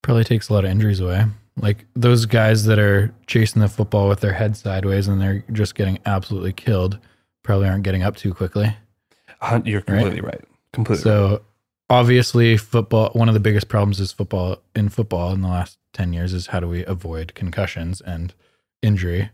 probably 0.03 0.25
takes 0.25 0.49
a 0.49 0.53
lot 0.53 0.65
of 0.65 0.71
injuries 0.71 1.01
away. 1.01 1.25
Like 1.57 1.87
those 1.95 2.27
guys 2.27 2.65
that 2.65 2.79
are 2.79 3.15
chasing 3.27 3.63
the 3.63 3.69
football 3.69 4.09
with 4.09 4.21
their 4.21 4.33
head 4.33 4.57
sideways 4.57 5.07
and 5.09 5.21
they're 5.21 5.45
just 5.53 5.75
getting 5.75 5.99
absolutely 6.05 6.53
killed, 6.53 6.99
probably 7.43 7.69
aren't 7.69 7.85
getting 7.85 8.03
up 8.03 8.17
too 8.17 8.35
quickly. 8.35 8.77
Hun- 9.41 9.65
You're 9.65 9.81
completely 9.81 10.21
right. 10.21 10.43
completely. 10.73 11.03
So 11.03 11.43
obviously, 11.89 12.57
football. 12.57 13.11
One 13.13 13.29
of 13.29 13.35
the 13.35 13.41
biggest 13.41 13.69
problems 13.69 14.01
is 14.01 14.11
football 14.13 14.59
in 14.75 14.89
football 14.89 15.33
in 15.33 15.43
the 15.43 15.49
last 15.49 15.79
ten 15.93 16.13
years 16.13 16.33
is 16.33 16.49
how 16.49 16.61
do 16.61 16.69
we 16.69 16.85
avoid 16.87 17.35
concussions 17.35 18.01
and 18.01 18.35
injury? 18.83 19.31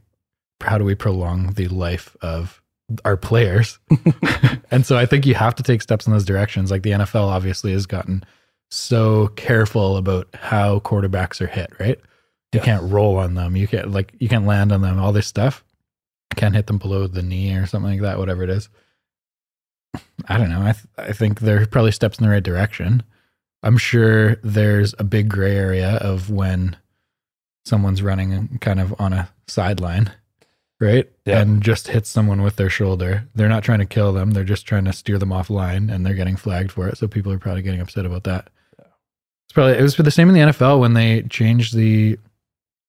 How 0.61 0.77
do 0.77 0.85
we 0.85 0.95
prolong 0.95 1.53
the 1.55 1.69
life 1.69 2.17
of 2.21 2.60
our 3.05 3.17
players? 3.17 3.79
and 4.71 4.85
so 4.87 4.97
I 4.97 5.07
think 5.07 5.27
you 5.27 5.35
have 5.35 5.55
to 5.57 5.63
take 5.63 5.83
steps 5.83 6.07
in 6.07 6.13
those 6.13 6.25
directions. 6.25 6.71
Like 6.71 6.83
the 6.83 6.91
NFL 6.91 7.27
obviously 7.29 7.73
has 7.73 7.87
gotten 7.87 8.25
so 8.71 9.29
careful 9.29 9.97
about 9.97 10.29
how 10.35 10.79
quarterbacks 10.81 11.41
are 11.41 11.47
hit. 11.47 11.73
Right? 11.81 11.99
You 12.53 12.59
Yes. 12.59 12.65
can't 12.65 12.93
roll 12.93 13.17
on 13.17 13.35
them. 13.35 13.57
You 13.57 13.69
can't 13.69 13.91
like 13.93 14.13
you 14.19 14.29
can't 14.29 14.47
land 14.47 14.73
on 14.73 14.81
them. 14.83 14.99
All 14.99 15.13
this 15.13 15.27
stuff. 15.27 15.63
Can't 16.37 16.55
hit 16.55 16.67
them 16.67 16.79
below 16.79 17.07
the 17.07 17.23
knee 17.23 17.55
or 17.55 17.67
something 17.67 17.91
like 17.93 18.01
that. 18.03 18.19
Whatever 18.19 18.43
it 18.45 18.51
is. 18.51 18.69
I 20.29 20.37
don't 20.39 20.51
know. 20.51 20.61
I 20.63 20.73
th- 20.73 20.87
I 20.99 21.13
think 21.13 21.41
there 21.41 21.63
are 21.63 21.67
probably 21.67 21.93
steps 21.93 22.19
in 22.19 22.25
the 22.25 22.31
right 22.31 22.43
direction. 22.43 23.03
I'm 23.63 23.77
sure 23.77 24.37
there's 24.37 24.95
a 24.99 25.05
big 25.05 25.29
gray 25.29 25.57
area 25.57 25.97
of 25.97 26.31
when 26.31 26.77
someone's 27.65 28.03
running 28.03 28.59
kind 28.61 28.81
of 28.81 28.95
on 28.99 29.13
a 29.13 29.29
sideline, 29.49 30.11
right? 30.81 31.09
Yeah. 31.27 31.41
And 31.41 31.63
just 31.63 31.89
hit 31.89 32.07
someone 32.07 32.43
with 32.43 32.57
their 32.57 32.71
shoulder. 32.71 33.29
They're 33.35 33.49
not 33.49 33.63
trying 33.63 33.79
to 33.81 33.87
kill 33.87 34.13
them. 34.13 34.33
They're 34.33 34.43
just 34.45 34.67
trying 34.67 34.87
to 34.87 34.93
steer 34.93 35.19
them 35.19 35.29
offline 35.31 35.93
and 35.93 36.05
they're 36.05 36.15
getting 36.15 36.37
flagged 36.37 36.73
for 36.73 36.89
it. 36.89 36.97
So 36.99 37.07
people 37.07 37.31
are 37.33 37.39
probably 37.39 37.63
getting 37.63 37.81
upset 37.81 38.07
about 38.07 38.25
that. 38.25 38.49
It's 38.79 39.53
probably 39.53 39.75
it 39.79 39.83
was 39.83 39.95
for 39.95 40.03
the 40.03 40.11
same 40.11 40.29
in 40.29 40.35
the 40.35 40.41
NFL 40.53 40.81
when 40.81 40.95
they 40.95 41.23
changed 41.23 41.75
the 41.77 42.19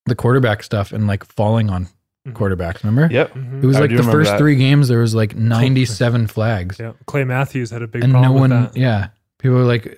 the 0.05 0.15
quarterback 0.15 0.63
stuff 0.63 0.91
and 0.91 1.05
like 1.07 1.23
falling 1.25 1.69
on 1.69 1.87
Mhm. 2.27 2.33
quarterbacks, 2.33 2.83
remember? 2.83 3.11
Yep. 3.11 3.33
Mhm. 3.33 3.63
It 3.63 3.65
was 3.65 3.77
I 3.77 3.81
like 3.81 3.95
the 3.97 4.03
first 4.03 4.29
that. 4.31 4.37
three 4.37 4.55
games 4.55 4.87
there 4.87 4.99
was 4.99 5.15
like 5.15 5.35
97 5.35 6.27
flags 6.35 6.77
Yeah, 6.79 6.91
Clay 7.07 7.23
Matthews 7.23 7.71
had 7.71 7.81
a 7.81 7.87
big 7.87 8.03
and 8.03 8.13
no 8.13 8.31
one 8.31 8.51
with 8.51 8.73
that. 8.73 8.79
yeah 8.79 9.07
people 9.39 9.57
were 9.57 9.63
like 9.63 9.97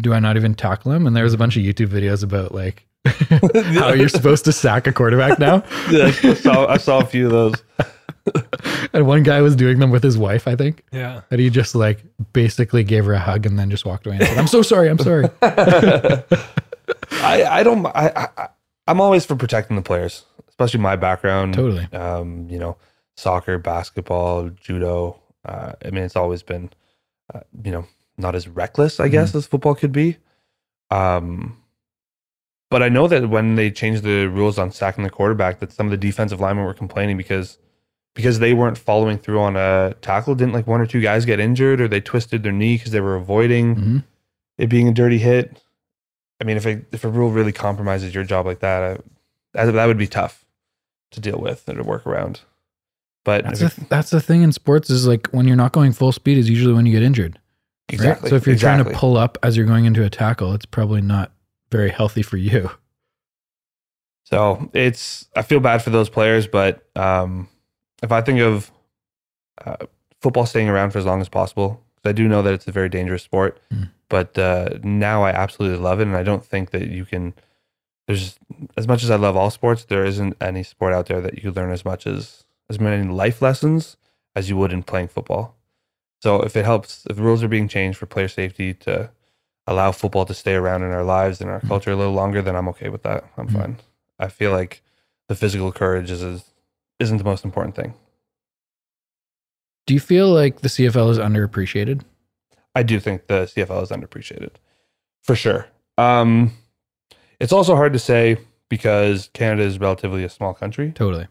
do 0.00 0.14
i 0.14 0.20
not 0.20 0.36
even 0.36 0.54
tackle 0.54 0.92
him 0.92 1.04
and 1.04 1.16
there 1.16 1.24
was 1.24 1.34
a 1.34 1.36
bunch 1.36 1.56
of 1.56 1.64
youtube 1.64 1.88
videos 1.88 2.22
about 2.22 2.54
like 2.54 2.86
how 3.74 3.92
you're 3.92 4.08
supposed 4.08 4.44
to 4.44 4.52
sack 4.52 4.86
a 4.86 4.92
quarterback 4.92 5.38
now 5.38 5.62
Yeah, 5.90 6.06
I 6.22 6.34
saw 6.34 6.66
I 6.66 6.76
saw 6.78 7.00
a 7.00 7.04
few 7.04 7.26
of 7.26 7.32
those. 7.32 7.62
and 8.94 9.06
one 9.06 9.22
guy 9.22 9.40
was 9.42 9.54
doing 9.54 9.78
them 9.78 9.90
with 9.90 10.02
his 10.02 10.16
wife 10.16 10.48
i 10.48 10.56
think 10.56 10.82
Yeah, 10.92 11.20
and 11.30 11.40
he 11.40 11.50
just 11.50 11.74
like 11.74 12.02
basically 12.32 12.82
gave 12.82 13.04
her 13.04 13.12
a 13.12 13.18
hug 13.18 13.44
and 13.44 13.58
then 13.58 13.68
just 13.70 13.84
walked 13.84 14.06
away 14.06 14.16
and 14.16 14.26
said 14.26 14.38
i'm 14.38 14.46
so 14.46 14.62
sorry 14.62 14.88
i'm 14.88 14.98
sorry 14.98 15.28
I 17.12 17.44
I 17.44 17.62
don't 17.62 17.84
I, 17.86 18.28
I 18.36 18.48
I'm 18.86 19.00
always 19.00 19.24
for 19.24 19.36
protecting 19.36 19.76
the 19.76 19.82
players, 19.82 20.24
especially 20.48 20.80
my 20.80 20.96
background. 20.96 21.54
totally 21.54 21.88
Um, 21.92 22.48
you 22.50 22.58
know, 22.58 22.76
soccer, 23.16 23.58
basketball, 23.58 24.50
judo. 24.50 25.20
Uh, 25.44 25.72
I 25.84 25.90
mean, 25.90 26.04
it's 26.04 26.16
always 26.16 26.42
been, 26.42 26.70
uh, 27.34 27.40
you 27.62 27.70
know, 27.72 27.86
not 28.18 28.34
as 28.34 28.46
reckless, 28.48 29.00
I 29.00 29.08
guess, 29.08 29.34
as 29.34 29.46
football 29.46 29.74
could 29.74 29.92
be. 29.92 30.18
Um, 30.90 31.56
but 32.74 32.82
I 32.82 32.88
know 32.88 33.06
that 33.06 33.28
when 33.30 33.54
they 33.54 33.70
changed 33.70 34.02
the 34.02 34.26
rules 34.26 34.58
on 34.58 34.72
sacking 34.72 35.04
the 35.04 35.10
quarterback, 35.10 35.60
that 35.60 35.70
some 35.70 35.86
of 35.86 35.92
the 35.92 35.96
defensive 35.96 36.40
linemen 36.40 36.64
were 36.64 36.74
complaining 36.74 37.16
because 37.16 37.56
because 38.16 38.40
they 38.40 38.52
weren't 38.52 38.76
following 38.76 39.16
through 39.16 39.38
on 39.38 39.54
a 39.56 39.94
tackle. 40.00 40.34
Didn't 40.34 40.54
like 40.54 40.66
one 40.66 40.80
or 40.80 40.86
two 40.86 41.00
guys 41.00 41.24
get 41.24 41.38
injured, 41.38 41.80
or 41.80 41.86
they 41.86 42.00
twisted 42.00 42.42
their 42.42 42.50
knee 42.50 42.74
because 42.76 42.90
they 42.90 42.98
were 43.00 43.14
avoiding 43.14 43.76
hmm 43.76 43.98
it 44.58 44.66
being 44.68 44.88
a 44.88 44.92
dirty 44.92 45.18
hit. 45.18 45.62
I 46.40 46.44
mean, 46.44 46.56
if 46.56 46.66
a, 46.66 46.82
if 46.90 47.04
a 47.04 47.08
rule 47.08 47.30
really 47.30 47.52
compromises 47.52 48.12
your 48.12 48.24
job 48.24 48.44
like 48.44 48.58
that, 48.58 48.82
I, 48.82 48.98
that, 49.66 49.70
that 49.70 49.86
would 49.86 49.98
be 49.98 50.08
tough 50.08 50.44
to 51.12 51.20
deal 51.20 51.38
with 51.38 51.68
and 51.68 51.78
to 51.78 51.84
work 51.84 52.04
around. 52.08 52.40
But 53.24 53.44
that's, 53.44 53.60
if 53.60 53.76
the, 53.76 53.84
that's 53.84 54.10
the 54.10 54.20
thing 54.20 54.42
in 54.42 54.50
sports 54.50 54.90
is 54.90 55.06
like 55.06 55.28
when 55.28 55.46
you're 55.46 55.56
not 55.56 55.70
going 55.70 55.92
full 55.92 56.10
speed 56.10 56.38
is 56.38 56.50
usually 56.50 56.74
when 56.74 56.86
you 56.86 56.92
get 56.92 57.04
injured 57.04 57.38
it- 57.88 58.00
right? 58.00 58.08
exactly. 58.08 58.30
so 58.30 58.36
if 58.36 58.48
you're 58.48 58.56
trying 58.56 58.82
to 58.84 58.90
pull 58.90 59.16
up 59.16 59.38
as 59.44 59.56
you're 59.56 59.64
going 59.66 59.84
into 59.84 60.02
a 60.02 60.10
tackle 60.10 60.52
it's 60.54 60.66
probably 60.66 61.00
not 61.00 61.30
very 61.76 61.90
healthy 61.90 62.22
for 62.22 62.36
you 62.36 62.70
so 64.24 64.70
it's 64.72 65.28
I 65.36 65.42
feel 65.42 65.60
bad 65.60 65.82
for 65.82 65.90
those 65.90 66.08
players, 66.08 66.46
but 66.46 66.88
um, 66.96 67.48
if 68.02 68.10
I 68.10 68.20
think 68.22 68.40
of 68.40 68.70
uh, 69.64 69.76
football 70.20 70.46
staying 70.46 70.68
around 70.68 70.90
for 70.90 70.98
as 70.98 71.04
long 71.04 71.20
as 71.20 71.28
possible, 71.28 71.82
'cause 71.96 72.10
I 72.10 72.12
do 72.12 72.26
know 72.26 72.42
that 72.42 72.54
it's 72.54 72.66
a 72.66 72.72
very 72.72 72.88
dangerous 72.88 73.22
sport. 73.22 73.60
Mm. 73.72 73.90
But 74.08 74.38
uh, 74.38 74.78
now 74.82 75.22
I 75.22 75.30
absolutely 75.30 75.78
love 75.78 76.00
it, 76.00 76.06
and 76.06 76.16
I 76.16 76.22
don't 76.22 76.44
think 76.44 76.70
that 76.70 76.88
you 76.88 77.04
can. 77.04 77.34
There's 78.06 78.38
as 78.76 78.88
much 78.88 79.02
as 79.04 79.10
I 79.10 79.16
love 79.16 79.36
all 79.36 79.50
sports, 79.50 79.84
there 79.84 80.04
isn't 80.04 80.36
any 80.40 80.62
sport 80.62 80.94
out 80.94 81.06
there 81.06 81.20
that 81.20 81.42
you 81.42 81.50
learn 81.50 81.70
as 81.70 81.84
much 81.84 82.06
as 82.06 82.44
as 82.70 82.80
many 82.80 83.06
life 83.06 83.42
lessons 83.42 83.96
as 84.34 84.48
you 84.48 84.56
would 84.56 84.72
in 84.72 84.82
playing 84.82 85.08
football. 85.08 85.54
So 86.22 86.40
if 86.40 86.56
it 86.56 86.64
helps, 86.64 87.06
if 87.10 87.16
the 87.16 87.22
rules 87.22 87.42
are 87.42 87.48
being 87.48 87.68
changed 87.68 87.98
for 87.98 88.06
player 88.06 88.28
safety 88.28 88.72
to 88.74 89.10
allow 89.66 89.92
football 89.92 90.24
to 90.26 90.34
stay 90.34 90.54
around 90.54 90.82
in 90.82 90.90
our 90.90 91.04
lives 91.04 91.40
and 91.40 91.50
our 91.50 91.60
Mm. 91.60 91.68
culture 91.68 91.90
a 91.92 91.96
little 91.96 92.12
longer, 92.12 92.42
then 92.42 92.54
I'm 92.56 92.68
okay 92.68 92.88
with 92.90 93.02
that. 93.04 93.24
I'm 93.36 93.48
Mm. 93.48 93.52
fine. 93.58 93.76
I 94.18 94.28
feel 94.28 94.50
like 94.52 94.82
the 95.28 95.34
physical 95.34 95.72
courage 95.72 96.10
is, 96.10 96.22
is 96.22 96.50
isn't 97.00 97.18
the 97.18 97.24
most 97.24 97.44
important 97.44 97.74
thing. 97.74 97.94
do 99.86 99.92
you 99.94 100.00
feel 100.00 100.28
like 100.32 100.60
the 100.60 100.68
cfl 100.68 101.10
is 101.10 101.18
underappreciated 101.18 102.02
I 102.76 102.82
do 102.82 102.98
think 102.98 103.28
the 103.28 103.44
CFL 103.46 103.82
is 103.84 103.90
underappreciated 103.90 104.50
for 105.22 105.36
sure. 105.36 105.66
Um, 105.96 106.50
it's 107.38 107.52
also 107.52 107.76
hard 107.76 107.92
to 107.92 108.00
say 108.00 108.36
because 108.68 109.30
Canada 109.32 109.62
is 109.62 109.78
relatively 109.78 110.24
a 110.24 110.28
small 110.28 110.54
country. 110.54 110.90
totally 110.92 111.28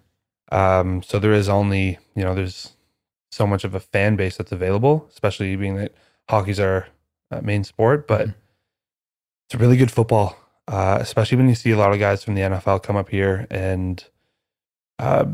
Um, 0.54 1.04
so 1.04 1.20
there 1.20 1.34
is 1.34 1.50
only, 1.50 2.00
you 2.16 2.24
know, 2.24 2.34
there's 2.34 2.78
so 3.32 3.46
much 3.46 3.66
of 3.66 3.76
a 3.76 3.82
fan 3.82 4.16
base 4.16 4.38
that's 4.38 4.54
available, 4.54 5.06
especially 5.12 5.54
being 5.58 5.76
that 5.76 5.94
hockey's 6.30 6.62
our 6.62 6.88
uh, 7.32 7.42
main 7.42 7.64
sport, 7.64 8.08
but 8.08 8.28
Mhm. 8.28 8.36
it's 9.48 9.56
a 9.56 9.58
really 9.58 9.78
good 9.78 9.92
football, 9.92 10.36
uh, 10.68 10.98
especially 11.00 11.38
when 11.38 11.50
you 11.50 11.56
see 11.56 11.72
a 11.72 11.78
lot 11.78 11.94
of 11.94 12.00
guys 12.00 12.24
from 12.24 12.36
the 12.36 12.42
NFL 12.42 12.80
come 12.80 12.96
up 12.96 13.10
here 13.10 13.48
and, 13.50 14.04
uh, 15.00 15.26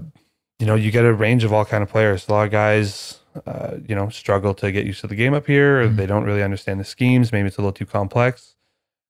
you 0.60 0.66
know, 0.66 0.76
you 0.76 0.92
get 0.92 1.06
a 1.06 1.14
range 1.14 1.44
of 1.44 1.54
all 1.54 1.66
kind 1.66 1.84
of 1.84 1.90
players. 1.90 2.28
A 2.28 2.32
lot 2.32 2.46
of 2.46 2.52
guys, 2.52 3.20
uh, 3.46 3.78
you 3.88 3.96
know, 3.96 4.10
struggle 4.10 4.54
to 4.56 4.72
get 4.72 4.86
used 4.86 5.02
to 5.02 5.08
the 5.08 5.16
game 5.16 5.34
up 5.34 5.48
here. 5.48 5.82
Or 5.82 5.88
Mhm. 5.88 5.96
They 5.96 6.06
don't 6.06 6.24
really 6.26 6.44
understand 6.44 6.80
the 6.80 6.84
schemes. 6.86 7.32
Maybe 7.32 7.48
it's 7.48 7.58
a 7.58 7.62
little 7.62 7.72
too 7.72 7.86
complex. 7.86 8.56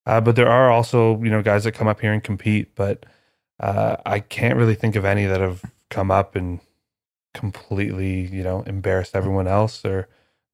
Uh, 0.06 0.22
but 0.22 0.36
there 0.36 0.50
are 0.50 0.70
also, 0.72 1.22
you 1.24 1.30
know, 1.30 1.42
guys 1.42 1.64
that 1.64 1.74
come 1.74 1.88
up 1.88 2.02
here 2.02 2.14
and 2.14 2.24
compete. 2.24 2.76
But 2.76 3.06
uh, 3.60 3.98
I 4.06 4.20
can't 4.20 4.58
really 4.58 4.76
think 4.76 4.96
of 4.96 5.06
any 5.06 5.26
that 5.26 5.42
have 5.42 5.64
come 5.90 6.12
up 6.12 6.36
and 6.36 6.60
completely, 7.34 8.28
you 8.28 8.44
know, 8.44 8.62
embarrassed 8.64 9.16
everyone 9.16 9.48
else. 9.48 9.84
Or 9.86 10.08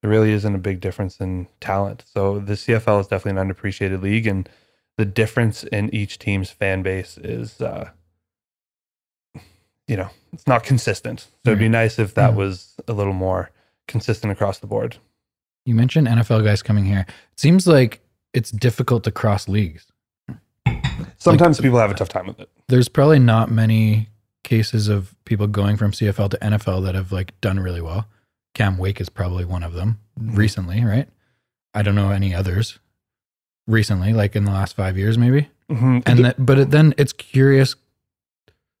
there 0.06 0.10
really 0.20 0.30
isn't 0.32 0.54
a 0.54 0.58
big 0.58 0.80
difference 0.80 1.18
in 1.18 1.48
talent. 1.60 2.04
So 2.06 2.38
the 2.38 2.52
CFL 2.52 3.00
is 3.00 3.08
definitely 3.08 3.40
an 3.40 3.48
underappreciated 3.48 4.00
league, 4.02 4.26
and 4.28 4.48
the 4.96 5.04
difference 5.04 5.64
in 5.64 5.92
each 5.92 6.18
team's 6.20 6.48
fan 6.50 6.82
base 6.82 7.18
is, 7.18 7.60
uh, 7.60 7.90
you 9.88 9.96
know, 9.96 10.08
it's 10.32 10.46
not 10.46 10.62
consistent. 10.62 11.20
So 11.44 11.50
it'd 11.50 11.58
be 11.58 11.68
nice 11.68 11.98
if 11.98 12.14
that 12.14 12.32
Mhm. 12.32 12.36
was 12.36 12.76
a 12.86 12.92
little 12.92 13.12
more 13.12 13.50
consistent 13.88 14.32
across 14.32 14.60
the 14.60 14.66
board. 14.68 14.96
You 15.64 15.74
mentioned 15.74 16.06
NFL 16.06 16.42
guys 16.44 16.62
coming 16.62 16.84
here. 16.84 17.00
It 17.08 17.40
seems 17.40 17.66
like 17.66 18.00
it's 18.32 18.52
difficult 18.52 19.02
to 19.04 19.10
cross 19.10 19.48
leagues. 19.48 19.86
Sometimes 21.18 21.60
people 21.60 21.78
have 21.80 21.90
a 21.90 21.94
tough 21.94 22.08
time 22.08 22.28
with 22.28 22.38
it. 22.38 22.48
There's 22.68 22.88
probably 22.88 23.18
not 23.18 23.50
many 23.50 24.08
cases 24.44 24.86
of 24.86 25.16
people 25.24 25.48
going 25.48 25.76
from 25.76 25.92
CFL 25.92 26.28
to 26.30 26.38
NFL 26.44 26.80
that 26.82 26.94
have 26.94 27.10
like 27.10 27.38
done 27.40 27.58
really 27.58 27.80
well. 27.80 28.06
Cam 28.56 28.78
Wake 28.78 29.02
is 29.02 29.10
probably 29.10 29.44
one 29.44 29.62
of 29.62 29.74
them 29.74 30.00
recently, 30.18 30.82
right? 30.82 31.06
I 31.74 31.82
don't 31.82 31.94
know 31.94 32.08
any 32.08 32.34
others 32.34 32.78
recently, 33.66 34.14
like 34.14 34.34
in 34.34 34.46
the 34.46 34.50
last 34.50 34.74
five 34.74 34.96
years, 34.96 35.18
maybe. 35.18 35.50
Mhm. 35.70 36.02
And 36.06 36.24
that, 36.24 36.36
but 36.46 36.58
it, 36.58 36.70
then 36.70 36.94
it's 36.96 37.12
curious. 37.12 37.76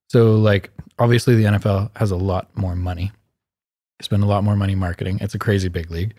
So, 0.08 0.36
like, 0.36 0.70
obviously, 0.98 1.34
the 1.34 1.44
NFL 1.44 1.90
has 1.96 2.10
a 2.10 2.16
lot 2.16 2.48
more 2.56 2.74
money. 2.74 3.12
They 3.98 4.04
spend 4.04 4.22
a 4.22 4.26
lot 4.26 4.44
more 4.44 4.56
money 4.56 4.74
marketing. 4.74 5.18
It's 5.20 5.34
a 5.34 5.38
crazy 5.38 5.68
big 5.68 5.90
league, 5.90 6.14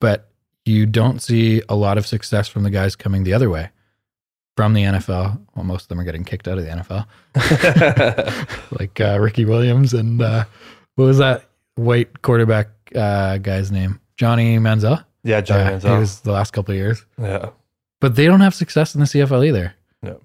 but 0.00 0.30
you 0.64 0.86
don't 0.86 1.20
see 1.20 1.60
a 1.68 1.74
lot 1.76 1.98
of 1.98 2.06
success 2.06 2.48
from 2.48 2.62
the 2.62 2.70
guys 2.70 2.96
coming 2.96 3.24
the 3.24 3.34
other 3.34 3.50
way 3.50 3.68
from 4.56 4.72
the 4.72 4.84
NFL. 4.84 5.38
Well, 5.54 5.66
most 5.66 5.82
of 5.82 5.88
them 5.88 6.00
are 6.00 6.04
getting 6.04 6.24
kicked 6.24 6.48
out 6.48 6.56
of 6.56 6.64
the 6.64 6.70
NFL, 6.70 7.06
like 8.80 8.98
uh, 9.02 9.18
Ricky 9.20 9.44
Williams 9.44 9.92
and 9.92 10.22
uh, 10.22 10.44
what 10.94 11.04
was 11.04 11.18
that 11.18 11.44
white 11.74 12.22
quarterback 12.22 12.68
uh, 12.94 13.38
guy's 13.38 13.70
name? 13.70 14.00
Johnny 14.16 14.58
Manziel. 14.58 15.04
yeah, 15.24 15.40
Johnny 15.40 15.64
Yeah, 15.64 15.78
Manziel. 15.78 15.94
He 15.94 16.00
was 16.00 16.20
the 16.20 16.32
last 16.32 16.52
couple 16.52 16.72
of 16.72 16.78
years, 16.78 17.04
yeah. 17.20 17.50
but 18.00 18.16
they 18.16 18.26
don't 18.26 18.40
have 18.40 18.54
success 18.54 18.94
in 18.94 19.00
the 19.00 19.06
CFL 19.06 19.46
either. 19.46 19.74
No. 20.02 20.20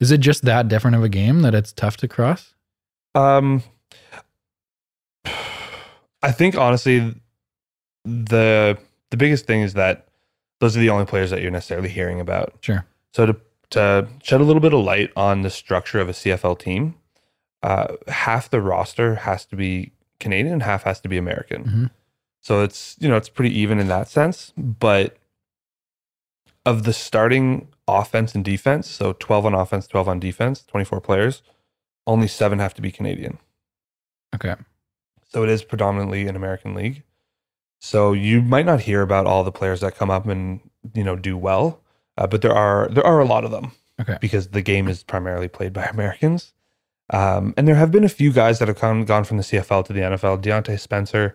Is 0.00 0.10
it 0.10 0.18
just 0.18 0.44
that 0.44 0.68
different 0.68 0.96
of 0.96 1.04
a 1.04 1.08
game 1.08 1.42
that 1.42 1.54
it's 1.54 1.72
tough 1.72 1.96
to 1.98 2.08
cross? 2.08 2.54
Um, 3.14 3.62
I 6.22 6.32
think 6.32 6.56
honestly, 6.56 7.14
the 8.04 8.78
the 9.10 9.16
biggest 9.16 9.46
thing 9.46 9.62
is 9.62 9.74
that 9.74 10.08
those 10.60 10.76
are 10.76 10.80
the 10.80 10.90
only 10.90 11.06
players 11.06 11.30
that 11.30 11.42
you're 11.42 11.50
necessarily 11.50 11.88
hearing 11.88 12.20
about. 12.20 12.54
Sure. 12.60 12.86
So 13.12 13.26
to 13.26 13.36
to 13.70 14.08
shed 14.22 14.40
a 14.40 14.44
little 14.44 14.60
bit 14.60 14.74
of 14.74 14.84
light 14.84 15.10
on 15.16 15.42
the 15.42 15.50
structure 15.50 16.00
of 16.00 16.08
a 16.08 16.12
CFL 16.12 16.58
team, 16.58 16.96
uh, 17.62 17.96
half 18.08 18.50
the 18.50 18.60
roster 18.60 19.16
has 19.16 19.44
to 19.46 19.56
be 19.56 19.92
Canadian, 20.20 20.60
half 20.60 20.84
has 20.84 21.00
to 21.00 21.08
be 21.08 21.16
American. 21.18 21.64
Mhm. 21.64 21.90
So 22.40 22.62
it's 22.62 22.96
you 23.00 23.08
know 23.08 23.16
it's 23.16 23.28
pretty 23.28 23.56
even 23.58 23.78
in 23.78 23.88
that 23.88 24.08
sense. 24.08 24.52
But 24.56 25.16
of 26.64 26.84
the 26.84 26.92
starting 26.92 27.68
offense 27.88 28.34
and 28.34 28.44
defense, 28.44 28.88
so 28.88 29.14
12 29.14 29.46
on 29.46 29.54
offense, 29.54 29.86
12 29.88 30.08
on 30.08 30.20
defense, 30.20 30.62
24 30.62 31.00
players, 31.00 31.42
only 32.06 32.28
seven 32.28 32.58
have 32.58 32.74
to 32.74 32.82
be 32.82 32.92
Canadian. 32.92 33.38
Okay. 34.34 34.54
So 35.32 35.42
it 35.42 35.48
is 35.48 35.62
predominantly 35.64 36.26
an 36.28 36.36
American 36.36 36.74
league. 36.74 37.02
So 37.80 38.12
you 38.12 38.42
might 38.42 38.66
not 38.66 38.80
hear 38.80 39.00
about 39.02 39.26
all 39.26 39.42
the 39.42 39.52
players 39.52 39.80
that 39.80 39.96
come 39.96 40.10
up 40.10 40.26
and 40.26 40.60
you 40.94 41.02
know 41.04 41.16
do 41.16 41.36
well, 41.36 41.80
uh, 42.16 42.26
but 42.26 42.42
there 42.42 42.54
are 42.54 42.88
there 42.88 43.06
are 43.06 43.20
a 43.20 43.24
lot 43.24 43.44
of 43.44 43.50
them. 43.50 43.72
Okay. 44.00 44.16
Because 44.20 44.48
the 44.48 44.62
game 44.62 44.88
is 44.88 45.02
primarily 45.02 45.48
played 45.48 45.72
by 45.72 45.84
Americans, 45.92 46.52
um, 47.10 47.54
and 47.56 47.66
there 47.68 47.74
have 47.74 47.90
been 47.90 48.04
a 48.04 48.08
few 48.08 48.32
guys 48.32 48.58
that 48.58 48.68
have 48.68 48.78
come, 48.78 49.04
gone 49.04 49.24
from 49.24 49.36
the 49.36 49.42
CFL 49.42 49.84
to 49.86 49.92
the 49.92 50.00
NFL. 50.00 50.42
Diontae 50.42 50.78
Spencer, 50.78 51.34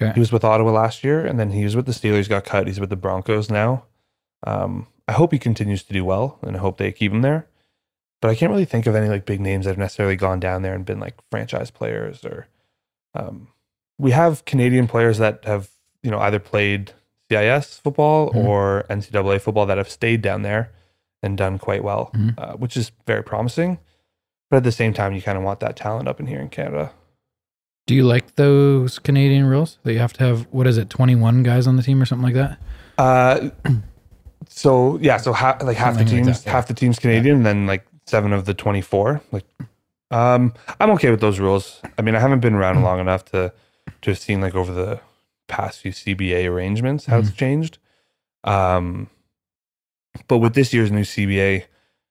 Okay. 0.00 0.12
he 0.14 0.20
was 0.20 0.32
with 0.32 0.44
Ottawa 0.44 0.70
last 0.70 1.02
year, 1.04 1.24
and 1.26 1.38
then 1.38 1.50
he 1.50 1.64
was 1.64 1.74
with 1.76 1.86
the 1.86 1.92
Steelers, 1.92 2.28
got 2.28 2.44
cut. 2.44 2.66
He's 2.66 2.80
with 2.80 2.90
the 2.90 2.96
Broncos 2.96 3.50
now. 3.50 3.84
Um, 4.46 4.86
I 5.08 5.12
hope 5.12 5.32
he 5.32 5.38
continues 5.38 5.82
to 5.84 5.92
do 5.92 6.04
well, 6.04 6.38
and 6.42 6.56
I 6.56 6.60
hope 6.60 6.78
they 6.78 6.92
keep 6.92 7.12
him 7.12 7.22
there. 7.22 7.46
But 8.22 8.30
I 8.30 8.34
can't 8.34 8.50
really 8.50 8.64
think 8.64 8.86
of 8.86 8.94
any 8.94 9.08
like 9.08 9.26
big 9.26 9.40
names 9.40 9.64
that 9.64 9.72
have 9.72 9.78
necessarily 9.78 10.16
gone 10.16 10.40
down 10.40 10.62
there 10.62 10.74
and 10.74 10.84
been 10.86 11.00
like 11.00 11.14
franchise 11.30 11.70
players 11.70 12.24
or. 12.24 12.46
Um, 13.14 13.48
we 13.98 14.12
have 14.12 14.44
Canadian 14.44 14.86
players 14.86 15.18
that 15.18 15.44
have 15.44 15.68
you 16.02 16.10
know 16.10 16.20
either 16.20 16.38
played 16.38 16.92
CIS 17.30 17.78
football 17.78 18.30
Mhm. 18.30 18.44
or 18.44 18.84
NCAA 18.88 19.38
football 19.40 19.66
that 19.66 19.78
have 19.78 19.90
stayed 19.90 20.22
down 20.22 20.42
there 20.42 20.70
and 21.22 21.36
done 21.36 21.58
quite 21.58 21.82
well, 21.84 22.10
Mhm. 22.14 22.34
uh, 22.38 22.52
which 22.56 22.76
is 22.76 22.92
very 23.06 23.22
promising. 23.24 23.78
But 24.50 24.58
at 24.58 24.64
the 24.64 24.72
same 24.72 24.92
time, 24.92 25.12
you 25.14 25.22
kind 25.22 25.38
of 25.38 25.44
want 25.44 25.60
that 25.60 25.76
talent 25.76 26.08
up 26.08 26.18
in 26.20 26.26
here 26.26 26.40
in 26.40 26.48
Canada. 26.48 26.92
Do 27.86 27.94
you 27.94 28.04
like 28.04 28.34
those 28.34 28.98
Canadian 28.98 29.46
rules 29.46 29.78
that 29.84 29.92
you 29.92 29.98
have 30.00 30.12
to 30.14 30.24
have? 30.24 30.46
What 30.50 30.66
is 30.66 30.76
it? 30.76 30.90
Twenty 30.90 31.14
one 31.14 31.42
guys 31.42 31.66
on 31.66 31.76
the 31.76 31.82
team 31.82 32.02
or 32.02 32.06
something 32.06 32.24
like 32.24 32.34
that? 32.34 32.58
Uh, 32.98 33.50
so 34.48 34.98
yeah, 35.00 35.16
so 35.16 35.32
ha- 35.32 35.58
like 35.62 35.76
half 35.76 35.94
the 35.94 36.00
Something 36.00 36.18
like 36.18 36.24
teams, 36.26 36.42
that, 36.42 36.46
yeah. 36.48 36.52
half 36.52 36.66
the 36.66 36.74
teams 36.74 36.98
Canadian, 36.98 37.36
and 37.36 37.46
then 37.46 37.66
like 37.66 37.86
seven 38.06 38.32
of 38.32 38.44
the 38.44 38.54
twenty 38.54 38.80
four. 38.80 39.20
Like, 39.32 39.44
um, 40.10 40.52
I'm 40.80 40.90
okay 40.90 41.10
with 41.10 41.20
those 41.20 41.38
rules. 41.38 41.80
I 41.98 42.02
mean, 42.02 42.14
I 42.14 42.20
haven't 42.20 42.40
been 42.40 42.54
around 42.54 42.82
long 42.82 43.00
enough 43.00 43.24
to 43.26 43.52
to 44.02 44.10
have 44.10 44.18
seen 44.18 44.40
like 44.40 44.54
over 44.54 44.72
the 44.72 45.00
past 45.48 45.80
few 45.80 45.92
CBA 45.92 46.48
arrangements 46.48 47.06
how 47.06 47.18
it's 47.18 47.32
changed. 47.32 47.78
Um, 48.44 49.10
but 50.28 50.38
with 50.38 50.54
this 50.54 50.72
year's 50.72 50.90
new 50.90 51.02
CBA, 51.02 51.64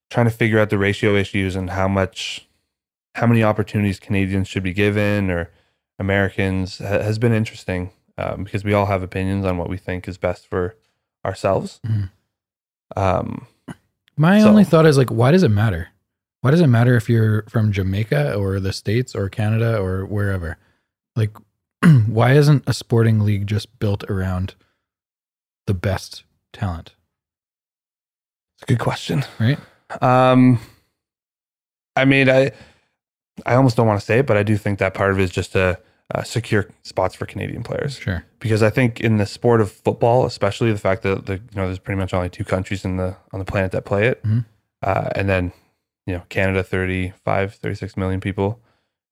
trying 0.10 0.26
to 0.26 0.32
figure 0.32 0.60
out 0.60 0.70
the 0.70 0.78
ratio 0.78 1.16
issues 1.16 1.56
and 1.56 1.70
how 1.72 1.88
much, 1.88 2.48
how 3.16 3.28
many 3.28 3.44
opportunities 3.44 4.00
Canadians 4.00 4.48
should 4.48 4.64
be 4.64 4.74
given 4.74 5.30
or 5.30 5.50
Americans 6.00 6.80
ha- 6.80 6.86
has 7.02 7.20
been 7.20 7.34
interesting 7.34 7.92
um, 8.18 8.44
because 8.44 8.64
we 8.64 8.74
all 8.74 8.88
have 8.88 9.04
opinions 9.04 9.46
on 9.46 9.58
what 9.58 9.70
we 9.70 9.78
think 9.78 10.08
is 10.08 10.18
best 10.18 10.48
for 10.48 10.76
ourselves. 11.26 11.80
Mhm. 11.86 12.10
Um, 12.96 13.48
My 14.18 14.42
So- 14.42 14.50
only 14.50 14.66
thought 14.66 14.86
is 14.86 14.98
like, 14.98 15.10
why 15.10 15.32
does 15.32 15.44
it 15.44 15.50
matter? 15.50 15.90
Why 16.42 16.52
does 16.52 16.60
it 16.62 16.68
matter 16.68 16.96
if 16.98 17.10
you're 17.10 17.44
from 17.44 17.72
Jamaica 17.72 18.34
or 18.36 18.60
the 18.60 18.74
States 18.74 19.16
or 19.16 19.30
Canada 19.30 19.78
or 19.80 20.06
wherever? 20.06 20.58
Like, 21.16 21.32
why 22.08 22.34
isn't 22.34 22.64
a 22.68 22.74
sporting 22.74 23.20
league 23.22 23.48
just 23.48 23.80
built 23.80 24.04
around 24.10 24.56
the 25.68 25.74
best 25.74 26.24
talent? 26.52 26.96
it's 28.56 28.64
a 28.64 28.66
good 28.66 28.80
question, 28.80 29.24
Right. 29.40 29.60
Um, 30.02 30.60
I 31.96 32.06
mean, 32.06 32.30
I 32.30 32.52
I 33.46 33.56
almost 33.56 33.78
don't 33.78 33.88
want 33.88 34.00
to 34.00 34.06
say 34.06 34.20
it, 34.20 34.26
but 34.26 34.38
I 34.38 34.44
do 34.44 34.58
think 34.58 34.80
that 34.80 34.94
part 34.94 35.12
of 35.12 35.20
it 35.20 35.24
is 35.24 35.32
just 35.32 35.54
to 35.54 35.80
uh, 36.14 36.24
secure 36.24 36.70
spots 36.84 37.16
for 37.16 37.26
Canadian 37.26 37.64
players. 37.64 37.98
Sure. 37.98 38.24
because 38.40 38.64
I 38.64 38.70
think 38.70 39.00
in 39.00 39.18
the 39.18 39.26
sport 39.26 39.62
of 39.62 39.72
football, 39.72 40.26
especially 40.26 40.72
the 40.72 40.80
fact 40.80 41.04
that 41.04 41.26
the, 41.26 41.34
you 41.36 41.56
know 41.56 41.66
there's 41.66 41.80
pretty 41.80 42.00
much 42.00 42.14
only 42.14 42.30
two 42.30 42.44
countries 42.46 42.84
in 42.86 42.98
the 42.98 43.16
on 43.32 43.40
the 43.40 43.46
planet 43.46 43.72
that 43.72 43.86
play 43.86 44.08
it, 44.08 44.24
Mhm. 44.24 44.46
uh, 44.82 45.10
and 45.16 45.28
then 45.30 45.52
you 46.08 46.14
know 46.16 46.24
Canada 46.30 46.64
35, 46.64 47.56
36 47.56 47.96
million 47.98 48.20
people, 48.20 48.60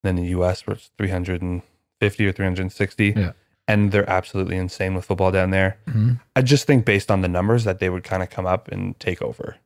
then 0.03 0.15
the 0.15 0.25
U.S. 0.37 0.65
where 0.65 0.75
it's 0.75 0.89
350 0.97 2.25
or 2.27 2.31
360, 2.31 3.13
Yeah. 3.15 3.31
and 3.67 3.91
they're 3.91 4.09
absolutely 4.09 4.57
insane 4.57 4.95
with 4.95 5.05
football 5.05 5.31
down 5.31 5.51
there. 5.51 5.77
hmm 5.87 6.13
I 6.35 6.41
just 6.41 6.65
think 6.67 6.85
based 6.85 7.11
on 7.11 7.21
the 7.21 7.27
numbers 7.27 7.63
that 7.63 7.79
they 7.79 7.89
would 7.89 8.03
kind 8.03 8.23
of 8.23 8.29
come 8.29 8.45
up 8.45 8.67
and 8.69 8.99
take 8.99 9.21
over. 9.21 9.57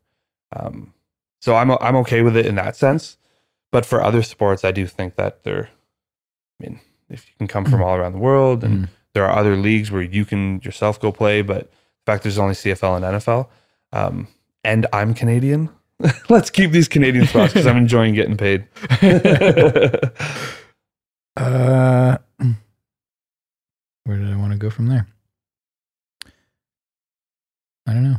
Um, 0.53 0.93
so 1.41 1.55
I'm 1.55 1.71
I'm 1.71 1.95
okay 1.97 2.21
with 2.21 2.37
it 2.37 2.45
in 2.45 2.55
that 2.55 2.75
sense, 2.77 3.17
but 3.71 3.85
for 3.85 4.01
other 4.01 4.23
sports, 4.23 4.63
I 4.63 4.71
do 4.71 4.87
think 4.87 5.15
that 5.15 5.43
they're. 5.43 5.69
I 6.59 6.63
mean, 6.63 6.79
if 7.09 7.27
you 7.27 7.33
can 7.37 7.47
come 7.47 7.65
from 7.65 7.81
all 7.83 7.95
around 7.95 8.13
the 8.13 8.19
world 8.19 8.63
and 8.63 8.85
Mhm. 8.85 8.89
there 9.13 9.25
are 9.25 9.37
other 9.37 9.55
leagues 9.57 9.91
where 9.91 10.01
you 10.03 10.23
can 10.25 10.61
yourself 10.63 10.99
go 10.99 11.11
play, 11.11 11.41
but 11.41 11.63
the 11.71 12.11
fact 12.11 12.23
there's 12.23 12.37
only 12.37 12.53
CFL 12.53 12.95
and 12.95 13.03
NFL, 13.05 13.49
um, 13.91 14.27
and 14.63 14.85
I'm 14.93 15.13
Canadian. 15.13 15.69
Let's 16.29 16.49
keep 16.49 16.71
these 16.71 16.87
Canadian 16.87 17.27
spots 17.27 17.53
because 17.53 17.67
I'm 17.67 17.77
enjoying 17.85 18.13
getting 18.13 18.37
paid. 18.37 18.67
Uh, 21.37 22.17
where 24.03 24.17
did 24.17 24.29
I 24.31 24.35
want 24.35 24.51
to 24.51 24.57
go 24.57 24.69
from 24.69 24.87
there? 24.87 25.07
I 27.87 27.93
don't 27.93 28.03
know. 28.03 28.17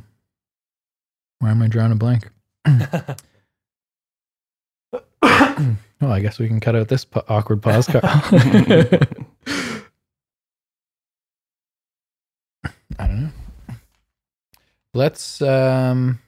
Why 1.41 1.51
am 1.51 1.61
I 1.63 1.69
drawing 1.69 1.93
a 1.93 1.95
blank? 1.95 2.31
Oh, 6.05 6.11
I 6.11 6.21
guess 6.21 6.39
we 6.41 6.49
can 6.49 6.59
cut 6.59 6.75
out 6.75 6.89
this 6.89 7.05
pa- 7.05 7.23
awkward 7.29 7.63
pause, 7.63 7.87
Carl. 7.87 8.01
I 12.99 13.07
don't 13.07 13.23
know. 13.25 13.31
Let's. 14.95 15.41
um 15.43 16.19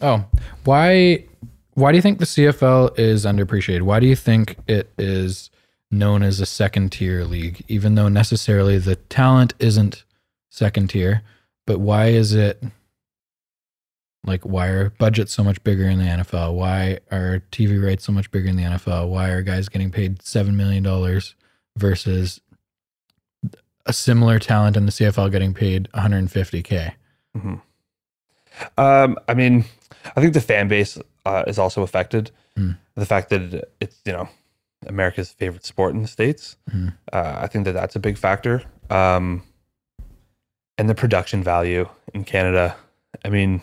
Oh, 0.00 0.24
why? 0.64 1.24
Why 1.74 1.92
do 1.92 1.96
you 1.96 2.02
think 2.02 2.18
the 2.18 2.24
CFL 2.24 2.98
is 2.98 3.24
underappreciated? 3.26 3.82
Why 3.82 4.00
do 4.00 4.06
you 4.06 4.16
think 4.16 4.56
it 4.66 4.90
is 4.98 5.50
known 5.90 6.22
as 6.22 6.40
a 6.40 6.46
second 6.46 6.92
tier 6.92 7.24
league, 7.24 7.62
even 7.68 7.94
though 7.94 8.08
necessarily 8.08 8.78
the 8.78 8.96
talent 8.96 9.52
isn't 9.58 10.04
second 10.48 10.88
tier? 10.90 11.22
But 11.66 11.78
why 11.80 12.06
is 12.06 12.32
it 12.34 12.62
like 14.24 14.42
why 14.44 14.68
are 14.68 14.90
budgets 14.90 15.32
so 15.32 15.42
much 15.42 15.62
bigger 15.64 15.84
in 15.84 15.98
the 15.98 16.04
NFL? 16.04 16.54
Why 16.54 16.98
are 17.10 17.42
TV 17.52 17.82
rates 17.82 18.04
so 18.04 18.12
much 18.12 18.30
bigger 18.30 18.48
in 18.48 18.56
the 18.56 18.64
NFL? 18.64 19.08
Why 19.08 19.30
are 19.30 19.42
guys 19.42 19.68
getting 19.68 19.90
paid 19.90 20.22
seven 20.22 20.56
million 20.56 20.82
dollars 20.82 21.34
versus 21.76 22.40
a 23.86 23.92
similar 23.92 24.38
talent 24.38 24.76
in 24.76 24.84
the 24.86 24.92
CFL 24.92 25.30
getting 25.30 25.54
paid 25.54 25.88
150k? 25.94 26.92
Mhm. 27.36 27.60
Um, 28.76 29.16
I 29.28 29.34
mean, 29.34 29.64
I 30.16 30.20
think 30.20 30.34
the 30.34 30.40
fan 30.40 30.68
base 30.68 30.98
uh, 31.24 31.44
is 31.46 31.58
also 31.58 31.82
affected. 31.82 32.30
Mm. 32.58 32.76
The 32.94 33.06
fact 33.06 33.30
that 33.30 33.70
it's 33.80 34.00
you 34.04 34.12
know 34.12 34.28
America's 34.86 35.30
favorite 35.32 35.64
sport 35.64 35.94
in 35.94 36.02
the 36.02 36.08
states. 36.08 36.56
Mhm. 36.70 36.94
Uh, 37.12 37.36
I 37.38 37.46
think 37.46 37.64
that 37.64 37.72
that's 37.72 37.96
a 37.96 38.00
big 38.00 38.18
factor. 38.18 38.62
Um, 38.90 39.44
and 40.76 40.88
the 40.88 40.94
production 40.94 41.42
value 41.42 41.88
in 42.12 42.24
Canada. 42.24 42.76
I 43.24 43.28
mean, 43.28 43.62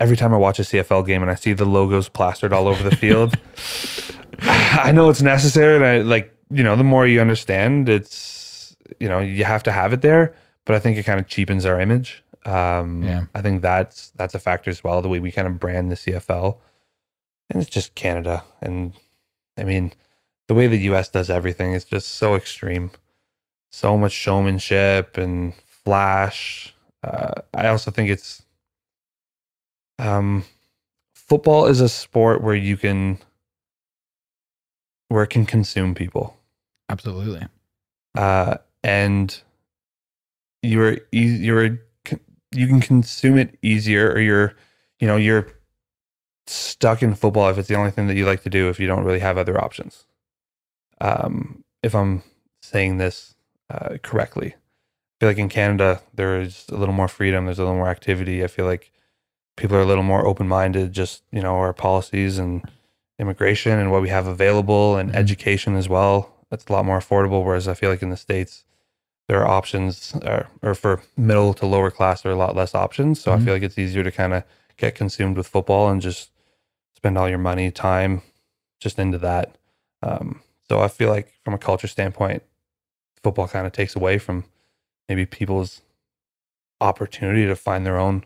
every 0.00 0.16
time 0.16 0.34
I 0.34 0.36
watch 0.36 0.58
a 0.58 0.62
CFL 0.62 1.06
game 1.06 1.22
and 1.22 1.30
I 1.30 1.34
see 1.34 1.52
the 1.52 1.64
logos 1.64 2.08
plastered 2.08 2.52
all 2.52 2.68
over 2.68 2.88
the 2.88 2.94
field, 2.96 3.38
I 4.42 4.92
know 4.92 5.08
it's 5.08 5.22
necessary. 5.22 5.76
And 5.76 5.84
I 5.84 5.98
like 5.98 6.32
you 6.50 6.62
know 6.62 6.76
the 6.76 6.84
more 6.84 7.06
you 7.06 7.20
understand, 7.20 7.88
it's 7.88 8.76
you 9.00 9.08
know 9.08 9.20
you 9.20 9.44
have 9.44 9.62
to 9.64 9.72
have 9.72 9.92
it 9.92 10.02
there 10.02 10.34
but 10.66 10.74
I 10.74 10.80
think 10.80 10.98
it 10.98 11.04
kind 11.04 11.18
of 11.18 11.26
cheapens 11.28 11.64
our 11.64 11.80
image. 11.80 12.22
Um, 12.44 13.02
Yeah. 13.02 13.24
I 13.34 13.40
think 13.40 13.62
that's 13.62 14.10
that's 14.10 14.34
a 14.34 14.38
factor 14.38 14.68
as 14.68 14.84
well. 14.84 15.00
The 15.00 15.08
way 15.08 15.20
we 15.20 15.32
kind 15.32 15.48
of 15.48 15.58
brand 15.58 15.90
the 15.90 15.94
CFL, 15.96 16.58
and 17.48 17.62
it's 17.62 17.70
just 17.70 17.94
Canada, 17.94 18.44
and 18.60 18.92
I 19.56 19.64
mean, 19.64 19.92
the 20.48 20.54
way 20.54 20.66
the 20.66 20.78
U.S. 20.90 21.08
does 21.08 21.30
everything 21.30 21.72
is 21.72 21.84
just 21.84 22.16
so 22.16 22.34
extreme, 22.34 22.90
so 23.70 23.96
much 23.96 24.12
showmanship 24.12 25.16
and 25.16 25.54
flash. 25.84 26.74
Uh, 27.02 27.40
I 27.54 27.68
also 27.68 27.90
think 27.90 28.10
it's 28.10 28.42
um, 29.98 30.44
football 31.14 31.66
is 31.66 31.80
a 31.80 31.88
sport 31.88 32.42
where 32.42 32.54
you 32.54 32.76
can 32.76 33.18
where 35.08 35.22
it 35.22 35.30
can 35.30 35.46
consume 35.46 35.94
people 35.94 36.36
Absolutely. 36.88 37.46
uh, 38.16 38.56
and 38.82 39.42
you're 40.62 40.98
you're 41.12 41.78
you 42.52 42.66
can 42.66 42.80
consume 42.80 43.38
it 43.38 43.58
easier, 43.62 44.10
or 44.10 44.20
you're 44.20 44.54
you 44.98 45.06
know 45.06 45.16
you're 45.16 45.48
stuck 46.46 47.02
in 47.02 47.14
football 47.14 47.48
if 47.48 47.58
it's 47.58 47.68
the 47.68 47.74
only 47.74 47.90
thing 47.90 48.06
that 48.06 48.16
you 48.16 48.24
like 48.24 48.42
to 48.42 48.50
do 48.50 48.68
if 48.68 48.78
you 48.78 48.86
don't 48.86 49.04
really 49.04 49.18
have 49.18 49.38
other 49.38 49.60
options. 49.62 50.06
Um, 51.00 51.64
if 51.82 51.94
I'm 51.94 52.22
saying 52.62 52.98
this 52.98 53.34
uh, 53.68 53.98
correctly, 54.02 54.54
I 54.54 55.14
feel 55.20 55.28
like 55.28 55.38
in 55.38 55.48
Canada 55.48 56.02
there's 56.14 56.66
a 56.70 56.76
little 56.76 56.94
more 56.94 57.08
freedom, 57.08 57.44
there's 57.44 57.58
a 57.58 57.62
little 57.62 57.76
more 57.76 57.88
activity. 57.88 58.42
I 58.42 58.46
feel 58.46 58.66
like 58.66 58.92
people 59.56 59.76
are 59.76 59.80
a 59.82 59.86
little 59.86 60.04
more 60.04 60.26
open 60.26 60.46
minded. 60.48 60.92
Just 60.92 61.22
you 61.32 61.40
know 61.42 61.56
our 61.56 61.72
policies 61.72 62.38
and 62.38 62.62
immigration 63.18 63.78
and 63.78 63.90
what 63.90 64.02
we 64.02 64.10
have 64.10 64.26
available 64.26 64.96
and 64.96 65.10
Mhm. 65.10 65.14
education 65.16 65.74
as 65.76 65.88
well. 65.88 66.30
That's 66.50 66.66
a 66.66 66.72
lot 66.72 66.84
more 66.84 66.98
affordable. 66.98 67.44
Whereas 67.44 67.66
I 67.66 67.74
feel 67.74 67.90
like 67.90 68.02
in 68.02 68.10
the 68.10 68.16
states, 68.16 68.64
there 69.28 69.40
are 69.42 69.48
options, 69.48 70.14
or, 70.24 70.46
or 70.62 70.74
for 70.74 71.02
middle 71.16 71.52
to 71.54 71.66
lower 71.66 71.90
class, 71.90 72.22
there 72.22 72.30
are 72.30 72.34
a 72.34 72.38
lot 72.38 72.54
less 72.54 72.74
options. 72.74 73.20
So 73.20 73.30
Mhm. 73.32 73.40
I 73.40 73.44
feel 73.44 73.54
like 73.54 73.62
it's 73.62 73.78
easier 73.78 74.04
to 74.04 74.12
kind 74.12 74.32
of 74.34 74.44
get 74.76 74.94
consumed 74.94 75.36
with 75.36 75.48
football 75.48 75.88
and 75.88 76.00
just 76.02 76.30
spend 76.94 77.16
all 77.18 77.28
your 77.28 77.38
money, 77.38 77.70
time, 77.70 78.22
just 78.80 78.98
into 78.98 79.18
that. 79.18 79.56
Um, 80.02 80.40
so 80.68 80.80
I 80.80 80.88
feel 80.88 81.08
like 81.08 81.32
from 81.44 81.54
a 81.54 81.58
culture 81.58 81.88
standpoint, 81.88 82.42
football 83.22 83.48
kind 83.48 83.66
of 83.66 83.72
takes 83.72 83.96
away 83.96 84.18
from 84.18 84.44
maybe 85.08 85.24
people's 85.26 85.80
opportunity 86.80 87.46
to 87.46 87.56
find 87.56 87.86
their 87.86 87.98
own 87.98 88.24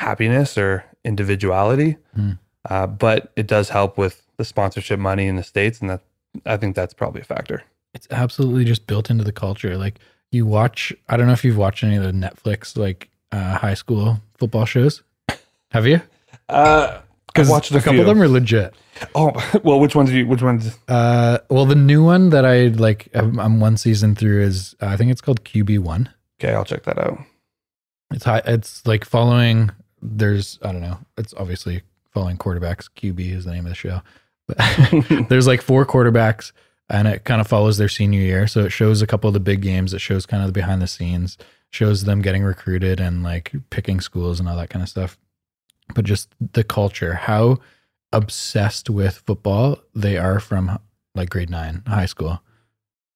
happiness 0.00 0.56
or 0.58 0.84
individuality. 1.04 1.96
Hmm. 2.14 2.32
Uh, 2.68 2.86
but 2.86 3.32
it 3.36 3.46
does 3.46 3.68
help 3.68 3.96
with 3.98 4.22
the 4.36 4.44
sponsorship 4.44 4.98
money 4.98 5.26
in 5.26 5.36
the 5.36 5.42
states, 5.42 5.80
and 5.80 5.90
that 5.90 6.00
I 6.46 6.56
think 6.56 6.74
that's 6.76 6.94
probably 6.94 7.20
a 7.20 7.24
factor. 7.24 7.62
It's 7.94 8.06
absolutely 8.10 8.64
just 8.64 8.86
built 8.86 9.10
into 9.10 9.24
the 9.24 9.32
culture. 9.32 9.76
Like 9.76 9.98
you 10.30 10.46
watch, 10.46 10.92
I 11.08 11.16
don't 11.16 11.26
know 11.26 11.32
if 11.32 11.44
you've 11.44 11.56
watched 11.56 11.82
any 11.84 11.96
of 11.96 12.02
the 12.02 12.12
Netflix 12.12 12.76
like 12.76 13.08
uh, 13.32 13.56
high 13.58 13.74
school 13.74 14.20
football 14.38 14.64
shows. 14.66 15.02
Have 15.70 15.86
you? 15.86 16.00
Uh, 16.48 17.00
Because 17.26 17.48
watched 17.48 17.70
a 17.72 17.76
a 17.76 17.78
couple 17.78 17.92
few. 17.94 18.00
of 18.02 18.06
them 18.06 18.20
are 18.22 18.28
legit. 18.28 18.74
oh 19.14 19.32
well, 19.64 19.80
which 19.80 19.94
ones? 19.94 20.10
Do 20.10 20.16
you, 20.18 20.26
which 20.26 20.42
ones? 20.42 20.76
Uh, 20.88 21.38
well, 21.48 21.64
the 21.66 21.74
new 21.74 22.04
one 22.04 22.30
that 22.30 22.44
I 22.44 22.68
like, 22.68 23.08
I'm, 23.14 23.38
I'm 23.40 23.60
one 23.60 23.76
season 23.76 24.14
through 24.14 24.42
is 24.42 24.74
uh, 24.82 24.86
I 24.86 24.96
think 24.96 25.10
it's 25.10 25.20
called 25.20 25.44
QB 25.44 25.78
one. 25.80 26.10
Okay, 26.40 26.52
I'll 26.54 26.64
check 26.64 26.82
that 26.84 26.98
out. 26.98 27.18
It's 28.12 28.24
high. 28.24 28.42
It's 28.44 28.86
like 28.86 29.04
following. 29.04 29.70
There's 30.02 30.58
I 30.62 30.72
don't 30.72 30.80
know. 30.80 30.98
It's 31.16 31.34
obviously 31.34 31.82
following 32.12 32.36
quarterbacks. 32.36 32.88
QB 32.96 33.36
is 33.36 33.44
the 33.44 33.52
name 33.52 33.66
of 33.66 33.70
the 33.70 33.74
show. 33.74 34.02
But 34.46 34.58
there's 35.28 35.46
like 35.46 35.62
four 35.62 35.86
quarterbacks, 35.86 36.52
and 36.88 37.06
it 37.06 37.24
kind 37.24 37.40
of 37.40 37.46
follows 37.46 37.78
their 37.78 37.88
senior 37.88 38.20
year. 38.20 38.46
So 38.46 38.64
it 38.64 38.70
shows 38.70 39.02
a 39.02 39.06
couple 39.06 39.28
of 39.28 39.34
the 39.34 39.40
big 39.40 39.62
games. 39.62 39.94
It 39.94 40.00
shows 40.00 40.26
kind 40.26 40.42
of 40.42 40.48
the 40.48 40.52
behind 40.52 40.82
the 40.82 40.86
scenes. 40.86 41.38
Shows 41.70 42.02
them 42.04 42.20
getting 42.20 42.42
recruited 42.42 42.98
and 42.98 43.22
like 43.22 43.52
picking 43.70 44.00
schools 44.00 44.40
and 44.40 44.48
all 44.48 44.56
that 44.56 44.70
kind 44.70 44.82
of 44.82 44.88
stuff. 44.88 45.16
But 45.94 46.04
just 46.04 46.34
the 46.52 46.64
culture, 46.64 47.14
how 47.14 47.58
obsessed 48.12 48.90
with 48.90 49.22
football 49.24 49.78
they 49.94 50.16
are 50.16 50.40
from 50.40 50.80
like 51.14 51.30
grade 51.30 51.50
nine, 51.50 51.82
high 51.86 52.06
school. 52.06 52.42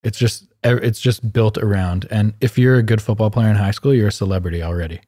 It's 0.02 0.18
just 0.18 0.46
it's 0.62 1.00
just 1.00 1.32
built 1.32 1.58
around. 1.58 2.06
And 2.10 2.34
if 2.40 2.58
you're 2.58 2.76
a 2.76 2.82
good 2.82 3.02
football 3.02 3.30
player 3.30 3.48
in 3.48 3.56
high 3.56 3.70
school, 3.70 3.94
you're 3.94 4.08
a 4.08 4.12
celebrity 4.12 4.62
already. 4.62 5.00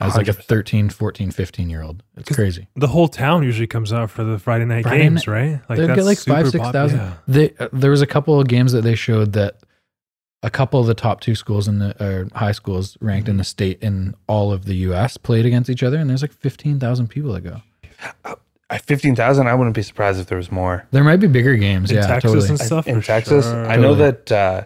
As 0.00 0.16
like 0.16 0.28
a 0.28 0.32
100%. 0.32 0.44
13, 0.44 0.88
14, 0.88 1.30
15 1.30 1.68
year 1.70 1.82
old. 1.82 2.02
It's 2.16 2.34
crazy. 2.34 2.68
The 2.76 2.86
whole 2.88 3.06
town 3.08 3.42
usually 3.42 3.66
comes 3.66 3.92
out 3.92 4.10
for 4.10 4.24
the 4.24 4.38
Friday 4.38 4.64
night 4.64 4.84
Friday 4.84 5.02
games, 5.02 5.26
night- 5.26 5.32
right? 5.32 5.60
Like 5.68 5.78
They'd 5.78 5.86
get 5.88 5.96
that's 5.96 6.06
like 6.06 6.18
five, 6.18 6.46
super 6.46 6.50
six 6.50 6.62
pop- 6.62 6.72
thousand. 6.72 6.98
yeah. 6.98 7.12
They 7.28 7.54
uh, 7.58 7.68
there 7.72 7.90
was 7.90 8.00
a 8.02 8.06
couple 8.06 8.40
of 8.40 8.48
games 8.48 8.72
that 8.72 8.82
they 8.82 8.94
showed 8.94 9.32
that 9.34 9.58
a 10.42 10.48
couple 10.50 10.80
of 10.80 10.86
the 10.86 10.94
top 10.94 11.20
two 11.20 11.34
schools 11.34 11.68
in 11.68 11.80
the 11.80 11.94
uh, 12.32 12.38
high 12.38 12.52
schools 12.52 12.96
ranked 13.02 13.28
in 13.28 13.36
the 13.36 13.44
state 13.44 13.78
in 13.82 14.14
all 14.26 14.52
of 14.52 14.64
the 14.64 14.74
U.S. 14.88 15.18
played 15.18 15.44
against 15.44 15.68
each 15.68 15.82
other, 15.82 15.98
and 15.98 16.08
there's 16.08 16.22
like 16.22 16.32
fifteen 16.32 16.78
thousand 16.80 17.08
people 17.08 17.32
that 17.34 17.42
go. 17.42 17.60
At 18.70 18.82
fifteen 18.86 19.14
thousand, 19.16 19.48
I 19.48 19.54
wouldn't 19.54 19.74
be 19.74 19.82
surprised 19.82 20.20
if 20.20 20.28
there 20.28 20.38
was 20.38 20.50
more. 20.50 20.86
There 20.92 21.02
might 21.04 21.16
be 21.16 21.26
bigger 21.26 21.56
games, 21.56 21.90
In 21.90 21.96
yeah, 21.98 22.06
Texas 22.06 22.30
totally. 22.32 22.48
and 22.50 22.58
stuff 22.60 22.86
in 22.88 23.02
Texas. 23.02 23.44
sure. 23.44 23.66
I 23.66 23.76
know 23.76 23.94
Totally. 23.94 24.10
that. 24.12 24.32
Uh, 24.32 24.64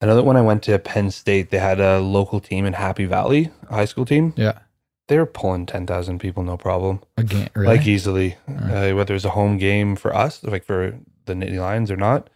I 0.00 0.06
know 0.06 0.16
that 0.16 0.24
when 0.24 0.36
I 0.36 0.40
went 0.42 0.62
to 0.64 0.78
Penn 0.78 1.10
State, 1.10 1.50
they 1.50 1.58
had 1.58 1.78
a 1.80 2.00
local 2.00 2.40
team 2.40 2.64
in 2.64 2.72
Happy 2.72 3.04
Valley, 3.04 3.50
a 3.68 3.74
high 3.74 3.84
school 3.84 4.06
team. 4.06 4.32
yeah, 4.36 4.60
They 5.08 5.18
were 5.18 5.26
pulling 5.26 5.66
ten 5.66 5.86
thousand 5.86 6.18
people, 6.20 6.42
no 6.42 6.56
problem, 6.56 7.02
a 7.18 7.22
game, 7.24 7.48
really? 7.54 7.76
like 7.76 7.86
easily. 7.86 8.36
Uh, 8.48 8.92
whether 8.92 9.14
it's 9.14 9.24
a 9.26 9.30
home 9.30 9.58
game 9.58 9.96
for 9.96 10.14
us, 10.14 10.42
like 10.42 10.64
for 10.64 10.98
the 11.26 11.34
Nittany 11.34 11.58
Lions 11.60 11.90
or 11.90 11.96
not, 11.96 12.30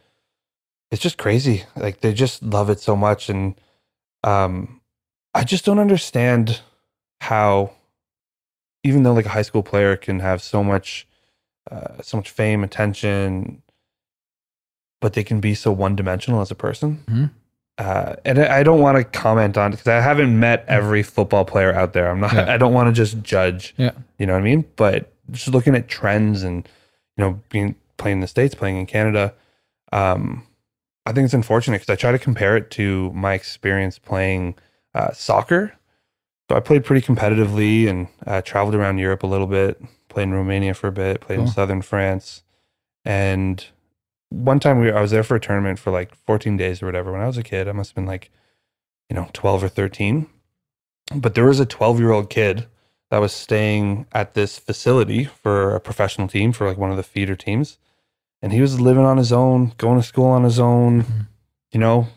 it's 0.91 1.01
just 1.03 1.17
crazy. 1.17 1.65
Like 1.75 2.01
they 2.03 2.13
just 2.13 2.43
love 2.43 2.69
it 2.69 2.81
so 2.81 2.95
much, 2.97 3.31
and 3.31 3.59
um, 4.23 4.81
I 5.35 5.45
just 5.45 5.65
don't 5.65 5.79
understand 5.79 6.61
how, 7.23 7.71
even 8.83 9.05
though 9.05 9.15
like 9.15 9.27
a 9.27 9.31
high 9.31 9.43
school 9.43 9.63
player 9.63 9.97
can 9.97 10.21
have 10.21 10.43
so 10.43 10.63
much, 10.63 11.09
uh, 11.71 12.03
so 12.03 12.19
much 12.19 12.29
fame, 12.31 12.63
attention, 12.63 13.63
but 15.01 15.15
they 15.15 15.25
can 15.25 15.41
be 15.41 15.55
so 15.55 15.73
one 15.73 15.97
dimensional 15.97 16.43
as 16.43 16.51
a 16.51 16.55
person. 16.55 17.03
Mhm. 17.09 17.31
Uh, 17.77 18.15
and 18.25 18.39
I 18.39 18.63
don't 18.63 18.81
want 18.81 18.99
to 18.99 19.05
comment 19.05 19.57
on 19.59 19.73
it 19.73 19.77
because 19.77 19.89
I 19.89 20.01
haven't 20.01 20.39
met 20.39 20.65
every 20.69 21.03
football 21.03 21.45
player 21.45 21.73
out 21.73 21.93
there. 21.93 22.09
I'm 22.09 22.21
not. 22.21 22.33
Yeah. 22.33 22.53
I 22.53 22.57
don't 22.57 22.73
want 22.73 22.89
to 22.89 22.93
just 22.93 23.21
judge. 23.23 23.75
Yeah. 23.77 23.91
You 24.19 24.27
know 24.27 24.35
what 24.35 24.41
I 24.41 24.45
mean? 24.45 24.65
But 24.77 25.13
just 25.31 25.49
looking 25.49 25.75
at 25.75 25.89
trends 25.89 26.43
and 26.43 26.69
you 27.17 27.25
know 27.25 27.41
being 27.49 27.75
playing 27.97 28.19
in 28.19 28.21
the 28.21 28.29
states, 28.29 28.55
playing 28.55 28.77
in 28.77 28.87
Canada, 28.87 29.35
um, 29.93 30.47
I 31.05 31.13
think 31.13 31.25
it's 31.25 31.35
unfortunate 31.35 31.81
because 31.81 31.93
I 31.93 31.97
try 31.97 32.13
to 32.13 32.19
compare 32.19 32.57
it 32.57 32.71
to 32.73 33.13
my 33.13 33.35
experience 33.35 33.99
playing 33.99 34.55
uh, 34.95 35.13
soccer. 35.13 35.75
So 36.49 36.57
I 36.57 36.61
played 36.61 36.85
pretty 36.85 37.05
competitively 37.05 37.89
and 37.89 38.07
uh, 38.27 38.43
traveled 38.43 38.75
around 38.75 38.99
Europe 38.99 39.23
a 39.23 39.27
little 39.27 39.47
bit. 39.47 39.83
Played 40.09 40.25
in 40.25 40.35
Romania 40.35 40.75
for 40.75 40.89
a 40.89 40.93
bit. 40.93 41.21
Played 41.23 41.41
in 41.41 41.49
southern 41.49 41.83
France, 41.83 42.45
and 43.05 43.67
one 44.31 44.61
time 44.61 44.81
we 44.81 44.91
I 44.91 45.01
was 45.01 45.11
there 45.11 45.23
for 45.23 45.37
a 45.37 45.41
tournament 45.41 45.79
for 45.79 45.91
like 45.91 46.15
14 46.15 46.57
days 46.57 46.83
or 46.83 46.87
whatever. 46.87 47.13
When 47.13 47.21
I 47.21 47.27
was 47.27 47.39
a 47.39 47.43
kid, 47.43 47.69
I 47.69 47.73
must 47.73 47.91
have 47.91 47.95
been 47.95 48.07
like, 48.07 48.31
you 49.09 49.17
know, 49.17 49.29
12 49.33 49.65
or 49.65 49.69
13. 49.69 50.27
But 51.15 51.35
there 51.35 51.45
was 51.45 51.61
a 51.61 51.67
12 51.67 52.01
year 52.01 52.11
old 52.13 52.31
kid 52.31 52.67
that 53.11 53.19
was 53.19 53.33
staying 53.33 54.07
at 54.13 54.35
this 54.35 54.59
facility 54.59 55.25
for 55.25 55.75
a 55.75 55.81
professional 55.81 56.27
team 56.29 56.53
for 56.53 56.67
like 56.67 56.79
one 56.79 56.91
of 56.91 56.97
the 56.97 57.03
feeder 57.03 57.37
teams. 57.37 57.79
And 58.43 58.53
he 58.53 58.61
was 58.61 58.81
living 58.81 59.05
on 59.05 59.17
his 59.17 59.33
own, 59.33 59.73
going 59.79 59.99
to 60.01 60.07
school 60.07 60.27
on 60.27 60.45
his 60.45 60.59
own. 60.59 61.03
Mhm. 61.03 61.27
You 61.73 61.81
know, 61.81 62.09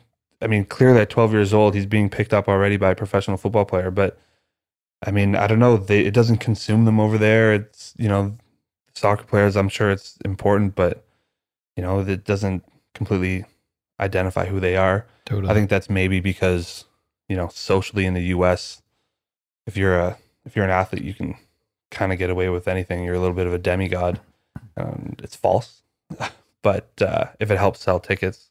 I 0.42 0.48
mean, 0.48 0.66
clearly 0.66 1.02
at 1.02 1.10
12 1.10 1.34
years 1.34 1.54
old, 1.54 1.74
he's 1.74 1.86
being 1.86 2.10
picked 2.10 2.34
up 2.34 2.48
already 2.48 2.78
by 2.78 2.92
a 2.92 2.96
professional 2.96 3.38
football 3.38 3.66
player. 3.66 3.92
But 3.92 4.18
I 5.06 5.12
mean, 5.12 5.36
I 5.36 5.48
don't 5.48 5.60
know. 5.60 5.78
They, 5.78 6.02
it 6.02 6.14
doesn't 6.14 6.38
consume 6.38 6.86
them 6.86 7.00
over 7.00 7.18
there. 7.18 7.54
It's, 7.54 7.94
you 7.98 8.08
know, 8.10 8.36
soccer 8.96 9.24
players, 9.24 9.56
I'm 9.56 9.70
sure 9.70 9.92
it's 9.92 10.18
important, 10.26 10.76
but, 10.76 11.04
you 11.78 11.84
know, 11.84 12.00
it 12.02 12.26
doesn't 12.26 12.66
completely 12.94 13.46
identify 14.00 14.46
who 14.48 14.60
they 14.60 14.76
are. 14.76 15.06
totally. 15.26 15.50
I 15.50 15.54
think 15.54 15.70
that's 15.70 15.90
maybe 15.90 16.20
because 16.20 16.84
you 17.30 17.38
know 17.38 17.48
socially 17.54 18.06
in 18.06 18.14
the 18.14 18.24
U.S. 18.36 18.82
if 19.66 19.78
you're 19.78 19.98
a 19.98 20.18
if 20.46 20.56
you're 20.56 20.66
an 20.66 20.72
athlete, 20.72 21.04
you 21.04 21.14
can 21.14 21.36
kind 21.92 22.12
of 22.12 22.18
get 22.18 22.30
away 22.30 22.50
with 22.50 22.68
anything. 22.68 23.04
You're 23.04 23.16
a 23.16 23.20
little 23.20 23.36
bit 23.36 23.48
of 23.48 23.54
a 23.54 23.58
demigod. 23.58 24.20
Um, 24.76 25.16
it's 25.20 25.36
false, 25.36 25.84
but 26.62 26.90
uh, 27.02 27.26
if 27.40 27.52
it 27.52 27.58
helps 27.58 27.82
sell 27.82 28.00
tickets, 28.00 28.50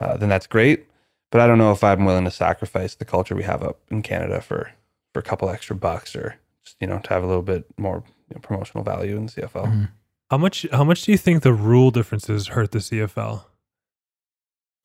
uh, 0.00 0.16
then 0.16 0.28
that's 0.28 0.46
great. 0.46 0.86
But 1.30 1.40
I 1.40 1.46
don't 1.48 1.58
know 1.58 1.72
if 1.72 1.82
I'm 1.82 2.04
willing 2.04 2.24
to 2.24 2.30
sacrifice 2.30 2.94
the 2.94 3.04
culture 3.04 3.34
we 3.34 3.42
have 3.42 3.62
up 3.62 3.80
in 3.90 4.02
Canada 4.02 4.40
for 4.40 4.70
for 5.12 5.18
a 5.18 5.22
couple 5.22 5.50
extra 5.50 5.74
bucks 5.74 6.14
or 6.14 6.36
just 6.64 6.76
you 6.80 6.86
know 6.86 7.00
to 7.00 7.08
have 7.10 7.24
a 7.24 7.26
little 7.26 7.42
bit 7.42 7.66
more 7.76 8.04
you 8.28 8.34
know, 8.34 8.40
promotional 8.40 8.84
value 8.84 9.16
in 9.16 9.26
the 9.26 9.32
CFL. 9.32 9.66
Mhm. 9.66 9.88
How 10.34 10.38
much? 10.38 10.66
How 10.72 10.82
much 10.82 11.04
do 11.04 11.12
you 11.12 11.16
think 11.16 11.44
the 11.44 11.52
rule 11.52 11.92
differences 11.92 12.48
hurt 12.48 12.72
the 12.72 12.80
CFL? 12.80 13.44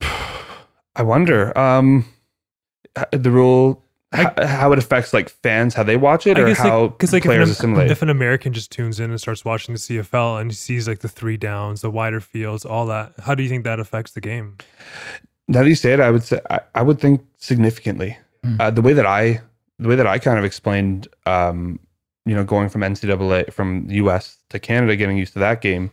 I 0.00 1.02
wonder 1.02 1.58
um, 1.58 2.04
the 3.10 3.32
rule. 3.32 3.82
h- 4.14 4.28
how 4.44 4.70
it 4.70 4.78
affects 4.78 5.12
like 5.12 5.28
fans, 5.28 5.74
how 5.74 5.82
they 5.82 5.96
watch 5.96 6.28
it, 6.28 6.38
or 6.38 6.54
how 6.54 6.86
because 6.86 7.12
like, 7.12 7.24
players 7.24 7.50
if, 7.50 7.56
assimilate. 7.56 7.86
an, 7.86 7.90
if 7.90 8.00
an 8.00 8.10
American 8.10 8.52
just 8.52 8.70
tunes 8.70 9.00
in 9.00 9.10
and 9.10 9.20
starts 9.20 9.44
watching 9.44 9.74
the 9.74 9.80
CFL 9.80 10.40
and 10.40 10.52
he 10.52 10.54
sees 10.54 10.86
like 10.86 11.00
the 11.00 11.08
three 11.08 11.36
downs, 11.36 11.80
the 11.80 11.90
wider 11.90 12.20
fields, 12.20 12.64
all 12.64 12.86
that, 12.86 13.14
how 13.18 13.34
do 13.34 13.42
you 13.42 13.48
think 13.48 13.64
that 13.64 13.80
affects 13.80 14.12
the 14.12 14.20
game? 14.20 14.56
Now 15.48 15.64
that 15.64 15.68
you 15.68 15.74
say 15.74 15.94
it, 15.94 15.98
I 15.98 16.12
would 16.12 16.22
say 16.22 16.40
I, 16.48 16.60
I 16.76 16.82
would 16.82 17.00
think 17.00 17.26
significantly. 17.38 18.16
Hmm. 18.44 18.60
Uh, 18.60 18.70
the 18.70 18.82
way 18.82 18.92
that 18.92 19.04
I 19.04 19.40
the 19.80 19.88
way 19.88 19.96
that 19.96 20.06
I 20.06 20.20
kind 20.20 20.38
of 20.38 20.44
explained, 20.44 21.08
um, 21.26 21.80
you 22.26 22.34
know, 22.34 22.44
going 22.44 22.68
from 22.68 22.82
NCAA 22.82 23.52
from 23.52 23.86
the 23.86 23.94
U.S. 23.96 24.38
to 24.50 24.58
Canada, 24.58 24.96
getting 24.96 25.16
used 25.16 25.32
to 25.34 25.38
that 25.38 25.60
game, 25.60 25.90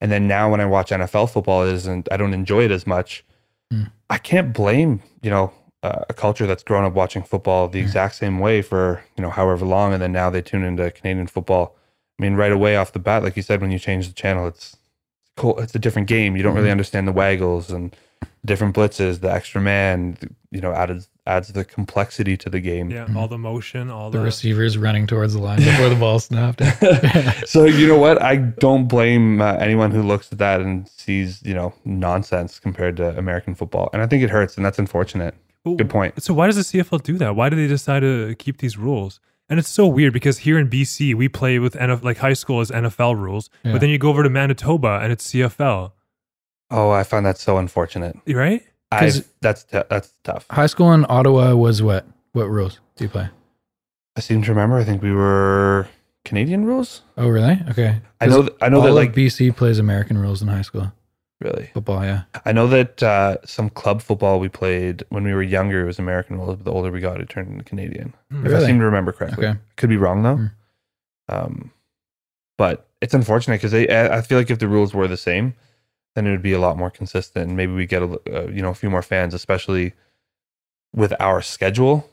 and 0.00 0.10
then 0.10 0.26
now 0.28 0.50
when 0.50 0.60
I 0.60 0.66
watch 0.66 0.90
NFL 0.90 1.30
football, 1.30 1.66
it 1.66 1.72
isn't 1.72 2.08
I 2.10 2.16
don't 2.16 2.34
enjoy 2.34 2.64
it 2.64 2.70
as 2.70 2.86
much. 2.86 3.24
Hmm. 3.70 3.84
I 4.10 4.18
can't 4.18 4.52
blame 4.52 5.02
you 5.22 5.30
know 5.30 5.52
uh, 5.82 6.04
a 6.08 6.14
culture 6.14 6.46
that's 6.46 6.62
grown 6.62 6.84
up 6.84 6.94
watching 6.94 7.22
football 7.22 7.68
the 7.68 7.78
Hmm. 7.80 7.84
exact 7.86 8.14
same 8.16 8.38
way 8.38 8.62
for 8.62 9.02
you 9.16 9.22
know 9.22 9.30
however 9.30 9.64
long, 9.64 9.92
and 9.92 10.02
then 10.02 10.12
now 10.12 10.30
they 10.30 10.42
tune 10.42 10.64
into 10.64 10.90
Canadian 10.90 11.26
football. 11.26 11.76
I 12.18 12.22
mean, 12.22 12.34
right 12.34 12.52
away 12.52 12.76
off 12.76 12.92
the 12.92 12.98
bat, 13.00 13.22
like 13.24 13.36
you 13.36 13.42
said, 13.42 13.60
when 13.60 13.70
you 13.72 13.78
change 13.78 14.06
the 14.06 14.14
channel, 14.14 14.46
it's 14.46 14.76
cool. 15.36 15.58
It's 15.60 15.74
a 15.74 15.80
different 15.80 16.06
game. 16.08 16.36
You 16.36 16.42
don't 16.44 16.54
really 16.54 16.68
Mhm. 16.68 16.72
understand 16.72 17.08
the 17.08 17.12
waggles 17.12 17.70
and 17.70 17.94
different 18.44 18.74
blitzes, 18.76 19.20
the 19.20 19.32
extra 19.32 19.60
man, 19.60 20.16
you 20.50 20.60
know, 20.60 20.72
added 20.72 21.04
adds 21.26 21.48
the 21.52 21.64
complexity 21.64 22.36
to 22.36 22.50
the 22.50 22.60
game. 22.60 22.90
Yeah, 22.90 23.06
Mhm. 23.06 23.16
all 23.16 23.28
the 23.28 23.38
motion, 23.38 23.90
all 23.90 24.10
the 24.10 24.18
the, 24.18 24.24
receivers 24.24 24.76
running 24.76 25.06
towards 25.06 25.32
the 25.32 25.40
line 25.40 25.58
before 25.70 25.88
the 25.88 25.94
ball 25.96 26.18
snapped. 26.18 26.60
so 27.48 27.64
you 27.64 27.86
know 27.88 27.98
what? 27.98 28.20
I 28.22 28.36
don't 28.36 28.86
blame 28.88 29.40
uh, 29.40 29.54
anyone 29.54 29.90
who 29.90 30.02
looks 30.02 30.30
at 30.32 30.38
that 30.38 30.60
and 30.60 30.86
sees 30.88 31.42
you 31.44 31.54
know 31.54 31.72
nonsense 31.84 32.58
compared 32.58 32.96
to 32.98 33.16
American 33.18 33.54
football, 33.54 33.88
and 33.92 34.02
I 34.02 34.06
think 34.06 34.22
it 34.22 34.30
hurts, 34.30 34.56
and 34.56 34.64
that's 34.64 34.78
unfortunate. 34.78 35.34
Ooh, 35.66 35.76
Good 35.76 35.88
point. 35.88 36.22
So 36.22 36.34
why 36.34 36.46
does 36.46 36.56
the 36.56 36.62
CFL 36.78 37.02
do 37.02 37.16
that? 37.18 37.34
Why 37.36 37.48
do 37.48 37.56
they 37.56 37.66
decide 37.66 38.00
to 38.00 38.34
keep 38.38 38.58
these 38.58 38.76
rules? 38.76 39.18
And 39.48 39.58
it's 39.58 39.68
so 39.68 39.86
weird 39.86 40.12
because 40.12 40.38
here 40.38 40.58
in 40.58 40.68
BC 40.68 41.14
we 41.14 41.28
play 41.28 41.58
with 41.58 41.74
NF, 41.74 42.02
like 42.02 42.18
high 42.18 42.32
school 42.34 42.60
is 42.60 42.70
NFL 42.70 43.14
rules, 43.16 43.48
Yeah. 43.62 43.72
but 43.72 43.80
then 43.80 43.88
you 43.90 43.98
go 43.98 44.08
over 44.10 44.22
to 44.22 44.28
Manitoba 44.30 45.00
and 45.02 45.10
it's 45.12 45.26
CFL, 45.32 45.92
Oh, 46.70 46.90
I 46.90 47.02
find 47.04 47.24
that 47.26 47.38
so 47.38 47.58
unfortunate. 47.58 48.16
You 48.26 48.38
right? 48.38 48.62
I 48.90 49.00
'Cause- 49.00 49.24
that's 49.40 49.64
t- 49.64 49.80
that's 49.90 50.14
tough. 50.24 50.46
High 50.50 50.66
school 50.66 50.92
in 50.92 51.04
Ottawa 51.08 51.54
was 51.54 51.82
what? 51.82 52.06
What 52.32 52.48
rules 52.48 52.80
do 52.96 53.04
you 53.04 53.10
play? 53.10 53.28
I 54.16 54.20
seem 54.20 54.42
to 54.42 54.50
remember. 54.50 54.76
I 54.78 54.84
think 54.84 55.02
we 55.02 55.12
were 55.12 55.88
Canadian 56.24 56.64
rules. 56.64 57.02
Oh, 57.16 57.28
really? 57.28 57.60
Okay. 57.70 58.00
I 58.20 58.26
know. 58.26 58.42
Th- 58.42 58.54
I 58.60 58.68
know 58.68 58.76
All 58.78 58.82
that 58.84 58.88
of 58.90 58.94
like 58.94 59.12
BC 59.14 59.50
plays 59.54 59.78
American 59.78 60.18
rules 60.18 60.40
in 60.42 60.48
high 60.48 60.62
school 60.62 60.92
really. 61.40 61.70
football. 61.74 62.04
Yeah. 62.04 62.22
I 62.44 62.52
know 62.52 62.66
that 62.68 63.02
uh, 63.02 63.36
some 63.44 63.68
club 63.70 64.00
football 64.00 64.38
we 64.40 64.48
played 64.48 65.02
when 65.10 65.24
we 65.24 65.34
were 65.34 65.42
younger 65.42 65.82
it 65.82 65.86
was 65.86 65.98
American 65.98 66.38
rules, 66.38 66.56
but 66.56 66.64
the 66.64 66.72
older 66.72 66.90
we 66.90 67.00
got, 67.00 67.20
it 67.20 67.28
turned 67.28 67.50
into 67.50 67.64
Canadian. 67.64 68.14
Hmm. 68.30 68.46
If 68.46 68.52
I 68.52 68.54
Really? 68.54 68.66
seem 68.66 68.78
to 68.78 68.84
remember 68.84 69.12
correctly. 69.12 69.46
Okay. 69.46 69.58
Could 69.76 69.90
be 69.90 69.96
wrong 69.96 70.22
though. 70.22 70.36
Hmm. 70.36 70.46
Um, 71.28 71.70
but 72.56 72.86
it's 73.00 73.14
unfortunate 73.14 73.60
because 73.60 73.74
I 73.74 74.16
I 74.16 74.20
feel 74.22 74.38
like 74.38 74.50
if 74.50 74.58
the 74.60 74.68
rules 74.68 74.94
were 74.94 75.08
the 75.08 75.16
same, 75.16 75.54
then 76.14 76.26
it 76.26 76.30
would 76.30 76.42
be 76.42 76.52
a 76.52 76.60
lot 76.60 76.76
more 76.76 76.90
consistent, 76.90 77.48
and 77.48 77.56
maybe 77.56 77.72
we 77.72 77.86
get 77.86 78.02
a 78.02 78.06
uh, 78.32 78.48
you 78.48 78.62
know 78.62 78.70
a 78.70 78.74
few 78.74 78.90
more 78.90 79.02
fans, 79.02 79.34
especially 79.34 79.92
with 80.94 81.12
our 81.20 81.42
schedule. 81.42 82.08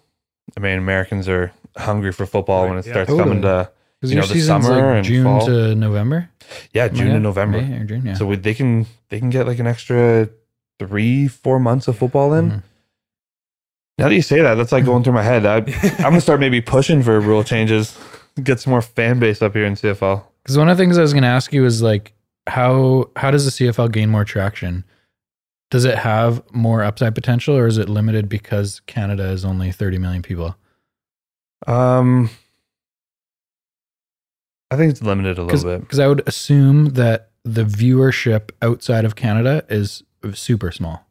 I 0.58 0.60
mean, 0.60 0.78
Americans 0.78 1.30
are 1.30 1.52
hungry 1.78 2.12
for 2.12 2.26
football 2.26 2.68
when 2.68 2.78
it 2.78 2.86
yeah. 2.86 2.92
starts 2.94 3.10
Totally. 3.10 3.24
coming 3.30 3.42
to 3.44 3.70
You 4.02 4.16
know, 4.16 4.26
the 4.26 4.40
summer 4.42 4.70
like 4.76 4.96
and 4.98 5.06
June 5.06 5.24
fall. 5.24 5.46
to 5.46 5.76
November. 5.76 6.30
yeah 6.74 6.86
Am 6.86 6.96
June 6.96 7.08
right? 7.08 7.14
and 7.16 7.24
November. 7.24 7.62
May 7.62 7.78
or 7.78 7.84
June. 7.86 8.06
Yeah. 8.06 8.16
So 8.16 8.26
we, 8.26 8.36
they 8.36 8.54
can 8.56 8.88
they 9.10 9.20
can 9.20 9.30
get 9.30 9.46
like 9.48 9.60
an 9.60 9.68
extra 9.68 10.28
three 10.80 11.28
four 11.28 11.60
months 11.60 11.88
of 11.88 11.98
football 11.98 12.34
in. 12.34 12.50
Mhm. 12.52 12.64
Now 14.00 14.10
that 14.10 14.16
you 14.16 14.24
say 14.24 14.42
that, 14.42 14.56
that's 14.56 14.72
like 14.72 14.84
going 14.86 15.04
through 15.04 15.14
my 15.14 15.24
head. 15.24 15.46
I, 15.46 15.58
I'm 16.00 16.12
gonna 16.12 16.22
start 16.22 16.40
maybe 16.40 16.60
pushing 16.60 17.04
for 17.04 17.20
rule 17.20 17.44
changes, 17.44 17.96
get 18.44 18.60
some 18.60 18.72
more 18.72 18.82
fan 18.82 19.20
base 19.20 19.42
up 19.44 19.54
here 19.54 19.66
in 19.66 19.76
CFL. 19.76 20.24
Because 20.42 20.58
one 20.58 20.70
of 20.70 20.76
the 20.78 20.82
things 20.84 20.98
I 20.98 21.02
was 21.02 21.14
to 21.14 21.24
ask 21.24 21.54
you 21.54 21.66
is 21.66 21.84
like, 21.84 22.14
how 22.48 23.10
how 23.16 23.32
does 23.32 23.46
the 23.46 23.66
CFL 23.66 23.92
gain 23.92 24.10
more 24.10 24.26
traction? 24.26 24.84
Does 25.70 25.86
it 25.86 25.98
have 25.98 26.42
more 26.52 26.84
upside 26.84 27.16
potential, 27.16 27.56
or 27.56 27.66
is 27.66 27.78
it 27.78 27.88
limited 27.88 28.28
because 28.28 28.82
Canada 28.88 29.30
is 29.30 29.46
only 29.46 29.72
30 29.72 29.98
million 30.00 30.22
people? 30.22 30.58
Um, 31.66 32.30
I 34.70 34.76
think 34.76 34.92
it's 34.92 35.02
limited 35.02 35.38
a 35.38 35.44
little 35.44 35.64
bit. 35.64 35.82
Because 35.82 36.00
I 36.00 36.08
would 36.08 36.28
assume 36.28 36.90
that 36.90 37.30
the 37.44 37.64
viewership 37.64 38.52
outside 38.62 39.06
of 39.06 39.16
Canada 39.16 39.64
is 39.70 40.04
super 40.34 40.72
small. 40.72 41.06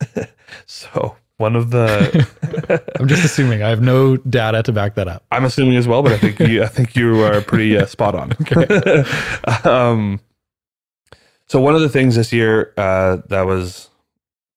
So 0.66 1.16
one 1.38 1.56
of 1.56 1.70
the, 1.70 2.90
I'm 3.00 3.08
just 3.08 3.24
assuming. 3.24 3.62
I 3.62 3.68
have 3.68 3.82
no 3.82 4.16
data 4.16 4.62
to 4.62 4.72
back 4.72 4.94
that 4.94 5.08
up. 5.08 5.24
I'm 5.32 5.44
assuming 5.44 5.76
as 5.76 5.86
well, 5.86 6.02
but 6.02 6.12
I 6.12 6.18
think 6.18 6.38
you, 6.38 6.62
I 6.62 6.66
think 6.66 6.96
you 6.96 7.22
are 7.24 7.40
pretty 7.40 7.76
uh, 7.76 7.86
spot 7.86 8.14
on. 8.14 8.32
Okay. 8.42 9.04
um, 9.68 10.20
so 11.48 11.60
one 11.60 11.74
of 11.74 11.80
the 11.80 11.88
things 11.88 12.16
this 12.16 12.32
year 12.32 12.72
uh, 12.76 13.18
that 13.28 13.42
was 13.46 13.90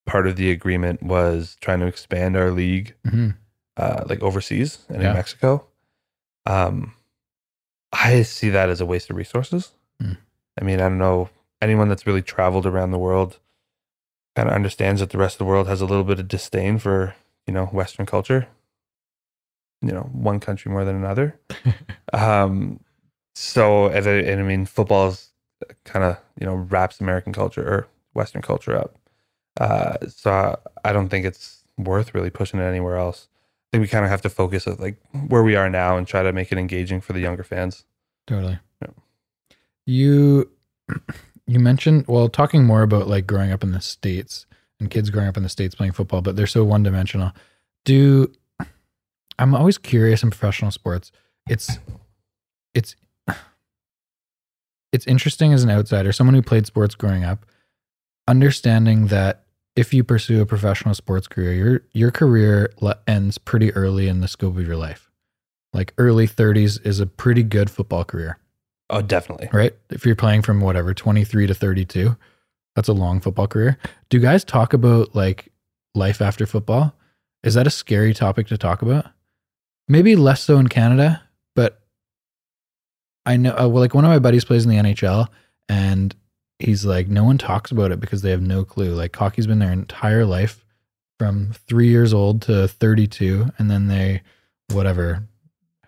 part 0.06 0.28
of 0.28 0.36
the 0.36 0.52
agreement 0.52 1.04
was 1.04 1.56
trying 1.62 1.80
to 1.80 1.86
expand 1.86 2.36
our 2.36 2.52
league 2.52 2.96
Mhm. 3.06 3.36
uh, 3.78 4.04
like 4.08 4.22
overseas 4.22 4.80
and 4.90 5.02
Yeah. 5.02 5.10
in 5.10 5.16
Mexico. 5.16 5.66
Um, 6.46 6.94
I 7.92 8.24
see 8.24 8.50
that 8.50 8.70
as 8.70 8.82
a 8.82 8.86
waste 8.86 9.10
of 9.10 9.16
resources. 9.16 9.72
Hmm. 10.02 10.14
I 10.60 10.64
mean, 10.64 10.80
I 10.80 10.84
don't 10.90 10.98
know 10.98 11.30
anyone 11.62 11.90
that's 11.90 12.08
really 12.08 12.22
traveled 12.22 12.66
around 12.66 12.92
the 12.92 12.98
world 12.98 13.40
kind 14.36 14.48
of 14.50 14.56
understands 14.56 15.02
that 15.02 15.10
the 15.10 15.18
rest 15.18 15.36
of 15.36 15.40
the 15.40 15.46
world 15.46 15.68
has 15.68 15.82
a 15.82 15.86
little 15.86 16.04
bit 16.04 16.20
of 16.20 16.28
disdain 16.28 16.78
for 16.80 17.16
you 17.48 17.54
know 17.54 17.66
Western 17.68 18.06
culture. 18.06 18.48
You 19.82 19.92
know, 19.94 20.10
one 20.12 20.40
country 20.40 20.72
more 20.72 20.84
than 20.86 20.96
another. 20.96 21.40
um, 22.14 22.80
so 23.36 23.88
and 23.88 24.06
I, 24.08 24.12
and 24.32 24.40
I 24.40 24.44
mean, 24.44 24.66
football 24.66 25.08
is 25.10 25.32
kind 25.84 26.06
of 26.06 26.18
you 26.40 26.46
know 26.46 26.56
wraps 26.56 27.00
American 27.00 27.34
culture 27.34 27.68
or 27.68 27.88
Western 28.14 28.42
culture 28.42 28.76
up. 28.76 28.98
Uh, 29.60 29.98
so 30.08 30.58
I 30.84 30.94
don't 30.94 31.10
think 31.10 31.26
it's 31.26 31.64
worth 31.78 32.14
really 32.14 32.30
pushing 32.30 32.60
it 32.60 32.64
anywhere 32.64 32.98
else. 32.98 33.28
I 33.68 33.78
think 33.78 33.82
we 33.84 33.88
kind 33.88 34.06
of 34.06 34.12
have 34.12 34.22
to 34.24 34.30
focus 34.30 34.68
at 34.68 34.80
like 34.80 34.98
where 35.28 35.44
we 35.44 35.56
are 35.56 35.70
now 35.70 35.98
and 35.98 36.08
try 36.08 36.24
to 36.24 36.34
make 36.34 36.52
it 36.52 36.58
engaging 36.58 37.02
for 37.02 37.14
the 37.14 37.20
younger 37.20 37.44
fans. 37.44 37.84
Totally. 38.26 38.60
Yeah. 38.82 38.88
You 39.86 40.52
you 41.48 41.60
mentioned 41.60 42.06
well 42.08 42.30
talking 42.30 42.64
more 42.64 42.82
about 42.82 43.08
like 43.08 43.28
growing 43.28 43.52
up 43.52 43.64
in 43.64 43.72
the 43.72 43.82
states 43.82 44.46
and 44.80 44.90
kids 44.90 45.10
growing 45.10 45.28
up 45.28 45.38
in 45.38 45.44
the 45.44 45.50
states 45.50 45.76
playing 45.76 45.92
football, 45.92 46.22
but 46.22 46.36
they're 46.36 46.48
so 46.48 46.64
one 46.64 46.84
dimensional. 46.84 47.32
Do 47.86 48.32
I'm 49.40 49.56
always 49.56 49.78
curious 49.78 50.22
in 50.22 50.30
professional 50.30 50.72
sports. 50.72 51.12
It's 51.50 51.80
it's 52.74 52.96
it's 54.92 55.06
interesting 55.08 55.54
as 55.54 55.64
an 55.64 55.70
outsider, 55.70 56.12
someone 56.12 56.34
who 56.34 56.42
played 56.42 56.66
sports 56.66 56.96
growing 56.96 57.24
up, 57.24 57.46
understanding 58.28 59.08
that 59.08 59.44
if 59.76 59.94
you 59.94 60.04
pursue 60.04 60.42
a 60.42 60.46
professional 60.46 60.94
sports 60.94 61.28
career, 61.28 61.54
your 61.54 61.82
your 61.94 62.12
career 62.12 62.72
ends 63.08 63.38
pretty 63.38 63.72
early 63.74 64.08
in 64.08 64.20
the 64.22 64.28
scope 64.28 64.58
of 64.58 64.66
your 64.68 64.76
life. 64.78 65.10
Like 65.74 65.94
early 65.98 66.28
30s 66.28 66.84
is 66.86 67.00
a 67.00 67.06
pretty 67.06 67.44
good 67.44 67.70
football 67.70 68.04
career 68.04 68.40
Oh, 68.90 69.04
definitely. 69.04 69.50
right? 69.54 69.76
If 69.92 70.04
you're 70.06 70.16
playing 70.16 70.42
from 70.42 70.62
whatever 70.62 70.96
23 70.96 71.46
to 71.46 71.54
32, 71.54 72.18
that's 72.76 72.88
a 72.88 72.94
long 72.94 73.20
football 73.20 73.46
career. 73.48 73.78
Do 74.10 74.18
you 74.18 74.22
guys 74.24 74.44
talk 74.44 74.74
about 74.74 75.14
like 75.16 75.52
life 75.94 76.22
after 76.22 76.48
football? 76.48 76.96
Is 77.44 77.54
that 77.54 77.68
a 77.68 77.72
scary 77.72 78.14
topic 78.16 78.48
to 78.48 78.58
talk 78.58 78.82
about? 78.82 79.06
Maybe 79.88 80.16
less 80.16 80.42
so 80.44 80.58
in 80.58 80.68
Canada, 80.70 81.22
I 83.26 83.38
know 83.38 83.52
uh, 83.52 83.68
well 83.68 83.82
like 83.82 83.94
one 83.94 84.06
of 84.06 84.10
my 84.10 84.20
buddies 84.20 84.46
plays 84.46 84.66
in 84.66 84.72
the 84.72 84.78
NHL 84.78 85.28
and 85.68 86.16
he's 86.58 86.86
like 86.86 87.08
no 87.08 87.24
one 87.24 87.38
talks 87.38 87.72
about 87.72 87.92
it 87.92 88.00
because 88.00 88.22
they 88.22 88.32
have 88.32 88.42
no 88.42 88.64
clue. 88.64 88.94
Like 88.94 89.16
hockey's 89.16 89.48
been 89.48 89.60
their 89.60 89.72
entire 89.72 90.26
life 90.26 90.66
from 91.18 91.52
3 91.68 91.88
years 91.88 92.14
old 92.14 92.42
to 92.44 92.68
32 92.68 93.48
and 93.58 93.70
then 93.70 93.88
they 93.88 94.22
whatever 94.72 95.24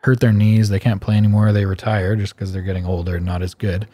hurt 0.04 0.20
their 0.20 0.34
knees. 0.34 0.70
They 0.70 0.80
can't 0.80 1.02
play 1.02 1.16
anymore. 1.16 1.52
They 1.52 1.66
retire 1.66 2.16
just 2.16 2.36
because 2.36 2.52
they're 2.52 2.62
getting 2.62 2.86
older 2.86 3.20
not 3.20 3.42
as 3.42 3.54
good. 3.54 3.88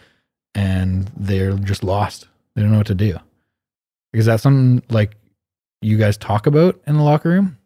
And 0.55 1.11
they're 1.15 1.53
just 1.53 1.83
lost. 1.83 2.27
They 2.55 2.61
don't 2.61 2.71
know 2.71 2.79
what 2.79 2.87
to 2.87 2.95
do. 2.95 3.17
Is 4.13 4.25
that 4.25 4.39
something 4.41 4.81
like 4.89 5.15
you 5.81 5.97
guys 5.97 6.17
talk 6.17 6.47
about 6.47 6.81
in 6.87 6.97
the 6.97 7.03
locker 7.03 7.29
room? 7.29 7.57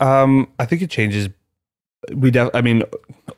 Um, 0.00 0.48
I 0.58 0.64
think 0.66 0.82
it 0.82 0.90
changes. 0.90 1.28
We, 2.14 2.30
def- 2.30 2.54
I 2.54 2.60
mean, 2.60 2.84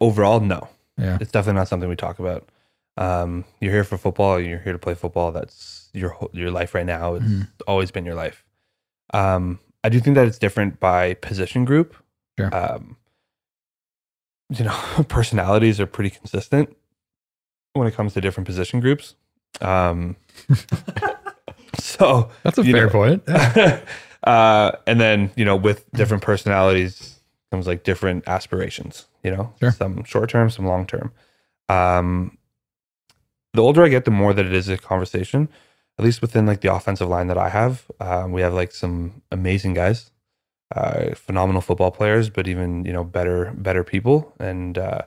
overall, 0.01 0.41
no. 0.41 0.69
Yeah. 1.01 1.19
It's 1.21 1.33
definitely 1.33 1.59
not 1.59 1.69
something 1.69 1.89
we 1.89 1.97
talk 1.97 2.19
about. 2.19 2.49
Um, 2.97 3.45
you're 3.61 3.73
here 3.73 3.85
for 3.85 3.97
football. 3.99 4.39
You're 4.39 4.59
here 4.59 4.73
to 4.73 4.79
play 4.79 4.95
football. 4.95 5.33
That's 5.33 5.89
your 5.95 6.17
your 6.33 6.51
life 6.51 6.75
right 6.75 6.87
now. 6.87 7.15
It's 7.15 7.25
Mhm. 7.25 7.49
always 7.67 7.91
been 7.91 8.05
your 8.05 8.15
life. 8.15 8.45
Um, 9.15 9.59
I 9.83 9.89
do 9.89 9.99
think 10.01 10.15
that 10.17 10.27
it's 10.27 10.39
different 10.39 10.79
by 10.81 11.15
position 11.15 11.65
group. 11.65 11.97
Sure. 12.39 12.55
Um, 12.55 12.97
you 14.51 14.65
know, 14.65 14.77
personalities 15.09 15.81
are 15.81 15.87
pretty 15.87 16.11
consistent 16.11 16.77
when 17.73 17.87
it 17.89 17.95
comes 17.95 18.13
to 18.15 18.21
different 18.21 18.47
position 18.47 18.81
groups. 18.81 19.15
Um, 19.61 20.17
so 21.79 22.31
That's 22.43 22.59
a 22.59 22.65
fair 22.65 22.87
know- 22.87 22.91
point. 22.93 23.23
uh, 24.25 24.73
and 24.87 25.01
then 25.01 25.31
you 25.37 25.45
know, 25.45 25.57
with 25.57 25.91
different 25.93 26.23
personalities 26.23 27.20
comes 27.51 27.67
like 27.67 27.85
different 27.85 28.27
aspirations. 28.29 29.07
You 29.23 29.33
know, 29.33 29.55
Sure. 29.61 29.71
some 29.73 30.05
short 30.05 30.31
term, 30.31 30.51
some 30.51 30.67
long 30.67 30.87
term. 30.87 31.13
Um, 31.69 32.39
the 33.53 33.63
older 33.63 33.85
I 33.85 33.89
get, 33.89 34.05
the 34.05 34.11
more 34.11 34.33
that 34.33 34.47
it 34.47 34.53
is 34.53 34.69
a 34.69 34.79
conversation. 34.79 35.49
At 35.99 36.05
least 36.05 36.23
within 36.23 36.47
like 36.47 36.63
the 36.63 36.73
offensive 36.73 37.09
line 37.09 37.27
that 37.27 37.37
I 37.37 37.51
have, 37.51 37.85
um, 38.01 38.33
we 38.33 38.41
have 38.41 38.55
like 38.55 38.73
some 38.73 39.21
amazing 39.31 39.75
guys, 39.75 40.11
uh, 40.75 41.15
phenomenal 41.15 41.61
football 41.61 41.91
players, 41.91 42.31
but 42.31 42.49
even 42.49 42.87
you 42.87 42.93
know 42.93 43.05
better 43.05 43.53
better 43.55 43.85
people, 43.85 44.33
and 44.41 44.79
uh, 44.79 45.03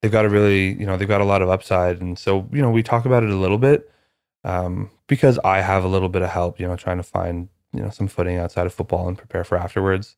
they've 0.00 0.12
got 0.12 0.24
a 0.24 0.28
really 0.30 0.68
you 0.80 0.86
know 0.86 0.96
they've 0.96 1.06
got 1.08 1.20
a 1.20 1.24
lot 1.26 1.42
of 1.42 1.50
upside, 1.50 2.00
and 2.00 2.18
so 2.18 2.48
you 2.50 2.62
know 2.62 2.70
we 2.70 2.82
talk 2.82 3.04
about 3.04 3.24
it 3.24 3.30
a 3.30 3.36
little 3.36 3.58
bit 3.58 3.90
um, 4.44 4.88
because 5.06 5.38
I 5.44 5.60
have 5.60 5.84
a 5.84 5.88
little 5.88 6.08
bit 6.08 6.22
of 6.22 6.30
help, 6.30 6.58
you 6.58 6.66
know, 6.66 6.76
trying 6.76 6.96
to 6.96 7.02
find 7.02 7.48
you 7.74 7.82
know 7.82 7.90
some 7.90 8.08
footing 8.08 8.38
outside 8.38 8.64
of 8.64 8.72
football 8.72 9.06
and 9.06 9.18
prepare 9.18 9.44
for 9.44 9.58
afterwards. 9.58 10.16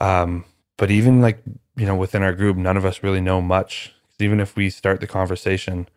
Um, 0.00 0.44
but 0.82 0.90
even 0.90 1.22
like 1.22 1.44
you 1.76 1.86
know 1.86 1.96
within 1.96 2.24
our 2.24 2.34
group, 2.34 2.58
none 2.58 2.76
of 2.76 2.84
us 2.84 3.04
really 3.04 3.22
know 3.22 3.40
much 3.40 3.94
Even 4.20 4.40
if 4.40 4.56
we 4.56 4.70
start 4.70 5.00
the 5.00 5.08
conversation, 5.08 5.88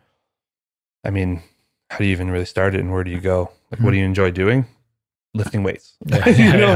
I 1.05 1.11
mean, 1.11 1.41
how 1.89 1.99
do 1.99 2.05
you 2.05 2.13
even 2.13 2.31
really 2.31 2.45
start 2.45 2.75
it, 2.75 2.81
and 2.81 2.93
where 2.93 3.03
do 3.03 3.11
you 3.11 3.21
go? 3.21 3.51
Like, 3.71 3.81
what 3.81 3.91
do 3.93 3.97
you 3.97 4.05
enjoy 4.05 4.31
doing? 4.31 4.67
Lifting 5.33 5.63
weights. 5.63 5.97
Yeah. 6.07 6.29
you 6.53 6.57
know, 6.59 6.75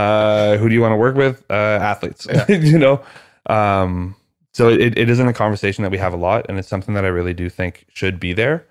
uh, 0.00 0.56
who 0.58 0.70
do 0.70 0.74
you 0.74 0.82
want 0.82 0.94
to 0.94 0.96
work 0.96 1.16
with? 1.16 1.44
Uh, 1.50 1.78
athletes. 1.92 2.26
Yeah. 2.30 2.46
you 2.72 2.78
know, 2.78 3.04
um, 3.48 4.16
so 4.54 4.70
it, 4.70 4.98
it 4.98 5.10
isn't 5.10 5.28
a 5.28 5.34
conversation 5.34 5.82
that 5.84 5.92
we 5.92 5.98
have 5.98 6.14
a 6.14 6.18
lot, 6.18 6.46
and 6.48 6.58
it's 6.58 6.68
something 6.68 6.94
that 6.94 7.04
I 7.04 7.08
really 7.08 7.34
do 7.34 7.50
think 7.50 7.86
should 7.94 8.20
be 8.20 8.32
there. 8.34 8.66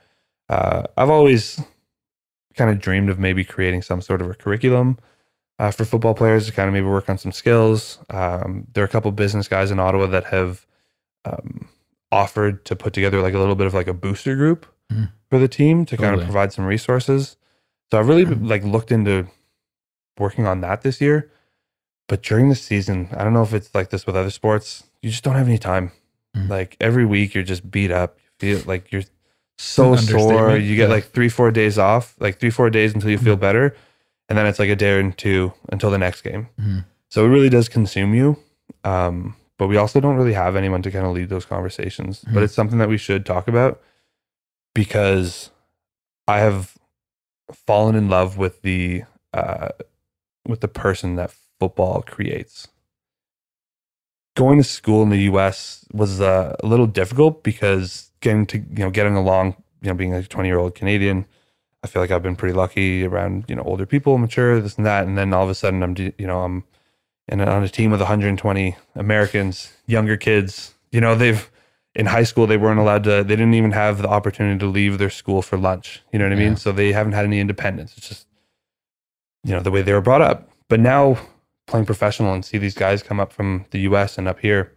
Uh, 0.50 0.84
I've 0.98 1.12
always 1.12 1.62
kind 2.56 2.72
of 2.72 2.80
dreamed 2.80 3.10
of 3.10 3.20
maybe 3.20 3.46
creating 3.46 3.84
some 3.84 4.02
sort 4.02 4.22
of 4.22 4.30
a 4.32 4.36
curriculum 4.36 4.98
uh, 5.60 5.72
for 5.72 5.86
football 5.86 6.14
players 6.14 6.45
to 6.47 6.51
kind 6.51 6.68
of 6.68 6.74
maybe 6.74 6.88
work 6.88 7.10
on 7.10 7.18
some 7.18 7.32
skills. 7.32 7.99
Um, 8.10 8.66
there 8.74 8.84
are 8.84 8.86
a 8.86 8.89
couple 8.89 9.12
business 9.12 9.47
guys 9.47 9.72
in 9.72 9.80
Ottawa 9.80 10.07
that 10.07 10.26
have 10.26 10.66
um, 11.26 11.68
offered 12.12 12.64
to 12.66 12.76
put 12.76 12.93
together 12.93 13.22
like 13.22 13.34
a 13.34 13.39
little 13.39 13.55
bit 13.55 13.68
of 13.68 13.74
like 13.74 13.88
a 13.88 13.93
booster 13.93 14.36
group 14.36 14.66
Mhm. 14.91 15.12
for 15.30 15.38
the 15.38 15.47
team 15.49 15.86
to 15.86 15.97
kind 15.97 16.16
of 16.16 16.24
provide 16.24 16.51
some 16.53 16.66
resources. 16.66 17.36
So 17.91 17.99
I've 17.99 18.07
really 18.07 18.26
Mhm. 18.26 18.47
like 18.49 18.64
looked 18.64 18.91
into 18.91 19.28
working 20.18 20.47
on 20.47 20.62
that 20.62 20.82
this 20.82 20.99
year. 21.01 21.30
But 22.07 22.24
during 22.24 22.49
the 22.49 22.55
season, 22.55 23.10
I 23.16 23.24
don't 23.24 23.34
know 23.34 23.43
if 23.43 23.53
it's 23.53 23.76
like 23.76 23.89
this 23.91 24.07
with 24.07 24.16
other 24.16 24.32
sports. 24.32 24.84
You 25.03 25.12
just 25.12 25.24
don't 25.24 25.36
have 25.36 25.47
any 25.47 25.60
time. 25.60 25.91
Mm. 26.36 26.49
Like 26.49 26.76
every 26.80 27.05
week, 27.05 27.34
you're 27.36 27.43
just 27.43 27.70
beat 27.70 27.91
up. 27.91 28.18
You 28.41 28.55
feel 28.57 28.68
like 28.68 28.91
you're 28.91 29.03
so 29.60 29.95
sore. 29.95 30.55
You 30.57 30.76
get 30.76 30.88
Yeah. 30.89 30.95
like 30.95 31.12
three, 31.12 31.30
four 31.30 31.51
days 31.51 31.78
off, 31.78 32.16
like 32.20 32.39
three, 32.39 32.49
four 32.49 32.70
days 32.72 32.93
until 32.95 33.10
you 33.12 33.18
feel 33.20 33.36
better, 33.36 33.76
and 34.30 34.38
then 34.38 34.45
it's 34.45 34.59
like 34.59 34.69
a 34.69 34.75
day 34.75 34.91
or 34.91 35.11
two 35.11 35.51
until 35.71 35.89
the 35.91 35.97
next 35.97 36.21
game. 36.21 36.47
Mhm. 36.59 36.86
So 37.09 37.25
it 37.25 37.30
really 37.30 37.49
does 37.49 37.67
consume 37.67 38.13
you. 38.13 38.38
Um, 38.84 39.36
but 39.57 39.67
we 39.67 39.75
also 39.77 39.99
don't 39.99 40.15
really 40.15 40.34
have 40.34 40.55
anyone 40.55 40.82
to 40.84 40.91
kind 40.91 41.05
of 41.05 41.11
lead 41.13 41.30
those 41.30 41.45
conversations. 41.45 42.23
But 42.23 42.39
Mhm. 42.39 42.43
it's 42.43 42.53
something 42.53 42.77
that 42.80 42.88
we 42.89 42.97
should 42.97 43.25
talk 43.25 43.47
about 43.47 43.82
because 44.73 45.49
I 46.27 46.39
have 46.39 46.77
fallen 47.51 47.95
in 47.95 48.09
love 48.09 48.38
with 48.38 48.61
the 48.61 49.03
uh, 49.34 49.69
with 50.47 50.61
the 50.61 50.67
person 50.67 51.15
that 51.15 51.32
football 51.59 52.01
creates. 52.01 52.67
Going 54.36 54.57
to 54.57 54.63
school 54.63 55.03
in 55.03 55.09
the 55.09 55.23
U.S. 55.32 55.86
was 55.93 56.21
uh, 56.21 56.55
a 56.63 56.65
little 56.67 56.88
difficult 56.88 57.43
because 57.43 58.11
getting 58.21 58.45
to 58.47 58.57
you 58.59 58.65
know 58.86 58.89
getting 58.89 59.15
along, 59.15 59.55
you 59.82 59.89
know, 59.89 59.93
being 59.95 60.13
a 60.13 60.23
twenty 60.23 60.47
year 60.49 60.57
old 60.59 60.75
Canadian, 60.75 61.25
I 61.84 61.88
feel 61.88 62.01
like 62.01 62.11
I've 62.11 62.23
been 62.23 62.36
pretty 62.36 62.53
lucky 62.53 63.05
around 63.05 63.45
you 63.47 63.55
know 63.55 63.63
older 63.63 63.86
people, 63.86 64.17
mature, 64.17 64.59
this 64.59 64.75
and 64.77 64.86
that, 64.86 65.07
and 65.07 65.17
then 65.17 65.34
all 65.34 65.43
of 65.43 65.49
a 65.49 65.55
sudden 65.55 65.82
I'm 65.84 65.95
you 65.97 66.27
know 66.27 66.41
I'm 66.41 66.63
in 67.27 67.41
on 67.41 67.63
a 67.63 67.69
team 67.69 67.91
with 67.91 67.99
120 68.01 68.75
Americans, 68.95 69.73
younger 69.88 70.17
kids. 70.17 70.73
You 70.91 71.01
know 71.01 71.15
they've 71.15 71.49
in 71.95 72.05
high 72.07 72.23
school 72.23 72.47
they 72.47 72.57
weren't 72.57 72.80
allowed 72.80 73.03
to. 73.05 73.23
They 73.23 73.36
didn't 73.36 73.53
even 73.53 73.71
have 73.71 74.01
the 74.01 74.07
opportunity 74.09 74.59
to 74.59 74.65
leave 74.65 74.97
their 74.97 75.09
school 75.09 75.41
for 75.41 75.57
lunch. 75.57 76.01
You 76.11 76.19
know 76.19 76.25
what 76.25 76.34
I 76.34 76.36
Yeah. 76.41 76.49
mean? 76.49 76.57
So 76.57 76.71
they 76.71 76.91
haven't 76.91 77.13
had 77.13 77.25
any 77.25 77.39
independence. 77.39 77.95
It's 77.97 78.07
just 78.09 78.27
you 79.43 79.53
know 79.53 79.61
the 79.61 79.71
way 79.71 79.82
they 79.82 79.93
were 79.93 80.01
brought 80.01 80.21
up. 80.21 80.49
But 80.67 80.80
now 80.80 81.17
playing 81.65 81.86
professional 81.86 82.34
and 82.34 82.43
see 82.43 82.57
these 82.57 82.73
guys 82.75 83.03
come 83.03 83.19
up 83.19 83.32
from 83.32 83.65
the 83.71 83.80
U.S. 83.82 84.17
and 84.17 84.27
up 84.27 84.39
here, 84.39 84.73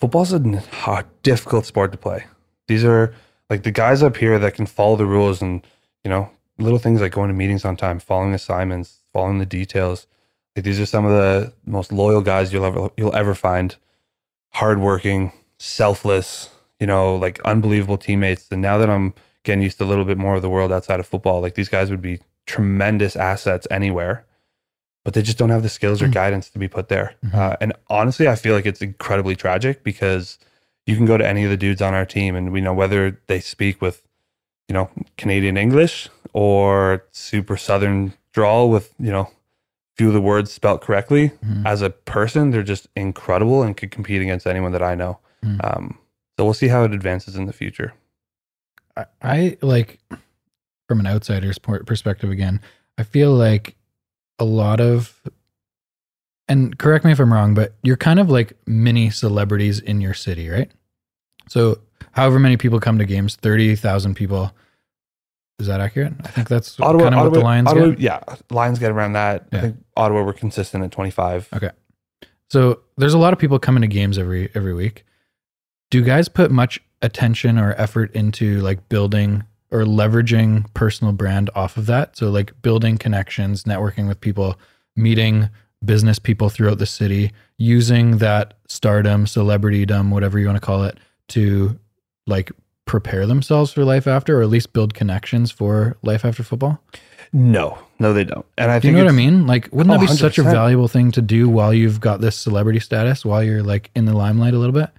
football's 0.00 0.32
a 0.32 1.04
difficult 1.22 1.66
sport 1.66 1.92
to 1.92 1.98
play. 1.98 2.24
These 2.68 2.84
are 2.84 3.14
like 3.54 3.62
the 3.62 3.70
guys 3.70 4.02
up 4.02 4.16
here 4.16 4.38
that 4.38 4.54
can 4.54 4.66
follow 4.66 4.96
the 4.96 5.06
rules 5.06 5.40
and 5.40 5.64
you 6.04 6.10
know 6.10 6.28
little 6.58 6.78
things 6.78 7.00
like 7.00 7.12
going 7.12 7.28
to 7.28 7.34
meetings 7.34 7.64
on 7.64 7.76
time, 7.76 7.98
following 8.00 8.34
assignments, 8.34 8.98
following 9.12 9.38
the 9.38 9.46
details. 9.46 10.06
Like 10.54 10.64
these 10.64 10.78
are 10.80 10.86
some 10.86 11.04
of 11.04 11.12
the 11.12 11.52
most 11.66 11.90
loyal 11.92 12.20
guys 12.20 12.52
you'll 12.52 12.64
ever 12.64 12.90
you'll 12.96 13.14
ever 13.16 13.34
find. 13.34 13.76
Hardworking, 14.52 15.32
selfless, 15.58 16.48
you 16.78 16.86
know, 16.86 17.16
like 17.16 17.40
unbelievable 17.44 17.98
teammates. 17.98 18.46
And 18.52 18.62
now 18.62 18.78
that 18.78 18.88
I'm 18.88 19.12
getting 19.42 19.62
used 19.62 19.78
to 19.78 19.84
a 19.84 19.86
little 19.86 20.04
bit 20.04 20.16
more 20.18 20.36
of 20.36 20.42
the 20.42 20.48
world 20.50 20.70
outside 20.72 21.00
of 21.00 21.06
football, 21.06 21.40
like 21.40 21.54
these 21.56 21.68
guys 21.68 21.90
would 21.90 22.00
be 22.02 22.20
tremendous 22.46 23.16
assets 23.16 23.66
anywhere, 23.70 24.24
but 25.04 25.12
they 25.14 25.22
just 25.22 25.38
don't 25.38 25.50
have 25.50 25.62
the 25.64 25.68
skills 25.68 26.00
or 26.00 26.06
Mm. 26.06 26.12
guidance 26.12 26.50
to 26.50 26.58
be 26.60 26.68
put 26.68 26.88
there. 26.88 27.14
Mhm. 27.26 27.34
Uh, 27.34 27.56
and 27.60 27.72
honestly, 27.88 28.28
I 28.28 28.36
feel 28.36 28.54
like 28.54 28.64
it's 28.66 28.80
incredibly 28.80 29.34
tragic 29.34 29.82
because 29.82 30.38
you 30.86 30.96
can 30.96 31.06
go 31.06 31.16
to 31.16 31.26
any 31.26 31.44
of 31.44 31.50
the 31.50 31.56
dudes 31.56 31.80
on 31.82 31.94
our 31.94 32.04
team 32.04 32.34
and 32.36 32.52
we 32.52 32.60
know 32.60 32.74
whether 32.74 33.20
they 33.26 33.40
speak 33.40 33.80
with, 33.80 34.02
you 34.68 34.74
know, 34.74 34.90
Canadian 35.16 35.56
English 35.56 36.08
or 36.32 37.04
super 37.10 37.56
Southern 37.56 38.12
drawl 38.32 38.70
with, 38.70 38.94
you 38.98 39.10
know, 39.10 39.30
few 39.96 40.08
of 40.08 40.14
the 40.14 40.20
words 40.20 40.52
spelt 40.52 40.80
correctly. 40.80 41.30
Mhm. 41.44 41.64
As 41.64 41.80
a 41.80 41.90
person, 41.90 42.50
they're 42.50 42.62
just 42.62 42.88
incredible 42.96 43.62
and 43.62 43.76
could 43.76 43.90
compete 43.90 44.20
against 44.20 44.46
anyone 44.46 44.72
that 44.72 44.82
I 44.82 44.94
know. 44.94 45.20
Mm. 45.44 45.60
Um, 45.64 45.98
so 46.36 46.44
we'll 46.44 46.54
see 46.54 46.68
how 46.68 46.84
it 46.84 46.92
advances 46.92 47.36
in 47.36 47.46
the 47.46 47.52
future. 47.52 47.94
I, 48.96 49.06
I 49.22 49.56
like 49.62 50.00
from 50.88 51.00
an 51.00 51.06
outsider's 51.06 51.58
perspective 51.58 52.30
again 52.30 52.60
i 52.98 53.02
feel 53.02 53.32
like 53.32 53.74
a 54.38 54.44
lot 54.44 54.80
of 54.80 55.20
and 56.48 56.78
correct 56.78 57.04
me 57.04 57.12
if 57.12 57.18
i'm 57.20 57.32
wrong 57.32 57.54
but 57.54 57.74
you're 57.82 57.96
kind 57.96 58.18
of 58.20 58.28
like 58.30 58.52
mini 58.66 59.10
celebrities 59.10 59.80
in 59.80 60.00
your 60.00 60.14
city 60.14 60.48
right 60.48 60.70
so 61.48 61.78
however 62.12 62.38
many 62.38 62.56
people 62.56 62.80
come 62.80 62.98
to 62.98 63.04
games 63.04 63.36
30000 63.36 64.14
people 64.14 64.52
is 65.58 65.66
that 65.66 65.80
accurate 65.80 66.12
i 66.24 66.28
think 66.28 66.48
that's 66.48 66.78
Ottawa, 66.80 67.04
kind 67.04 67.14
of 67.14 67.20
what 67.22 67.32
the 67.32 67.38
Ottawa- 67.38 67.44
lions 67.44 67.68
Ottawa- 67.68 67.86
get 67.90 68.00
yeah, 68.00 68.20
Lions 68.50 68.78
get 68.78 68.90
around 68.90 69.12
that. 69.14 69.46
Yeah. 69.52 69.58
I 69.58 69.62
think 69.62 69.76
Ottawa 69.96 70.22
were 70.22 70.32
consistent 70.32 70.82
at 70.84 70.90
25. 70.90 71.48
Okay. 71.54 71.70
So 72.50 72.80
there's 72.96 73.14
a 73.14 73.18
lot 73.18 73.32
of 73.32 73.38
people 73.38 73.58
coming 73.58 73.80
to 73.82 73.86
games 73.88 74.18
every 74.18 74.50
every 74.54 74.74
week. 74.74 75.04
Do 75.90 75.98
you 75.98 76.04
guys 76.04 76.28
put 76.28 76.50
much 76.50 76.80
attention 77.02 77.58
or 77.58 77.72
effort 77.78 78.12
into 78.14 78.60
like 78.60 78.88
building 78.88 79.44
or 79.70 79.84
leveraging 79.84 80.72
personal 80.74 81.12
brand 81.12 81.50
off 81.54 81.76
of 81.76 81.86
that? 81.86 82.16
So 82.16 82.30
like 82.30 82.52
building 82.62 82.98
connections, 82.98 83.64
networking 83.64 84.08
with 84.08 84.20
people, 84.20 84.56
meeting 84.96 85.48
business 85.86 86.18
people 86.18 86.48
throughout 86.48 86.78
the 86.78 86.86
city, 86.86 87.32
using 87.58 88.18
that 88.18 88.54
stardom, 88.68 89.24
celebritydom, 89.26 90.10
whatever 90.10 90.38
you 90.38 90.46
want 90.46 90.56
to 90.56 90.64
call 90.64 90.84
it, 90.84 90.98
to 91.28 91.78
like 92.26 92.50
prepare 92.86 93.26
themselves 93.26 93.72
for 93.72 93.84
life 93.84 94.06
after 94.06 94.38
or 94.38 94.42
at 94.42 94.48
least 94.48 94.72
build 94.72 94.94
connections 94.94 95.50
for 95.50 95.96
life 96.02 96.24
after 96.24 96.42
football? 96.42 96.80
No, 97.32 97.78
no, 97.98 98.12
they 98.12 98.24
don't. 98.24 98.46
And 98.58 98.70
I 98.70 98.78
Do 98.78 98.88
you 98.88 98.94
know 98.94 99.04
what 99.04 99.08
I 99.08 99.12
mean? 99.12 99.46
Like, 99.46 99.68
wouldn't 99.72 99.94
Oh, 99.94 99.98
that 99.98 100.08
be 100.08 100.16
such 100.16 100.38
a 100.38 100.42
valuable 100.42 100.88
thing 100.88 101.10
to 101.12 101.22
do 101.22 101.48
while 101.48 101.74
you've 101.74 102.00
got 102.00 102.20
this 102.20 102.36
celebrity 102.36 102.78
status, 102.80 103.24
while 103.24 103.42
you're 103.42 103.62
like 103.62 103.90
in 103.96 104.04
the 104.04 104.14
limelight 104.14 104.54
a 104.54 104.58
little 104.58 104.72
bit? 104.74 104.90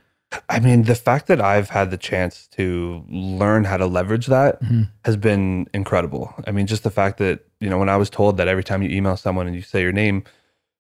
I 0.50 0.60
mean, 0.60 0.84
the 0.84 0.96
fact 0.96 1.28
that 1.28 1.40
I've 1.40 1.70
had 1.70 1.92
the 1.92 1.98
chance 1.98 2.48
to 2.58 3.06
learn 3.08 3.64
how 3.64 3.78
to 3.78 3.86
leverage 3.86 4.26
that 4.26 4.62
Mhm. 4.62 4.90
has 5.06 5.16
been 5.16 5.68
incredible. 5.74 6.34
I 6.46 6.52
mean, 6.52 6.68
just 6.68 6.84
the 6.84 6.90
fact 6.92 7.20
that, 7.20 7.46
you 7.62 7.70
know, 7.70 7.78
when 7.78 7.88
I 7.88 7.96
was 7.96 8.10
told 8.10 8.36
that 8.38 8.48
every 8.50 8.64
time 8.64 8.82
you 8.82 8.90
email 8.90 9.16
someone 9.16 9.48
and 9.48 9.56
you 9.56 9.62
say 9.62 9.82
your 9.82 9.94
name, 9.94 10.24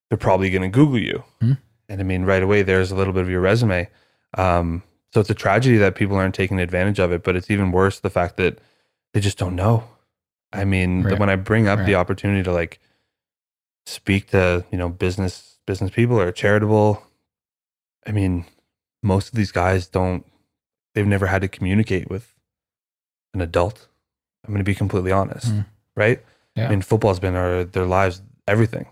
they're 0.10 0.18
probably 0.18 0.50
going 0.50 0.62
to 0.62 0.70
Google 0.70 1.00
you. 1.00 1.24
Mhm. 1.42 1.58
And 1.90 2.02
I 2.02 2.04
mean, 2.04 2.24
right 2.26 2.42
away, 2.44 2.62
there's 2.64 2.92
a 2.92 2.96
little 2.96 3.14
bit 3.14 3.24
of 3.24 3.30
your 3.30 3.42
resume. 3.42 3.90
Um, 4.38 4.84
so 5.14 5.22
it's 5.22 5.30
a 5.30 5.34
tragedy 5.36 5.78
that 5.78 5.96
people 5.96 6.16
aren't 6.18 6.36
taking 6.36 6.60
advantage 6.60 7.00
of 7.00 7.12
it, 7.12 7.24
but 7.24 7.36
it's 7.36 7.50
even 7.50 7.72
worse 7.72 8.00
the 8.00 8.10
fact 8.10 8.38
that 8.38 8.60
they 9.14 9.20
just 9.20 9.38
don't 9.38 9.56
know. 9.56 9.84
I 10.52 10.66
mean, 10.66 11.04
the- 11.04 11.10
Right. 11.12 11.20
when 11.20 11.30
I 11.30 11.36
bring 11.36 11.68
up 11.68 11.86
the 11.86 11.96
opportunity 11.96 12.44
to 12.44 12.52
like 12.52 12.80
speak 13.86 14.28
to, 14.32 14.66
you 14.72 14.78
know, 14.78 14.90
business 14.90 15.58
business 15.68 15.90
people 15.92 16.20
or 16.20 16.32
charitable, 16.32 17.02
I 18.06 18.12
mean, 18.12 18.46
most 19.02 19.30
of 19.30 19.36
these 19.36 19.52
guys 19.52 19.88
don't 19.88 20.26
they've 20.94 21.08
never 21.08 21.28
had 21.28 21.42
to 21.42 21.48
communicate 21.48 22.10
with 22.10 22.34
an 23.34 23.42
adult. 23.42 23.88
I'm 24.46 24.52
going 24.54 24.60
to 24.64 24.64
be 24.64 24.76
completely 24.76 25.12
honest, 25.12 25.48
Mm. 25.54 25.66
right? 25.96 26.24
Yeah. 26.56 26.68
I 26.68 26.70
mean, 26.70 26.82
football's 26.82 27.20
been 27.20 27.36
our 27.36 27.64
their 27.64 27.86
lives 27.86 28.22
everything. 28.48 28.86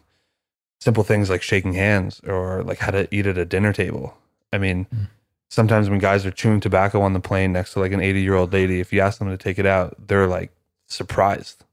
Simple 0.83 1.03
things 1.03 1.29
like 1.29 1.41
shaking 1.41 1.73
hands 1.73 2.19
or 2.27 2.61
like 2.63 2.79
how 2.79 2.91
to 2.91 3.07
eat 3.15 3.25
at 3.25 3.37
a 3.37 3.45
dinner 3.45 3.71
table. 3.71 4.17
I 4.51 4.57
mean, 4.57 4.85
Mm. 4.93 5.07
sometimes 5.49 5.89
when 5.89 5.99
guys 5.99 6.25
are 6.25 6.31
chewing 6.31 6.59
tobacco 6.59 7.01
on 7.01 7.13
the 7.13 7.19
plane 7.21 7.53
next 7.53 7.71
to 7.73 7.79
like 7.79 7.93
an 7.93 8.01
80 8.01 8.21
year 8.21 8.35
old 8.35 8.51
lady, 8.51 8.79
if 8.81 8.91
you 8.91 8.99
ask 8.99 9.17
them 9.19 9.29
to 9.29 9.37
take 9.37 9.57
it 9.59 9.65
out, 9.65 9.95
they're 10.07 10.27
like 10.27 10.51
surprised. 10.87 11.63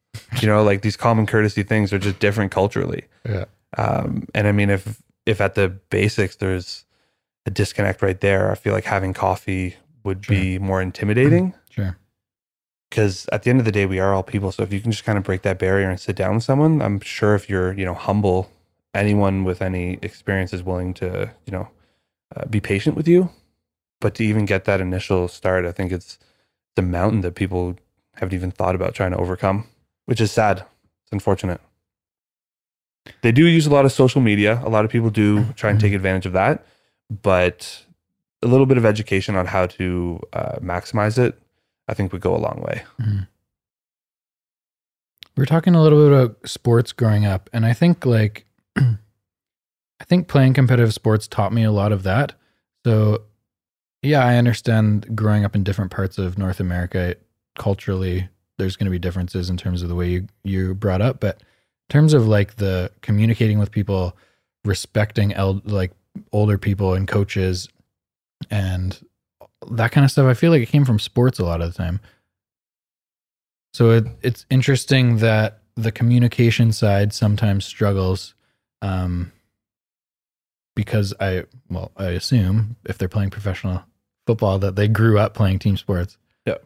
You 0.41 0.47
know, 0.49 0.63
like 0.63 0.83
these 0.83 0.97
common 0.97 1.27
courtesy 1.27 1.63
things 1.65 1.93
are 1.93 1.99
just 1.99 2.19
different 2.21 2.53
culturally. 2.53 3.05
Yeah. 3.29 3.47
Um, 3.79 4.27
and 4.35 4.47
I 4.47 4.53
mean, 4.53 4.71
if 4.71 5.03
if 5.27 5.41
at 5.41 5.55
the 5.55 5.69
basics 5.91 6.37
there's 6.37 6.85
a 7.47 7.51
disconnect 7.51 8.03
right 8.03 8.21
there, 8.21 8.51
I 8.51 8.55
feel 8.55 8.73
like 8.75 8.85
having 8.85 9.13
coffee 9.13 9.77
would 10.05 10.27
be 10.27 10.59
more 10.59 10.81
intimidating 10.83 11.55
Sure. 11.71 11.97
because 12.89 13.29
at 13.33 13.43
the 13.43 13.51
end 13.51 13.59
of 13.61 13.65
the 13.65 13.73
day, 13.73 13.87
we 13.87 13.99
are 13.99 14.13
all 14.15 14.23
people. 14.23 14.51
So 14.53 14.63
if 14.63 14.73
you 14.73 14.81
can 14.81 14.91
just 14.93 15.05
kind 15.05 15.19
of 15.19 15.25
break 15.25 15.43
that 15.43 15.59
barrier 15.59 15.89
and 15.91 15.99
sit 16.01 16.17
down 16.17 16.35
with 16.37 16.45
someone, 16.45 16.81
I'm 16.83 17.01
sure 17.01 17.35
if 17.35 17.49
you're 17.51 17.73
you 17.75 17.85
know 17.85 17.95
humble, 17.95 18.51
anyone 18.95 19.45
with 19.45 19.63
any 19.63 19.99
experience 20.03 20.53
is 20.53 20.63
willing 20.63 20.95
to 20.95 21.31
you 21.47 21.53
know 21.53 21.69
uh, 22.37 22.47
be 22.47 22.61
patient 22.61 22.97
with 22.97 23.09
you. 23.09 23.31
But 24.01 24.15
to 24.15 24.25
even 24.25 24.47
get 24.47 24.65
that 24.65 24.81
initial 24.81 25.29
start, 25.29 25.67
I 25.67 25.73
think 25.73 25.93
it's 25.93 26.19
the 26.75 26.83
mountain 26.83 27.21
that 27.21 27.35
people 27.35 27.77
haven't 28.15 28.35
even 28.35 28.51
thought 28.51 28.75
about 28.75 28.95
trying 28.95 29.11
to 29.11 29.19
overcome, 29.19 29.67
which 30.07 30.21
is 30.21 30.33
sad. 30.33 30.65
It's 31.03 31.13
unfortunate. 31.13 31.61
They 33.23 33.33
do 33.33 33.47
use 33.47 33.67
a 33.67 33.71
lot 33.71 33.85
of 33.85 33.93
social 33.93 34.21
media. 34.21 34.61
A 34.65 34.69
lot 34.71 34.85
of 34.85 34.91
people 34.91 35.11
do 35.11 35.45
try 35.53 35.71
and 35.71 35.81
take 35.81 35.93
advantage 35.93 36.27
of 36.27 36.33
that, 36.33 36.65
but 37.23 37.85
a 38.43 38.47
little 38.47 38.67
bit 38.67 38.79
of 38.79 38.87
education 38.87 39.37
on 39.37 39.47
how 39.47 39.67
to 39.67 40.21
uh, 40.33 40.57
maximize 40.61 41.19
it, 41.19 41.39
I 41.89 41.95
think, 41.95 42.13
would 42.13 42.23
go 42.23 42.35
a 42.35 42.39
long 42.39 42.63
way. 42.67 42.85
Mhm. 43.01 43.27
We 45.37 45.43
We're 45.43 45.47
talking 45.47 45.75
a 45.75 45.83
little 45.83 45.99
bit 45.99 46.13
about 46.13 46.49
sports 46.49 46.93
growing 46.93 47.25
up, 47.27 47.49
and 47.53 47.65
I 47.67 47.73
think 47.73 48.05
like 48.05 48.47
I 50.01 50.05
think 50.05 50.29
playing 50.29 50.55
competitive 50.55 50.95
sports 50.95 51.29
taught 51.29 51.53
me 51.53 51.63
a 51.63 51.73
lot 51.73 51.93
of 51.93 52.03
that. 52.05 52.33
So 52.85 53.25
yeah, 54.03 54.25
I 54.25 54.37
understand 54.37 55.15
growing 55.15 55.45
up 55.45 55.55
in 55.55 55.63
different 55.63 55.91
parts 55.91 56.17
of 56.19 56.39
North 56.39 56.61
America 56.61 57.17
culturally 57.59 58.29
there's 58.61 58.77
going 58.77 58.85
to 58.85 58.91
be 58.91 58.99
differences 58.99 59.51
in 59.51 59.57
terms 59.57 59.83
of 59.83 59.89
the 59.89 59.95
way 59.95 60.09
you 60.11 60.27
you 60.45 60.75
brought 60.75 61.01
up, 61.01 61.19
but 61.19 61.37
in 61.39 61.93
terms 61.93 62.13
of 62.13 62.29
like 62.29 62.57
the 62.57 62.93
communicating 63.01 63.59
with 63.59 63.71
people, 63.73 64.17
respecting 64.65 65.33
el- 65.33 65.63
like 65.65 65.93
older 66.33 66.59
people 66.59 66.95
and 66.95 67.09
coaches 67.09 67.69
and 68.51 69.05
that 69.71 69.93
kind 69.93 70.05
of 70.05 70.11
stuff, 70.11 70.27
I 70.27 70.35
feel 70.35 70.51
like 70.51 70.63
it 70.63 70.69
came 70.69 70.85
from 70.85 70.99
sports 70.99 71.39
a 71.39 71.45
lot 71.45 71.61
of 71.61 71.73
the 71.73 71.77
time. 71.77 72.01
So 73.73 73.91
it, 73.91 74.05
it's 74.23 74.47
interesting 74.51 75.19
that 75.19 75.61
the 75.75 75.93
communication 75.93 76.73
side 76.73 77.13
sometimes 77.13 77.65
struggles 77.65 78.35
um, 78.83 79.33
because 80.75 81.15
I, 81.21 81.45
well, 81.69 81.93
I 81.97 82.07
assume 82.07 82.77
if 82.85 82.99
they're 82.99 83.09
playing 83.09 83.31
professional 83.31 83.85
football 84.27 84.59
that 84.59 84.77
they 84.77 84.89
grew 84.89 85.19
up 85.19 85.35
playing 85.35 85.59
team 85.59 85.77
sports. 85.77 86.17
Yeah, 86.47 86.59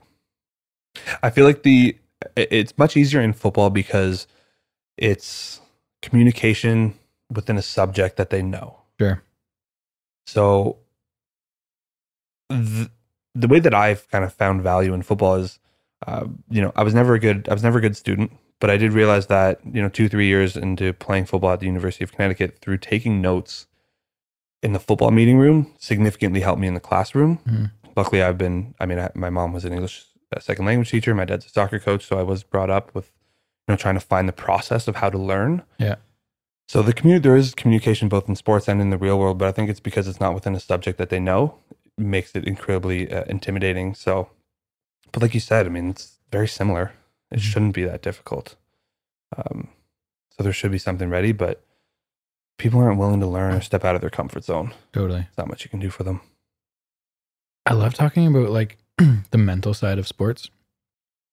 I 1.23 1.31
feel 1.31 1.45
like 1.45 1.63
the 1.63 1.97
it's 2.37 2.77
much 2.79 2.97
easier 2.97 3.21
in 3.21 3.33
football 3.33 3.71
because 3.71 4.27
it's 4.97 5.61
communication 6.03 6.95
within 7.31 7.57
a 7.57 7.63
subject 7.63 8.17
that 8.17 8.31
they 8.31 8.43
know. 8.43 8.79
Sure. 8.99 9.23
So 10.27 10.79
the, 12.49 12.91
the 13.35 13.49
way 13.49 13.59
that 13.61 13.75
I've 13.75 14.09
kind 14.11 14.25
of 14.25 14.33
found 14.33 14.63
value 14.63 14.95
in 14.95 15.03
football 15.03 15.37
is, 15.37 15.59
uh, 16.07 16.27
you 16.51 16.63
know, 16.63 16.73
I 16.77 16.83
was 16.83 16.95
never 16.95 17.15
a 17.15 17.19
good 17.19 17.49
I 17.49 17.53
was 17.53 17.63
never 17.63 17.79
a 17.79 17.83
good 17.83 17.97
student, 17.97 18.33
but 18.61 18.71
I 18.71 18.77
did 18.77 18.93
realize 18.93 19.27
that 19.27 19.61
you 19.65 19.83
know 19.83 19.89
two 19.89 20.09
three 20.09 20.27
years 20.27 20.57
into 20.57 20.93
playing 20.93 21.27
football 21.27 21.53
at 21.53 21.61
the 21.61 21.67
University 21.67 22.05
of 22.05 22.13
Connecticut 22.13 22.59
through 22.61 22.79
taking 22.79 23.21
notes 23.21 23.67
in 24.63 24.73
the 24.73 24.81
football 24.81 25.11
meeting 25.11 25.39
room 25.39 25.75
significantly 25.79 26.41
helped 26.41 26.61
me 26.61 26.67
in 26.69 26.75
the 26.75 26.81
classroom. 26.81 27.39
Mhm. 27.47 27.71
Luckily, 27.97 28.23
I've 28.23 28.39
been. 28.39 28.75
I 28.81 28.87
mean, 28.87 28.99
I, 28.99 29.11
my 29.15 29.31
mom 29.31 29.53
was 29.53 29.65
an 29.65 29.73
English 29.73 30.05
uh, 30.35 30.41
second 30.41 30.65
language 30.65 30.91
teacher. 30.91 31.15
My 31.15 31.25
dad's 31.25 31.47
a 31.47 31.51
soccer 31.51 31.79
coach, 31.79 32.07
so 32.07 32.19
I 32.19 32.23
was 32.23 32.43
brought 32.43 32.71
up 32.71 32.95
with 32.95 33.13
you 33.69 33.73
know 33.73 33.77
trying 33.77 33.95
to 33.95 34.01
find 34.01 34.29
the 34.29 34.33
process 34.33 34.89
of 34.89 34.97
how 34.97 35.11
to 35.11 35.19
learn. 35.19 35.63
Yeah. 35.79 35.97
So 36.67 36.83
the 36.83 36.95
community, 36.95 37.23
there 37.23 37.37
is 37.37 37.55
communication 37.55 38.09
both 38.09 38.27
in 38.29 38.35
sports 38.37 38.69
and 38.69 38.81
in 38.81 38.89
the 38.89 38.97
real 38.97 39.19
world, 39.19 39.37
but 39.39 39.49
I 39.49 39.53
think 39.53 39.69
it's 39.69 39.81
because 39.81 40.09
it's 40.09 40.19
not 40.19 40.35
within 40.35 40.55
a 40.55 40.61
subject 40.61 40.97
that 40.99 41.11
they 41.11 41.21
know 41.21 41.59
makes 41.99 42.35
it 42.35 42.45
incredibly 42.47 43.13
uh, 43.13 43.25
intimidating. 43.29 43.95
So, 43.95 44.31
but 45.13 45.23
like 45.23 45.35
you 45.35 45.41
said, 45.41 45.67
I 45.67 45.69
mean, 45.69 45.91
it's 45.91 46.19
very 46.33 46.49
similar. 46.49 46.93
It 47.35 47.41
Mhm. 47.41 47.43
shouldn't 47.43 47.75
be 47.75 47.85
that 47.85 48.01
difficult. 48.01 48.57
Um, 49.37 49.69
so 50.31 50.43
there 50.43 50.53
should 50.53 50.71
be 50.71 50.79
something 50.79 51.11
ready, 51.11 51.33
but 51.33 51.63
people 52.59 52.81
aren't 52.81 52.99
willing 52.99 53.21
to 53.21 53.27
learn 53.27 53.55
or 53.55 53.61
step 53.61 53.85
out 53.85 53.95
of 53.97 54.01
their 54.01 54.09
comfort 54.11 54.45
zone. 54.45 54.73
Totally. 54.93 55.21
There's 55.23 55.39
not 55.39 55.49
much 55.49 55.65
you 55.65 55.71
can 55.71 55.81
do 55.81 55.91
for 55.91 56.05
them. 56.05 56.21
I 57.67 57.75
love 57.75 57.95
talking 57.95 58.27
about 58.27 58.51
like 58.51 58.79
the 59.31 59.39
mental 59.39 59.75
side 59.75 59.99
of 59.99 60.07
sports 60.07 60.51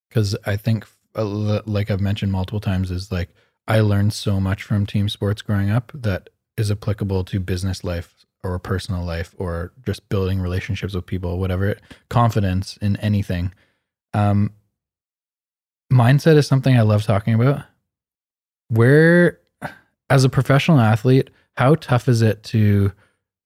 because 0.10 0.36
I 0.45 0.58
think, 0.58 0.86
uh, 1.16 1.62
like 1.66 1.91
I've 1.91 2.02
mentioned 2.02 2.32
multiple 2.32 2.60
times, 2.60 2.89
is 2.91 3.12
like 3.12 3.30
I 3.68 3.82
learned 3.82 4.14
so 4.14 4.39
much 4.39 4.64
from 4.64 4.86
team 4.86 5.08
sports 5.10 5.41
growing 5.41 5.70
up 5.70 5.91
that 5.93 6.30
is 6.58 6.72
applicable 6.72 7.24
to 7.26 7.39
business 7.39 7.84
life 7.84 8.26
or 8.43 8.58
personal 8.58 9.04
life 9.06 9.36
or 9.38 9.72
just 9.86 10.10
building 10.10 10.39
relationships 10.41 10.95
with 10.95 11.06
people, 11.06 11.38
whatever. 11.38 11.68
it- 11.68 11.82
Confidence 12.10 12.78
in 12.78 12.95
anything. 12.97 13.54
Um, 14.14 14.54
mindset 15.92 16.38
is 16.38 16.48
something 16.48 16.78
I 16.78 16.82
love 16.82 17.04
talking 17.04 17.34
about. 17.34 17.64
Where, 18.70 19.39
as 20.10 20.24
a 20.24 20.30
professional 20.30 20.80
athlete, 20.80 21.30
how 21.58 21.76
tough 21.76 22.08
is 22.08 22.22
it 22.22 22.44
to 22.44 22.94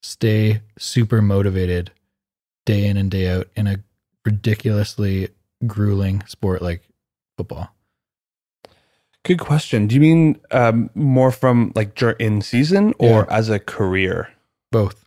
stay 0.03 0.61
super 0.77 1.21
motivated 1.21 1.91
day 2.65 2.85
in 2.85 2.97
and 2.97 3.09
day 3.09 3.27
out 3.29 3.47
in 3.55 3.67
a 3.67 3.77
ridiculously 4.25 5.29
grueling 5.65 6.23
sport 6.27 6.61
like 6.61 6.83
football. 7.37 7.69
Good 9.23 9.39
question. 9.39 9.87
Do 9.87 9.95
you 9.95 10.01
mean 10.01 10.39
um, 10.51 10.89
more 10.93 11.31
from 11.31 11.71
like 11.75 11.99
in 12.19 12.41
season 12.41 12.93
or 12.99 13.25
Yeah. 13.29 13.35
as 13.37 13.49
a 13.49 13.59
career? 13.59 14.29
Both. 14.71 15.05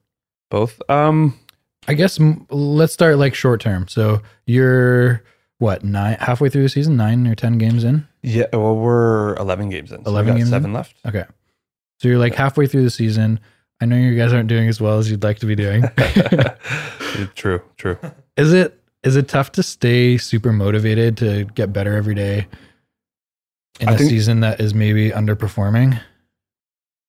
Both. 0.50 0.80
Um, 0.88 1.38
I 1.86 1.94
guess 1.94 2.18
m- 2.18 2.46
let's 2.50 2.92
start 2.92 3.18
like 3.18 3.34
short 3.34 3.60
term. 3.60 3.86
So 3.86 4.22
you're 4.46 5.22
what 5.58 5.84
nine 5.84 6.16
halfway 6.20 6.48
through 6.48 6.62
the 6.62 6.68
season, 6.68 6.96
nine 6.96 7.26
or 7.26 7.34
ten 7.34 7.58
games 7.58 7.84
in. 7.84 8.06
yeah. 8.22 8.46
Well, 8.52 8.76
we're 8.76 9.34
eleven 9.36 9.68
games 9.68 9.92
in. 9.92 10.04
So 10.04 10.10
11 10.10 10.26
we 10.26 10.30
got 10.32 10.36
games 10.38 10.48
in? 10.48 10.52
seven 10.52 10.72
left. 10.72 10.94
Okay, 11.06 11.24
so 11.98 12.08
you're 12.08 12.18
like 12.18 12.34
halfway 12.34 12.66
through 12.66 12.84
the 12.84 12.90
season. 12.90 13.40
I 13.80 13.84
know 13.84 13.96
you 13.96 14.16
guys 14.16 14.32
aren't 14.32 14.48
doing 14.48 14.68
as 14.68 14.80
well 14.80 14.98
as 14.98 15.10
you'd 15.10 15.22
like 15.22 15.38
to 15.38 15.46
be 15.46 15.54
doing. 15.54 15.84
true. 17.34 17.62
True. 17.76 17.96
is 18.36 18.52
it 18.52 18.80
is 19.04 19.16
it 19.16 19.28
tough 19.28 19.52
to 19.52 19.62
stay 19.62 20.16
super 20.18 20.52
motivated 20.52 21.16
to 21.18 21.44
get 21.44 21.72
better 21.72 21.96
every 21.96 22.14
day 22.14 22.46
in 23.80 23.88
I 23.88 23.94
a 23.94 23.98
season 23.98 24.40
that 24.40 24.60
is 24.60 24.74
maybe 24.74 25.10
underperforming? 25.10 26.00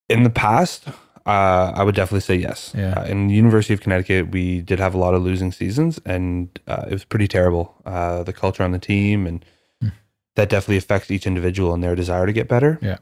In 0.09 0.23
the 0.23 0.29
past, 0.29 0.85
uh, 1.29 1.71
I 1.75 1.83
would 1.83 1.95
definitely 1.95 2.21
say 2.21 2.35
yes. 2.35 2.73
Yeah. 2.75 2.93
Uh, 2.97 3.03
in 3.05 3.27
the 3.27 3.35
University 3.35 3.73
of 3.73 3.81
Connecticut, 3.81 4.31
we 4.31 4.61
did 4.61 4.79
have 4.79 4.93
a 4.95 4.97
lot 4.97 5.13
of 5.13 5.21
losing 5.21 5.51
seasons, 5.51 5.99
and 6.05 6.49
uh, 6.67 6.85
it 6.89 6.93
was 6.93 7.03
pretty 7.05 7.27
terrible. 7.27 7.75
Uh, 7.85 8.23
the 8.23 8.33
culture 8.33 8.63
on 8.63 8.71
the 8.71 8.79
team, 8.79 9.27
and 9.27 9.45
Hmm. 9.81 9.89
that 10.35 10.49
definitely 10.49 10.77
affects 10.77 11.09
each 11.11 11.27
individual 11.27 11.73
and 11.73 11.83
their 11.83 11.95
desire 11.95 12.25
to 12.25 12.33
get 12.33 12.47
better. 12.47 12.79
Yeah. 12.81 12.97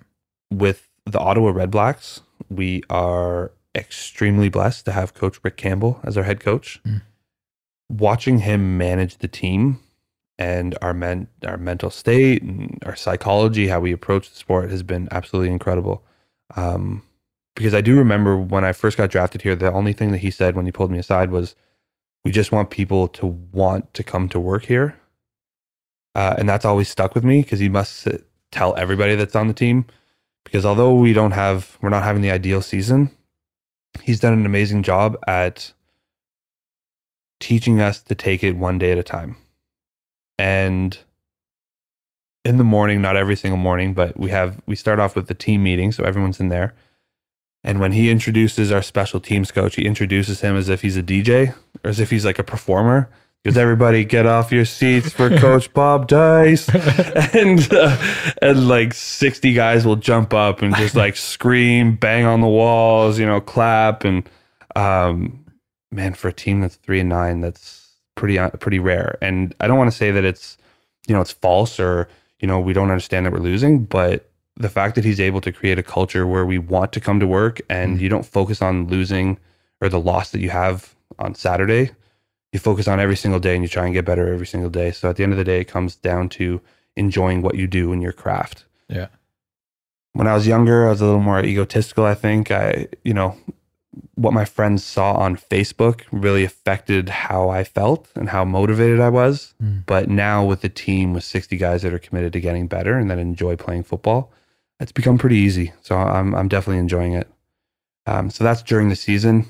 With 0.51 0.89
the 1.05 1.19
Ottawa 1.19 1.51
Redblacks, 1.51 2.21
we 2.49 2.83
are 2.89 3.51
extremely 3.75 4.49
blessed 4.49 4.85
to 4.85 4.91
have 4.91 5.13
Coach 5.13 5.39
Rick 5.43 5.55
Campbell 5.57 5.99
as 6.03 6.17
our 6.17 6.23
head 6.23 6.39
coach. 6.39 6.79
Hmm. 6.85 6.97
Watching 7.89 8.39
him 8.39 8.77
manage 8.77 9.17
the 9.19 9.29
team 9.29 9.79
and 10.37 10.77
our 10.81 10.93
men, 10.93 11.27
our 11.45 11.57
mental 11.57 11.89
state 11.89 12.41
and 12.43 12.77
our 12.85 12.95
psychology, 12.95 13.67
how 13.69 13.79
we 13.79 13.91
approach 13.93 14.29
the 14.29 14.35
sport 14.35 14.69
has 14.71 14.83
been 14.83 15.07
absolutely 15.11 15.51
incredible. 15.51 16.03
Um, 16.55 17.03
because 17.57 17.75
I 17.75 17.81
do 17.81 17.97
remember 17.97 18.37
when 18.37 18.65
I 18.65 18.73
first 18.73 18.97
got 18.97 19.11
drafted 19.11 19.43
here, 19.43 19.57
the 19.57 19.73
only 19.73 19.93
thing 19.93 20.13
that 20.13 20.19
he 20.19 20.31
said 20.31 20.55
when 20.55 20.67
he 20.67 20.73
pulled 20.73 20.91
me 20.91 20.99
aside 20.99 21.31
was, 21.31 21.55
"We 22.25 22.31
just 22.31 22.53
want 22.53 22.69
people 22.71 23.09
to 23.09 23.27
want 23.27 23.93
to 23.95 24.03
come 24.03 24.29
to 24.29 24.39
work 24.39 24.65
here," 24.65 24.95
uh, 26.15 26.35
and 26.37 26.49
that's 26.49 26.65
always 26.65 26.89
stuck 26.89 27.15
with 27.15 27.25
me 27.25 27.41
because 27.41 27.59
he 27.59 27.69
must 27.69 28.07
tell 28.51 28.75
everybody 28.77 29.15
that's 29.15 29.35
on 29.35 29.47
the 29.49 29.55
team. 29.55 29.87
Because 30.45 30.65
although 30.65 30.95
we 30.95 31.13
don't 31.13 31.31
have, 31.33 31.77
we're 31.81 31.89
not 31.89 32.03
having 32.03 32.21
the 32.21 32.31
ideal 32.31 32.61
season, 32.61 33.11
he's 34.03 34.21
done 34.21 34.33
an 34.33 34.45
amazing 34.45 34.83
job 34.83 35.17
at 35.27 35.73
teaching 37.39 37.81
us 37.81 38.01
to 38.03 38.15
take 38.15 38.43
it 38.43 38.57
one 38.57 38.77
day 38.79 38.91
at 38.91 38.99
a 38.99 39.03
time. 39.03 39.37
And 40.39 40.97
in 42.45 42.57
the 42.57 42.63
morning, 42.63 43.01
not 43.01 43.17
every 43.17 43.35
single 43.35 43.57
morning, 43.57 43.93
but 43.93 44.17
we 44.19 44.29
have 44.31 44.61
we 44.67 44.75
start 44.75 44.99
off 44.99 45.15
with 45.15 45.27
the 45.27 45.35
team 45.35 45.63
meeting, 45.63 45.91
so 45.91 46.03
everyone's 46.03 46.39
in 46.39 46.49
there. 46.49 46.73
And 47.67 47.81
when 47.81 47.91
he 47.91 48.09
introduces 48.09 48.71
our 48.71 48.81
special 48.81 49.19
teams 49.19 49.51
coach, 49.51 49.75
he 49.75 49.85
introduces 49.85 50.39
him 50.39 50.55
as 50.55 50.69
if 50.69 50.81
he's 50.83 50.95
a 50.95 51.03
DJ 51.03 51.53
or 51.83 51.89
as 51.89 51.99
if 51.99 52.09
he's 52.09 52.23
like 52.23 52.39
a 52.39 52.43
performer. 52.43 53.09
Because 53.43 53.57
everybody 53.57 54.05
get 54.05 54.25
off 54.25 54.53
your 54.53 54.63
seats 54.63 55.11
for 55.11 55.29
Coach 55.37 55.71
Bob 55.73 56.07
Dyce, 56.07 56.69
and 57.35 57.71
uh, 57.71 57.97
and 58.41 58.67
like 58.69 58.93
sixty 58.93 59.53
guys 59.53 59.85
will 59.85 59.95
jump 59.97 60.33
up 60.33 60.61
and 60.61 60.75
just 60.75 60.95
like 60.95 61.15
scream, 61.33 61.95
bang 61.95 62.25
on 62.25 62.41
the 62.41 62.47
walls, 62.47 63.19
you 63.19 63.25
know, 63.25 63.39
clap, 63.39 64.05
and 64.05 64.27
um, 64.75 65.45
man, 65.91 66.13
for 66.13 66.29
a 66.29 66.33
team 66.33 66.61
that's 66.61 66.75
three 66.75 67.01
and 67.01 67.09
nine, 67.09 67.41
that's 67.41 67.95
pretty 68.15 68.39
uh, 68.39 68.49
pretty 68.51 68.79
rare. 68.79 69.17
And 69.21 69.53
I 69.59 69.67
don't 69.67 69.77
want 69.77 69.91
to 69.91 69.97
say 69.97 70.11
that 70.11 70.25
it's 70.25 70.57
you 71.07 71.13
know 71.13 71.21
it's 71.21 71.31
false 71.31 71.79
or 71.79 72.07
you 72.39 72.47
know 72.47 72.59
we 72.59 72.73
don't 72.73 72.89
understand 72.89 73.25
that 73.25 73.33
we're 73.33 73.39
losing, 73.39 73.83
but 73.83 74.26
the 74.57 74.69
fact 74.69 74.95
that 74.95 75.05
he's 75.05 75.19
able 75.19 75.41
to 75.41 75.51
create 75.51 75.77
a 75.79 75.83
culture 75.83 76.25
where 76.25 76.45
we 76.45 76.57
want 76.57 76.91
to 76.93 76.99
come 76.99 77.19
to 77.19 77.27
work 77.27 77.61
and 77.69 77.97
Mhm. 77.97 78.01
you 78.01 78.09
don't 78.09 78.25
focus 78.25 78.61
on 78.61 78.87
losing 78.87 79.37
or 79.81 79.89
the 79.89 79.99
loss 79.99 80.31
that 80.31 80.39
you 80.41 80.49
have 80.49 80.95
on 81.19 81.35
Saturday. 81.35 81.91
You 82.51 82.59
focus 82.59 82.87
on 82.87 82.99
every 82.99 83.15
single 83.15 83.39
day 83.39 83.53
and 83.55 83.63
you 83.63 83.67
try 83.69 83.85
and 83.85 83.93
get 83.93 84.05
better 84.05 84.31
every 84.33 84.47
single 84.47 84.69
day. 84.71 84.91
So 84.91 85.09
at 85.09 85.15
the 85.17 85.23
end 85.23 85.31
of 85.33 85.37
the 85.37 85.43
day, 85.43 85.59
it 85.61 85.65
comes 85.67 85.95
down 85.95 86.29
to 86.29 86.59
enjoying 86.95 87.41
what 87.43 87.55
you 87.55 87.67
do 87.67 87.93
in 87.93 88.01
your 88.01 88.13
craft. 88.13 88.65
Yeah. 88.89 89.07
When 90.13 90.27
I 90.27 90.33
was 90.33 90.47
younger, 90.47 90.87
I 90.87 90.89
was 90.89 91.01
a 91.01 91.05
little 91.05 91.21
more 91.21 91.43
egotistical, 91.43 92.05
I 92.05 92.15
think. 92.15 92.49
I, 92.49 92.87
you 93.03 93.13
know, 93.13 93.35
what 94.15 94.33
my 94.33 94.45
friends 94.45 94.83
saw 94.83 95.13
on 95.13 95.35
Facebook 95.35 96.01
really 96.11 96.43
affected 96.43 97.09
how 97.09 97.49
I 97.49 97.63
felt 97.63 98.09
and 98.15 98.29
how 98.29 98.43
motivated 98.43 98.99
I 98.99 99.09
was. 99.09 99.53
Mm. 99.61 99.83
But 99.85 100.09
now 100.09 100.43
with 100.43 100.61
the 100.61 100.69
team 100.69 101.13
with 101.13 101.23
60 101.23 101.57
guys 101.57 101.83
that 101.83 101.93
are 101.93 101.99
committed 101.99 102.33
to 102.33 102.39
getting 102.39 102.67
better 102.67 102.97
and 102.97 103.09
that 103.11 103.19
enjoy 103.19 103.55
playing 103.55 103.83
football, 103.83 104.31
it's 104.79 104.91
become 104.91 105.17
pretty 105.17 105.37
easy. 105.37 105.73
So 105.81 105.95
I'm 105.95 106.35
I'm 106.35 106.47
definitely 106.47 106.79
enjoying 106.79 107.13
it. 107.13 107.27
Um, 108.05 108.29
so 108.29 108.43
that's 108.43 108.61
during 108.61 108.89
the 108.89 108.95
season. 108.95 109.45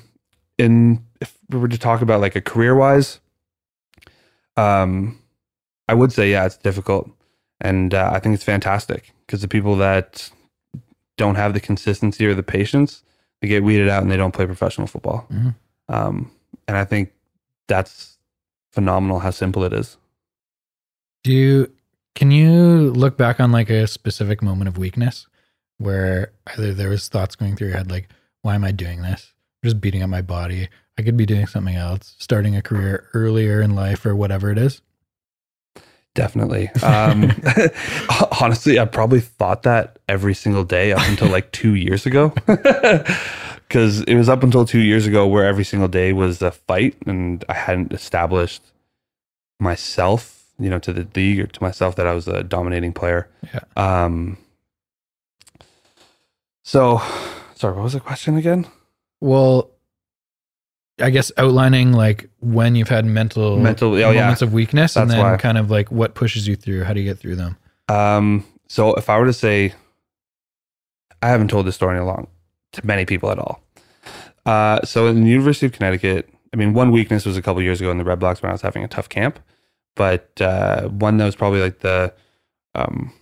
In 0.56 1.04
if 1.20 1.36
we 1.50 1.58
were 1.58 1.68
to 1.68 1.78
talk 1.78 2.00
about 2.02 2.20
like 2.20 2.36
a 2.36 2.40
career 2.40 2.74
wise, 2.74 3.20
um, 4.56 5.18
I 5.88 5.94
would 5.94 6.12
say 6.12 6.30
yeah, 6.30 6.46
it's 6.46 6.56
difficult, 6.56 7.10
and 7.60 7.94
uh, 7.94 8.10
I 8.12 8.18
think 8.18 8.34
it's 8.34 8.44
fantastic 8.44 9.12
because 9.26 9.42
the 9.42 9.48
people 9.48 9.76
that 9.76 10.30
don't 11.16 11.34
have 11.36 11.52
the 11.52 11.60
consistency 11.60 12.26
or 12.26 12.34
the 12.34 12.42
patience, 12.42 13.02
they 13.40 13.48
get 13.48 13.62
weeded 13.62 13.88
out 13.88 14.02
and 14.02 14.10
they 14.10 14.16
don't 14.16 14.32
play 14.32 14.46
professional 14.46 14.86
football. 14.86 15.26
Mhm. 15.30 15.54
Um, 15.88 16.30
and 16.66 16.76
I 16.76 16.84
think 16.84 17.12
that's 17.66 18.18
phenomenal 18.72 19.18
how 19.18 19.30
simple 19.30 19.64
it 19.64 19.72
is. 19.72 19.96
Do 21.24 21.32
you 21.32 21.72
can 22.18 22.32
you 22.32 22.90
look 22.94 23.16
back 23.16 23.38
on 23.38 23.52
like 23.52 23.70
a 23.70 23.86
specific 23.86 24.42
moment 24.42 24.66
of 24.66 24.76
weakness 24.76 25.28
where 25.76 26.32
either 26.48 26.74
there 26.74 26.88
was 26.88 27.06
thoughts 27.06 27.36
going 27.36 27.54
through 27.54 27.68
your 27.68 27.76
head 27.76 27.92
like, 27.92 28.08
why 28.42 28.56
am 28.56 28.64
I 28.64 28.72
doing 28.72 29.02
this? 29.02 29.32
I'm 29.62 29.68
just 29.68 29.80
beating 29.80 30.02
up 30.02 30.10
my 30.10 30.20
body. 30.20 30.68
I 30.98 31.02
could 31.02 31.16
be 31.16 31.26
doing 31.26 31.46
something 31.46 31.76
else, 31.76 32.16
starting 32.18 32.56
a 32.56 32.60
career 32.60 33.08
earlier 33.14 33.60
in 33.60 33.76
life 33.76 34.04
or 34.04 34.16
whatever 34.16 34.50
it 34.50 34.58
is. 34.58 34.82
Definitely. 36.16 36.70
Um, 36.82 37.30
honestly, 38.40 38.80
I 38.80 38.84
probably 38.86 39.20
thought 39.20 39.62
that 39.62 40.00
every 40.08 40.34
single 40.34 40.64
day 40.64 40.90
up 40.90 41.06
until 41.06 41.28
like 41.28 41.52
two 41.52 41.74
years 41.74 42.04
ago. 42.04 42.34
Because 43.68 44.00
it 44.04 44.14
was 44.14 44.30
up 44.30 44.42
until 44.42 44.64
two 44.64 44.80
years 44.80 45.06
ago 45.06 45.26
where 45.26 45.44
every 45.44 45.62
single 45.62 45.88
day 45.88 46.14
was 46.14 46.40
a 46.40 46.50
fight, 46.50 46.96
and 47.04 47.44
I 47.50 47.52
hadn't 47.52 47.92
established 47.92 48.62
myself, 49.60 50.37
you 50.58 50.68
know, 50.70 50.78
to 50.80 50.92
the 50.92 51.06
league 51.14 51.40
or 51.40 51.46
to 51.46 51.62
myself 51.62 51.96
that 51.96 52.06
I 52.06 52.14
was 52.14 52.28
a 52.28 52.42
dominating 52.42 52.92
player. 52.92 53.28
Yeah. 53.52 53.60
Um. 53.76 54.38
So, 56.64 57.00
sorry, 57.54 57.74
what 57.74 57.84
was 57.84 57.94
the 57.94 58.00
question 58.00 58.36
again? 58.36 58.66
Well, 59.20 59.70
I 61.00 61.10
guess 61.10 61.32
outlining 61.36 61.92
like 61.92 62.28
when 62.40 62.74
you've 62.74 62.88
had 62.88 63.04
mental 63.04 63.58
Mental- 63.58 63.94
oh, 63.94 64.10
yeah. 64.10 64.20
moments 64.20 64.42
of 64.42 64.52
weakness, 64.52 64.96
and 64.96 65.10
then 65.10 65.20
why. 65.20 65.36
kind 65.36 65.58
of 65.58 65.70
like 65.70 65.90
what 65.90 66.14
pushes 66.14 66.46
you 66.46 66.56
through. 66.56 66.84
How 66.84 66.92
do 66.92 67.00
you 67.00 67.06
get 67.08 67.18
through 67.18 67.36
them? 67.36 67.56
Um, 67.88 68.44
so 68.66 68.94
if 68.94 69.08
I 69.08 69.18
were 69.18 69.26
to 69.26 69.32
say, 69.32 69.72
I 71.22 71.28
haven't 71.28 71.48
told 71.48 71.66
this 71.66 71.74
story 71.74 71.96
in 71.96 72.02
a 72.02 72.06
long 72.06 72.28
to 72.72 72.86
many 72.86 73.04
people 73.04 73.30
at 73.30 73.38
all. 73.38 73.62
Uh, 74.44 74.82
so 74.84 75.06
in 75.06 75.24
the 75.24 75.30
University 75.30 75.66
of 75.66 75.72
Connecticut, 75.72 76.28
I 76.52 76.56
mean, 76.56 76.74
one 76.74 76.90
weakness 76.90 77.24
was 77.24 77.36
a 77.36 77.42
couple 77.42 77.62
years 77.62 77.80
ago 77.80 77.90
in 77.90 77.98
the 77.98 78.04
Redblacks 78.04 78.42
when 78.42 78.50
I 78.50 78.52
was 78.52 78.62
having 78.62 78.84
a 78.84 78.88
tough 78.88 79.08
camp, 79.08 79.38
but 79.96 80.40
uh, 80.40 80.88
one 80.88 81.16
that 81.18 81.24
was 81.24 81.36
probably 81.36 81.60
like 81.60 81.80
the, 81.80 82.14
um, 82.74 83.12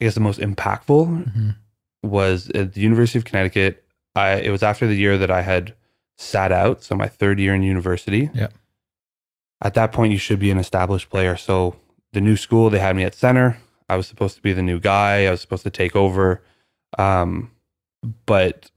I 0.00 0.04
guess 0.04 0.14
the 0.14 0.20
most 0.20 0.40
impactful 0.40 1.32
hmm 1.32 1.50
was 2.02 2.48
at 2.50 2.74
the 2.74 2.80
University 2.80 3.18
of 3.18 3.24
Connecticut. 3.24 3.84
I 4.14 4.34
it 4.34 4.50
was 4.50 4.62
after 4.62 4.86
the 4.86 4.94
year 4.94 5.18
that 5.18 5.30
I 5.30 5.42
had 5.42 5.74
sat 6.16 6.52
out, 6.52 6.82
so 6.82 6.94
my 6.94 7.08
third 7.08 7.38
year 7.38 7.54
in 7.54 7.62
university. 7.62 8.30
Yeah. 8.32 8.48
At 9.62 9.74
that 9.74 9.92
point, 9.92 10.12
you 10.12 10.18
should 10.18 10.38
be 10.38 10.50
an 10.50 10.58
established 10.58 11.10
player. 11.10 11.36
So 11.36 11.76
the 12.12 12.20
new 12.20 12.36
school, 12.36 12.70
they 12.70 12.78
had 12.78 12.96
me 12.96 13.04
at 13.04 13.14
center. 13.14 13.58
I 13.88 13.96
was 13.96 14.06
supposed 14.06 14.36
to 14.36 14.42
be 14.42 14.52
the 14.52 14.62
new 14.62 14.78
guy. 14.78 15.26
I 15.26 15.30
was 15.30 15.40
supposed 15.40 15.62
to 15.64 15.70
take 15.70 15.96
over. 15.96 16.42
Um, 16.98 17.50
but 18.26 18.70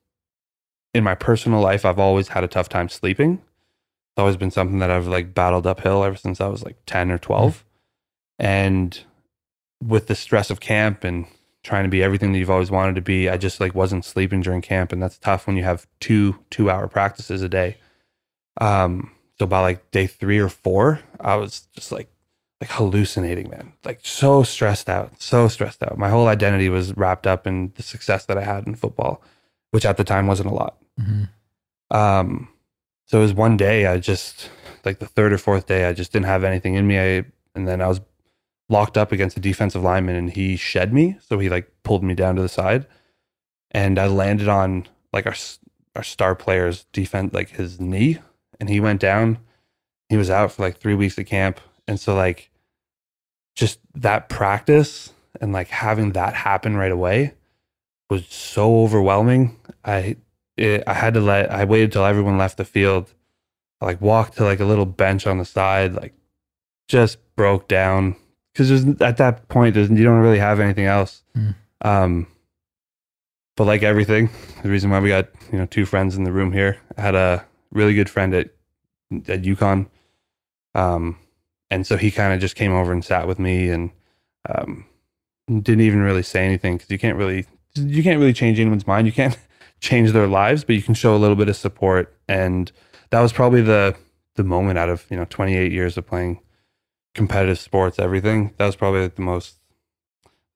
in 0.93 1.03
my 1.03 1.15
personal 1.15 1.61
life, 1.61 1.85
I've 1.85 1.99
always 1.99 2.29
had 2.29 2.43
a 2.43 2.47
tough 2.47 2.69
time 2.69 2.89
sleeping. 2.89 3.41
It's 4.19 4.21
always 4.21 4.35
been 4.35 4.51
something 4.51 4.79
that 4.79 4.91
I've 4.91 5.07
like 5.07 5.33
battled 5.33 5.65
uphill 5.65 6.03
ever 6.03 6.17
since 6.17 6.41
I 6.41 6.47
was 6.47 6.61
like 6.61 6.75
10 6.87 7.09
or 7.09 7.17
12. 7.17 7.63
And 8.37 8.99
with 9.81 10.07
the 10.07 10.15
stress 10.15 10.49
of 10.49 10.59
camp 10.59 11.05
and 11.05 11.25
trying 11.63 11.85
to 11.85 11.89
be 11.89 12.03
everything 12.03 12.33
that 12.33 12.39
you've 12.39 12.49
always 12.49 12.69
wanted 12.69 12.95
to 12.95 13.01
be, 13.01 13.29
I 13.29 13.37
just 13.37 13.61
like 13.61 13.73
wasn't 13.73 14.03
sleeping 14.03 14.41
during 14.41 14.61
camp. 14.61 14.91
And 14.91 15.01
that's 15.01 15.17
tough 15.17 15.47
when 15.47 15.55
you 15.55 15.63
have 15.63 15.87
two 16.01 16.37
two 16.49 16.69
hour 16.69 16.89
practices 16.89 17.41
a 17.41 17.47
day. 17.47 17.77
Um, 18.59 19.11
so 19.37 19.45
by 19.45 19.61
like 19.61 19.89
day 19.91 20.05
three 20.05 20.39
or 20.39 20.49
four, 20.49 20.99
I 21.21 21.37
was 21.37 21.61
just 21.73 21.93
like 21.93 22.11
like 22.59 22.71
hallucinating, 22.71 23.49
man. 23.49 23.71
Like 23.85 24.01
so 24.03 24.43
stressed 24.43 24.89
out, 24.89 25.21
so 25.21 25.47
stressed 25.47 25.81
out. 25.81 25.97
My 25.97 26.09
whole 26.09 26.27
identity 26.27 26.67
was 26.67 26.91
wrapped 26.97 27.25
up 27.25 27.47
in 27.47 27.71
the 27.75 27.83
success 27.83 28.25
that 28.25 28.37
I 28.37 28.43
had 28.43 28.67
in 28.67 28.75
football, 28.75 29.23
which 29.71 29.85
at 29.85 29.95
the 29.95 30.03
time 30.03 30.27
wasn't 30.27 30.49
a 30.49 30.53
lot. 30.53 30.75
hmm 30.97 31.23
Um, 31.89 32.49
so 33.09 33.17
it 33.17 33.21
was 33.21 33.33
one 33.33 33.57
day 33.57 33.87
I 33.87 33.97
just 33.97 34.49
like 34.85 34.99
the 34.99 35.07
third 35.07 35.33
or 35.33 35.39
fourth 35.39 35.65
day 35.65 35.85
I 35.85 35.93
just 35.93 36.11
didn't 36.13 36.27
have 36.27 36.43
anything 36.43 36.75
in 36.75 36.85
me. 36.85 36.99
I 36.99 37.25
and 37.55 37.67
then 37.67 37.81
I 37.81 37.87
was 37.87 38.01
locked 38.69 38.97
up 38.97 39.11
against 39.11 39.35
a 39.35 39.39
defensive 39.39 39.81
lineman 39.81 40.15
and 40.15 40.31
he 40.31 40.55
shed 40.55 40.93
me, 40.93 41.17
so 41.19 41.39
he 41.39 41.49
like 41.49 41.71
pulled 41.83 42.03
me 42.03 42.13
down 42.13 42.35
to 42.35 42.41
the 42.41 42.47
side, 42.49 42.85
and 43.71 43.97
I 43.97 44.05
landed 44.05 44.47
on 44.47 44.87
like 45.11 45.25
our 45.25 45.35
our 45.95 46.03
star 46.03 46.35
player's 46.35 46.85
defense 46.93 47.33
like 47.33 47.49
his 47.49 47.79
knee, 47.79 48.19
and 48.59 48.69
he 48.69 48.79
went 48.79 49.01
down. 49.01 49.39
He 50.07 50.17
was 50.17 50.29
out 50.29 50.51
for 50.51 50.61
like 50.61 50.77
three 50.77 50.95
weeks 50.95 51.17
of 51.17 51.25
camp, 51.25 51.59
and 51.87 51.99
so 51.99 52.13
like 52.15 52.51
just 53.55 53.79
that 53.95 54.29
practice 54.29 55.13
and 55.41 55.51
like 55.51 55.69
having 55.69 56.11
that 56.11 56.35
happen 56.35 56.77
right 56.77 56.91
away 56.91 57.33
was 58.07 58.27
so 58.27 58.81
overwhelming. 58.81 59.57
I 59.83 60.17
it, 60.59 60.83
I 60.85 60.93
had 60.93 61.13
to 61.13 61.21
let 61.21 61.51
I 61.51 61.63
waited 61.63 61.91
till 61.91 62.05
everyone 62.05 62.37
left 62.37 62.57
the 62.57 62.65
field. 62.65 63.13
I 63.81 63.85
like 63.85 64.01
walked 64.01 64.37
to 64.37 64.43
like 64.43 64.59
a 64.59 64.65
little 64.65 64.85
bench 64.85 65.25
on 65.25 65.37
the 65.37 65.45
side, 65.45 65.93
like 65.93 66.13
just 66.87 67.17
broke 67.35 67.67
down 67.67 68.15
because 68.51 68.71
at 69.01 69.17
that 69.17 69.47
point 69.47 69.75
you 69.75 70.03
don't 70.03 70.19
really 70.19 70.39
have 70.39 70.59
anything 70.59 70.85
else. 70.85 71.23
Mm. 71.35 71.55
Um, 71.81 72.27
but 73.55 73.65
like 73.65 73.83
everything, 73.83 74.29
the 74.63 74.69
reason 74.69 74.89
why 74.89 74.99
we 74.99 75.09
got 75.09 75.29
you 75.51 75.57
know 75.57 75.65
two 75.65 75.85
friends 75.85 76.15
in 76.15 76.25
the 76.25 76.31
room 76.31 76.51
here, 76.51 76.77
I 76.97 77.01
had 77.01 77.15
a 77.15 77.45
really 77.71 77.93
good 77.93 78.09
friend 78.09 78.33
at 78.33 78.49
at 79.27 79.43
UConn, 79.43 79.87
um, 80.75 81.17
and 81.71 81.87
so 81.87 81.95
he 81.95 82.11
kind 82.11 82.33
of 82.33 82.41
just 82.41 82.55
came 82.55 82.73
over 82.73 82.91
and 82.91 83.03
sat 83.03 83.27
with 83.27 83.39
me 83.39 83.69
and 83.69 83.91
um, 84.49 84.85
didn't 85.47 85.81
even 85.81 86.01
really 86.01 86.23
say 86.23 86.45
anything 86.45 86.77
because 86.77 86.91
you 86.91 86.99
can't 86.99 87.17
really 87.17 87.45
you 87.75 88.03
can't 88.03 88.19
really 88.19 88.33
change 88.33 88.59
anyone's 88.59 88.87
mind. 88.87 89.07
You 89.07 89.13
can't 89.13 89.37
change 89.79 90.11
their 90.11 90.27
lives, 90.27 90.63
but 90.63 90.75
you 90.75 90.81
can 90.81 90.93
show 90.93 91.15
a 91.15 91.17
little 91.17 91.35
bit 91.35 91.49
of 91.49 91.55
support. 91.55 92.15
And 92.27 92.71
that 93.11 93.21
was 93.21 93.33
probably 93.33 93.61
the 93.61 93.95
the 94.35 94.43
moment 94.43 94.77
out 94.79 94.89
of 94.89 95.05
you 95.09 95.17
know 95.17 95.25
28 95.25 95.71
years 95.71 95.97
of 95.97 96.07
playing 96.07 96.39
competitive 97.15 97.59
sports, 97.59 97.99
everything. 97.99 98.53
That 98.57 98.65
was 98.65 98.75
probably 98.75 99.07
the 99.07 99.21
most 99.21 99.55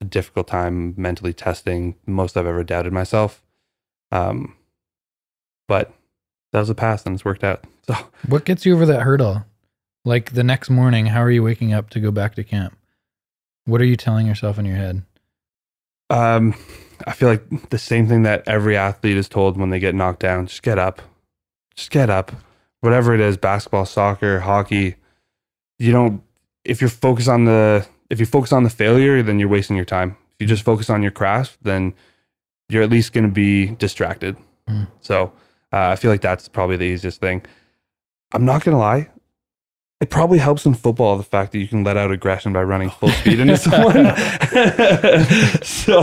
difficult 0.10 0.48
time 0.48 0.94
mentally 0.98 1.34
testing, 1.34 1.96
most 2.06 2.38
I've 2.38 2.46
ever 2.46 2.64
doubted 2.64 2.94
myself. 2.94 3.42
Um, 4.12 4.56
but 5.68 5.94
that 6.52 6.60
was 6.60 6.70
a 6.70 6.76
past, 6.76 7.06
and 7.06 7.16
it's 7.16 7.26
worked 7.26 7.44
out. 7.44 7.66
So 7.86 7.96
What 8.30 8.46
gets 8.46 8.66
you 8.66 8.74
over 8.76 8.86
that 8.86 9.02
hurdle? 9.02 9.44
Like 10.06 10.32
the 10.32 10.44
next 10.44 10.70
morning, 10.70 11.08
how 11.08 11.22
are 11.22 11.30
you 11.30 11.44
waking 11.44 11.74
up 11.74 11.90
to 11.90 12.00
go 12.00 12.12
back 12.12 12.36
to 12.36 12.44
camp? 12.46 12.78
What 13.66 13.82
are 13.82 13.86
you 13.86 13.98
telling 13.98 14.26
yourself 14.26 14.58
in 14.58 14.64
your 14.64 14.78
head? 14.78 15.04
Um, 16.10 16.54
I 17.06 17.14
feel 17.14 17.30
like 17.30 17.70
the 17.70 17.78
same 17.78 18.08
thing 18.08 18.24
that 18.24 18.48
every 18.48 18.78
athlete 18.78 19.18
is 19.18 19.28
told 19.30 19.58
when 19.58 19.70
they 19.70 19.80
get 19.80 19.96
knocked 19.96 20.20
down: 20.20 20.48
just 20.48 20.64
get 20.64 20.80
up, 20.80 21.02
just 21.76 21.92
get 21.92 22.10
up. 22.10 22.32
Whatever 22.82 23.14
it 23.14 23.22
is, 23.22 23.38
basketball, 23.38 23.86
soccer, 23.86 24.42
hockey. 24.42 24.96
You 25.80 25.92
don't. 25.92 26.22
If 26.66 26.82
you're 26.82 26.90
focused 26.90 27.30
on 27.30 27.46
the, 27.46 27.86
if 28.10 28.20
you 28.20 28.26
focus 28.26 28.54
on 28.54 28.64
the 28.64 28.70
failure, 28.70 29.22
then 29.24 29.40
you're 29.40 29.50
wasting 29.50 29.76
your 29.76 29.86
time. 29.86 30.18
If 30.36 30.42
you 30.42 30.48
just 30.48 30.64
focus 30.64 30.90
on 30.90 31.02
your 31.02 31.12
craft, 31.12 31.58
then 31.62 31.94
you're 32.70 32.84
at 32.84 32.90
least 32.90 33.14
going 33.14 33.26
to 33.26 33.32
be 33.32 33.68
distracted. 33.76 34.38
Mm. 34.68 34.88
So 35.02 35.34
uh, 35.72 35.90
I 35.90 35.96
feel 35.96 36.12
like 36.12 36.22
that's 36.22 36.48
probably 36.48 36.78
the 36.78 36.86
easiest 36.86 37.20
thing. 37.20 37.42
I'm 38.32 38.46
not 38.46 38.64
gonna 38.64 38.80
lie. 38.80 39.10
It 40.04 40.10
probably 40.10 40.38
helps 40.38 40.66
in 40.66 40.74
football 40.74 41.16
the 41.16 41.24
fact 41.24 41.54
that 41.54 41.60
you 41.60 41.68
can 41.70 41.86
let 41.86 41.96
out 41.96 42.12
aggression 42.12 42.52
by 42.52 42.62
running 42.62 42.90
full 42.90 43.08
speed 43.08 43.40
into 43.40 43.56
someone. 43.56 43.94
so 45.64 46.00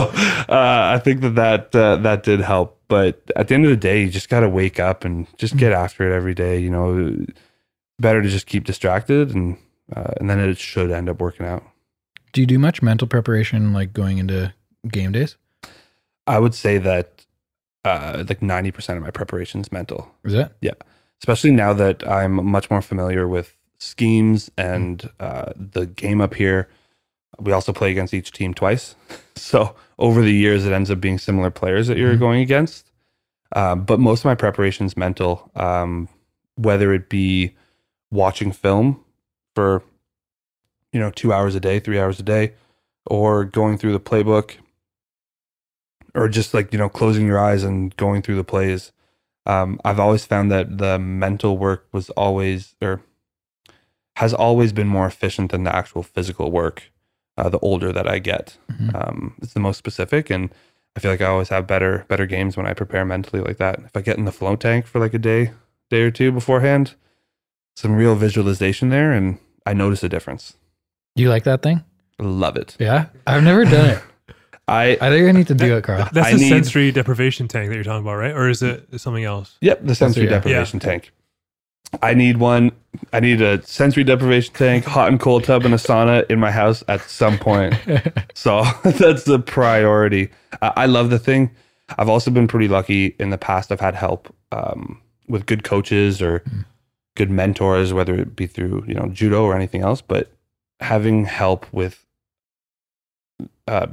uh, 0.49 0.95
I 0.95 0.99
think 1.03 1.21
that 1.21 1.35
that 1.35 1.75
uh, 1.75 1.97
that 1.97 2.23
did 2.23 2.39
help. 2.41 2.81
But 2.87 3.21
at 3.35 3.47
the 3.47 3.53
end 3.53 3.65
of 3.65 3.69
the 3.69 3.77
day, 3.77 4.01
you 4.01 4.09
just 4.09 4.27
got 4.27 4.39
to 4.39 4.49
wake 4.49 4.79
up 4.79 5.05
and 5.05 5.27
just 5.37 5.55
get 5.55 5.71
after 5.71 6.11
it 6.11 6.15
every 6.15 6.33
day. 6.33 6.57
You 6.57 6.71
know, 6.71 7.15
better 7.99 8.23
to 8.23 8.27
just 8.27 8.47
keep 8.47 8.63
distracted, 8.63 9.35
and 9.35 9.55
uh, 9.95 10.13
and 10.19 10.27
then 10.27 10.39
it 10.39 10.57
should 10.57 10.89
end 10.89 11.07
up 11.07 11.21
working 11.21 11.45
out. 11.45 11.63
Do 12.33 12.41
you 12.41 12.47
do 12.47 12.57
much 12.57 12.81
mental 12.81 13.07
preparation 13.07 13.71
like 13.71 13.93
going 13.93 14.17
into 14.17 14.51
game 14.87 15.11
days? 15.11 15.37
I 16.25 16.39
would 16.39 16.55
say 16.55 16.79
that 16.79 17.23
uh, 17.85 18.23
like 18.27 18.41
ninety 18.41 18.71
percent 18.71 18.97
of 18.97 19.03
my 19.03 19.11
preparation 19.11 19.61
is 19.61 19.71
mental. 19.71 20.11
Is 20.23 20.33
that? 20.33 20.53
Yeah? 20.59 20.73
Especially 21.19 21.51
now 21.51 21.71
that 21.73 22.03
I'm 22.07 22.43
much 22.43 22.71
more 22.71 22.81
familiar 22.81 23.27
with 23.27 23.55
schemes 23.81 24.51
and 24.57 25.09
uh, 25.19 25.51
the 25.55 25.87
game 25.87 26.21
up 26.21 26.35
here. 26.35 26.69
We 27.39 27.51
also 27.51 27.73
play 27.73 27.91
against 27.91 28.13
each 28.13 28.31
team 28.31 28.53
twice. 28.53 28.95
So 29.35 29.75
over 29.97 30.21
the 30.21 30.31
years, 30.33 30.65
it 30.67 30.71
ends 30.71 30.91
up 30.91 31.01
being 31.01 31.17
similar 31.17 31.49
players 31.49 31.87
that 31.87 31.97
you're 31.97 32.15
Mhm. 32.15 32.19
going 32.19 32.41
against. 32.41 32.91
Um, 33.55 33.83
but 33.85 33.99
most 33.99 34.19
of 34.19 34.25
my 34.25 34.35
preparation 34.35 34.85
is 34.85 34.95
mental, 34.95 35.49
um, 35.55 36.07
whether 36.55 36.93
it 36.93 37.09
be 37.09 37.55
watching 38.11 38.51
film 38.51 39.03
for, 39.55 39.81
you 40.93 40.99
know, 40.99 41.09
two 41.09 41.33
hours 41.33 41.55
a 41.55 41.59
day, 41.59 41.79
three 41.79 41.99
hours 41.99 42.19
a 42.19 42.23
day, 42.23 42.53
or 43.07 43.43
going 43.43 43.79
through 43.79 43.93
the 43.93 43.99
playbook, 43.99 44.57
or 46.13 46.29
just 46.29 46.53
like, 46.53 46.71
you 46.71 46.77
know, 46.77 46.89
closing 46.89 47.25
your 47.25 47.39
eyes 47.39 47.63
and 47.63 47.97
going 47.97 48.21
through 48.21 48.35
the 48.37 48.43
plays 48.43 48.91
um, 49.47 49.79
I've 49.83 49.99
always 49.99 50.25
found 50.25 50.51
that 50.51 50.77
the 50.77 50.99
mental 50.99 51.57
work 51.57 51.87
was 51.91 52.09
always 52.11 52.75
or 52.81 53.01
has 54.17 54.33
always 54.33 54.73
been 54.73 54.87
more 54.87 55.07
efficient 55.07 55.51
than 55.51 55.63
the 55.63 55.75
actual 55.75 56.03
physical 56.03 56.51
work. 56.51 56.91
Uh, 57.37 57.47
the 57.49 57.59
older 57.59 57.93
that 57.93 58.07
I 58.07 58.19
get, 58.19 58.57
Mhm. 58.71 58.93
um, 58.93 59.33
it's 59.41 59.53
the 59.53 59.59
most 59.61 59.77
specific, 59.77 60.29
and 60.29 60.49
I 60.95 60.99
feel 60.99 61.09
like 61.11 61.21
I 61.21 61.25
always 61.27 61.47
have 61.49 61.65
better 61.65 62.05
better 62.09 62.25
games 62.25 62.57
when 62.57 62.65
I 62.67 62.73
prepare 62.73 63.05
mentally 63.05 63.41
like 63.41 63.57
that. 63.57 63.79
If 63.85 63.95
I 63.95 64.01
get 64.01 64.17
in 64.17 64.25
the 64.25 64.31
flow 64.33 64.55
tank 64.57 64.85
for 64.85 64.99
like 64.99 65.13
a 65.13 65.17
day 65.19 65.51
day 65.89 66.01
or 66.01 66.11
two 66.11 66.31
beforehand, 66.33 66.95
some 67.75 67.95
real 67.95 68.15
visualization 68.15 68.89
there, 68.89 69.13
and 69.13 69.37
I 69.65 69.73
notice 69.73 70.03
a 70.03 70.09
difference. 70.09 70.55
Do 71.15 71.23
you 71.23 71.29
like 71.29 71.43
that 71.45 71.61
thing? 71.63 71.83
Love 72.19 72.57
it. 72.57 72.75
Yeah, 72.79 73.05
I've 73.25 73.43
never 73.43 73.63
done 73.63 73.89
it. 73.91 74.03
I 74.67 74.97
I 75.01 75.09
think 75.09 75.27
I 75.29 75.31
need 75.31 75.47
to 75.47 75.55
do 75.55 75.77
it, 75.77 75.83
Carl. 75.85 76.07
That's 76.11 76.31
the 76.31 76.37
need- 76.37 76.49
sensory 76.49 76.91
deprivation 76.91 77.47
tank 77.47 77.69
that 77.69 77.75
you're 77.75 77.83
talking 77.85 78.05
about, 78.05 78.15
right? 78.17 78.33
Or 78.35 78.49
is 78.49 78.61
it 78.61 78.87
something 78.99 79.23
else? 79.23 79.57
Yep, 79.61 79.79
the 79.85 79.95
sensory 79.95 80.25
yeah. 80.25 80.31
deprivation 80.31 80.79
tank. 80.79 81.13
I 82.01 82.13
need 82.13 82.37
one. 82.37 82.71
I 83.13 83.19
need 83.19 83.41
a 83.41 83.61
sensory 83.65 84.03
deprivation 84.03 84.53
tank, 84.53 84.85
hot 84.85 85.09
and 85.09 85.19
cold 85.19 85.43
tub, 85.43 85.65
and 85.65 85.73
a 85.73 85.77
sauna 85.77 86.29
in 86.29 86.39
my 86.39 86.51
house 86.51 86.83
at 86.87 87.01
some 87.01 87.37
point. 87.37 87.75
so 88.33 88.63
that's 88.83 89.23
the 89.23 89.39
priority. 89.39 90.29
I, 90.61 90.73
I 90.77 90.85
love 90.85 91.09
the 91.09 91.19
thing. 91.19 91.51
I've 91.97 92.09
also 92.09 92.31
been 92.31 92.47
pretty 92.47 92.67
lucky 92.67 93.15
in 93.19 93.29
the 93.29 93.37
past. 93.37 93.71
I've 93.71 93.81
had 93.81 93.95
help 93.95 94.33
um, 94.51 95.01
with 95.27 95.45
good 95.45 95.63
coaches 95.63 96.21
or 96.21 96.43
good 97.15 97.29
mentors, 97.29 97.93
whether 97.93 98.15
it 98.15 98.35
be 98.35 98.47
through 98.47 98.85
you 98.87 98.93
know 98.93 99.09
judo 99.09 99.43
or 99.43 99.55
anything 99.55 99.81
else. 99.81 100.01
But 100.01 100.31
having 100.79 101.25
help 101.25 101.71
with, 101.73 102.05
uh, 103.67 103.87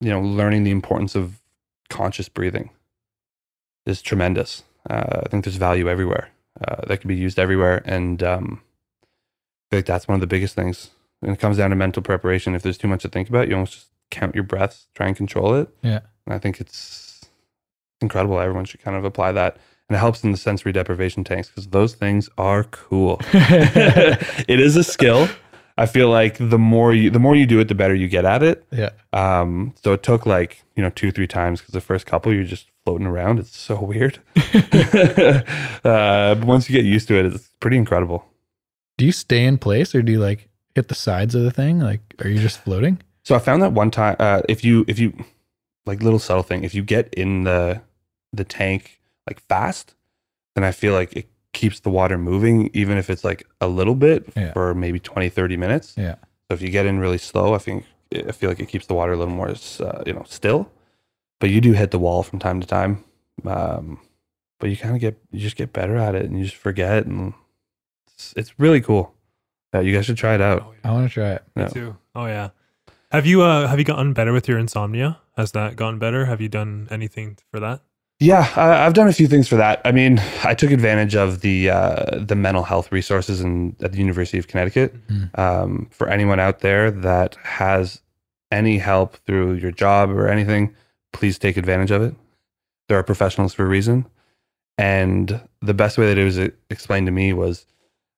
you 0.00 0.10
know, 0.10 0.20
learning 0.20 0.64
the 0.64 0.70
importance 0.70 1.14
of 1.14 1.40
conscious 1.90 2.28
breathing 2.28 2.70
is 3.84 4.00
tremendous. 4.00 4.62
Uh, 4.88 5.20
I 5.24 5.28
think 5.28 5.44
there's 5.44 5.56
value 5.56 5.88
everywhere 5.88 6.30
uh, 6.66 6.86
that 6.86 7.00
can 7.00 7.08
be 7.08 7.16
used 7.16 7.38
everywhere, 7.38 7.82
and 7.84 8.22
um, 8.22 8.62
I 8.62 9.06
feel 9.70 9.78
like 9.78 9.86
that's 9.86 10.08
one 10.08 10.14
of 10.14 10.20
the 10.20 10.26
biggest 10.26 10.54
things. 10.54 10.90
When 11.20 11.32
it 11.32 11.38
comes 11.38 11.58
down 11.58 11.70
to 11.70 11.76
mental 11.76 12.02
preparation, 12.02 12.54
if 12.54 12.62
there's 12.62 12.78
too 12.78 12.88
much 12.88 13.02
to 13.02 13.08
think 13.08 13.28
about, 13.28 13.48
you 13.48 13.54
almost 13.54 13.72
just 13.72 13.86
count 14.10 14.34
your 14.34 14.44
breaths, 14.44 14.86
try 14.94 15.06
and 15.06 15.16
control 15.16 15.54
it. 15.54 15.68
Yeah. 15.82 16.00
And 16.26 16.34
I 16.34 16.38
think 16.38 16.60
it's 16.60 17.26
incredible. 18.00 18.38
Everyone 18.40 18.64
should 18.64 18.82
kind 18.82 18.96
of 18.96 19.04
apply 19.04 19.32
that. 19.32 19.56
And 19.88 19.96
it 19.96 19.98
helps 19.98 20.22
in 20.22 20.30
the 20.32 20.38
sensory 20.38 20.72
deprivation 20.72 21.24
tanks 21.24 21.48
because 21.48 21.68
those 21.68 21.94
things 21.94 22.30
are 22.38 22.64
cool. 22.64 23.20
it 23.32 24.60
is 24.60 24.76
a 24.76 24.84
skill. 24.84 25.28
I 25.80 25.86
feel 25.86 26.10
like 26.10 26.36
the 26.38 26.58
more 26.58 26.92
you 26.92 27.08
the 27.08 27.18
more 27.18 27.34
you 27.34 27.46
do 27.46 27.58
it, 27.58 27.68
the 27.68 27.74
better 27.74 27.94
you 27.94 28.06
get 28.06 28.26
at 28.26 28.42
it. 28.42 28.66
yeah. 28.70 28.90
Um, 29.14 29.72
so 29.82 29.94
it 29.94 30.02
took 30.02 30.26
like 30.26 30.62
you 30.76 30.82
know 30.82 30.90
two 30.90 31.10
three 31.10 31.26
times 31.26 31.60
because 31.60 31.72
the 31.72 31.80
first 31.80 32.04
couple 32.04 32.34
you're 32.34 32.44
just 32.44 32.66
floating 32.84 33.06
around. 33.06 33.38
It's 33.38 33.56
so 33.56 33.80
weird. 33.80 34.18
uh, 34.36 36.34
but 36.34 36.44
once 36.44 36.68
you 36.68 36.76
get 36.76 36.84
used 36.84 37.08
to 37.08 37.18
it, 37.18 37.24
it's 37.24 37.48
pretty 37.60 37.78
incredible. 37.78 38.26
Do 38.98 39.06
you 39.06 39.12
stay 39.12 39.46
in 39.46 39.56
place 39.56 39.94
or 39.94 40.02
do 40.02 40.12
you 40.12 40.20
like 40.20 40.50
hit 40.74 40.88
the 40.88 40.94
sides 40.94 41.34
of 41.34 41.44
the 41.44 41.50
thing? 41.50 41.80
Like, 41.80 42.02
are 42.22 42.28
you 42.28 42.38
just 42.38 42.60
floating? 42.60 43.00
So 43.24 43.34
I 43.34 43.38
found 43.38 43.62
that 43.62 43.72
one 43.72 43.90
time, 43.90 44.16
uh, 44.18 44.42
if 44.50 44.62
you 44.62 44.84
if 44.86 44.98
you 44.98 45.14
like 45.86 46.02
little 46.02 46.18
subtle 46.18 46.42
thing, 46.42 46.62
if 46.62 46.74
you 46.74 46.82
get 46.82 47.08
in 47.14 47.44
the 47.44 47.80
the 48.34 48.44
tank 48.44 49.00
like 49.26 49.40
fast, 49.48 49.94
then 50.54 50.62
I 50.62 50.72
feel 50.72 50.92
like 50.92 51.16
it 51.16 51.30
keeps 51.52 51.80
the 51.80 51.90
water 51.90 52.16
moving, 52.18 52.70
even 52.74 52.96
if 52.98 53.10
it's 53.10 53.24
like 53.24 53.46
a 53.60 53.68
little 53.68 53.94
bit 53.94 54.28
Yeah. 54.36 54.52
for 54.52 54.74
maybe 54.74 54.98
20, 55.00 55.28
30 55.28 55.56
minutes. 55.56 55.94
Yeah. 55.96 56.14
So 56.48 56.54
if 56.54 56.62
you 56.62 56.68
get 56.70 56.86
in 56.86 56.98
really 56.98 57.18
slow, 57.18 57.54
I 57.54 57.58
think 57.58 57.84
I 58.14 58.32
feel 58.32 58.48
like 58.50 58.60
it 58.60 58.66
keeps 58.68 58.86
the 58.86 58.94
water 58.94 59.12
a 59.12 59.16
little 59.16 59.34
more, 59.34 59.48
uh, 59.50 60.02
you 60.06 60.12
know, 60.12 60.24
still. 60.26 60.70
But 61.40 61.50
you 61.50 61.60
do 61.60 61.72
hit 61.72 61.90
the 61.90 61.98
wall 61.98 62.22
from 62.22 62.38
time 62.38 62.60
to 62.60 62.66
time. 62.66 63.04
Um, 63.44 63.98
but 64.58 64.68
you 64.70 64.76
kind 64.76 64.94
of 64.94 65.00
get 65.00 65.18
you 65.30 65.40
just 65.40 65.56
get 65.56 65.72
better 65.72 65.96
at 65.96 66.14
it, 66.14 66.26
and 66.26 66.36
you 66.38 66.44
just 66.44 66.56
forget, 66.56 67.06
and 67.06 67.32
it's, 68.08 68.34
it's 68.36 68.58
really 68.60 68.80
cool. 68.82 69.14
Yeah, 69.72 69.80
you 69.80 69.94
guys 69.94 70.04
should 70.06 70.18
try 70.18 70.34
it 70.34 70.40
out. 70.42 70.62
Oh, 70.66 70.74
I 70.84 70.92
want 70.92 71.08
to 71.08 71.12
try 71.14 71.30
it. 71.30 71.42
Me 71.56 71.62
Yeah. 71.62 71.68
too. 71.68 71.96
Oh 72.14 72.26
yeah. 72.26 72.50
Have 73.10 73.24
you 73.26 73.40
uh 73.42 73.66
have 73.68 73.78
you 73.78 73.84
gotten 73.84 74.12
better 74.12 74.32
with 74.32 74.46
your 74.48 74.58
insomnia? 74.58 75.18
Has 75.36 75.52
that 75.52 75.76
gotten 75.76 75.98
better? 75.98 76.26
Have 76.26 76.40
you 76.40 76.48
done 76.48 76.86
anything 76.90 77.38
for 77.50 77.58
that? 77.60 77.80
Yeah, 78.22 78.46
I, 78.54 78.84
I've 78.84 78.92
done 78.92 79.08
a 79.08 79.14
few 79.14 79.26
things 79.26 79.48
for 79.48 79.56
that. 79.56 79.80
I 79.84 79.92
mean, 79.92 80.20
I 80.44 80.54
took 80.54 80.70
advantage 80.70 81.14
of 81.16 81.40
the 81.40 81.70
uh, 81.70 82.18
the 82.18 82.36
mental 82.36 82.62
health 82.64 82.92
resources 82.92 83.40
in, 83.40 83.74
at 83.82 83.92
the 83.92 83.98
University 83.98 84.38
of 84.38 84.46
Connecticut. 84.46 84.94
Mhm. 85.08 85.38
Um, 85.38 85.88
for 85.90 86.06
anyone 86.08 86.38
out 86.38 86.60
there 86.60 86.90
that 86.90 87.36
has 87.42 88.02
any 88.52 88.76
help 88.78 89.16
through 89.26 89.54
your 89.54 89.70
job 89.72 90.10
or 90.10 90.28
anything, 90.28 90.74
please 91.14 91.38
take 91.38 91.56
advantage 91.56 91.90
of 91.90 92.02
it. 92.02 92.14
There 92.88 92.98
are 92.98 93.02
professionals 93.02 93.54
for 93.54 93.64
a 93.64 93.68
reason, 93.68 94.06
and 94.76 95.40
the 95.62 95.74
best 95.74 95.96
way 95.96 96.06
that 96.08 96.18
it 96.18 96.24
was 96.24 96.38
explained 96.68 97.06
to 97.06 97.12
me 97.12 97.32
was, 97.32 97.64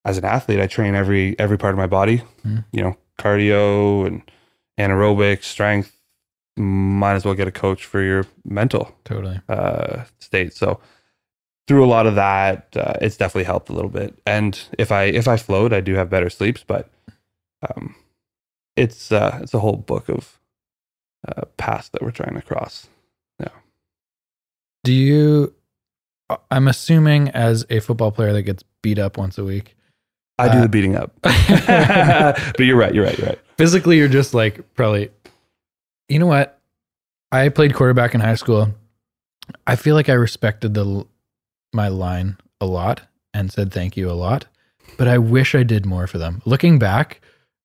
as 0.05 0.19
an 0.19 0.25
athlete, 0.25 0.59
I 0.59 0.67
train 0.67 0.97
every 0.97 1.39
every 1.39 1.59
part 1.59 1.75
of 1.75 1.79
my 1.79 1.87
body. 1.87 2.23
Mhm. 2.45 2.65
You 2.73 2.83
know, 2.83 2.97
cardio 3.21 4.05
and 4.07 4.23
anaerobic 4.81 5.45
strength. 5.45 5.97
Might 6.57 7.15
as 7.15 7.25
well 7.25 7.35
get 7.35 7.49
a 7.49 7.53
coach 7.53 7.85
for 7.87 8.03
your 8.03 8.27
mental 8.45 8.95
Totally. 9.05 9.41
uh, 9.49 10.05
state. 10.19 10.53
So 10.53 10.81
through 11.67 11.85
a 11.85 11.87
lot 11.87 12.07
of 12.07 12.15
that, 12.17 12.69
uh, 12.77 12.95
it's 13.01 13.17
definitely 13.17 13.45
helped 13.45 13.71
a 13.71 13.73
little 13.73 13.91
bit. 13.91 14.19
And 14.27 14.61
if 14.79 14.93
I 14.93 15.05
if 15.05 15.27
I 15.29 15.37
float, 15.39 15.73
I 15.73 15.81
do 15.81 15.95
have 15.95 16.11
better 16.11 16.29
sleeps. 16.29 16.63
But 16.67 16.91
um, 17.69 17.95
it's 18.77 19.11
uh, 19.13 19.39
it's 19.43 19.55
a 19.55 19.61
whole 19.61 19.77
book 19.77 20.09
of 20.11 20.39
uh, 21.27 21.43
paths 21.57 21.89
that 21.91 22.03
we're 22.03 22.11
trying 22.11 22.35
to 22.35 22.43
cross. 22.43 22.87
Yeah. 23.41 23.49
Do 24.85 24.93
you? 24.93 25.55
I'm 26.51 26.69
assuming 26.69 27.29
as 27.31 27.65
a 27.71 27.81
football 27.81 28.11
player 28.11 28.33
that 28.33 28.43
gets 28.43 28.65
beat 28.83 28.99
up 28.99 29.17
once 29.17 29.39
a 29.39 29.45
week, 29.45 29.75
I 30.39 30.49
do 30.51 30.59
Uh, 30.59 30.63
the 30.63 30.69
beating 30.69 30.97
up, 30.97 31.13
but 31.23 32.61
you're 32.61 32.77
right. 32.77 32.95
You're 32.95 33.05
right. 33.05 33.17
You're 33.19 33.29
right. 33.29 33.39
physically 33.57 33.97
you're 33.97 34.09
just 34.09 34.35
like 34.35 34.75
probably. 34.75 35.09
You 36.13 36.19
know 36.19 36.27
what? 36.27 36.61
I 37.33 37.49
played 37.49 37.73
quarterback 37.73 38.15
in 38.15 38.21
high 38.21 38.35
school. 38.35 38.69
I 39.67 39.77
feel 39.77 39.95
like 39.95 40.11
I 40.11 40.13
respected 40.13 40.75
the 40.75 41.07
my 41.73 41.89
line 41.89 42.37
a 42.61 42.67
lot 42.67 43.01
and 43.33 43.51
said 43.51 43.73
thank 43.73 43.97
you 43.97 44.11
a 44.11 44.13
lot, 44.13 44.45
but 44.99 45.09
I 45.09 45.17
wish 45.17 45.55
I 45.55 45.63
did 45.63 45.87
more 45.87 46.07
for 46.07 46.19
them. 46.19 46.43
Looking 46.45 46.79
back, 46.79 47.23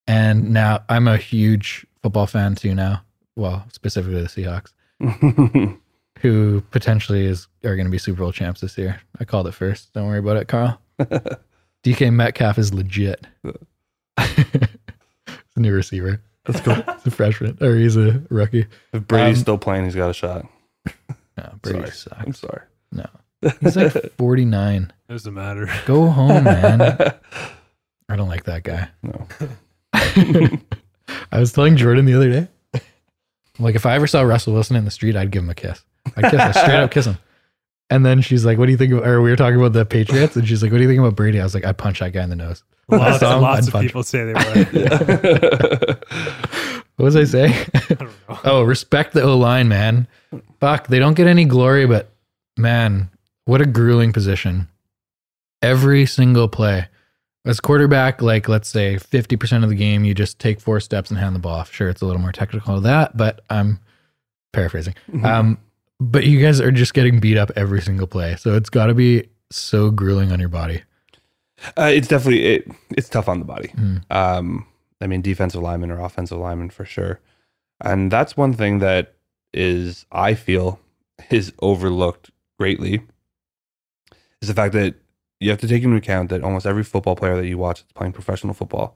and 0.08 0.52
now 0.52 0.86
I'm 0.88 1.10
a 1.10 1.18
huge 1.18 1.86
football 2.02 2.26
fan 2.26 2.56
too. 2.56 2.74
Now, 2.74 3.02
well, 3.36 3.66
specifically 3.74 4.22
the 4.22 4.30
Seahawks. 4.30 4.72
who 6.22 6.62
potentially 6.72 7.26
is 7.26 7.50
are 7.66 7.76
going 7.76 7.86
to 7.86 7.92
be 7.92 7.98
Super 7.98 8.20
Bowl 8.20 8.32
champs 8.32 8.62
this 8.62 8.78
year. 8.78 9.02
I 9.20 9.26
called 9.26 9.48
it 9.48 9.56
first. 9.56 9.92
Don't 9.92 10.08
worry 10.08 10.20
about 10.20 10.38
it, 10.38 10.48
Carl. 10.48 10.80
DK 11.84 12.14
Metcalf 12.14 12.58
is 12.58 12.74
legit. 12.74 13.28
Uh. 13.46 13.52
he's 14.26 15.58
a 15.58 15.60
new 15.60 15.74
receiver. 15.74 16.22
Let's 16.48 16.62
go. 16.62 16.74
He's 16.76 17.08
a 17.08 17.12
freshman, 17.12 17.58
or 17.62 17.76
he's 17.76 17.98
a 17.98 18.22
rookie. 18.30 18.66
If 18.94 19.08
Brady's 19.08 19.38
Um, 19.38 19.42
still 19.42 19.58
playing, 19.58 19.86
he's 19.86 19.96
got 19.96 20.10
a 20.10 20.14
shot. 20.14 20.46
No, 21.38 21.54
Brady 21.62 21.80
Sorry. 21.80 21.92
sucks. 21.92 22.16
I'm 22.26 22.34
sorry. 22.34 22.62
No, 22.92 23.06
he's 23.62 23.76
like 23.76 23.94
49. 24.18 24.92
Doesn't 25.10 25.34
matter. 25.34 25.70
Go 25.86 26.08
home, 26.08 26.44
man. 26.46 26.90
I 28.10 28.16
don't 28.16 28.30
like 28.30 28.46
that 28.46 28.64
guy. 28.64 28.88
no. 29.04 29.28
I 31.32 31.40
was 31.40 31.52
telling 31.54 31.76
Jordan 31.78 32.06
the 32.06 32.14
other 32.14 32.30
day, 32.32 32.48
I'm 32.74 32.82
like, 33.66 33.76
if 33.76 33.86
I 33.86 33.96
ever 33.96 34.08
saw 34.08 34.22
Russell 34.22 34.54
Wilson 34.54 34.76
in 34.76 34.86
the 34.86 34.92
street, 34.92 35.16
I'd 35.16 35.32
give 35.32 35.44
him 35.44 35.50
a 35.50 35.56
kiss. 35.56 35.82
I'd 36.16 36.32
kiss 36.32 36.42
him, 36.42 36.54
straight 36.54 36.76
up 36.76 36.92
kiss 36.92 37.06
him. 37.06 37.18
And 37.90 38.06
then 38.06 38.22
she's 38.22 38.44
like, 38.46 38.58
what 38.58 38.66
do 38.66 38.72
you 38.72 38.78
think 38.78 38.94
of, 38.94 39.00
or 39.06 39.22
we 39.22 39.30
were 39.30 39.36
talking 39.38 39.58
about 39.58 39.74
the 39.74 39.86
Patriots, 39.86 40.36
and 40.36 40.48
she's 40.48 40.62
like, 40.62 40.72
what 40.72 40.78
do 40.78 40.84
you 40.84 40.90
think 40.90 41.00
about 41.00 41.16
Brady? 41.16 41.40
I 41.40 41.44
was 41.44 41.54
like, 41.54 41.66
I'd 41.66 41.78
punch 41.78 42.00
that 42.00 42.12
guy 42.14 42.24
in 42.24 42.30
the 42.30 42.36
nose. 42.36 42.64
Lots, 42.90 43.20
saw 43.20 43.38
lots 43.40 43.68
of 43.68 43.74
punch 43.74 43.88
people 43.88 44.04
say 44.04 44.26
they 44.26 44.34
would. 44.34 45.98
What 46.98 47.06
was 47.06 47.16
I 47.16 47.24
saying? 47.24 47.54
I 47.74 47.80
don't 47.94 48.02
know. 48.02 48.40
oh, 48.46 48.64
respect 48.64 49.14
the 49.14 49.22
O 49.22 49.38
line, 49.38 49.68
man. 49.68 50.08
Fuck, 50.60 50.88
they 50.88 51.00
don't 51.00 51.14
get 51.14 51.28
any 51.28 51.46
glory, 51.46 51.86
but 51.86 52.10
man, 52.58 53.10
what 53.46 53.62
a 53.62 53.66
grueling 53.66 54.12
position. 54.12 54.68
Every 55.62 56.06
single 56.06 56.48
play. 56.48 56.88
As 57.46 57.60
quarterback, 57.60 58.22
like 58.22 58.50
let's 58.50 58.68
say 58.68 58.96
50% 58.96 59.64
of 59.64 59.70
the 59.70 59.76
game, 59.76 60.04
you 60.04 60.14
just 60.14 60.38
take 60.38 60.60
four 60.60 60.80
steps 60.80 61.10
and 61.10 61.20
hand 61.20 61.34
the 61.34 61.40
ball 61.40 61.56
off. 61.56 61.72
Sure, 61.72 61.88
it's 61.88 62.02
a 62.02 62.06
little 62.06 62.22
more 62.22 62.34
technical 62.34 62.76
than 62.76 62.84
that, 62.84 63.16
but 63.16 63.42
I'm 63.50 63.80
paraphrasing. 64.52 64.96
Um, 65.24 65.58
but 66.00 66.26
you 66.26 66.42
guys 66.42 66.60
are 66.60 66.72
just 66.72 66.94
getting 66.94 67.20
beat 67.20 67.38
up 67.38 67.52
every 67.56 67.82
single 67.82 68.08
play. 68.08 68.36
So 68.36 68.56
it's 68.56 68.70
got 68.70 68.88
to 68.88 68.94
be 68.94 69.30
so 69.50 69.92
grueling 69.92 70.32
on 70.32 70.40
your 70.40 70.50
body. 70.50 70.84
Uh, 71.78 71.92
it's 71.94 72.08
definitely 72.08 72.46
it, 72.46 72.72
it's 72.92 73.10
tough 73.10 73.30
on 73.30 73.40
the 73.40 73.46
body. 73.46 73.70
Mm. 73.70 74.12
Um, 74.12 74.68
I 75.02 75.08
mean, 75.08 75.22
defensive 75.22 75.62
lineman 75.62 75.92
or 75.92 76.00
offensive 76.00 76.38
lineman 76.40 76.70
for 76.70 76.86
sure, 76.86 77.20
and 77.82 78.12
that's 78.12 78.36
one 78.38 78.54
thing 78.54 78.80
that 78.80 79.14
is 79.54 80.06
I 80.12 80.34
feel 80.34 80.80
is 81.30 81.54
overlooked 81.60 82.32
greatly. 82.60 83.02
Is 84.42 84.48
the 84.50 84.54
fact 84.54 84.74
that 84.74 84.96
you 85.40 85.50
have 85.52 85.60
to 85.62 85.68
take 85.68 85.84
into 85.84 85.96
account 85.98 86.30
that 86.30 86.44
almost 86.44 86.66
every 86.66 86.84
football 86.84 87.16
player 87.16 87.36
that 87.36 87.48
you 87.48 87.58
watch 87.58 87.82
that's 87.82 87.92
playing 87.94 88.14
professional 88.14 88.54
football 88.54 88.96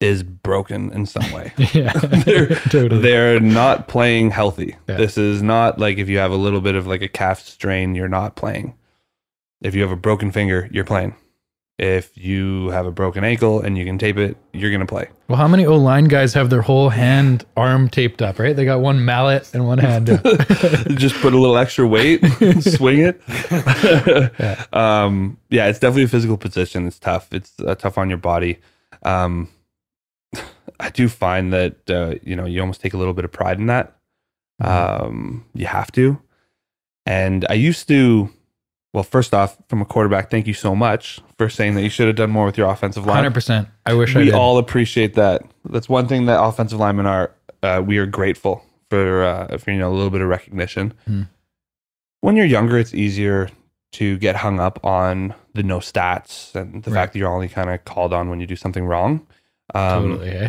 is 0.00 0.22
broken 0.22 0.92
in 0.92 1.06
some 1.06 1.30
way. 1.32 1.52
Yeah, 1.72 1.92
They're- 2.24 2.54
totally. 2.70 3.00
They're 3.02 3.40
not 3.40 3.88
playing 3.88 4.30
healthy. 4.30 4.76
Yeah. 4.88 4.96
This 4.96 5.18
is 5.18 5.42
not 5.42 5.78
like 5.80 5.98
if 5.98 6.08
you 6.08 6.18
have 6.18 6.30
a 6.30 6.36
little 6.36 6.60
bit 6.60 6.74
of 6.76 6.86
like 6.86 7.02
a 7.02 7.08
calf 7.08 7.40
strain, 7.40 7.94
you're 7.96 8.08
not 8.08 8.36
playing. 8.36 8.74
If 9.60 9.74
you 9.74 9.82
have 9.82 9.90
a 9.90 9.96
broken 9.96 10.30
finger, 10.30 10.68
you're 10.72 10.84
playing. 10.84 11.16
If 11.78 12.18
you 12.18 12.70
have 12.70 12.86
a 12.86 12.90
broken 12.90 13.22
ankle 13.22 13.60
and 13.60 13.78
you 13.78 13.84
can 13.84 13.98
tape 13.98 14.16
it, 14.16 14.36
you're 14.52 14.70
going 14.70 14.80
to 14.80 14.86
play. 14.86 15.08
Well, 15.28 15.38
how 15.38 15.46
many 15.46 15.64
O 15.64 15.76
line 15.76 16.06
guys 16.06 16.34
have 16.34 16.50
their 16.50 16.60
whole 16.62 16.88
hand, 16.88 17.46
arm 17.56 17.88
taped 17.88 18.20
up, 18.20 18.40
right? 18.40 18.56
They 18.56 18.64
got 18.64 18.80
one 18.80 19.04
mallet 19.04 19.48
and 19.54 19.64
one 19.64 19.78
hand. 19.78 20.06
Just 20.98 21.14
put 21.16 21.32
a 21.32 21.38
little 21.38 21.56
extra 21.56 21.86
weight, 21.86 22.20
swing 22.60 23.00
it. 23.00 23.20
Yeah. 24.38 24.64
Um, 24.72 25.38
yeah, 25.50 25.66
it's 25.68 25.78
definitely 25.78 26.04
a 26.04 26.08
physical 26.08 26.36
position. 26.36 26.86
It's 26.86 26.98
tough. 26.98 27.32
It's 27.32 27.52
uh, 27.60 27.74
tough 27.76 27.96
on 27.96 28.08
your 28.08 28.18
body. 28.18 28.58
Um, 29.04 29.48
I 30.80 30.90
do 30.90 31.08
find 31.08 31.52
that 31.52 31.88
uh, 31.88 32.16
you 32.22 32.34
know 32.34 32.44
you 32.44 32.60
almost 32.60 32.80
take 32.80 32.94
a 32.94 32.96
little 32.96 33.14
bit 33.14 33.24
of 33.24 33.32
pride 33.32 33.58
in 33.58 33.66
that. 33.66 33.96
Um, 34.60 35.44
you 35.54 35.66
have 35.66 35.92
to. 35.92 36.20
And 37.06 37.46
I 37.48 37.54
used 37.54 37.88
to 37.88 38.30
well, 38.92 39.04
first 39.04 39.34
off, 39.34 39.56
from 39.68 39.80
a 39.82 39.84
quarterback, 39.84 40.30
thank 40.30 40.46
you 40.46 40.54
so 40.54 40.74
much 40.74 41.20
for 41.36 41.48
saying 41.48 41.74
that 41.74 41.82
you 41.82 41.90
should 41.90 42.06
have 42.06 42.16
done 42.16 42.30
more 42.30 42.46
with 42.46 42.56
your 42.56 42.68
offensive 42.70 43.04
line. 43.06 43.16
Hundred 43.16 43.34
percent. 43.34 43.68
I 43.86 43.94
wish 43.94 44.14
I 44.16 44.20
we 44.20 44.24
did. 44.26 44.34
all 44.34 44.58
appreciate 44.58 45.14
that. 45.14 45.42
That's 45.66 45.88
one 45.88 46.08
thing 46.08 46.26
that 46.26 46.42
offensive 46.42 46.78
linemen 46.78 47.06
are. 47.06 47.32
Uh, 47.62 47.82
we 47.84 47.98
are 47.98 48.06
grateful 48.06 48.64
for 48.90 49.22
uh, 49.24 49.58
for 49.58 49.70
you 49.72 49.78
know 49.78 49.90
a 49.90 49.94
little 49.94 50.10
bit 50.10 50.20
of 50.20 50.28
recognition. 50.28 50.94
Hmm. 51.06 51.22
When 52.20 52.36
you're 52.36 52.46
younger, 52.46 52.78
it's 52.78 52.94
easier 52.94 53.48
to 53.92 54.18
get 54.18 54.36
hung 54.36 54.60
up 54.60 54.84
on 54.84 55.34
the 55.54 55.62
no 55.62 55.78
stats 55.78 56.54
and 56.54 56.82
the 56.82 56.90
Right. 56.90 56.96
fact 57.00 57.12
that 57.12 57.18
you're 57.18 57.32
only 57.32 57.48
kind 57.48 57.70
of 57.70 57.84
called 57.84 58.12
on 58.12 58.28
when 58.30 58.38
you 58.40 58.46
do 58.46 58.56
something 58.56 58.84
wrong. 58.84 59.26
Um, 59.74 60.10
totally. 60.10 60.30
Eh? 60.30 60.48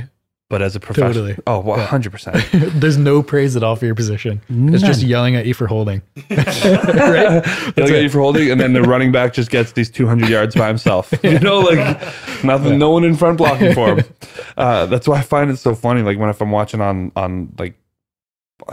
But 0.50 0.64
as 0.64 0.76
a 0.76 0.80
professional, 0.80 1.14
Totally. 1.14 1.36
oh, 1.46 1.60
well, 1.60 1.78
Yeah. 1.78 1.88
100%. 1.88 2.72
There's 2.82 2.98
no 2.98 3.22
praise 3.22 3.56
at 3.56 3.62
all 3.62 3.76
for 3.76 3.86
your 3.86 3.94
position. 3.94 4.42
It's 4.50 4.82
just 4.84 5.04
yelling 5.04 5.36
at 5.36 5.46
you 5.46 5.54
for 5.54 5.68
holding. 5.68 6.02
right? 6.32 7.44
They'll 7.76 7.88
get 7.88 8.02
you 8.02 8.10
for 8.10 8.20
holding, 8.20 8.50
and 8.50 8.60
then 8.60 8.74
the 8.74 8.82
running 8.82 9.12
back 9.12 9.34
just 9.34 9.52
gets 9.52 9.74
these 9.74 9.90
200 9.92 10.28
yards 10.28 10.56
by 10.56 10.68
himself. 10.68 11.14
You 11.24 11.38
know, 11.40 11.60
like 11.60 11.78
nothing, 12.44 12.80
no 12.80 12.90
one 12.90 13.04
in 13.04 13.16
front 13.16 13.38
blocking 13.38 13.74
for 13.76 13.96
him. 13.98 14.06
Uh, 14.58 14.88
that's 14.88 15.08
why 15.08 15.18
I 15.20 15.22
find 15.22 15.52
it 15.52 15.58
so 15.58 15.76
funny. 15.76 16.02
Like 16.02 16.18
when 16.18 16.30
if 16.30 16.42
I'm 16.42 16.50
watching 16.50 16.82
on 16.82 17.12
on 17.16 17.54
like 17.60 17.76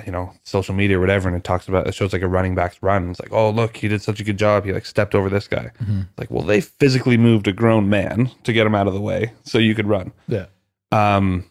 you 0.07 0.12
know 0.12 0.32
social 0.44 0.74
media 0.74 0.97
or 0.97 1.01
whatever, 1.01 1.28
and 1.28 1.36
it 1.36 1.44
talks 1.44 1.69
about 1.69 1.86
it 1.86 1.94
shows 1.94 2.12
like 2.15 2.23
a 2.23 2.28
running 2.28 2.55
back's 2.55 2.78
run. 2.82 3.11
It's 3.11 3.20
like, 3.20 3.32
oh 3.32 3.51
look, 3.51 3.77
he 3.77 3.89
did 3.89 4.01
such 4.01 4.20
a 4.20 4.24
good 4.24 4.39
job. 4.39 4.65
He 4.65 4.73
like 4.73 4.86
stepped 4.86 5.15
over 5.15 5.28
this 5.28 5.47
guy. 5.48 5.70
Mhm. 5.85 6.09
Like, 6.16 6.31
well, 6.31 6.44
they 6.44 6.61
physically 6.62 7.19
moved 7.19 7.47
a 7.48 7.53
grown 7.53 7.90
man 7.90 8.31
to 8.44 8.53
get 8.55 8.66
him 8.66 8.74
out 8.74 8.86
of 8.86 8.94
the 8.94 9.01
way 9.01 9.32
so 9.44 9.59
you 9.59 9.74
could 9.74 9.86
run. 9.86 10.12
Yeah. 10.28 10.47
Um, 10.93 11.44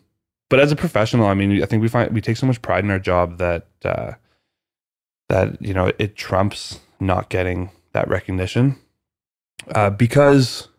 but 0.56 0.62
as 0.62 0.72
a 0.72 0.76
professional, 0.78 1.28
I 1.28 1.34
mean, 1.34 1.62
I 1.62 1.66
think 1.66 1.82
we 1.82 1.90
find 1.90 2.14
we 2.14 2.22
take 2.22 2.38
so 2.38 2.48
much 2.48 2.62
pride 2.62 2.86
in 2.86 2.90
our 2.90 2.98
job 2.98 3.40
that 3.40 3.68
uh, 3.84 4.14
that 5.28 5.62
you 5.62 5.74
know 5.74 5.92
it 6.00 6.16
trumps 6.16 6.80
not 6.98 7.28
getting 7.28 7.72
that 7.92 8.08
recognition 8.08 8.78
uh, 9.74 9.90
because 9.90 10.70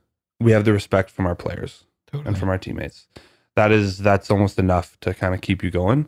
we 0.41 0.53
have 0.53 0.65
the 0.65 0.73
respect 0.73 1.11
from 1.11 1.27
our 1.27 1.35
players 1.35 1.85
Totally. 2.07 2.27
and 2.27 2.39
from 2.39 2.49
our 2.49 2.57
teammates. 2.57 3.07
That 3.55 3.71
is 3.71 3.99
that's 3.99 4.31
almost 4.31 4.59
enough 4.59 4.99
to 5.01 5.13
kind 5.13 5.35
of 5.35 5.43
keep 5.43 5.63
you 5.63 5.71
going. 5.71 6.07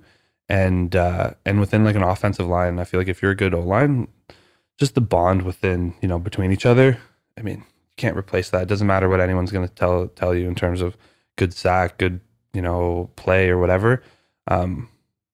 And 0.49 0.97
uh, 0.97 1.33
and 1.45 1.61
within 1.61 1.85
like 1.85 1.95
an 1.95 2.03
offensive 2.03 2.47
line, 2.47 2.79
I 2.79 2.85
feel 2.85 2.99
like 2.99 3.09
if 3.09 3.21
you're 3.21 3.33
a 3.33 3.37
good 3.37 3.53
O 3.53 3.61
line, 3.61 4.09
just 4.79 4.95
the 4.95 5.03
bond 5.03 5.43
within 5.43 5.93
you 6.01 6.09
know 6.09 6.19
between 6.19 6.53
each 6.53 6.65
other. 6.65 6.97
I 7.37 7.43
mean, 7.43 7.59
you 7.59 7.97
can't 7.99 8.17
replace 8.17 8.49
that. 8.49 8.63
It 8.63 8.69
doesn't 8.69 8.87
matter 8.87 9.11
what 9.11 9.21
anyone's 9.21 9.53
going 9.53 9.69
to 9.69 9.75
tell 9.75 10.09
tell 10.09 10.35
you 10.35 10.49
in 10.49 10.55
terms 10.55 10.81
of 10.81 10.97
good 11.37 11.53
sack, 11.53 11.99
good 11.99 12.23
you 12.53 12.63
know 12.63 13.11
play 13.17 13.49
or 13.49 13.59
whatever. 13.59 14.03
Um, 14.49 14.89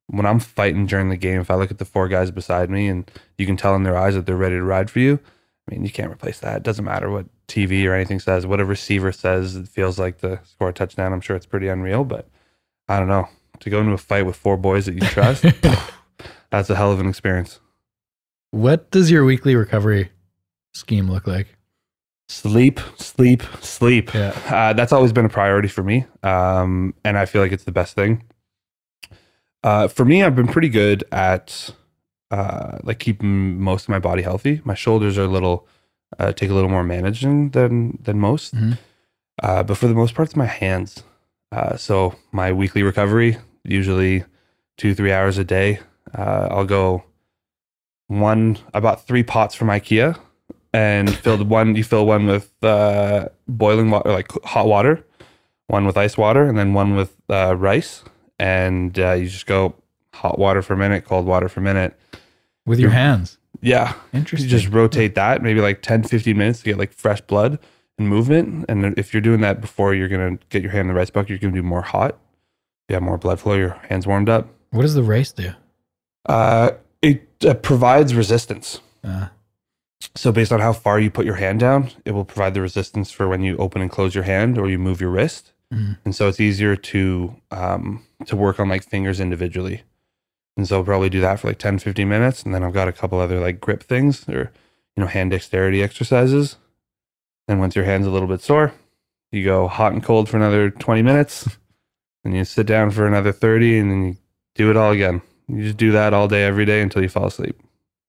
when 0.08 0.26
I'm 0.26 0.40
fighting 0.40 0.86
during 0.86 1.08
the 1.08 1.16
game, 1.16 1.40
if 1.40 1.50
I 1.50 1.54
look 1.54 1.70
at 1.70 1.78
the 1.78 1.84
four 1.84 2.08
guys 2.08 2.30
beside 2.30 2.70
me 2.70 2.88
and 2.88 3.10
you 3.38 3.46
can 3.46 3.56
tell 3.56 3.74
in 3.74 3.84
their 3.84 3.96
eyes 3.96 4.14
that 4.14 4.26
they're 4.26 4.36
ready 4.36 4.56
to 4.56 4.62
ride 4.64 4.90
for 4.90 4.98
you, 4.98 5.18
I 5.66 5.74
mean, 5.74 5.84
you 5.84 5.90
can't 5.90 6.12
replace 6.12 6.40
that. 6.40 6.58
It 6.58 6.62
doesn't 6.62 6.84
matter 6.84 7.10
what 7.10 7.26
TV 7.48 7.86
or 7.88 7.94
anything 7.94 8.20
says. 8.20 8.46
What 8.46 8.60
a 8.60 8.64
receiver 8.64 9.12
says, 9.12 9.56
it 9.56 9.68
feels 9.68 9.98
like 9.98 10.18
to 10.18 10.40
score 10.44 10.68
a 10.68 10.72
touchdown. 10.72 11.12
I'm 11.12 11.20
sure 11.20 11.36
it's 11.36 11.46
pretty 11.46 11.68
unreal, 11.68 12.04
but 12.04 12.28
I 12.88 12.98
don't 12.98 13.08
know. 13.08 13.28
To 13.60 13.70
go 13.70 13.80
into 13.80 13.92
a 13.92 13.98
fight 13.98 14.26
with 14.26 14.36
four 14.36 14.56
boys 14.56 14.86
that 14.86 14.94
you 14.94 15.00
trust, 15.00 15.44
that's 16.50 16.68
a 16.68 16.74
hell 16.74 16.92
of 16.92 17.00
an 17.00 17.08
experience. 17.08 17.60
What 18.50 18.90
does 18.90 19.10
your 19.10 19.24
weekly 19.24 19.54
recovery 19.56 20.10
scheme 20.74 21.10
look 21.10 21.26
like? 21.26 21.56
Sleep, 22.28 22.80
sleep, 22.96 23.42
sleep. 23.60 24.14
Yeah. 24.14 24.30
Uh, 24.46 24.72
that's 24.72 24.92
always 24.92 25.12
been 25.12 25.26
a 25.26 25.30
priority 25.30 25.68
for 25.68 25.82
me. 25.82 26.06
Um, 26.22 26.94
and 27.04 27.18
I 27.18 27.26
feel 27.26 27.42
like 27.42 27.52
it's 27.52 27.64
the 27.64 27.72
best 27.72 27.94
thing. 27.94 28.22
Uh, 29.62 29.88
for 29.88 30.04
me, 30.04 30.22
I've 30.22 30.34
been 30.36 30.48
pretty 30.48 30.68
good 30.68 31.04
at 31.12 31.70
uh, 32.30 32.78
like 32.82 32.98
keeping 32.98 33.60
most 33.60 33.84
of 33.84 33.88
my 33.90 33.98
body 33.98 34.22
healthy. 34.22 34.60
My 34.64 34.74
shoulders 34.74 35.18
are 35.18 35.24
a 35.24 35.28
little 35.28 35.66
uh, 36.18 36.32
take 36.32 36.50
a 36.50 36.54
little 36.54 36.70
more 36.70 36.84
managing 36.84 37.50
than 37.50 37.98
than 38.02 38.18
most. 38.18 38.54
Mhm. 38.54 38.78
Uh, 39.42 39.62
but 39.62 39.76
for 39.76 39.86
the 39.88 39.94
most 39.94 40.14
part, 40.14 40.28
it's 40.28 40.36
my 40.36 40.46
hands. 40.46 41.02
Uh, 41.52 41.76
so 41.76 42.14
my 42.32 42.52
weekly 42.52 42.82
recovery, 42.82 43.36
usually 43.64 44.24
two 44.78 44.94
three 44.94 45.12
hours 45.12 45.38
a 45.38 45.44
day. 45.44 45.80
Uh, 46.16 46.48
I'll 46.50 46.64
go 46.66 47.04
one. 48.08 48.58
I 48.72 48.80
bought 48.80 49.06
three 49.06 49.22
pots 49.22 49.54
from 49.54 49.68
IKEA 49.68 50.18
and 50.74 51.16
filled 51.18 51.48
one. 51.48 51.76
You 51.76 51.84
fill 51.84 52.04
one 52.04 52.26
with 52.26 52.52
uh, 52.62 53.28
boiling 53.46 53.90
water, 53.90 54.10
like 54.10 54.30
hot 54.42 54.66
water, 54.66 55.06
one 55.68 55.86
with 55.86 55.96
ice 55.96 56.18
water, 56.18 56.44
and 56.44 56.58
then 56.58 56.74
one 56.74 56.96
with 56.96 57.16
uh, 57.30 57.56
rice. 57.56 58.02
And 58.40 58.98
uh, 58.98 59.12
you 59.12 59.28
just 59.28 59.46
go 59.46 59.76
hot 60.12 60.38
water 60.38 60.62
for 60.62 60.74
a 60.74 60.76
minute, 60.76 61.04
cold 61.04 61.26
water 61.26 61.48
for 61.48 61.60
a 61.60 61.62
minute. 61.62 61.98
With 62.66 62.80
your 62.80 62.90
hands. 62.90 63.38
Yeah, 63.60 63.94
interesting. 64.12 64.50
you 64.50 64.56
just 64.58 64.72
rotate 64.72 65.14
that 65.14 65.42
maybe 65.42 65.60
like 65.60 65.80
10, 65.80 66.02
15 66.02 66.36
minutes 66.36 66.58
to 66.58 66.64
get 66.64 66.76
like 66.76 66.92
fresh 66.92 67.20
blood 67.20 67.60
and 67.96 68.08
movement. 68.08 68.66
And 68.68 68.98
if 68.98 69.14
you're 69.14 69.20
doing 69.20 69.40
that 69.42 69.60
before 69.60 69.94
you're 69.94 70.08
gonna 70.08 70.38
get 70.50 70.60
your 70.60 70.72
hand 70.72 70.82
in 70.82 70.88
the 70.88 70.94
rice 70.94 71.10
bucket, 71.10 71.30
you're 71.30 71.38
gonna 71.38 71.54
do 71.54 71.62
more 71.62 71.82
hot. 71.82 72.18
You 72.88 72.94
have 72.94 73.02
more 73.02 73.16
blood 73.16 73.38
flow. 73.40 73.54
Your 73.54 73.78
hands 73.88 74.06
warmed 74.06 74.28
up. 74.28 74.48
what 74.70 74.82
does 74.82 74.94
the 74.94 75.04
rice 75.04 75.32
do? 75.32 75.52
Uh, 76.26 76.72
it 77.00 77.28
uh, 77.46 77.54
provides 77.54 78.14
resistance. 78.14 78.80
Uh, 79.04 79.28
So 80.14 80.32
based 80.32 80.52
on 80.52 80.60
how 80.60 80.72
far 80.72 81.00
you 81.00 81.10
put 81.10 81.26
your 81.26 81.34
hand 81.36 81.60
down, 81.60 81.90
it 82.04 82.12
will 82.12 82.24
provide 82.24 82.54
the 82.54 82.60
resistance 82.60 83.10
for 83.10 83.28
when 83.28 83.42
you 83.42 83.56
open 83.56 83.82
and 83.82 83.90
close 83.90 84.14
your 84.14 84.24
hand 84.24 84.58
or 84.58 84.68
you 84.68 84.78
move 84.78 85.00
your 85.00 85.10
wrist. 85.10 85.52
Mhm. 85.72 85.98
And 86.04 86.14
so 86.14 86.28
it's 86.28 86.40
easier 86.40 86.76
to 86.76 87.34
um, 87.50 88.04
to 88.26 88.36
work 88.36 88.60
on 88.60 88.68
like 88.68 88.84
fingers 88.84 89.20
individually. 89.20 89.82
And 90.56 90.68
so 90.68 90.78
I'll 90.78 90.84
probably 90.84 91.10
do 91.10 91.20
that 91.20 91.40
for 91.40 91.48
like 91.48 91.58
10, 91.58 91.78
15 91.80 92.08
minutes. 92.08 92.42
And 92.44 92.54
then 92.54 92.62
I've 92.62 92.72
got 92.72 92.88
a 92.88 92.92
couple 92.92 93.18
other 93.18 93.40
like 93.40 93.60
grip 93.60 93.82
things 93.82 94.28
or, 94.28 94.52
you 94.96 95.00
know, 95.02 95.06
hand 95.06 95.32
dexterity 95.32 95.82
exercises. 95.82 96.56
And 97.48 97.58
once 97.58 97.74
your 97.74 97.84
hand's 97.84 98.06
a 98.06 98.10
little 98.10 98.28
bit 98.28 98.40
sore, 98.40 98.72
you 99.32 99.44
go 99.44 99.66
hot 99.66 99.92
and 99.92 100.02
cold 100.02 100.28
for 100.28 100.36
another 100.36 100.70
20 100.70 101.02
minutes. 101.02 101.48
and 102.24 102.34
you 102.34 102.44
sit 102.44 102.66
down 102.66 102.90
for 102.90 103.06
another 103.06 103.32
30 103.32 103.78
and 103.78 103.90
then 103.90 104.04
you 104.04 104.16
do 104.54 104.70
it 104.70 104.76
all 104.76 104.92
again. 104.92 105.20
You 105.48 105.64
just 105.64 105.76
do 105.76 105.92
that 105.92 106.14
all 106.14 106.28
day, 106.28 106.44
every 106.44 106.64
day 106.64 106.80
until 106.80 107.02
you 107.02 107.08
fall 107.08 107.26
asleep. 107.26 107.60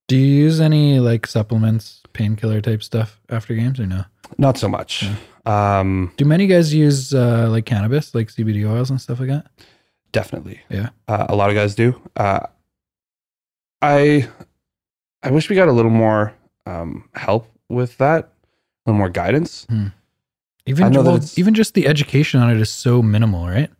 Do 0.08 0.16
you 0.16 0.26
use 0.44 0.60
any 0.60 1.00
like 1.00 1.26
supplements, 1.26 2.02
painkiller 2.12 2.60
type 2.60 2.82
stuff 2.82 3.20
after 3.28 3.54
games 3.54 3.80
or 3.80 3.86
no? 3.86 4.04
Not 4.38 4.58
so 4.58 4.68
much. 4.68 5.04
Um, 5.44 6.12
Do 6.16 6.24
many 6.24 6.46
guys 6.46 6.74
use 6.74 7.14
uh, 7.14 7.48
like 7.50 7.66
cannabis, 7.66 8.14
like 8.14 8.28
CBD 8.28 8.68
oils 8.68 8.90
and 8.90 9.00
stuff 9.00 9.20
like 9.20 9.28
that? 9.28 9.46
definitely. 10.12 10.58
Yeah. 10.70 10.88
Uh, 11.06 11.26
a 11.28 11.36
lot 11.36 11.50
of 11.50 11.56
guys 11.56 11.74
do. 11.74 12.00
Uh, 12.16 12.40
I 13.82 14.26
I 15.22 15.30
wish 15.30 15.50
we 15.50 15.56
got 15.56 15.68
a 15.68 15.72
little 15.72 15.90
more 15.90 16.32
um, 16.64 17.08
help 17.14 17.48
with 17.68 17.98
that, 17.98 18.24
a 18.24 18.90
little 18.90 18.98
more 18.98 19.10
guidance. 19.10 19.66
Even 20.64 20.92
know 20.92 21.02
that 21.02 21.10
well, 21.10 21.30
even 21.36 21.52
just 21.54 21.74
the 21.74 21.86
education 21.86 22.40
on 22.40 22.50
it 22.50 22.58
is 22.58 22.70
so 22.70 23.02
minimal, 23.02 23.46
right? 23.46 23.70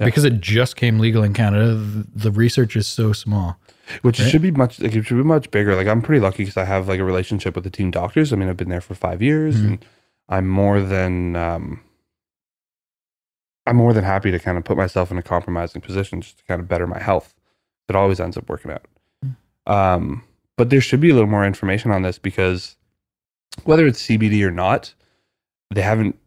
Yeah. 0.00 0.06
Because 0.06 0.24
it 0.24 0.40
just 0.40 0.74
came 0.76 0.98
legal 0.98 1.22
in 1.22 1.34
Canada, 1.34 1.74
the, 1.74 2.32
research 2.32 2.74
is 2.74 2.86
so 2.86 3.12
small. 3.12 3.56
Which 4.02 4.18
Right. 4.18 4.28
should 4.30 4.42
be 4.42 4.50
much 4.50 4.80
like 4.80 4.94
it 4.94 5.04
should 5.06 5.16
be 5.18 5.22
much 5.22 5.50
bigger. 5.50 5.76
Like 5.76 5.86
I'm 5.86 6.02
pretty 6.02 6.20
lucky 6.20 6.38
because 6.44 6.56
I 6.56 6.64
have 6.64 6.88
like 6.88 6.98
a 7.00 7.04
relationship 7.04 7.54
with 7.54 7.64
the 7.64 7.70
team 7.70 7.90
doctors. 7.90 8.32
I 8.32 8.36
mean, 8.36 8.48
I've 8.48 8.56
been 8.56 8.70
there 8.70 8.80
for 8.80 8.94
five 8.94 9.20
years, 9.22 9.56
Mhm. 9.56 9.64
and 9.66 9.84
I'm 10.28 10.48
more 10.48 10.80
than 10.80 11.36
um, 11.36 11.80
I'm 13.66 13.76
more 13.76 13.92
than 13.92 14.04
happy 14.04 14.30
to 14.30 14.38
kind 14.38 14.58
of 14.58 14.64
put 14.64 14.76
myself 14.76 15.10
in 15.10 15.18
a 15.18 15.22
compromising 15.22 15.80
position 15.80 16.20
just 16.22 16.38
to 16.38 16.44
kind 16.44 16.60
of 16.60 16.68
better 16.68 16.86
my 16.86 16.98
health. 16.98 17.34
It 17.88 17.94
always 17.96 18.20
ends 18.20 18.36
up 18.36 18.48
working 18.48 18.70
out. 18.72 18.86
Um, 19.66 20.22
but 20.56 20.70
there 20.70 20.80
should 20.80 21.00
be 21.00 21.10
a 21.10 21.14
little 21.14 21.28
more 21.30 21.44
information 21.46 21.90
on 21.90 22.02
this 22.02 22.18
because 22.18 22.76
whether 23.64 23.86
it's 23.86 24.00
CBD 24.02 24.42
or 24.44 24.50
not, 24.50 24.94
they 25.74 25.82
haven't 25.82 26.18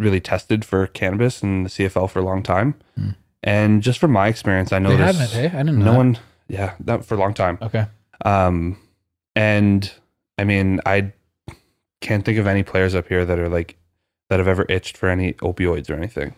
really 0.00 0.20
tested 0.20 0.64
for 0.64 0.86
cannabis 0.88 1.42
in 1.42 1.64
the 1.64 1.68
CFL 1.68 2.10
for 2.10 2.18
a 2.18 2.24
long 2.24 2.42
time. 2.42 2.74
Hmm. 2.96 3.10
And 3.42 3.82
just 3.82 3.98
from 3.98 4.10
my 4.12 4.28
experience, 4.28 4.72
I 4.72 4.78
noticed 4.78 5.32
hey? 5.32 5.46
I 5.46 5.50
didn't 5.62 5.78
know. 5.78 5.92
no 5.92 5.94
one, 5.96 6.18
yeah, 6.48 6.74
that 6.80 7.04
for 7.04 7.14
a 7.14 7.18
long 7.18 7.32
time. 7.34 7.58
Okay. 7.62 7.86
Um, 8.24 8.78
and 9.34 9.90
I 10.36 10.44
mean, 10.44 10.80
I 10.84 11.12
can't 12.00 12.24
think 12.24 12.38
of 12.38 12.46
any 12.46 12.62
players 12.62 12.94
up 12.94 13.08
here 13.08 13.24
that 13.24 13.38
are 13.38 13.48
like 13.48 13.76
that 14.28 14.38
have 14.38 14.48
ever 14.48 14.66
itched 14.68 14.96
for 14.96 15.08
any 15.08 15.32
opioids 15.34 15.88
or 15.90 15.94
anything. 15.94 16.34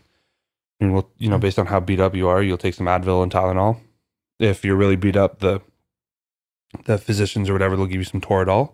I 0.80 0.84
mean, 0.84 0.92
well, 0.94 1.10
you 1.18 1.28
know, 1.28 1.36
Hmm. 1.36 1.42
based 1.42 1.58
on 1.58 1.66
how 1.66 1.80
beat 1.80 2.00
up 2.00 2.14
you 2.14 2.28
are, 2.28 2.42
you'll 2.42 2.58
take 2.58 2.74
some 2.74 2.86
Advil 2.86 3.22
and 3.22 3.32
Tylenol. 3.32 3.78
If 4.38 4.64
you're 4.64 4.76
really 4.76 4.96
beat 4.96 5.16
up, 5.16 5.38
the 5.40 5.60
the 6.84 6.98
physicians 6.98 7.50
or 7.50 7.52
whatever 7.52 7.76
they'll 7.76 7.86
give 7.86 8.00
you 8.00 8.04
some 8.04 8.20
Toradol. 8.20 8.72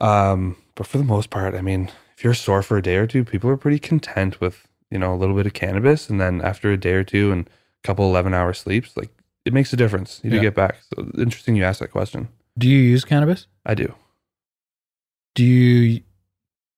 Um, 0.00 0.56
but 0.74 0.86
for 0.86 0.98
the 0.98 1.04
most 1.04 1.30
part, 1.30 1.54
I 1.54 1.62
mean, 1.62 1.90
if 2.16 2.24
you're 2.24 2.34
sore 2.34 2.62
for 2.62 2.76
a 2.76 2.82
day 2.82 2.96
or 2.96 3.06
two, 3.06 3.24
people 3.24 3.50
are 3.50 3.56
pretty 3.56 3.78
content 3.78 4.40
with 4.40 4.66
you 4.90 4.98
know 4.98 5.14
a 5.14 5.16
little 5.16 5.34
bit 5.36 5.46
of 5.46 5.52
cannabis, 5.52 6.08
and 6.08 6.20
then 6.20 6.40
after 6.40 6.70
a 6.72 6.76
day 6.76 6.92
or 6.92 7.04
two 7.04 7.32
and 7.32 7.46
a 7.48 7.86
couple 7.86 8.04
eleven 8.06 8.32
hour 8.34 8.52
sleeps, 8.52 8.96
like 8.96 9.10
it 9.44 9.52
makes 9.52 9.72
a 9.72 9.76
difference. 9.76 10.20
You 10.24 10.30
do 10.30 10.36
Yeah. 10.36 10.42
get 10.42 10.54
back. 10.54 10.76
So 10.94 11.10
interesting, 11.18 11.56
you 11.56 11.64
asked 11.64 11.80
that 11.80 11.90
question. 11.92 12.28
Do 12.58 12.68
you 12.68 12.78
use 12.78 13.04
cannabis? 13.04 13.46
I 13.64 13.74
do. 13.74 13.94
Do 15.34 15.44
you 15.44 16.02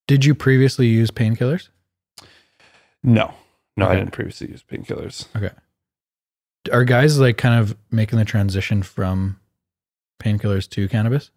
did 0.06 0.24
you 0.24 0.35
previously 0.35 0.86
use 0.86 1.10
painkillers? 1.10 1.69
No, 3.05 3.32
no, 3.77 3.86
I 3.86 3.94
didn't 3.94 4.12
previously 4.12 4.48
use 4.51 4.65
painkillers. 4.65 5.27
Okay. 5.36 5.55
Are 6.73 6.85
guys 6.85 7.19
like 7.20 7.36
kind 7.39 7.60
of 7.60 7.77
making 7.90 8.19
the 8.19 8.24
transition 8.24 8.82
from 8.82 9.39
painkillers 10.20 10.69
to 10.70 10.89
cannabis? 10.89 11.31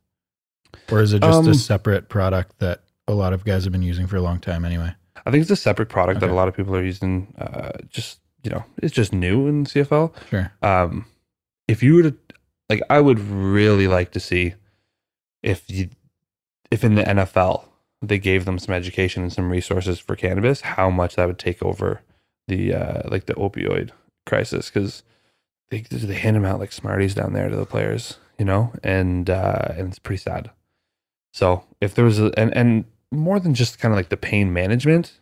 or 0.89 1.01
is 1.01 1.11
it 1.11 1.21
just 1.21 1.37
Um, 1.37 1.47
a 1.49 1.53
separate 1.53 2.07
product 2.07 2.57
that 2.59 2.81
a 3.07 3.13
lot 3.13 3.33
of 3.33 3.43
guys 3.43 3.63
have 3.63 3.71
been 3.71 3.81
using 3.81 4.07
for 4.07 4.17
a 4.17 4.21
long 4.21 4.39
time 4.39 4.65
anyway? 4.65 4.93
I 5.25 5.31
think 5.31 5.41
it's 5.41 5.51
a 5.51 5.55
separate 5.55 5.89
product 5.89 6.19
that 6.21 6.29
a 6.29 6.33
lot 6.33 6.47
of 6.47 6.55
people 6.55 6.75
are 6.75 6.83
using. 6.83 7.33
Uh, 7.37 7.71
just 7.89 8.19
you 8.43 8.49
know, 8.49 8.63
it's 8.81 8.93
just 8.93 9.13
new 9.13 9.47
in 9.47 9.65
CFL. 9.65 10.13
Sure. 10.29 10.51
Um, 10.61 11.05
if 11.67 11.83
you 11.83 11.95
were 11.95 12.03
to 12.03 12.17
like, 12.69 12.81
I 12.89 12.99
would 12.99 13.19
really 13.19 13.87
like 13.87 14.11
to 14.11 14.19
see 14.19 14.55
if 15.43 15.69
you 15.69 15.89
if 16.71 16.83
in 16.83 16.95
the 16.95 17.03
NFL 17.03 17.65
they 18.01 18.17
gave 18.17 18.45
them 18.45 18.57
some 18.57 18.73
education 18.73 19.23
and 19.23 19.31
some 19.31 19.51
resources 19.51 19.99
for 19.99 20.15
cannabis, 20.15 20.61
how 20.61 20.89
much 20.89 21.15
that 21.15 21.27
would 21.27 21.37
take 21.37 21.61
over 21.61 22.01
the 22.47 22.73
uh, 22.73 23.01
like 23.09 23.25
the 23.25 23.35
opioid 23.35 23.91
crisis 24.25 24.69
because 24.69 25.03
they 25.69 25.81
they 25.81 26.15
hand 26.15 26.35
them 26.35 26.45
out 26.45 26.59
like 26.59 26.71
Smarties 26.71 27.13
down 27.13 27.33
there 27.33 27.49
to 27.49 27.55
the 27.55 27.65
players, 27.65 28.17
you 28.39 28.45
know, 28.45 28.73
and 28.83 29.29
uh, 29.29 29.73
and 29.77 29.89
it's 29.89 29.99
pretty 29.99 30.21
sad. 30.21 30.49
So 31.33 31.63
if 31.79 31.95
there 31.95 32.05
was 32.05 32.19
a 32.19 32.31
and 32.37 32.55
and 32.55 32.85
more 33.11 33.39
than 33.39 33.53
just 33.53 33.79
kind 33.79 33.93
of 33.93 33.97
like 33.97 34.09
the 34.09 34.17
pain 34.17 34.53
management, 34.53 35.13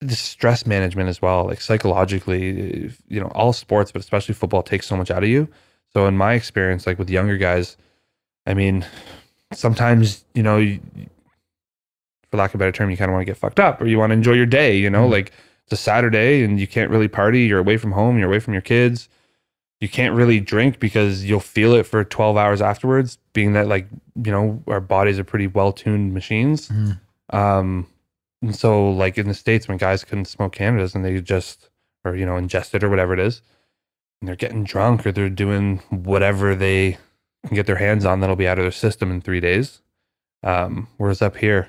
the 0.00 0.14
stress 0.16 0.66
management 0.66 1.08
as 1.08 1.22
well, 1.22 1.46
like 1.46 1.60
psychologically, 1.60 2.92
you 3.08 3.20
know, 3.20 3.28
all 3.34 3.52
sports, 3.52 3.90
but 3.92 4.00
especially 4.00 4.34
football 4.34 4.62
takes 4.62 4.86
so 4.86 4.96
much 4.96 5.10
out 5.10 5.22
of 5.22 5.28
you. 5.28 5.48
So 5.92 6.06
in 6.06 6.16
my 6.16 6.34
experience, 6.34 6.86
like 6.86 6.98
with 6.98 7.08
younger 7.10 7.36
guys, 7.36 7.76
I 8.46 8.54
mean, 8.54 8.84
sometimes 9.52 10.24
you 10.34 10.42
know, 10.42 10.58
you, 10.58 10.80
for 12.30 12.36
lack 12.36 12.50
of 12.50 12.56
a 12.56 12.58
better 12.58 12.72
term, 12.72 12.90
you 12.90 12.96
kind 12.96 13.08
of 13.10 13.14
want 13.14 13.22
to 13.22 13.30
get 13.30 13.36
fucked 13.36 13.60
up 13.60 13.80
or 13.80 13.86
you 13.86 13.98
want 13.98 14.10
to 14.10 14.14
enjoy 14.14 14.32
your 14.32 14.46
day. 14.46 14.76
You 14.76 14.90
know, 14.90 15.08
Mhm. 15.08 15.12
like 15.12 15.32
it's 15.64 15.72
a 15.72 15.76
Saturday 15.76 16.42
and 16.42 16.58
you 16.60 16.66
can't 16.66 16.90
really 16.90 17.08
party. 17.08 17.42
You're 17.42 17.60
away 17.60 17.76
from 17.76 17.92
home. 17.92 18.18
You're 18.18 18.28
away 18.28 18.40
from 18.40 18.52
your 18.54 18.60
kids. 18.62 19.08
You 19.84 19.88
can't 19.90 20.14
really 20.14 20.40
drink 20.40 20.80
because 20.80 21.26
you'll 21.26 21.40
feel 21.40 21.74
it 21.74 21.82
for 21.82 22.02
12 22.04 22.38
hours 22.38 22.62
afterwards. 22.62 23.18
Being 23.34 23.52
that 23.52 23.68
like 23.68 23.86
you 24.24 24.32
know 24.32 24.62
our 24.66 24.80
bodies 24.80 25.18
are 25.18 25.24
pretty 25.24 25.46
well 25.46 25.72
tuned 25.72 26.14
machines. 26.14 26.70
Mhm. 26.70 26.98
Um, 27.28 27.86
and 28.40 28.56
so 28.56 28.90
like 28.90 29.18
in 29.18 29.28
the 29.28 29.34
states 29.34 29.68
when 29.68 29.76
guys 29.76 30.02
couldn't 30.02 30.24
smoke 30.24 30.54
cannabis 30.54 30.94
and 30.94 31.04
they 31.04 31.20
just 31.20 31.68
or 32.02 32.16
you 32.16 32.24
know 32.24 32.32
ingest 32.32 32.74
it 32.74 32.82
or 32.82 32.88
whatever 32.88 33.12
it 33.12 33.20
is, 33.20 33.42
and 34.22 34.28
they're 34.28 34.36
getting 34.36 34.64
drunk 34.64 35.06
or 35.06 35.12
they're 35.12 35.28
doing 35.28 35.82
whatever 35.90 36.54
they 36.54 36.96
can 37.46 37.54
get 37.54 37.66
their 37.66 37.76
hands 37.76 38.06
on 38.06 38.20
that'll 38.20 38.36
be 38.36 38.48
out 38.48 38.58
of 38.58 38.64
their 38.64 38.72
system 38.72 39.10
in 39.10 39.20
three 39.20 39.40
days. 39.40 39.82
Um, 40.42 40.88
whereas 40.96 41.20
up 41.20 41.36
here, 41.36 41.68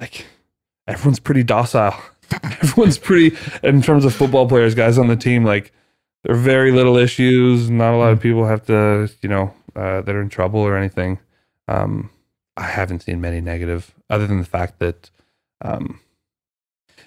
like 0.00 0.24
everyone's 0.88 1.20
pretty 1.20 1.42
docile. 1.42 1.94
everyone's 2.42 2.96
pretty 2.96 3.36
in 3.62 3.82
terms 3.82 4.06
of 4.06 4.14
football 4.14 4.48
players, 4.48 4.74
guys 4.74 4.96
on 4.96 5.08
the 5.08 5.16
team, 5.16 5.44
like 5.44 5.70
there 6.26 6.34
are 6.34 6.38
very 6.38 6.72
little 6.72 6.96
issues. 6.96 7.70
Not 7.70 7.94
a 7.94 7.96
lot 7.96 8.12
of 8.12 8.20
people 8.20 8.46
have 8.46 8.66
to, 8.66 9.08
you 9.22 9.28
know, 9.28 9.54
uh, 9.76 10.00
that 10.00 10.14
are 10.14 10.20
in 10.20 10.28
trouble 10.28 10.60
or 10.60 10.76
anything. 10.76 11.20
Um, 11.68 12.10
I 12.56 12.64
haven't 12.64 13.04
seen 13.04 13.20
many 13.20 13.40
negative, 13.40 13.94
other 14.10 14.26
than 14.26 14.38
the 14.38 14.44
fact 14.44 14.80
that 14.80 15.10
um, 15.62 16.00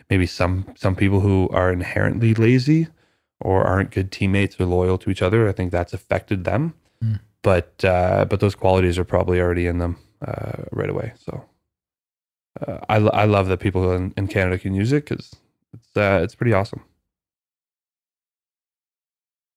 maybe 0.10 0.26
some 0.26 0.74
some 0.78 0.96
people 0.96 1.20
who 1.20 1.50
are 1.50 1.70
inherently 1.70 2.34
lazy 2.34 2.88
or 3.41 3.66
aren't 3.66 3.91
good 3.91 4.10
teammates 4.10 4.58
or 4.58 4.66
loyal 4.66 4.98
to 5.00 5.10
each 5.10 5.22
other. 5.22 5.50
I 5.50 5.52
think 5.52 5.72
that's 5.72 5.94
affected 5.94 6.46
them. 6.46 6.76
Mm. 7.04 7.20
But 7.41 7.84
uh, 7.84 8.24
but 8.24 8.40
those 8.40 8.56
qualities 8.56 8.98
are 8.98 9.04
probably 9.04 9.41
already 9.41 9.66
in 9.66 9.80
them 9.80 9.98
uh, 10.26 10.64
right 10.72 10.90
away. 10.90 11.12
So 11.18 11.44
uh, 12.66 12.78
I 12.88 12.96
I 12.96 13.26
love 13.26 13.48
that 13.50 13.60
people 13.60 13.91
in, 13.91 14.14
in 14.16 14.28
Canada 14.28 14.58
can 14.58 14.74
use 14.74 14.94
it 14.94 15.10
because 15.10 15.36
it's 15.74 15.98
uh, 15.98 16.22
it's 16.24 16.36
pretty 16.36 16.54
awesome. 16.54 16.84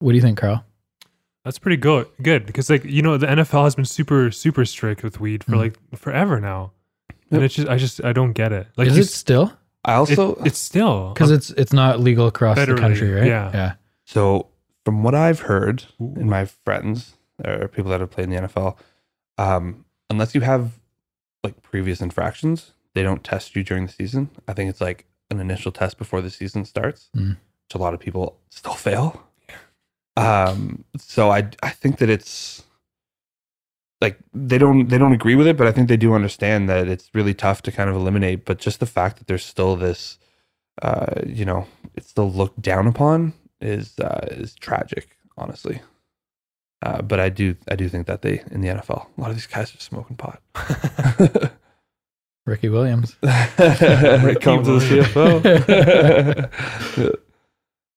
What 0.03 0.13
do 0.13 0.17
you 0.17 0.23
think, 0.23 0.39
Carl? 0.39 0.65
That's 1.45 1.59
pretty 1.59 1.77
good. 1.77 2.07
Good 2.23 2.47
because 2.47 2.69
like 2.71 2.85
you 2.85 3.03
know 3.03 3.17
the 3.17 3.27
NFL 3.27 3.65
has 3.65 3.75
been 3.75 3.85
super 3.85 4.31
super 4.31 4.65
strict 4.65 5.03
with 5.03 5.21
weed 5.21 5.43
for 5.45 5.53
Mhm. 5.53 5.59
like 5.59 5.75
forever 5.99 6.41
now, 6.41 6.73
and 7.31 7.41
Yep. 7.41 7.43
it's 7.43 7.55
just 7.55 7.69
I 7.69 7.77
just 7.77 8.05
I 8.05 8.13
don't 8.13 8.33
get 8.33 8.53
it. 8.53 8.67
Like 8.77 8.89
is 8.89 8.97
it 8.99 9.07
still? 9.07 9.53
I 9.85 9.95
also 9.95 10.35
it, 10.37 10.47
it's 10.49 10.59
still 10.59 11.13
Because 11.13 11.31
it's 11.33 11.51
it's 11.51 11.73
not 11.73 11.99
legal 12.01 12.27
across 12.29 12.57
the 12.57 12.75
country, 12.77 13.11
right? 13.13 13.27
yeah. 13.27 13.51
Yeah. 13.53 13.73
so 14.05 14.47
from 14.85 15.03
what 15.03 15.15
I've 15.15 15.41
heard 15.41 15.85
Ooh. 16.01 16.15
and 16.17 16.29
my 16.31 16.45
friends 16.45 17.15
or 17.45 17.67
people 17.69 17.91
that 17.91 18.01
have 18.01 18.11
played 18.11 18.25
in 18.25 18.31
the 18.31 18.37
NFL, 18.49 18.77
um, 19.39 19.85
unless 20.11 20.35
you 20.35 20.41
have 20.43 20.79
like 21.43 21.61
previous 21.63 22.01
infractions, 22.01 22.73
they 22.95 23.03
don't 23.03 23.25
test 23.25 23.57
you 23.57 23.65
during 23.65 23.87
the 23.87 23.93
season. 23.93 24.31
I 24.47 24.53
think 24.53 24.71
it's 24.71 24.81
like 24.81 25.07
an 25.31 25.41
initial 25.41 25.73
test 25.73 25.99
before 25.99 26.21
the 26.21 26.31
season 26.31 26.65
starts, 26.65 27.09
Mm. 27.17 27.31
which 27.67 27.75
a 27.75 27.79
lot 27.79 27.95
of 27.95 28.01
people 28.01 28.39
still 28.51 28.75
fail. 28.89 29.25
Um, 30.17 30.85
so 30.99 31.31
I 31.31 31.49
I 31.63 31.71
think 31.71 31.99
that 31.99 32.11
it's 32.11 32.65
like 34.03 34.19
they 34.35 34.59
don't 34.59 34.89
they 34.89 34.99
don't 34.99 35.13
agree 35.13 35.37
with 35.37 35.47
it, 35.47 35.57
but 35.57 35.67
I 35.67 35.73
think 35.73 35.89
they 35.89 35.97
do 35.97 36.13
understand 36.13 36.69
that 36.69 36.89
it's 36.89 37.09
really 37.15 37.35
tough 37.35 37.63
to 37.63 37.73
kind 37.73 37.89
of 37.89 37.97
eliminate. 37.97 38.45
But 38.45 38.59
just 38.59 38.81
the 38.81 38.87
fact 38.87 39.19
that 39.19 39.29
there's 39.29 39.45
still 39.45 39.77
this, 39.77 40.19
uh, 40.83 41.23
you 41.25 41.45
know, 41.45 41.67
it's 41.95 42.09
still 42.09 42.31
looked 42.31 42.61
down 42.61 42.87
upon 42.87 43.33
is 43.61 43.99
uh, 44.01 44.27
is 44.33 44.55
tragic, 44.57 45.17
honestly. 45.39 45.81
Uh, 46.83 47.01
but 47.01 47.21
I 47.21 47.29
do 47.29 47.55
I 47.71 47.77
do 47.77 47.89
think 47.89 48.09
that 48.09 48.23
they 48.23 48.43
in 48.51 48.61
the 48.61 48.69
NFL 48.69 49.07
a 49.17 49.21
lot 49.21 49.31
of 49.31 49.37
these 49.37 49.47
guys 49.47 49.75
are 49.75 49.79
smoking 49.79 50.17
pot. 50.17 50.43
Ricky 52.45 52.69
Williams. 52.69 53.15
ricky 53.23 54.41
Come 54.41 54.65
to 54.65 54.81
the 54.81 55.05
CFL. 55.05 57.21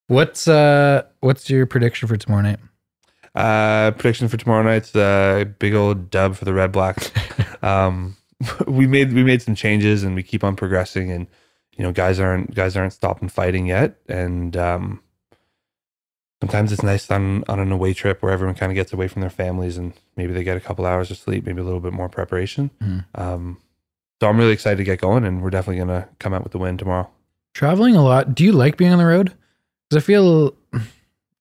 What's 0.08 0.48
uh 0.48 1.04
what's 1.22 1.50
your 1.50 1.66
prediction 1.66 2.08
for 2.08 2.18
tomorrow 2.18 2.42
night? 2.44 2.60
uh, 3.34 3.92
prediction 3.92 4.30
for 4.30 4.38
tomorrow 4.38 4.64
night's 4.64 4.96
uh, 4.96 5.44
big 5.60 5.74
old 5.74 6.10
dub 6.10 6.36
for 6.38 6.46
the 6.46 6.54
Red 6.54 6.72
Blacks. 6.72 7.12
um, 7.62 8.16
we 8.68 8.88
made 8.88 9.12
we 9.14 9.24
made 9.24 9.42
some 9.42 9.56
changes 9.56 10.04
and 10.04 10.16
we 10.16 10.24
keep 10.24 10.44
on 10.44 10.56
progressing 10.56 11.12
and 11.12 11.28
you 11.76 11.84
know 11.84 11.92
guys 11.92 12.20
aren't 12.20 12.54
guys 12.56 12.78
aren't 12.78 12.94
stopping 12.94 13.28
fighting 13.30 13.66
yet 13.66 13.98
and 14.08 14.56
um, 14.56 15.02
sometimes 16.42 16.72
it's 16.72 16.84
nice 16.84 17.10
on 17.12 17.44
on 17.48 17.60
an 17.60 17.72
away 17.72 17.94
trip 17.94 18.22
where 18.22 18.32
everyone 18.32 18.56
kind 18.56 18.72
of 18.72 18.76
gets 18.76 18.94
away 18.94 19.08
from 19.08 19.22
their 19.22 19.30
families 19.30 19.78
and 19.78 19.94
maybe 20.16 20.32
they 20.34 20.44
get 20.44 20.56
a 20.58 20.62
couple 20.62 20.86
hours 20.86 21.10
of 21.12 21.18
sleep 21.18 21.46
maybe 21.46 21.60
a 21.62 21.64
little 21.64 21.80
bit 21.80 21.94
more 21.94 22.10
preparation 22.10 22.70
Mhm. 22.82 23.06
um, 23.16 23.58
so 24.22 24.30
I'm 24.30 24.38
really 24.38 24.54
excited 24.54 24.78
to 24.78 24.84
get 24.84 25.02
going 25.02 25.26
and 25.26 25.42
we're 25.42 25.50
definitely 25.50 25.80
gonna 25.80 26.08
come 26.20 26.34
out 26.34 26.44
with 26.44 26.52
the 26.52 26.60
win 26.60 26.78
tomorrow 26.78 27.10
Traveling 27.54 27.96
a 27.96 28.04
lot. 28.04 28.36
Do 28.36 28.44
you 28.44 28.52
like 28.52 28.76
being 28.76 28.92
on 28.92 28.98
the 28.98 29.06
road? 29.06 29.34
Because 29.90 30.04
I 30.04 30.06
feel 30.06 30.56
you 30.74 30.82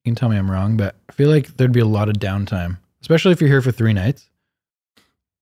can 0.04 0.14
tell 0.14 0.28
me 0.28 0.36
I'm 0.36 0.50
wrong, 0.50 0.76
but 0.76 0.96
I 1.08 1.12
feel 1.12 1.30
like 1.30 1.56
there'd 1.56 1.72
be 1.72 1.80
a 1.80 1.86
lot 1.86 2.08
of 2.08 2.16
downtime, 2.16 2.78
especially 3.00 3.32
if 3.32 3.40
you're 3.40 3.50
here 3.50 3.62
for 3.62 3.72
three 3.72 3.92
nights. 3.92 4.28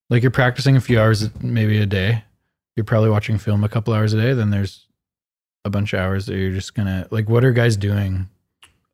Like 0.09 0.21
you're 0.21 0.31
practicing 0.31 0.75
a 0.75 0.81
few 0.81 0.99
hours, 0.99 1.29
maybe 1.41 1.79
a 1.79 1.85
day. 1.85 2.23
You're 2.75 2.83
probably 2.83 3.09
watching 3.09 3.37
film 3.37 3.63
a 3.63 3.69
couple 3.69 3.93
hours 3.93 4.13
a 4.13 4.21
day. 4.21 4.33
Then 4.33 4.49
there's 4.51 4.87
a 5.65 5.69
bunch 5.69 5.93
of 5.93 5.99
hours 5.99 6.25
that 6.27 6.35
you're 6.35 6.51
just 6.51 6.75
gonna 6.75 7.07
like. 7.11 7.29
What 7.29 7.43
are 7.43 7.51
guys 7.51 7.77
doing 7.77 8.29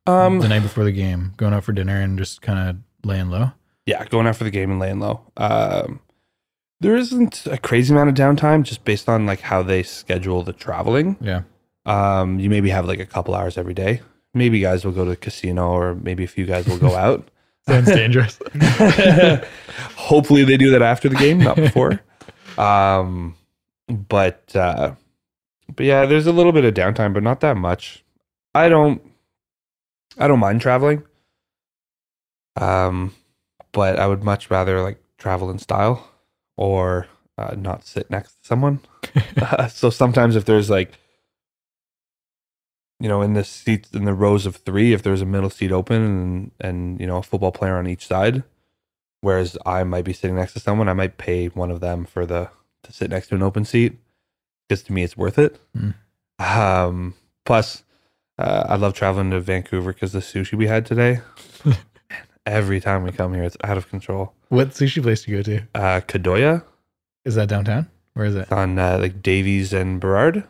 um, 0.05 0.39
the 0.39 0.47
night 0.47 0.63
before 0.63 0.83
the 0.83 0.91
game? 0.91 1.33
Going 1.37 1.53
out 1.53 1.63
for 1.63 1.71
dinner 1.73 1.99
and 1.99 2.17
just 2.17 2.41
kind 2.41 2.69
of 2.69 2.77
laying 3.07 3.29
low. 3.29 3.51
yeah, 3.85 4.03
going 4.05 4.27
out 4.27 4.35
for 4.35 4.43
the 4.43 4.51
game 4.51 4.71
and 4.71 4.79
laying 4.79 4.99
low. 4.99 5.21
Um, 5.37 5.99
there 6.81 6.95
isn't 6.95 7.45
a 7.47 7.57
crazy 7.57 7.93
amount 7.93 8.09
of 8.09 8.15
downtime 8.15 8.63
just 8.63 8.85
based 8.85 9.09
on 9.09 9.25
like 9.25 9.41
how 9.41 9.61
they 9.63 9.83
schedule 9.83 10.43
the 10.43 10.53
traveling. 10.53 11.17
Yeah. 11.19 11.41
Um, 11.85 12.39
you 12.39 12.49
maybe 12.49 12.69
have 12.69 12.85
like 12.85 12.99
a 12.99 13.05
couple 13.05 13.35
hours 13.35 13.57
every 13.57 13.73
day. 13.73 14.01
Maybe 14.33 14.59
guys 14.59 14.85
will 14.85 14.91
go 14.91 15.05
to 15.05 15.11
the 15.11 15.17
casino 15.17 15.69
or 15.69 15.95
maybe 15.95 16.23
a 16.23 16.27
few 16.27 16.45
guys 16.45 16.67
will 16.67 16.77
go 16.77 16.95
out. 16.95 17.29
Sounds 17.67 17.87
dangerous. 17.87 18.39
Hopefully 19.95 20.43
they 20.43 20.57
do 20.57 20.71
that 20.71 20.81
after 20.81 21.09
the 21.09 21.15
game, 21.15 21.39
not 21.39 21.55
before. 21.55 22.01
Um, 22.57 23.35
but 23.87 24.55
uh, 24.55 24.93
but 25.75 25.85
yeah, 25.85 26.05
there's 26.05 26.27
a 26.27 26.31
little 26.31 26.51
bit 26.51 26.65
of 26.65 26.73
downtime, 26.73 27.13
but 27.13 27.23
not 27.23 27.41
that 27.41 27.57
much. 27.57 28.03
I 28.53 28.69
don't 28.69 29.01
I 30.17 30.27
don't 30.27 30.39
mind 30.39 30.61
traveling. 30.61 31.03
Um, 32.55 33.13
but 33.71 33.99
I 33.99 34.07
would 34.07 34.23
much 34.23 34.51
rather 34.51 34.81
like 34.81 35.01
travel 35.17 35.49
in 35.49 35.59
style 35.59 36.07
or 36.57 37.07
uh, 37.37 37.55
not 37.57 37.85
sit 37.85 38.09
next 38.09 38.33
to 38.33 38.47
someone. 38.47 38.81
so 39.69 39.89
sometimes 39.89 40.35
if 40.35 40.45
there's 40.45 40.69
like 40.69 40.98
you 42.99 43.07
know 43.09 43.21
in 43.21 43.33
the 43.33 43.43
seats 43.43 43.91
in 43.91 44.05
the 44.05 44.13
rows 44.13 44.45
of 44.45 44.57
three 44.57 44.93
if 44.93 45.03
there's 45.03 45.21
a 45.21 45.25
middle 45.25 45.49
seat 45.49 45.71
open 45.71 46.01
and 46.01 46.51
and 46.59 46.99
you 46.99 47.07
know 47.07 47.17
a 47.17 47.23
football 47.23 47.51
player 47.51 47.75
on 47.77 47.87
each 47.87 48.05
side 48.07 48.43
whereas 49.21 49.57
i 49.65 49.83
might 49.83 50.05
be 50.05 50.13
sitting 50.13 50.35
next 50.35 50.53
to 50.53 50.59
someone 50.59 50.87
i 50.89 50.93
might 50.93 51.17
pay 51.17 51.47
one 51.47 51.71
of 51.71 51.79
them 51.79 52.05
for 52.05 52.25
the 52.25 52.49
to 52.83 52.91
sit 52.93 53.09
next 53.09 53.27
to 53.27 53.35
an 53.35 53.43
open 53.43 53.63
seat 53.65 53.97
because 54.67 54.83
to 54.83 54.93
me 54.93 55.03
it's 55.03 55.17
worth 55.17 55.37
it 55.39 55.59
Mm. 55.77 55.93
um 56.39 57.13
plus 57.45 57.83
uh, 58.37 58.63
i 58.69 58.75
love 58.75 58.93
traveling 58.93 59.31
to 59.31 59.39
vancouver 59.39 59.93
because 59.93 60.11
the 60.13 60.19
sushi 60.19 60.53
we 60.53 60.67
had 60.67 60.85
today 60.85 61.21
man, 61.65 61.75
every 62.45 62.79
time 62.79 63.03
we 63.03 63.11
come 63.11 63.33
here 63.33 63.43
it's 63.43 63.57
out 63.63 63.77
of 63.77 63.89
control 63.89 64.33
what 64.49 64.69
sushi 64.69 65.01
place 65.01 65.23
do 65.23 65.31
you 65.31 65.37
go 65.37 65.43
to? 65.43 65.61
uh 65.75 66.01
kadoya 66.01 66.63
Is 67.25 67.35
that 67.35 67.49
downtown? 67.49 67.87
Where 68.13 68.25
is 68.25 68.35
it? 68.35 68.51
on 68.51 68.79
uh, 68.79 68.97
like 68.99 69.21
davies 69.21 69.71
and 69.73 69.99
Burrard. 70.01 70.43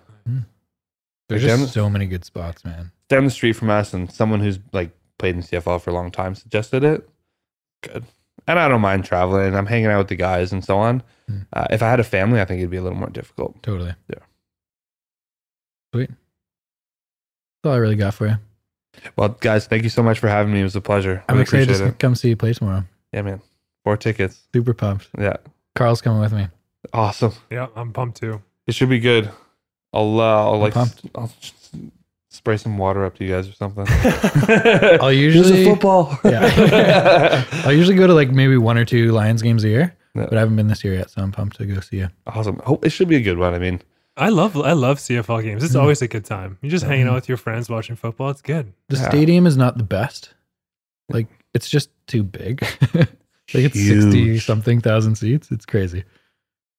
There's 1.29 1.45
Down- 1.45 1.59
just 1.59 1.73
so 1.73 1.89
many 1.89 2.05
good 2.07 2.25
spots, 2.25 2.65
man. 2.65 2.91
down 3.07 3.23
the 3.25 3.31
street 3.31 3.53
from 3.53 3.69
us 3.69 3.93
and 3.93 4.11
someone 4.11 4.39
who's 4.39 4.59
like 4.73 4.91
played 5.17 5.35
in 5.35 5.41
CFL 5.41 5.79
for 5.81 5.89
a 5.89 5.93
long 5.93 6.11
time 6.11 6.35
suggested 6.35 6.83
it. 6.83 7.07
Good. 7.81 8.03
and 8.47 8.59
I 8.59 8.67
don't 8.67 8.81
mind 8.81 9.05
traveling. 9.05 9.55
I'm 9.55 9.65
hanging 9.67 9.87
out 9.87 9.99
with 9.99 10.07
the 10.09 10.15
guys 10.15 10.51
and 10.51 10.63
so 10.65 10.77
on. 10.79 11.01
Mm. 11.29 11.45
Uh, 11.53 11.67
if 11.69 11.81
I 11.83 11.89
had 11.89 11.99
a 11.99 12.03
family, 12.03 12.41
I 12.41 12.45
think 12.45 12.59
it'd 12.59 12.69
be 12.71 12.77
a 12.77 12.81
little 12.81 12.97
more 12.97 13.09
difficult. 13.09 13.61
Totally. 13.63 13.93
Yeah. 14.09 14.19
Sweet. 15.93 16.09
That's 16.09 17.69
all 17.69 17.73
I 17.73 17.77
really 17.77 17.95
got 17.95 18.13
for 18.13 18.27
you. 18.27 18.35
Well, 19.15 19.29
guys, 19.29 19.67
thank 19.67 19.83
you 19.83 19.89
so 19.89 20.01
much 20.03 20.19
for 20.19 20.27
having 20.27 20.51
me. 20.53 20.61
It 20.61 20.63
was 20.63 20.75
a 20.75 20.81
pleasure. 20.81 21.23
I'm 21.29 21.35
Really 21.35 21.43
excited 21.43 21.69
appreciate 21.69 21.87
to 21.87 21.93
come 21.93 22.15
see 22.15 22.29
you 22.29 22.35
play 22.35 22.53
tomorrow. 22.53 22.83
Yeah, 23.13 23.21
man. 23.21 23.41
Four 23.83 23.97
tickets. 23.97 24.41
Super 24.53 24.73
pumped. 24.73 25.09
Yeah, 25.17 25.37
Carl's 25.75 26.01
coming 26.01 26.19
with 26.21 26.33
me. 26.33 26.47
awesome. 26.93 27.33
Yeah, 27.49 27.67
I'm 27.75 27.93
pumped 27.93 28.19
too. 28.19 28.41
It 28.67 28.73
should 28.75 28.89
be 28.89 28.99
good. 28.99 29.29
I'll 29.93 30.19
uh, 30.19 30.23
I'll 30.51 30.59
like 30.59 30.73
pumped. 30.73 31.01
I'll 31.15 31.31
just 31.39 31.55
spray 32.29 32.57
some 32.57 32.77
water 32.77 33.05
up 33.05 33.15
to 33.17 33.23
you 33.25 33.31
guys 33.31 33.47
or 33.49 33.53
something. 33.53 33.85
I'll 35.01 35.09
Here's 35.09 35.35
usually 35.35 35.65
a 35.65 35.69
football. 35.71 36.17
Yeah. 36.23 37.43
I'll 37.65 37.73
usually 37.73 37.95
go 37.97 38.07
to 38.07 38.13
like 38.13 38.31
maybe 38.31 38.57
one 38.57 38.77
or 38.77 38.85
two 38.85 39.11
Lions 39.11 39.41
games 39.41 39.63
a 39.63 39.69
year, 39.69 39.95
Yeah. 40.15 40.25
but 40.29 40.35
I 40.35 40.39
haven't 40.39 40.55
been 40.55 40.67
this 40.67 40.83
year 40.83 40.93
yet, 40.93 41.09
so 41.09 41.21
I'm 41.21 41.31
pumped 41.31 41.57
to 41.57 41.65
go 41.65 41.79
see 41.79 41.97
you. 41.97 42.09
awesome. 42.27 42.59
Hope 42.65 42.85
it 42.85 42.91
should 42.91 43.07
be 43.07 43.15
a 43.15 43.21
good 43.21 43.37
one. 43.37 43.53
I 43.53 43.59
mean, 43.59 43.81
I 44.17 44.29
love 44.29 44.55
I 44.57 44.73
love 44.73 44.99
CFL 44.99 45.41
games. 45.43 45.63
It's 45.63 45.73
Mhm. 45.75 45.81
always 45.81 46.01
a 46.01 46.07
good 46.07 46.25
time. 46.25 46.57
You're 46.61 46.71
just 46.71 46.85
hanging 46.85 47.05
Mhm. 47.05 47.09
out 47.09 47.15
with 47.15 47.29
your 47.29 47.37
friends 47.37 47.69
watching 47.69 47.95
football. 47.95 48.29
It's 48.29 48.41
good. 48.41 48.73
The 48.89 48.97
Yeah. 48.97 49.09
stadium 49.09 49.47
is 49.47 49.57
not 49.57 49.77
the 49.77 49.83
best. 49.83 50.33
Like 51.09 51.27
it's 51.53 51.69
just 51.69 51.89
too 52.05 52.23
big. 52.23 52.61
like 52.93 53.07
it's 53.53 53.75
Huge. 53.79 54.03
sixty 54.03 54.39
something 54.39 54.81
thousand 54.81 55.15
seats. 55.15 55.49
It's 55.51 55.65
crazy. 55.65 56.03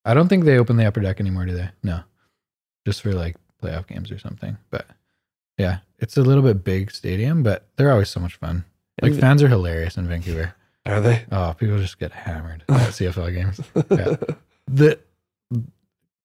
I 0.05 0.15
don't 0.15 0.29
think 0.29 0.45
they 0.45 0.59
open 0.59 0.77
the 0.77 0.87
upper 0.87 1.01
deck 1.01 1.19
anymore, 1.21 1.45
do 1.47 1.53
they? 1.55 1.69
No, 1.83 2.01
just 2.87 3.03
for 3.03 3.13
like 3.13 3.37
playoff 3.63 3.87
games 3.87 4.11
or 4.11 4.19
something. 4.19 4.57
But 4.71 4.87
yeah, 5.59 5.79
it's 5.99 6.17
a 6.17 6.23
little 6.23 6.43
bit 6.43 6.65
big 6.65 6.91
stadium, 6.91 7.43
but 7.43 7.67
they're 7.77 7.91
always 7.93 8.09
so 8.11 8.21
much 8.21 8.37
fun. 8.37 8.65
Like 9.03 9.13
And- 9.13 9.21
fans 9.21 9.43
are 9.43 9.49
hilarious 9.49 9.97
in 9.97 10.07
Vancouver. 10.09 10.55
are 10.87 11.01
they? 11.01 11.25
Oh, 11.31 11.55
people 11.59 11.79
just 11.79 11.99
get 11.99 12.13
hammered 12.13 12.65
at 12.69 12.91
CFL 12.91 13.33
games. 13.35 13.61
Yeah. 13.91 14.17
The 14.67 14.99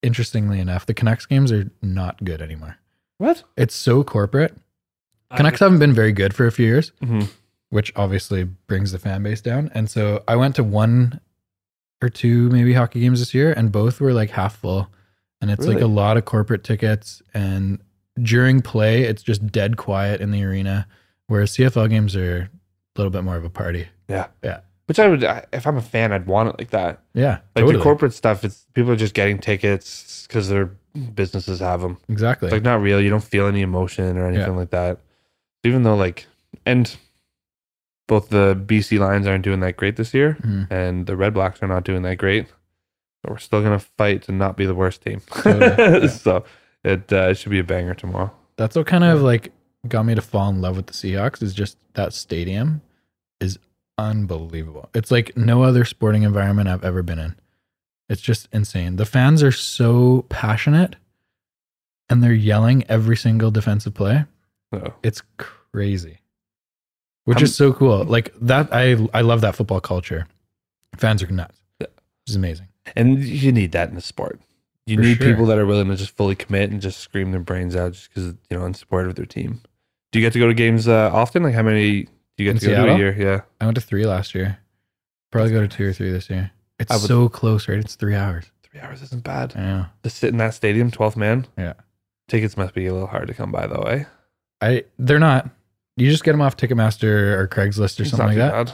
interestingly 0.01 0.59
enough, 0.59 0.85
the 0.85 0.93
Canucks 0.93 1.25
games 1.25 1.51
are 1.51 1.69
not 1.81 2.23
good 2.23 2.41
anymore. 2.41 2.77
What? 3.17 3.43
It's 3.57 3.75
so 3.75 4.03
corporate. 4.03 4.55
I 5.31 5.37
Canucks 5.37 5.59
haven't 5.59 5.79
been 5.79 5.93
very 5.93 6.11
good 6.11 6.33
for 6.33 6.45
a 6.45 6.51
few 6.51 6.65
years, 6.67 6.91
Mhm. 7.01 7.29
which 7.69 7.91
obviously 7.95 8.43
brings 8.43 8.91
the 8.91 8.99
fan 8.99 9.23
base 9.23 9.41
down. 9.41 9.71
And 9.73 9.89
so 9.89 10.23
I 10.27 10.35
went 10.35 10.55
to 10.55 10.63
one 10.63 11.19
or 12.01 12.09
two 12.09 12.49
maybe 12.49 12.73
hockey 12.73 12.99
games 12.99 13.19
this 13.19 13.33
year, 13.33 13.51
and 13.51 13.71
both 13.71 13.99
were 13.99 14.13
like 14.13 14.31
half 14.31 14.55
full. 14.57 14.89
And 15.41 15.51
it's 15.51 15.65
like 15.67 15.81
a 15.81 15.87
lot 15.87 16.17
of 16.17 16.25
corporate 16.25 16.63
tickets. 16.63 17.21
And 17.33 17.79
during 18.21 18.61
play, 18.61 19.03
it's 19.03 19.21
just 19.21 19.45
dead 19.47 19.77
quiet 19.77 20.21
in 20.21 20.31
the 20.31 20.43
arena. 20.43 20.87
Whereas 21.27 21.51
CFL 21.55 21.89
games 21.89 22.15
are 22.15 22.37
a 22.43 22.49
little 22.99 23.11
bit 23.11 23.23
more 23.23 23.35
of 23.35 23.43
a 23.45 23.49
party. 23.49 23.87
Yeah. 24.07 24.27
Yeah. 24.43 24.59
Which 24.87 24.99
I 24.99 25.07
would, 25.07 25.23
if 25.51 25.65
I'm 25.67 25.77
a 25.77 25.81
fan, 25.81 26.11
I'd 26.13 26.27
want 26.27 26.49
it 26.49 26.55
like 26.59 26.69
that. 26.69 27.01
Yeah, 27.15 27.39
Like 27.55 27.63
totally. 27.63 27.77
the 27.77 27.81
corporate 27.83 28.13
stuff, 28.13 28.43
it's 28.45 28.65
people 28.75 28.91
are 28.91 28.95
just 28.95 29.15
getting 29.15 29.39
tickets 29.39 30.25
because 30.27 30.47
their 30.47 30.67
businesses 31.15 31.59
have 31.59 31.81
them. 31.81 31.97
exactly. 32.07 32.47
It's 32.47 32.53
like 32.53 32.61
not 32.63 32.81
real. 32.81 33.01
You 33.01 33.09
don't 33.09 33.23
feel 33.23 33.47
any 33.47 33.61
emotion 33.61 34.15
or 34.17 34.27
anything 34.27 34.55
like 34.55 34.69
that. 34.69 34.99
Even 35.63 35.81
though 35.81 35.95
like, 35.95 36.27
and 36.67 36.95
both 38.07 38.29
the 38.29 38.55
BC 38.55 38.99
Lions 38.99 39.25
aren't 39.25 39.43
doing 39.43 39.59
that 39.61 39.75
great 39.77 39.95
this 39.95 40.13
year, 40.13 40.37
Mhm. 40.41 40.67
and 40.71 41.07
the 41.07 41.15
Red 41.15 41.33
Blacks 41.33 41.61
are 41.63 41.67
not 41.67 41.83
doing 41.83 42.03
that 42.03 42.17
great. 42.19 42.45
But 43.25 43.31
we're 43.31 43.37
still 43.39 43.63
gonna 43.63 43.79
fight 43.79 44.21
to 44.23 44.31
not 44.31 44.55
be 44.55 44.67
the 44.67 44.75
worst 44.75 45.01
team. 45.01 45.19
Totally. 45.31 46.03
Yeah. 46.03 46.07
so 46.09 46.45
it 46.83 47.11
uh, 47.11 47.29
it 47.29 47.35
should 47.39 47.49
be 47.49 47.57
a 47.57 47.63
banger 47.63 47.95
tomorrow. 47.95 48.31
That's 48.55 48.75
what 48.75 48.85
kind 48.85 49.03
of 49.03 49.23
like 49.23 49.51
got 49.87 50.03
me 50.05 50.13
to 50.13 50.21
fall 50.21 50.49
in 50.49 50.61
love 50.61 50.75
with 50.75 50.85
the 50.85 50.93
Seahawks 50.93 51.41
is 51.41 51.55
just 51.55 51.77
that 51.95 52.13
stadium 52.13 52.81
is 53.39 53.57
unbelievable. 53.97 54.89
It's 54.93 55.09
like 55.09 55.35
no 55.35 55.63
other 55.63 55.85
sporting 55.85 56.21
environment 56.21 56.69
I've 56.69 56.83
ever 56.85 57.01
been 57.01 57.17
in. 57.17 57.35
It's 58.09 58.21
just 58.21 58.47
insane. 58.51 58.97
The 58.97 59.05
fans 59.05 59.41
are 59.41 59.51
so 59.51 60.25
passionate 60.29 60.95
and 62.07 62.23
they're 62.23 62.31
yelling 62.33 62.83
every 62.87 63.17
single 63.17 63.49
defensive 63.49 63.95
play. 63.95 64.25
So 64.71 64.93
It's 65.01 65.23
crazy. 65.37 66.19
Which 67.23 67.37
I'm- 67.37 67.45
is 67.45 67.55
so 67.55 67.73
cool. 67.73 68.03
Like 68.03 68.33
that 68.41 68.69
I 68.71 68.95
I 69.15 69.21
love 69.21 69.41
that 69.41 69.55
football 69.55 69.81
culture. 69.81 70.27
Fans 70.97 71.23
are 71.23 71.27
nuts. 71.31 71.59
Yeah. 71.79 71.87
It's 72.27 72.35
amazing. 72.35 72.67
And 72.95 73.23
you 73.23 73.51
need 73.51 73.71
that 73.73 73.89
in 73.89 73.95
the 73.95 74.01
sport. 74.01 74.39
You 74.85 74.97
For 74.97 75.01
need 75.03 75.17
sure. 75.17 75.27
people 75.27 75.45
that 75.47 75.57
are 75.57 75.65
willing 75.65 75.87
to 75.89 75.95
just 75.95 76.15
fully 76.15 76.35
commit 76.35 76.69
and 76.69 76.79
just 76.81 76.99
scream 76.99 77.31
their 77.31 77.39
brains 77.41 77.75
out 77.75 77.93
just 77.93 78.09
because 78.09 78.25
you 78.49 78.57
know 78.57 78.65
in 78.65 78.73
support 78.73 79.07
of 79.07 79.15
their 79.15 79.25
team. 79.25 79.61
Do 80.11 80.19
you 80.19 80.25
get 80.25 80.33
to 80.33 80.39
go 80.39 80.47
to 80.47 80.53
games 80.53 80.87
uh, 80.87 81.09
often? 81.13 81.43
Like 81.43 81.55
how 81.55 81.63
many 81.63 82.03
do 82.37 82.43
you 82.43 82.49
In 82.51 82.57
get 82.57 82.61
to 82.61 82.67
go 82.67 82.85
to 82.85 82.93
a 82.93 82.97
year? 82.97 83.15
Yeah, 83.17 83.41
I 83.59 83.65
went 83.65 83.75
to 83.75 83.81
three 83.81 84.05
last 84.05 84.35
year. 84.35 84.59
Probably 85.31 85.51
go 85.51 85.61
to 85.61 85.67
two 85.67 85.87
or 85.87 85.93
three 85.93 86.11
this 86.11 86.29
year. 86.29 86.51
It's 86.79 86.91
would- 86.91 87.01
so 87.07 87.29
close, 87.29 87.67
right? 87.67 87.79
It's 87.79 87.95
three 87.95 88.15
hours. 88.15 88.45
three 88.63 88.79
hours 88.79 89.01
isn't 89.01 89.23
bad. 89.23 89.53
Yeah. 89.55 89.85
To 90.03 90.09
sit 90.09 90.29
in 90.29 90.37
that 90.37 90.53
stadium, 90.53 90.91
twelfth 90.91 91.17
man. 91.17 91.47
Yeah. 91.57 91.73
tickets 92.27 92.55
must 92.57 92.73
be 92.73 92.85
a 92.85 92.93
little 92.93 93.07
hard 93.07 93.27
to 93.27 93.33
come 93.33 93.51
by 93.51 93.65
though, 93.67 93.81
eh? 93.83 94.03
I 94.61 94.83
they're 94.99 95.19
not. 95.19 95.49
You 95.97 96.09
just 96.11 96.23
get 96.23 96.33
them 96.33 96.41
off 96.41 96.57
Ticketmaster 96.57 97.37
or 97.37 97.47
Craigslist 97.47 97.99
or 97.99 98.03
It's 98.03 98.11
something 98.11 98.27
like 98.27 98.37
that. 98.37 98.67
too 98.67 98.73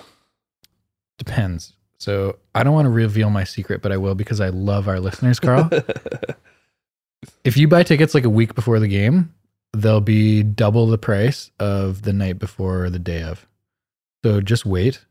Depends. 1.17 1.73
So 2.01 2.39
I 2.55 2.63
don't 2.63 2.73
want 2.73 2.87
to 2.87 2.89
reveal 2.89 3.29
my 3.29 3.43
secret, 3.43 3.83
but 3.83 3.91
I 3.91 3.97
will 3.97 4.15
because 4.15 4.41
I 4.41 4.49
love 4.49 4.87
our 4.87 4.99
listeners, 4.99 5.39
Carl. 5.39 5.69
if 7.43 7.57
you 7.57 7.67
buy 7.67 7.83
tickets 7.83 8.15
like 8.15 8.23
a 8.23 8.29
week 8.29 8.55
before 8.55 8.79
the 8.79 8.87
game, 8.87 9.31
they'll 9.73 10.01
be 10.01 10.41
double 10.41 10.87
the 10.87 10.97
price 10.97 11.51
of 11.59 12.01
the 12.01 12.11
night 12.11 12.39
before 12.39 12.85
or 12.85 12.89
the 12.89 12.97
day 12.97 13.21
of. 13.21 13.47
So 14.25 14.41
just 14.41 14.65
wait. 14.65 15.05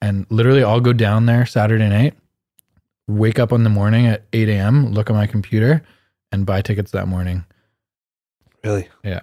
And 0.00 0.24
literally, 0.30 0.64
I'll 0.64 0.80
go 0.80 0.94
down 0.94 1.26
there 1.26 1.44
Saturday 1.44 1.90
night, 1.90 2.14
wake 3.06 3.38
up 3.38 3.52
in 3.52 3.62
the 3.62 3.68
morning 3.68 4.06
at 4.06 4.24
8 4.32 4.48
a.m., 4.48 4.90
look 4.90 5.10
at 5.10 5.14
my 5.14 5.26
computer, 5.26 5.82
and 6.32 6.46
buy 6.46 6.62
tickets 6.62 6.92
that 6.92 7.08
morning. 7.08 7.44
really? 8.64 8.88
Yeah. 9.04 9.20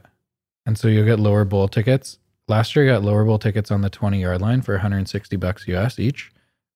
And 0.68 0.78
so 0.78 0.88
you'll 0.88 1.08
get 1.08 1.20
lower 1.20 1.44
bowl 1.44 1.70
tickets. 1.70 2.20
Last 2.48 2.76
year, 2.76 2.86
I 2.86 2.94
got 2.94 3.04
lower 3.04 3.26
bowl 3.26 3.40
tickets 3.40 3.72
on 3.72 3.82
the 3.82 3.90
20 3.90 4.22
yard 4.22 4.42
line 4.42 4.62
for 4.62 4.76
160 4.76 5.36
bucks 5.38 5.68
US 5.68 5.98
each. 5.98 6.32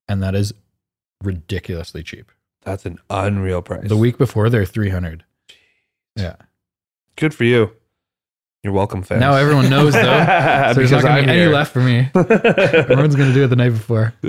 And 0.08 0.22
that 0.22 0.36
is 0.36 0.54
ridiculously 1.24 2.04
cheap. 2.04 2.32
That's 2.64 2.86
an 2.86 3.00
unreal 3.10 3.62
price. 3.62 3.88
The 3.88 3.98
week 3.98 4.18
before, 4.18 4.50
they're 4.50 4.66
300. 4.66 5.24
Yeah. 6.16 6.36
Good 7.16 7.34
for 7.34 7.44
you. 7.44 7.72
You're 8.64 8.74
welcome, 8.74 9.04
fans. 9.04 9.20
Now 9.20 9.34
everyone 9.34 9.70
knows, 9.70 9.94
though. 9.94 10.02
So 10.74 10.76
there's 10.76 10.92
not 10.92 11.02
going 11.02 11.18
to 11.18 11.24
be 11.24 11.38
any 11.38 11.52
left 11.52 11.74
for 11.74 11.82
me. 11.82 12.10
Everyone's 12.16 13.16
going 13.16 13.28
to 13.28 13.34
do 13.34 13.44
it 13.44 13.48
the 13.48 13.58
night 13.58 13.72
before. 13.72 14.14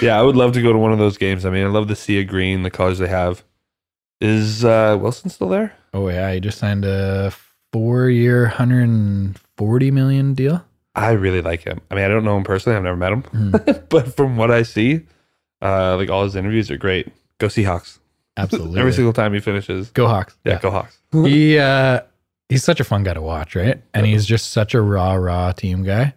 yeah, 0.00 0.18
I 0.18 0.22
would 0.22 0.36
love 0.36 0.52
to 0.54 0.62
go 0.62 0.72
to 0.72 0.78
one 0.78 0.92
of 0.92 0.98
those 0.98 1.18
games. 1.18 1.44
I 1.44 1.50
mean, 1.50 1.64
I 1.64 1.68
love 1.68 1.88
the 1.88 1.96
sea 1.96 2.20
of 2.22 2.26
green, 2.26 2.62
the 2.62 2.70
colors 2.70 2.98
they 2.98 3.08
have. 3.08 3.44
Is 4.22 4.64
uh, 4.64 4.96
Wilson 5.00 5.28
still 5.28 5.50
there? 5.50 5.74
Oh, 5.92 6.08
yeah. 6.08 6.32
He 6.32 6.40
just 6.40 6.58
signed 6.58 6.86
a 6.86 7.32
four 7.72 8.08
year, 8.08 8.44
140 8.44 9.90
million 9.90 10.32
deal. 10.32 10.64
I 10.94 11.12
really 11.12 11.40
like 11.40 11.62
him. 11.62 11.80
I 11.90 11.94
mean, 11.94 12.04
I 12.04 12.08
don't 12.08 12.24
know 12.24 12.36
him 12.36 12.44
personally. 12.44 12.76
I've 12.76 12.82
never 12.82 12.96
met 12.96 13.12
him, 13.12 13.22
Mhm. 13.22 13.88
but 13.88 14.14
from 14.16 14.36
what 14.36 14.50
I 14.50 14.62
see, 14.62 15.02
uh, 15.62 15.96
like 15.96 16.10
all 16.10 16.24
his 16.24 16.34
interviews 16.36 16.70
are 16.70 16.76
great. 16.76 17.08
Go 17.38 17.46
Seahawks! 17.46 17.98
Absolutely. 18.36 18.80
Every 18.80 18.92
single 18.92 19.12
time 19.12 19.32
he 19.34 19.40
finishes, 19.40 19.90
Go 19.90 20.06
Hawks. 20.08 20.36
yeah, 20.44 20.58
go 20.60 20.70
Hawks. 20.70 20.98
he 21.12 21.58
uh 21.70 22.00
he's 22.48 22.64
such 22.64 22.80
a 22.80 22.84
fun 22.84 23.02
guy 23.02 23.14
to 23.14 23.20
watch, 23.22 23.54
right? 23.54 23.80
And 23.94 24.06
he's 24.06 24.24
just 24.26 24.52
such 24.52 24.74
a 24.74 24.80
raw, 24.80 25.14
raw 25.14 25.52
team 25.52 25.82
guy. 25.84 26.14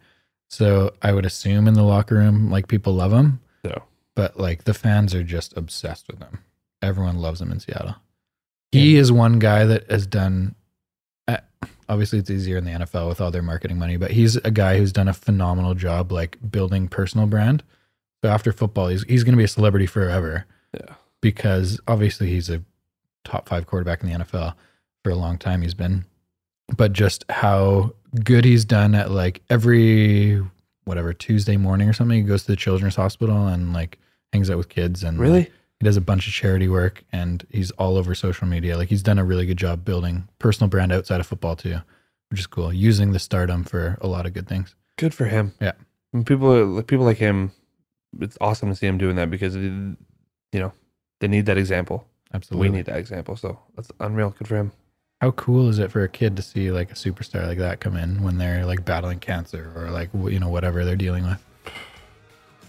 So 0.50 0.94
I 1.02 1.12
would 1.14 1.26
assume 1.26 1.68
in 1.68 1.74
the 1.74 1.84
locker 1.84 2.16
room, 2.16 2.50
like 2.52 2.68
people 2.68 2.94
love 2.94 3.12
him, 3.12 3.40
So 3.66 3.84
but 4.16 4.40
like 4.40 4.64
the 4.66 4.74
fans 4.74 5.14
are 5.16 5.24
just 5.24 5.56
obsessed 5.58 6.08
with 6.08 6.20
him. 6.20 6.40
Everyone 6.82 7.18
loves 7.18 7.42
him 7.42 7.52
in 7.52 7.60
Seattle. 7.60 7.96
He 8.72 8.96
is 8.96 9.12
one 9.12 9.40
guy 9.40 9.66
that 9.66 9.90
has 9.92 10.06
done. 10.08 10.56
Obviously, 11.90 12.20
it's 12.20 12.30
easier 12.30 12.58
in 12.58 12.66
the 12.66 12.72
NFL 12.72 13.08
with 13.08 13.22
all 13.22 13.32
their 13.32 13.42
marketing 13.42 13.78
money, 13.78 13.98
but 13.98 14.12
he's 14.12 14.36
a 14.38 14.52
guy 14.52 14.78
who's 14.78 14.92
done 14.92 15.08
a 15.08 15.14
phenomenal 15.14 15.74
job, 15.74 16.12
like 16.12 16.38
building 16.50 16.88
personal 16.88 17.28
brand. 17.28 17.64
So 18.24 18.30
after 18.30 18.54
football, 18.54 18.88
he's 18.88 19.04
he's 19.04 19.24
going 19.24 19.34
to 19.34 19.38
be 19.38 19.44
a 19.44 19.50
celebrity 19.50 19.86
forever 19.86 20.46
yeah, 20.74 20.96
because 21.22 21.80
obviously 21.88 22.30
he's 22.30 22.50
a 22.50 22.64
top 23.24 23.50
five 23.50 23.68
quarterback 23.68 24.04
in 24.04 24.10
the 24.10 24.20
NFL 24.20 24.56
for 25.04 25.12
a 25.12 25.16
long 25.16 25.38
time. 25.38 25.62
He's 25.62 25.74
been, 25.74 26.06
but 26.76 26.94
just 26.94 27.26
how 27.30 27.94
good 28.24 28.46
he's 28.46 28.66
done 28.66 28.96
at 28.96 29.12
like 29.12 29.42
every 29.50 30.42
whatever 30.86 31.14
Tuesday 31.14 31.58
morning 31.58 31.90
or 31.90 31.94
something, 31.94 32.18
he 32.18 32.24
goes 32.24 32.44
to 32.44 32.52
the 32.52 32.56
children's 32.56 32.96
hospital 32.96 33.48
and 33.48 33.74
like 33.74 34.00
hangs 34.32 34.50
out 34.50 34.58
with 34.58 34.70
kids 34.70 35.04
and 35.04 35.20
really. 35.20 35.50
He 35.84 35.86
does 35.86 35.98
a 35.98 36.02
bunch 36.02 36.28
of 36.28 36.34
charity 36.34 36.70
work 36.70 37.04
and 37.12 37.46
he's 37.50 37.72
all 37.72 37.98
over 37.98 38.16
social 38.16 38.48
media. 38.48 38.78
Like 38.78 38.88
he's 38.88 39.04
done 39.04 39.20
a 39.20 39.24
really 39.26 39.46
good 39.46 39.58
job 39.58 39.84
building 39.84 40.30
personal 40.40 40.70
brand 40.70 40.94
outside 40.94 41.20
of 41.20 41.28
football 41.28 41.58
too, 41.58 41.80
which 42.30 42.40
is 42.40 42.48
cool. 42.48 42.72
Using 42.72 43.12
the 43.12 43.20
stardom 43.20 43.66
for 43.66 43.98
a 44.00 44.08
lot 44.08 44.26
of 44.26 44.34
good 44.34 44.48
things. 44.48 44.76
Good 44.98 45.14
for 45.14 45.26
him. 45.26 45.52
Yeah. 45.60 45.74
And 46.14 46.26
people, 46.26 46.82
people 46.84 47.04
like 47.04 47.18
him. 47.18 47.52
It's 48.22 48.38
awesome 48.40 48.70
to 48.70 48.76
see 48.76 48.88
him 48.88 48.98
doing 48.98 49.18
that 49.18 49.30
because, 49.30 49.58
you 49.58 49.98
know, 50.54 50.72
they 51.20 51.28
need 51.28 51.48
that 51.48 51.58
example. 51.58 52.08
Absolutely. 52.34 52.70
We 52.70 52.78
need 52.78 52.86
that 52.86 52.98
example. 52.98 53.36
So 53.36 53.60
that's 53.76 53.92
unreal. 54.00 54.30
Good 54.30 54.48
for 54.48 54.56
him. 54.56 54.72
How 55.20 55.32
cool 55.32 55.68
is 55.68 55.80
it 55.80 55.92
for 55.92 56.04
a 56.04 56.10
kid 56.10 56.38
to 56.38 56.42
see 56.42 56.72
like 56.72 56.92
a 56.92 56.96
superstar 56.96 57.46
like 57.46 57.58
that 57.58 57.82
come 57.82 57.98
in 57.98 58.24
when 58.24 58.38
they're 58.38 58.66
like 58.66 58.86
battling 58.86 59.20
cancer 59.20 59.74
or 59.76 59.90
like 59.90 60.10
you 60.14 60.40
know 60.40 60.50
whatever 60.50 60.86
they're 60.86 60.96
dealing 60.96 61.26
with? 61.26 61.44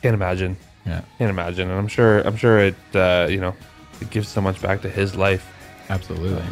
Can't 0.03 0.15
imagine. 0.15 0.57
Yeah. 0.87 1.03
Can't 1.19 1.31
imagine. 1.31 1.71
And 1.71 1.79
I'm 1.79 1.89
sure. 1.89 2.21
I'm 2.21 2.37
sure 2.37 2.59
it. 2.59 2.75
Uh, 2.95 3.27
you 3.31 3.41
know, 3.41 3.55
it 4.01 4.11
gives 4.11 4.29
so 4.29 4.41
much 4.41 4.61
back 4.61 4.83
to 4.83 4.89
his 4.89 5.17
life. 5.17 5.47
Absolutely. 5.89 6.43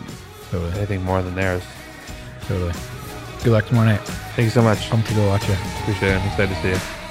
Totally. 0.51 0.73
Anything 0.77 1.03
more 1.03 1.23
than 1.23 1.35
theirs. 1.35 1.63
Totally. 2.43 2.73
Good 3.43 3.53
luck 3.53 3.67
tomorrow 3.67 3.87
night. 3.87 4.01
Thank 4.37 4.47
you 4.47 4.51
so 4.51 4.63
much. 4.63 4.89
Come 4.89 5.03
to 5.03 5.15
go 5.15 5.27
watch 5.29 5.49
it. 5.49 5.59
Appreciate 5.81 6.13
it. 6.13 6.21
I'm 6.21 6.29
excited 6.29 6.55
to 6.55 6.63
see 6.63 6.69
you. 6.71 7.02